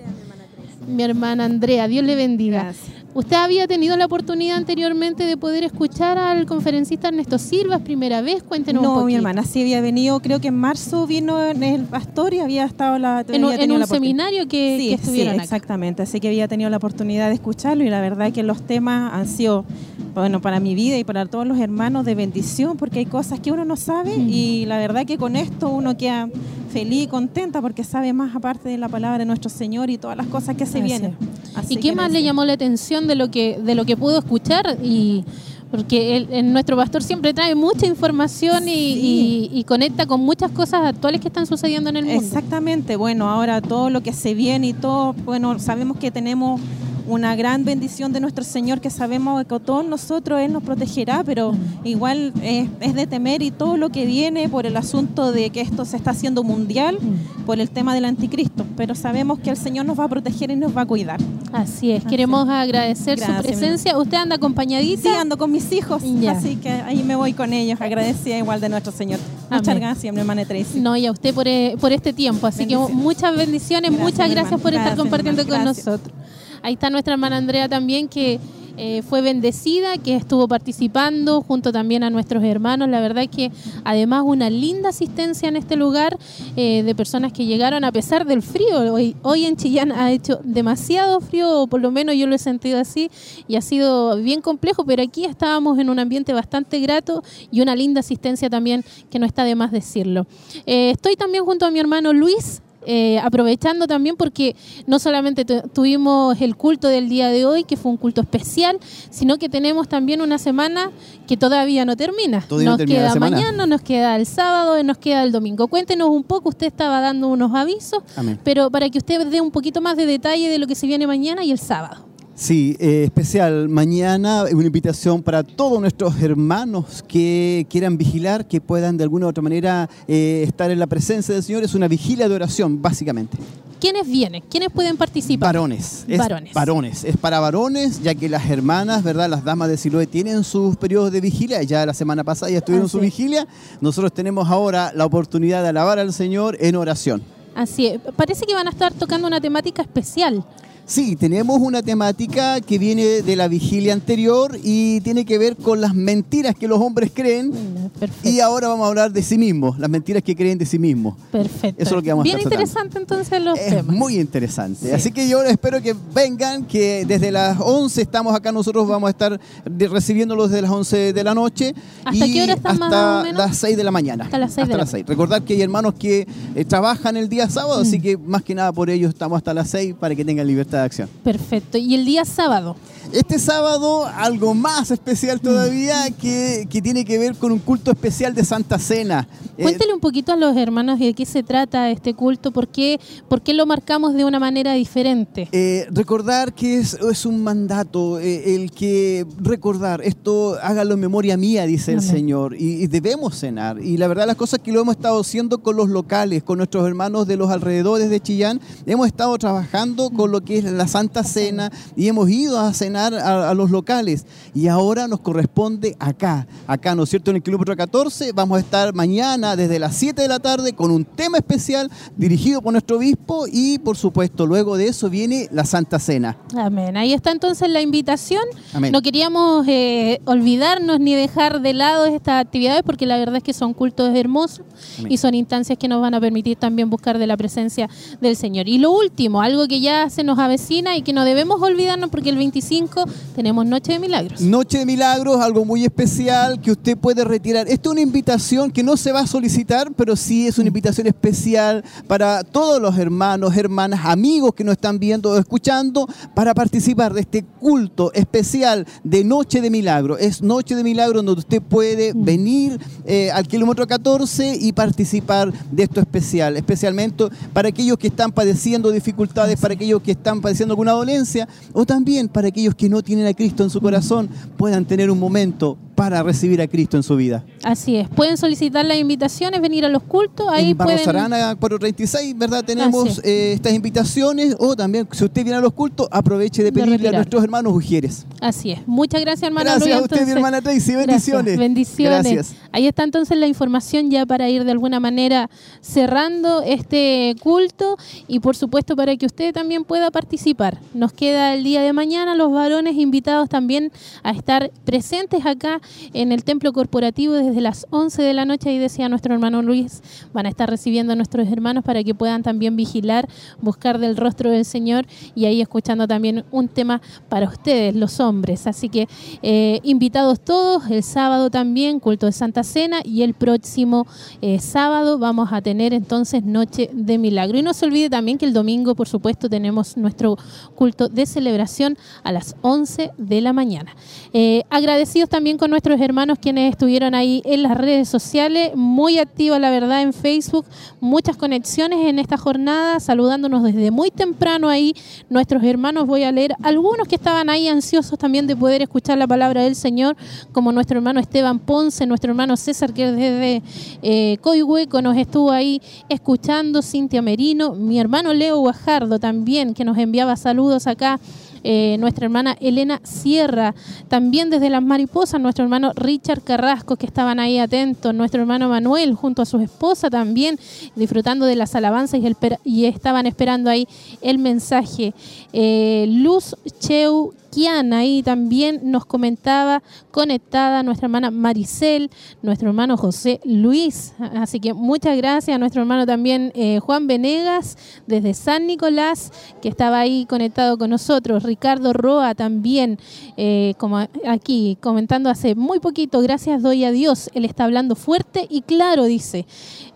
Mi 0.86 1.02
hermana 1.02 1.46
Andrea, 1.46 1.88
Dios 1.88 2.04
le 2.04 2.16
bendiga. 2.16 2.64
Gracias. 2.64 3.02
¿Usted 3.14 3.36
había 3.36 3.66
tenido 3.66 3.94
la 3.98 4.06
oportunidad 4.06 4.56
anteriormente 4.56 5.24
de 5.26 5.36
poder 5.36 5.64
escuchar 5.64 6.16
al 6.16 6.46
conferencista 6.46 7.08
Ernesto 7.08 7.38
Silva? 7.38 7.76
¿Es 7.76 7.82
primera 7.82 8.22
vez? 8.22 8.42
Cuéntenos 8.42 8.80
un 8.80 8.84
No, 8.88 8.94
poquito. 8.94 9.06
mi 9.06 9.14
hermana 9.16 9.44
sí 9.44 9.60
había 9.60 9.82
venido, 9.82 10.18
creo 10.20 10.40
que 10.40 10.48
en 10.48 10.56
marzo 10.56 11.06
vino 11.06 11.44
en 11.44 11.62
el 11.62 11.82
pastor 11.82 12.32
y 12.32 12.38
había 12.38 12.64
estado 12.64 12.98
la, 12.98 13.22
En, 13.28 13.44
un- 13.44 13.52
en 13.52 13.70
un 13.70 13.80
la 13.80 13.86
seminario 13.86 14.48
que, 14.48 14.78
Sí, 14.80 14.88
que 14.88 14.94
estuvieron 14.94 15.34
sí, 15.34 15.36
acá. 15.40 15.44
exactamente. 15.44 16.02
Así 16.02 16.20
que 16.20 16.28
había 16.28 16.48
tenido 16.48 16.70
la 16.70 16.78
oportunidad 16.78 17.28
de 17.28 17.34
escucharlo 17.34 17.84
y 17.84 17.90
la 17.90 18.00
verdad 18.00 18.32
que 18.32 18.42
los 18.42 18.62
temas 18.62 19.12
han 19.12 19.28
sido, 19.28 19.66
bueno, 20.14 20.40
para 20.40 20.58
mi 20.58 20.74
vida 20.74 20.96
y 20.96 21.04
para 21.04 21.26
todos 21.26 21.46
los 21.46 21.58
hermanos 21.58 22.06
de 22.06 22.14
bendición, 22.14 22.78
porque 22.78 23.00
hay 23.00 23.06
cosas 23.06 23.40
que 23.40 23.52
uno 23.52 23.66
no 23.66 23.76
sabe 23.76 24.16
Mm. 24.16 24.28
y 24.30 24.64
la 24.64 24.78
verdad 24.78 25.04
que 25.04 25.18
con 25.18 25.36
esto 25.36 25.68
uno 25.68 25.98
queda 25.98 26.30
feliz 26.72 27.02
y 27.02 27.06
contenta 27.08 27.60
porque 27.60 27.84
sabe 27.84 28.14
más 28.14 28.34
aparte 28.34 28.70
de 28.70 28.78
la 28.78 28.88
palabra 28.88 29.18
de 29.18 29.26
nuestro 29.26 29.50
Señor 29.50 29.90
y 29.90 29.98
todas 29.98 30.16
las 30.16 30.26
cosas 30.28 30.56
que 30.56 30.64
se 30.64 30.80
vienen. 30.80 31.14
Así 31.54 31.74
¿Y 31.74 31.76
qué 31.76 31.94
más 31.94 32.10
le 32.10 32.22
llamó 32.22 32.46
la 32.46 32.54
atención 32.54 33.01
de 33.06 33.14
lo 33.14 33.30
que 33.30 33.58
de 33.64 33.74
lo 33.74 33.84
que 33.84 33.96
pudo 33.96 34.18
escuchar? 34.18 34.78
Y 34.82 35.24
porque 35.70 36.16
el- 36.16 36.28
el- 36.30 36.52
nuestro 36.52 36.76
pastor 36.76 37.02
siempre 37.02 37.32
trae 37.32 37.54
mucha 37.54 37.86
información 37.86 38.68
y, 38.68 39.48
y 39.52 39.64
conecta 39.64 40.04
con 40.06 40.20
muchas 40.20 40.50
cosas 40.50 40.82
actuales 40.84 41.20
que 41.22 41.28
están 41.28 41.46
sucediendo 41.46 41.88
en 41.88 41.96
el 41.96 42.04
mundo. 42.04 42.20
Exactamente, 42.22 42.96
bueno, 42.96 43.28
ahora 43.30 43.60
todo 43.62 43.88
lo 43.88 44.02
que 44.02 44.12
se 44.12 44.34
viene 44.34 44.68
y 44.68 44.72
todo, 44.74 45.14
bueno, 45.24 45.58
sabemos 45.58 45.96
que 45.96 46.10
tenemos 46.10 46.60
una 47.06 47.34
gran 47.36 47.64
bendición 47.64 48.12
de 48.12 48.20
nuestro 48.20 48.44
Señor, 48.44 48.80
que 48.80 48.90
sabemos 48.90 49.44
que 49.44 49.58
todos 49.60 49.84
nosotros 49.86 50.40
Él 50.40 50.52
nos 50.52 50.62
protegerá, 50.62 51.22
pero 51.24 51.54
igual 51.84 52.32
es, 52.42 52.68
es 52.80 52.94
de 52.94 53.06
temer 53.06 53.42
y 53.42 53.50
todo 53.50 53.76
lo 53.76 53.90
que 53.90 54.06
viene 54.06 54.48
por 54.48 54.66
el 54.66 54.76
asunto 54.76 55.32
de 55.32 55.50
que 55.50 55.60
esto 55.60 55.84
se 55.84 55.96
está 55.96 56.10
haciendo 56.10 56.42
mundial, 56.44 56.98
por 57.46 57.58
el 57.60 57.70
tema 57.70 57.94
del 57.94 58.04
anticristo, 58.04 58.64
pero 58.76 58.94
sabemos 58.94 59.38
que 59.40 59.50
el 59.50 59.56
Señor 59.56 59.84
nos 59.86 59.98
va 59.98 60.04
a 60.04 60.08
proteger 60.08 60.50
y 60.50 60.56
nos 60.56 60.76
va 60.76 60.82
a 60.82 60.86
cuidar. 60.86 61.20
Así 61.52 61.90
es, 61.90 62.04
queremos 62.04 62.48
agradecer 62.48 63.16
Gracias, 63.18 63.36
su 63.38 63.42
presencia. 63.42 63.98
¿Usted 63.98 64.16
anda 64.16 64.36
acompañadita? 64.36 65.02
Sí, 65.02 65.08
ando 65.08 65.36
con 65.36 65.50
mis 65.50 65.70
hijos, 65.72 66.02
Ya. 66.20 66.32
así 66.32 66.56
que 66.56 66.70
ahí 66.70 67.02
me 67.02 67.16
voy 67.16 67.32
con 67.32 67.52
ellos, 67.52 67.80
agradecida 67.80 68.38
igual 68.38 68.60
de 68.60 68.68
nuestro 68.68 68.92
Señor. 68.92 69.18
Muchas 69.50 69.68
Amén. 69.68 69.80
gracias, 69.82 70.14
mi 70.14 70.20
hermana 70.20 70.44
Tracy. 70.44 70.80
No, 70.80 70.96
y 70.96 71.06
a 71.06 71.12
usted 71.12 71.34
por, 71.34 71.46
eh, 71.48 71.76
por 71.80 71.92
este 71.92 72.12
tiempo. 72.12 72.46
Así 72.46 72.66
que 72.66 72.76
muchas 72.76 73.36
bendiciones, 73.36 73.90
Gracias, 73.90 74.12
muchas 74.12 74.30
gracias 74.30 74.60
por 74.60 74.70
estar 74.72 74.86
Gracias, 74.86 74.98
compartiendo 74.98 75.42
con 75.46 75.62
Gracias. 75.62 75.86
nosotros. 75.86 76.14
Ahí 76.62 76.74
está 76.74 76.90
nuestra 76.90 77.14
hermana 77.14 77.36
Andrea 77.36 77.68
también, 77.68 78.08
que 78.08 78.38
eh, 78.76 79.02
fue 79.02 79.20
bendecida, 79.20 79.98
que 79.98 80.16
estuvo 80.16 80.48
participando 80.48 81.42
junto 81.42 81.72
también 81.72 82.04
a 82.04 82.10
nuestros 82.10 82.42
hermanos. 82.42 82.88
La 82.88 83.00
verdad 83.00 83.24
es 83.24 83.28
que 83.28 83.52
además 83.84 84.22
una 84.24 84.48
linda 84.48 84.88
asistencia 84.88 85.48
en 85.48 85.56
este 85.56 85.76
lugar 85.76 86.18
eh, 86.56 86.82
de 86.82 86.94
personas 86.94 87.32
que 87.32 87.44
llegaron 87.44 87.84
a 87.84 87.92
pesar 87.92 88.26
del 88.26 88.42
frío. 88.42 88.94
Hoy, 89.22 89.44
en 89.44 89.56
Chillán 89.56 89.92
ha 89.92 90.10
hecho 90.10 90.40
demasiado 90.42 91.20
frío, 91.20 91.62
o 91.62 91.66
por 91.66 91.80
lo 91.80 91.90
menos 91.90 92.14
yo 92.16 92.26
lo 92.26 92.34
he 92.34 92.38
sentido 92.38 92.78
así, 92.78 93.10
y 93.46 93.56
ha 93.56 93.60
sido 93.60 94.16
bien 94.16 94.40
complejo, 94.40 94.84
pero 94.84 95.02
aquí 95.02 95.24
estábamos 95.26 95.78
en 95.78 95.90
un 95.90 95.98
ambiente 95.98 96.32
bastante 96.32 96.80
grato 96.80 97.22
y 97.50 97.60
una 97.60 97.76
linda 97.76 98.00
asistencia 98.00 98.48
también, 98.48 98.84
que 99.10 99.18
no 99.18 99.26
está 99.26 99.44
de 99.44 99.54
más 99.54 99.70
decirlo. 99.70 100.26
Eh, 100.66 100.90
estoy 100.90 101.16
también 101.16 101.44
junto 101.44 101.66
a 101.66 101.70
mi 101.70 101.78
hermano 101.78 102.12
Luis. 102.12 102.62
Eh, 102.86 103.18
aprovechando 103.20 103.86
también 103.86 104.16
porque 104.16 104.56
no 104.86 104.98
solamente 104.98 105.44
tu- 105.44 105.62
tuvimos 105.72 106.40
el 106.40 106.56
culto 106.56 106.88
del 106.88 107.08
día 107.08 107.28
de 107.28 107.44
hoy, 107.46 107.64
que 107.64 107.76
fue 107.76 107.90
un 107.90 107.96
culto 107.96 108.20
especial, 108.22 108.78
sino 109.10 109.38
que 109.38 109.48
tenemos 109.48 109.88
también 109.88 110.20
una 110.20 110.38
semana 110.38 110.90
que 111.26 111.36
todavía 111.36 111.84
no 111.84 111.96
termina. 111.96 112.40
Todavía 112.42 112.64
no 112.66 112.70
nos 112.72 112.78
termina 112.78 112.98
la 113.00 113.04
queda 113.06 113.12
semana. 113.12 113.36
mañana, 113.36 113.66
nos 113.66 113.80
queda 113.82 114.16
el 114.16 114.26
sábado 114.26 114.78
y 114.78 114.84
nos 114.84 114.98
queda 114.98 115.22
el 115.22 115.32
domingo. 115.32 115.68
Cuéntenos 115.68 116.08
un 116.10 116.24
poco, 116.24 116.48
usted 116.48 116.66
estaba 116.66 117.00
dando 117.00 117.28
unos 117.28 117.54
avisos, 117.54 118.02
Amén. 118.16 118.38
pero 118.42 118.70
para 118.70 118.88
que 118.90 118.98
usted 118.98 119.26
dé 119.28 119.40
un 119.40 119.50
poquito 119.50 119.80
más 119.80 119.96
de 119.96 120.06
detalle 120.06 120.48
de 120.48 120.58
lo 120.58 120.66
que 120.66 120.74
se 120.74 120.86
viene 120.86 121.06
mañana 121.06 121.44
y 121.44 121.50
el 121.52 121.58
sábado. 121.58 122.06
Sí, 122.42 122.76
eh, 122.80 123.04
especial. 123.04 123.68
Mañana 123.68 124.42
una 124.52 124.66
invitación 124.66 125.22
para 125.22 125.44
todos 125.44 125.80
nuestros 125.80 126.20
hermanos 126.20 127.04
que 127.06 127.68
quieran 127.70 127.96
vigilar, 127.96 128.48
que 128.48 128.60
puedan 128.60 128.96
de 128.96 129.04
alguna 129.04 129.26
u 129.26 129.28
otra 129.28 129.44
manera 129.44 129.88
eh, 130.08 130.42
estar 130.44 130.72
en 130.72 130.80
la 130.80 130.88
presencia 130.88 131.32
del 131.34 131.44
Señor. 131.44 131.62
Es 131.62 131.76
una 131.76 131.86
vigilia 131.86 132.28
de 132.28 132.34
oración, 132.34 132.82
básicamente. 132.82 133.38
¿Quiénes 133.78 134.08
vienen? 134.08 134.42
¿Quiénes 134.50 134.70
pueden 134.70 134.96
participar? 134.96 135.54
Varones. 135.54 136.04
Es 136.08 136.18
Varones. 136.18 136.52
varones. 136.52 137.04
Es 137.04 137.16
para 137.16 137.38
varones, 137.38 138.02
ya 138.02 138.12
que 138.16 138.28
las 138.28 138.50
hermanas, 138.50 139.04
¿verdad? 139.04 139.30
Las 139.30 139.44
damas 139.44 139.68
de 139.68 139.76
Siloé 139.76 140.08
tienen 140.08 140.42
sus 140.42 140.76
periodos 140.76 141.12
de 141.12 141.20
vigilia. 141.20 141.62
Ya 141.62 141.86
la 141.86 141.94
semana 141.94 142.24
pasada 142.24 142.50
ya 142.50 142.58
estuvieron 142.58 142.88
su 142.88 142.98
vigilia. 142.98 143.46
Nosotros 143.80 144.12
tenemos 144.12 144.48
ahora 144.48 144.90
la 144.96 145.04
oportunidad 145.06 145.62
de 145.62 145.68
alabar 145.68 146.00
al 146.00 146.12
Señor 146.12 146.56
en 146.58 146.74
oración. 146.74 147.22
Así 147.54 147.86
es. 147.86 148.00
Parece 148.16 148.46
que 148.46 148.54
van 148.54 148.66
a 148.66 148.70
estar 148.70 148.92
tocando 148.92 149.28
una 149.28 149.40
temática 149.40 149.82
especial. 149.82 150.44
Sí, 150.84 151.16
tenemos 151.16 151.58
una 151.60 151.80
temática 151.82 152.60
que 152.60 152.78
viene 152.78 153.22
de 153.22 153.36
la 153.36 153.48
vigilia 153.48 153.92
anterior 153.92 154.58
y 154.62 155.00
tiene 155.00 155.24
que 155.24 155.38
ver 155.38 155.56
con 155.56 155.80
las 155.80 155.94
mentiras 155.94 156.54
que 156.54 156.68
los 156.68 156.80
hombres 156.80 157.10
creen. 157.14 157.52
Perfecto. 157.98 158.28
Y 158.28 158.40
ahora 158.40 158.68
vamos 158.68 158.84
a 158.84 158.88
hablar 158.88 159.12
de 159.12 159.22
sí 159.22 159.38
mismos, 159.38 159.78
las 159.78 159.88
mentiras 159.88 160.22
que 160.22 160.34
creen 160.36 160.58
de 160.58 160.66
sí 160.66 160.78
mismos. 160.78 161.14
Perfecto. 161.30 161.80
Eso 161.80 161.90
es 161.90 161.96
lo 161.96 162.02
que 162.02 162.10
vamos 162.10 162.22
a 162.22 162.24
Bien 162.24 162.38
estar 162.38 162.50
tratando. 162.50 162.64
interesante 162.64 162.98
entonces 162.98 163.42
los 163.42 163.58
Es 163.58 163.76
temas. 163.76 163.96
muy 163.96 164.18
interesante. 164.18 164.92
Así 164.92 165.12
que 165.12 165.28
yo 165.28 165.42
espero 165.44 165.80
que 165.80 165.94
vengan, 166.14 166.64
que 166.66 167.04
desde 167.06 167.30
las 167.30 167.58
11 167.60 168.02
estamos 168.02 168.34
acá, 168.34 168.52
nosotros 168.52 168.86
vamos 168.86 169.06
a 169.06 169.10
estar 169.10 169.40
recibiéndolos 169.64 170.50
desde 170.50 170.62
las 170.62 170.70
11 170.70 171.12
de 171.12 171.24
la 171.24 171.34
noche. 171.34 171.74
¿Hasta 172.04 172.26
y 172.26 172.32
qué 172.32 172.42
hora 172.42 172.54
están 172.54 172.78
más 172.78 172.92
hasta 172.92 173.20
o 173.20 173.22
menos? 173.22 173.38
las 173.38 173.56
6 173.56 173.76
de 173.76 173.84
la 173.84 173.90
mañana. 173.90 174.24
Hasta 174.24 174.38
las 174.38 174.52
seis 174.52 174.56
de 174.56 174.62
Hasta 174.74 174.76
la 174.76 174.82
las 174.82 174.90
6. 174.90 175.06
Recordar 175.06 175.42
que 175.42 175.54
hay 175.54 175.62
hermanos 175.62 175.94
que 175.94 176.26
eh, 176.54 176.64
trabajan 176.64 177.16
el 177.16 177.28
día 177.28 177.48
sábado, 177.48 177.80
así 177.80 177.98
Mm. 177.98 178.02
que 178.02 178.16
más 178.18 178.42
que 178.42 178.54
nada 178.54 178.72
por 178.72 178.90
ellos 178.90 179.10
estamos 179.10 179.36
hasta 179.36 179.54
las 179.54 179.70
6 179.70 179.94
para 179.98 180.14
que 180.14 180.24
tengan 180.24 180.46
libertad 180.46 180.71
de 180.78 180.84
acción. 180.84 181.08
Perfecto. 181.22 181.78
¿Y 181.78 181.94
el 181.94 182.04
día 182.04 182.24
sábado? 182.24 182.76
Este 183.12 183.38
sábado 183.38 184.06
algo 184.06 184.54
más 184.54 184.90
especial 184.90 185.40
todavía 185.40 186.10
que, 186.10 186.66
que 186.70 186.80
tiene 186.80 187.04
que 187.04 187.18
ver 187.18 187.34
con 187.34 187.52
un 187.52 187.58
culto 187.58 187.90
especial 187.90 188.34
de 188.34 188.44
Santa 188.44 188.78
Cena. 188.78 189.28
Eh, 189.58 189.64
Cuéntele 189.64 189.92
un 189.92 190.00
poquito 190.00 190.32
a 190.32 190.36
los 190.36 190.56
hermanos 190.56 190.98
de 190.98 191.12
qué 191.12 191.26
se 191.26 191.42
trata 191.42 191.90
este 191.90 192.14
culto, 192.14 192.52
por 192.52 192.68
qué, 192.68 193.00
por 193.28 193.42
qué 193.42 193.52
lo 193.54 193.66
marcamos 193.66 194.14
de 194.14 194.24
una 194.24 194.38
manera 194.38 194.72
diferente. 194.74 195.48
Eh, 195.52 195.86
recordar 195.90 196.54
que 196.54 196.78
es, 196.78 196.94
es 196.94 197.26
un 197.26 197.42
mandato, 197.42 198.18
eh, 198.18 198.54
el 198.54 198.70
que 198.70 199.26
recordar, 199.38 200.00
esto 200.02 200.56
hágalo 200.62 200.94
en 200.94 201.00
memoria 201.00 201.36
mía, 201.36 201.66
dice 201.66 201.92
el. 201.92 202.02
Señor, 202.02 202.54
y, 202.54 202.84
y 202.84 202.86
debemos 202.86 203.38
cenar. 203.38 203.80
Y 203.80 203.96
la 203.96 204.08
verdad 204.08 204.26
las 204.26 204.36
cosas 204.36 204.60
que 204.60 204.72
lo 204.72 204.80
hemos 204.80 204.96
estado 204.96 205.20
haciendo 205.20 205.58
con 205.58 205.76
los 205.76 205.88
locales, 205.88 206.42
con 206.42 206.58
nuestros 206.58 206.86
hermanos 206.86 207.26
de 207.26 207.36
los 207.36 207.50
alrededores 207.50 208.10
de 208.10 208.20
Chillán, 208.20 208.60
hemos 208.86 209.06
estado 209.06 209.36
trabajando 209.38 210.10
con 210.10 210.30
lo 210.30 210.40
que 210.40 210.58
es 210.58 210.61
la 210.62 210.86
Santa 210.86 211.24
Cena 211.24 211.70
y 211.96 212.08
hemos 212.08 212.30
ido 212.30 212.58
a 212.58 212.72
cenar 212.72 213.14
a, 213.14 213.50
a 213.50 213.54
los 213.54 213.70
locales. 213.70 214.26
Y 214.54 214.68
ahora 214.68 215.08
nos 215.08 215.20
corresponde 215.20 215.96
acá, 215.98 216.46
acá, 216.66 216.94
¿no 216.94 217.04
es 217.04 217.10
cierto? 217.10 217.30
En 217.30 217.36
el 217.36 217.42
kilómetro 217.42 217.76
14 217.76 218.32
vamos 218.32 218.58
a 218.58 218.60
estar 218.60 218.94
mañana 218.94 219.56
desde 219.56 219.78
las 219.78 219.96
7 219.96 220.22
de 220.22 220.28
la 220.28 220.38
tarde 220.38 220.72
con 220.72 220.90
un 220.90 221.04
tema 221.04 221.38
especial 221.38 221.90
dirigido 222.16 222.62
por 222.62 222.72
nuestro 222.72 222.96
obispo 222.98 223.46
y 223.50 223.78
por 223.78 223.96
supuesto 223.96 224.46
luego 224.46 224.76
de 224.76 224.88
eso 224.88 225.10
viene 225.10 225.48
la 225.52 225.64
Santa 225.64 225.98
Cena. 225.98 226.36
Amén. 226.56 226.96
Ahí 226.96 227.12
está 227.12 227.30
entonces 227.30 227.68
la 227.68 227.80
invitación. 227.80 228.42
Amén. 228.72 228.92
No 228.92 229.02
queríamos 229.02 229.66
eh, 229.68 230.20
olvidarnos 230.24 231.00
ni 231.00 231.14
dejar 231.14 231.60
de 231.60 231.72
lado 231.72 232.06
estas 232.06 232.44
actividades 232.44 232.82
porque 232.84 233.06
la 233.06 233.16
verdad 233.18 233.36
es 233.36 233.42
que 233.42 233.52
son 233.52 233.74
cultos 233.74 234.14
hermosos 234.14 234.64
Amén. 234.98 235.12
y 235.12 235.16
son 235.16 235.34
instancias 235.34 235.78
que 235.78 235.88
nos 235.88 236.00
van 236.00 236.14
a 236.14 236.20
permitir 236.20 236.56
también 236.56 236.90
buscar 236.90 237.18
de 237.18 237.26
la 237.26 237.36
presencia 237.36 237.88
del 238.20 238.36
Señor. 238.36 238.68
Y 238.68 238.78
lo 238.78 238.90
último, 238.92 239.42
algo 239.42 239.66
que 239.68 239.80
ya 239.80 240.10
se 240.10 240.24
nos 240.24 240.38
avecina 240.52 240.96
y 240.96 241.02
que 241.02 241.14
no 241.14 241.24
debemos 241.24 241.62
olvidarnos 241.62 242.10
porque 242.10 242.28
el 242.28 242.36
25 242.36 243.04
tenemos 243.34 243.64
Noche 243.64 243.92
de 243.92 243.98
Milagros. 243.98 244.42
Noche 244.42 244.78
de 244.78 244.86
Milagros, 244.86 245.40
algo 245.40 245.64
muy 245.64 245.84
especial 245.84 246.60
que 246.60 246.72
usted 246.72 246.96
puede 246.98 247.24
retirar. 247.24 247.68
Esta 247.68 247.88
es 247.88 247.92
una 247.92 248.02
invitación 248.02 248.70
que 248.70 248.82
no 248.82 248.98
se 248.98 249.12
va 249.12 249.20
a 249.20 249.26
solicitar, 249.26 249.92
pero 249.96 250.14
sí 250.14 250.46
es 250.46 250.58
una 250.58 250.68
invitación 250.68 251.06
especial 251.06 251.82
para 252.06 252.44
todos 252.44 252.82
los 252.82 252.98
hermanos, 252.98 253.56
hermanas, 253.56 254.00
amigos 254.04 254.52
que 254.54 254.62
nos 254.62 254.72
están 254.72 254.98
viendo 254.98 255.30
o 255.30 255.38
escuchando 255.38 256.06
para 256.34 256.52
participar 256.52 257.14
de 257.14 257.22
este 257.22 257.44
culto 257.44 258.12
especial 258.12 258.86
de 259.04 259.24
Noche 259.24 259.62
de 259.62 259.70
Milagro. 259.70 260.18
Es 260.18 260.42
Noche 260.42 260.74
de 260.74 260.84
Milagro 260.84 261.22
donde 261.22 261.40
usted 261.40 261.62
puede 261.62 262.12
venir 262.14 262.78
eh, 263.06 263.30
al 263.30 263.48
kilómetro 263.48 263.86
14 263.86 264.58
y 264.60 264.72
participar 264.72 265.50
de 265.70 265.84
esto 265.84 266.00
especial, 266.00 266.58
especialmente 266.58 267.24
para 267.54 267.70
aquellos 267.70 267.96
que 267.96 268.08
están 268.08 268.32
padeciendo 268.32 268.90
dificultades, 268.90 269.58
para 269.58 269.72
aquellos 269.72 270.02
que 270.02 270.12
están 270.12 270.41
padeciendo 270.42 270.72
alguna 270.72 270.92
dolencia 270.92 271.48
o 271.72 271.86
también 271.86 272.28
para 272.28 272.48
aquellos 272.48 272.74
que 272.74 272.90
no 272.90 273.02
tienen 273.02 273.26
a 273.26 273.32
Cristo 273.32 273.62
en 273.62 273.70
su 273.70 273.80
corazón 273.80 274.28
puedan 274.58 274.84
tener 274.84 275.10
un 275.10 275.18
momento 275.18 275.78
para 276.02 276.20
recibir 276.24 276.60
a 276.60 276.66
Cristo 276.66 276.96
en 276.96 277.04
su 277.04 277.14
vida. 277.14 277.44
Así 277.62 277.94
es. 277.94 278.08
Pueden 278.08 278.36
solicitar 278.36 278.84
las 278.84 278.96
invitaciones, 278.96 279.60
venir 279.60 279.84
a 279.84 279.88
los 279.88 280.02
cultos. 280.02 280.48
Ahí 280.50 280.72
en 280.72 280.76
Barros 280.76 280.94
pueden. 281.00 281.16
Arana 281.16 281.54
436, 281.54 282.36
¿verdad? 282.36 282.64
Tenemos 282.64 283.18
es. 283.18 283.24
eh, 283.24 283.52
estas 283.52 283.72
invitaciones 283.72 284.56
o 284.58 284.74
también 284.74 285.06
si 285.12 285.22
usted 285.24 285.44
viene 285.44 285.58
a 285.58 285.60
los 285.60 285.72
cultos, 285.72 286.08
aproveche 286.10 286.64
de 286.64 286.72
De 286.72 286.80
pedirle 286.82 287.08
a 287.10 287.12
nuestros 287.12 287.44
hermanos 287.44 287.72
ujieres. 287.72 288.26
Así 288.40 288.72
es. 288.72 288.80
Muchas 288.88 289.20
gracias, 289.20 289.44
hermano 289.46 289.66
Gracias 289.70 289.86
Luis, 289.86 289.94
a 289.94 290.02
usted, 290.02 290.16
mi 290.16 290.20
entonces. 290.22 290.36
hermana 290.36 290.60
Tracy. 290.60 290.92
Bendiciones. 290.96 291.44
Gracias, 291.44 291.58
bendiciones. 291.58 292.32
Gracias. 292.32 292.56
Ahí 292.72 292.86
está 292.88 293.04
entonces 293.04 293.38
la 293.38 293.46
información 293.46 294.10
ya 294.10 294.26
para 294.26 294.48
ir 294.48 294.64
de 294.64 294.72
alguna 294.72 294.98
manera 294.98 295.50
cerrando 295.82 296.62
este 296.62 297.36
culto 297.40 297.96
y 298.26 298.40
por 298.40 298.56
supuesto 298.56 298.96
para 298.96 299.16
que 299.16 299.26
usted 299.26 299.52
también 299.54 299.84
pueda 299.84 300.10
participar. 300.10 300.80
Nos 300.94 301.12
queda 301.12 301.54
el 301.54 301.62
día 301.62 301.82
de 301.82 301.92
mañana 301.92 302.34
los 302.34 302.50
varones 302.50 302.96
invitados 302.96 303.48
también 303.48 303.92
a 304.24 304.32
estar 304.32 304.72
presentes 304.84 305.46
acá 305.46 305.80
en 306.12 306.32
el 306.32 306.44
templo 306.44 306.72
corporativo 306.72 307.34
desde 307.34 307.60
las 307.60 307.86
11 307.90 308.22
de 308.22 308.34
la 308.34 308.44
noche. 308.44 308.70
Ahí 308.70 308.78
decía 308.78 309.08
nuestro 309.08 309.34
hermano 309.34 309.62
Luis, 309.62 310.02
van 310.32 310.46
a 310.46 310.48
estar 310.48 310.68
recibiendo 310.68 311.12
a 311.12 311.16
nuestros 311.16 311.48
hermanos 311.48 311.84
para 311.84 312.02
que 312.04 312.14
puedan 312.14 312.42
también 312.42 312.76
vigilar, 312.76 313.28
buscar 313.60 313.98
del 313.98 314.16
rostro 314.16 314.50
del 314.50 314.64
Señor 314.64 315.06
y 315.34 315.46
ahí 315.46 315.60
escuchando 315.60 316.06
también 316.06 316.44
un 316.50 316.68
tema 316.68 317.00
para 317.28 317.48
ustedes, 317.48 317.94
los 317.94 318.20
hombres. 318.20 318.66
Así 318.66 318.88
que 318.88 319.08
eh, 319.42 319.80
invitados 319.82 320.40
todos, 320.40 320.90
el 320.90 321.02
sábado 321.02 321.50
también, 321.50 322.00
culto 322.00 322.26
de 322.26 322.32
Santa 322.32 322.62
Cena 322.62 323.00
y 323.04 323.22
el 323.22 323.34
próximo 323.34 324.06
eh, 324.40 324.58
sábado 324.60 325.18
vamos 325.18 325.52
a 325.52 325.60
tener 325.60 325.92
entonces 325.94 326.44
Noche 326.44 326.90
de 326.92 327.18
Milagro. 327.18 327.58
Y 327.58 327.62
no 327.62 327.74
se 327.74 327.86
olvide 327.86 328.10
también 328.10 328.38
que 328.38 328.46
el 328.46 328.52
domingo, 328.52 328.94
por 328.94 329.08
supuesto, 329.08 329.48
tenemos 329.48 329.96
nuestro 329.96 330.36
culto 330.74 331.08
de 331.08 331.26
celebración 331.26 331.96
a 332.22 332.32
las 332.32 332.56
11 332.62 333.12
de 333.16 333.40
la 333.40 333.52
mañana. 333.52 333.94
Eh, 334.32 334.62
agradecidos 334.70 335.28
también 335.28 335.58
con 335.58 335.71
nuestros 335.72 336.02
hermanos 336.02 336.38
quienes 336.38 336.70
estuvieron 336.70 337.14
ahí 337.14 337.40
en 337.46 337.62
las 337.62 337.78
redes 337.78 338.06
sociales, 338.06 338.72
muy 338.76 339.16
activa 339.16 339.58
la 339.58 339.70
verdad 339.70 340.02
en 340.02 340.12
Facebook, 340.12 340.66
muchas 341.00 341.34
conexiones 341.38 342.06
en 342.06 342.18
esta 342.18 342.36
jornada, 342.36 343.00
saludándonos 343.00 343.62
desde 343.62 343.90
muy 343.90 344.10
temprano 344.10 344.68
ahí 344.68 344.94
nuestros 345.30 345.64
hermanos. 345.64 346.06
Voy 346.06 346.24
a 346.24 346.30
leer 346.30 346.54
algunos 346.62 347.08
que 347.08 347.14
estaban 347.14 347.48
ahí 347.48 347.68
ansiosos 347.68 348.18
también 348.18 348.46
de 348.46 348.54
poder 348.54 348.82
escuchar 348.82 349.16
la 349.16 349.26
palabra 349.26 349.62
del 349.62 349.74
Señor, 349.74 350.14
como 350.52 350.72
nuestro 350.72 350.98
hermano 350.98 351.20
Esteban 351.20 351.58
Ponce, 351.58 352.04
nuestro 352.04 352.32
hermano 352.32 352.58
César 352.58 352.92
que 352.92 353.10
desde 353.10 353.62
eh, 354.02 354.36
Coihueco 354.42 355.00
nos 355.00 355.16
estuvo 355.16 355.52
ahí 355.52 355.80
escuchando, 356.10 356.82
Cintia 356.82 357.22
Merino, 357.22 357.74
mi 357.74 357.98
hermano 357.98 358.34
Leo 358.34 358.58
Guajardo 358.58 359.18
también 359.18 359.72
que 359.72 359.86
nos 359.86 359.96
enviaba 359.96 360.36
saludos 360.36 360.86
acá 360.86 361.18
eh, 361.64 361.96
nuestra 361.98 362.26
hermana 362.26 362.56
Elena 362.60 363.00
Sierra, 363.04 363.74
también 364.08 364.50
desde 364.50 364.70
las 364.70 364.82
mariposas, 364.82 365.40
nuestro 365.40 365.64
hermano 365.64 365.92
Richard 365.94 366.42
Carrasco, 366.42 366.96
que 366.96 367.06
estaban 367.06 367.40
ahí 367.40 367.58
atentos, 367.58 368.14
nuestro 368.14 368.40
hermano 368.40 368.68
Manuel 368.68 369.14
junto 369.14 369.42
a 369.42 369.46
su 369.46 369.58
esposa 369.58 370.10
también, 370.10 370.58
disfrutando 370.96 371.46
de 371.46 371.56
las 371.56 371.74
alabanzas 371.74 372.20
y, 372.20 372.26
el 372.26 372.36
y 372.64 372.86
estaban 372.86 373.26
esperando 373.26 373.70
ahí 373.70 373.86
el 374.20 374.38
mensaje. 374.38 375.14
Eh, 375.52 376.06
Luz 376.08 376.56
Cheu 376.80 377.34
Kian 377.52 377.92
ahí 377.92 378.22
también 378.22 378.80
nos 378.84 379.04
comentaba 379.04 379.82
conectada 380.10 380.82
nuestra 380.82 381.06
hermana 381.06 381.30
Maricel, 381.30 382.10
nuestro 382.40 382.70
hermano 382.70 382.96
José 382.96 383.40
Luis. 383.44 384.14
Así 384.18 384.58
que 384.58 384.72
muchas 384.72 385.18
gracias 385.18 385.54
a 385.54 385.58
nuestro 385.58 385.82
hermano 385.82 386.06
también 386.06 386.50
eh, 386.54 386.80
Juan 386.80 387.06
Venegas 387.06 387.76
desde 388.06 388.32
San 388.32 388.66
Nicolás, 388.66 389.32
que 389.60 389.68
estaba 389.68 390.00
ahí 390.00 390.24
conectado 390.24 390.78
con 390.78 390.88
nosotros. 390.88 391.42
Ricardo 391.42 391.92
Roa 391.92 392.34
también, 392.34 392.98
eh, 393.36 393.74
como 393.76 393.98
aquí 394.26 394.78
comentando 394.80 395.28
hace 395.28 395.54
muy 395.54 395.78
poquito, 395.78 396.22
gracias 396.22 396.62
doy 396.62 396.84
a 396.84 396.90
Dios. 396.90 397.28
Él 397.34 397.44
está 397.44 397.64
hablando 397.64 397.96
fuerte 397.96 398.46
y 398.48 398.62
claro, 398.62 399.04
dice. 399.04 399.44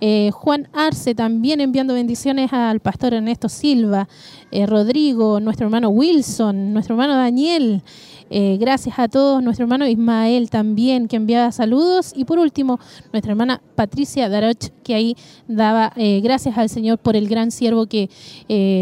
Eh, 0.03 0.31
Juan 0.35 0.69
Arce 0.75 1.15
también 1.15 1.63
enviando 1.63 1.95
bendiciones 1.95 2.53
al 2.53 2.81
pastor 2.81 3.15
Ernesto 3.15 3.49
Silva, 3.49 4.09
eh, 4.51 4.65
Rodrigo, 4.67 5.41
nuestro 5.41 5.67
hermano 5.67 5.89
Wilson, 5.89 6.73
nuestro 6.73 6.95
hermano 6.95 7.17
Daniel. 7.17 7.83
Eh, 8.29 8.57
gracias 8.59 8.99
a 8.99 9.07
todos, 9.07 9.41
nuestro 9.41 9.65
hermano 9.65 9.87
Ismael 9.87 10.51
también, 10.51 11.09
que 11.09 11.17
enviaba 11.17 11.53
saludos. 11.53 12.13
Y 12.15 12.25
por 12.25 12.39
último, 12.39 12.81
nuestra 13.13 13.33
hermana 13.33 13.61
Patricia 13.75 14.29
Daroch, 14.29 14.71
que 14.83 14.95
ahí 14.95 15.17
daba 15.47 15.93
eh, 15.97 16.21
gracias 16.23 16.59
al 16.59 16.69
Señor 16.69 16.99
por 16.99 17.17
el 17.17 17.29
gran 17.29 17.51
siervo 17.51 17.87
que 17.87 18.09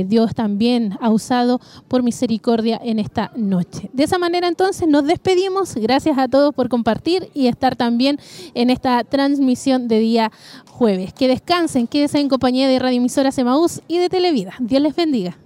Dios 0.06 0.34
también 0.34 0.96
ha 1.00 1.10
usado 1.10 1.60
por 1.88 2.02
misericordia 2.02 2.80
en 2.82 2.98
esta 2.98 3.32
noche. 3.36 3.90
De 3.92 4.04
esa 4.04 4.18
manera 4.18 4.48
entonces 4.48 4.88
nos 4.88 5.04
despedimos. 5.04 5.74
Gracias 5.74 6.18
a 6.18 6.28
todos 6.28 6.54
por 6.54 6.68
compartir 6.68 7.28
y 7.34 7.46
estar 7.46 7.76
también 7.76 8.18
en 8.54 8.70
esta 8.70 9.04
transmisión 9.04 9.88
de 9.88 9.98
día 9.98 10.32
jueves. 10.70 11.12
Que 11.12 11.28
descansen, 11.28 11.86
quédense 11.86 12.18
en 12.18 12.28
compañía 12.28 12.68
de 12.68 12.78
Radio 12.78 12.98
Emisora 12.98 13.32
Semaús 13.32 13.80
y 13.88 13.98
de 13.98 14.08
Televida. 14.08 14.54
Dios 14.58 14.82
les 14.82 14.94
bendiga. 14.94 15.36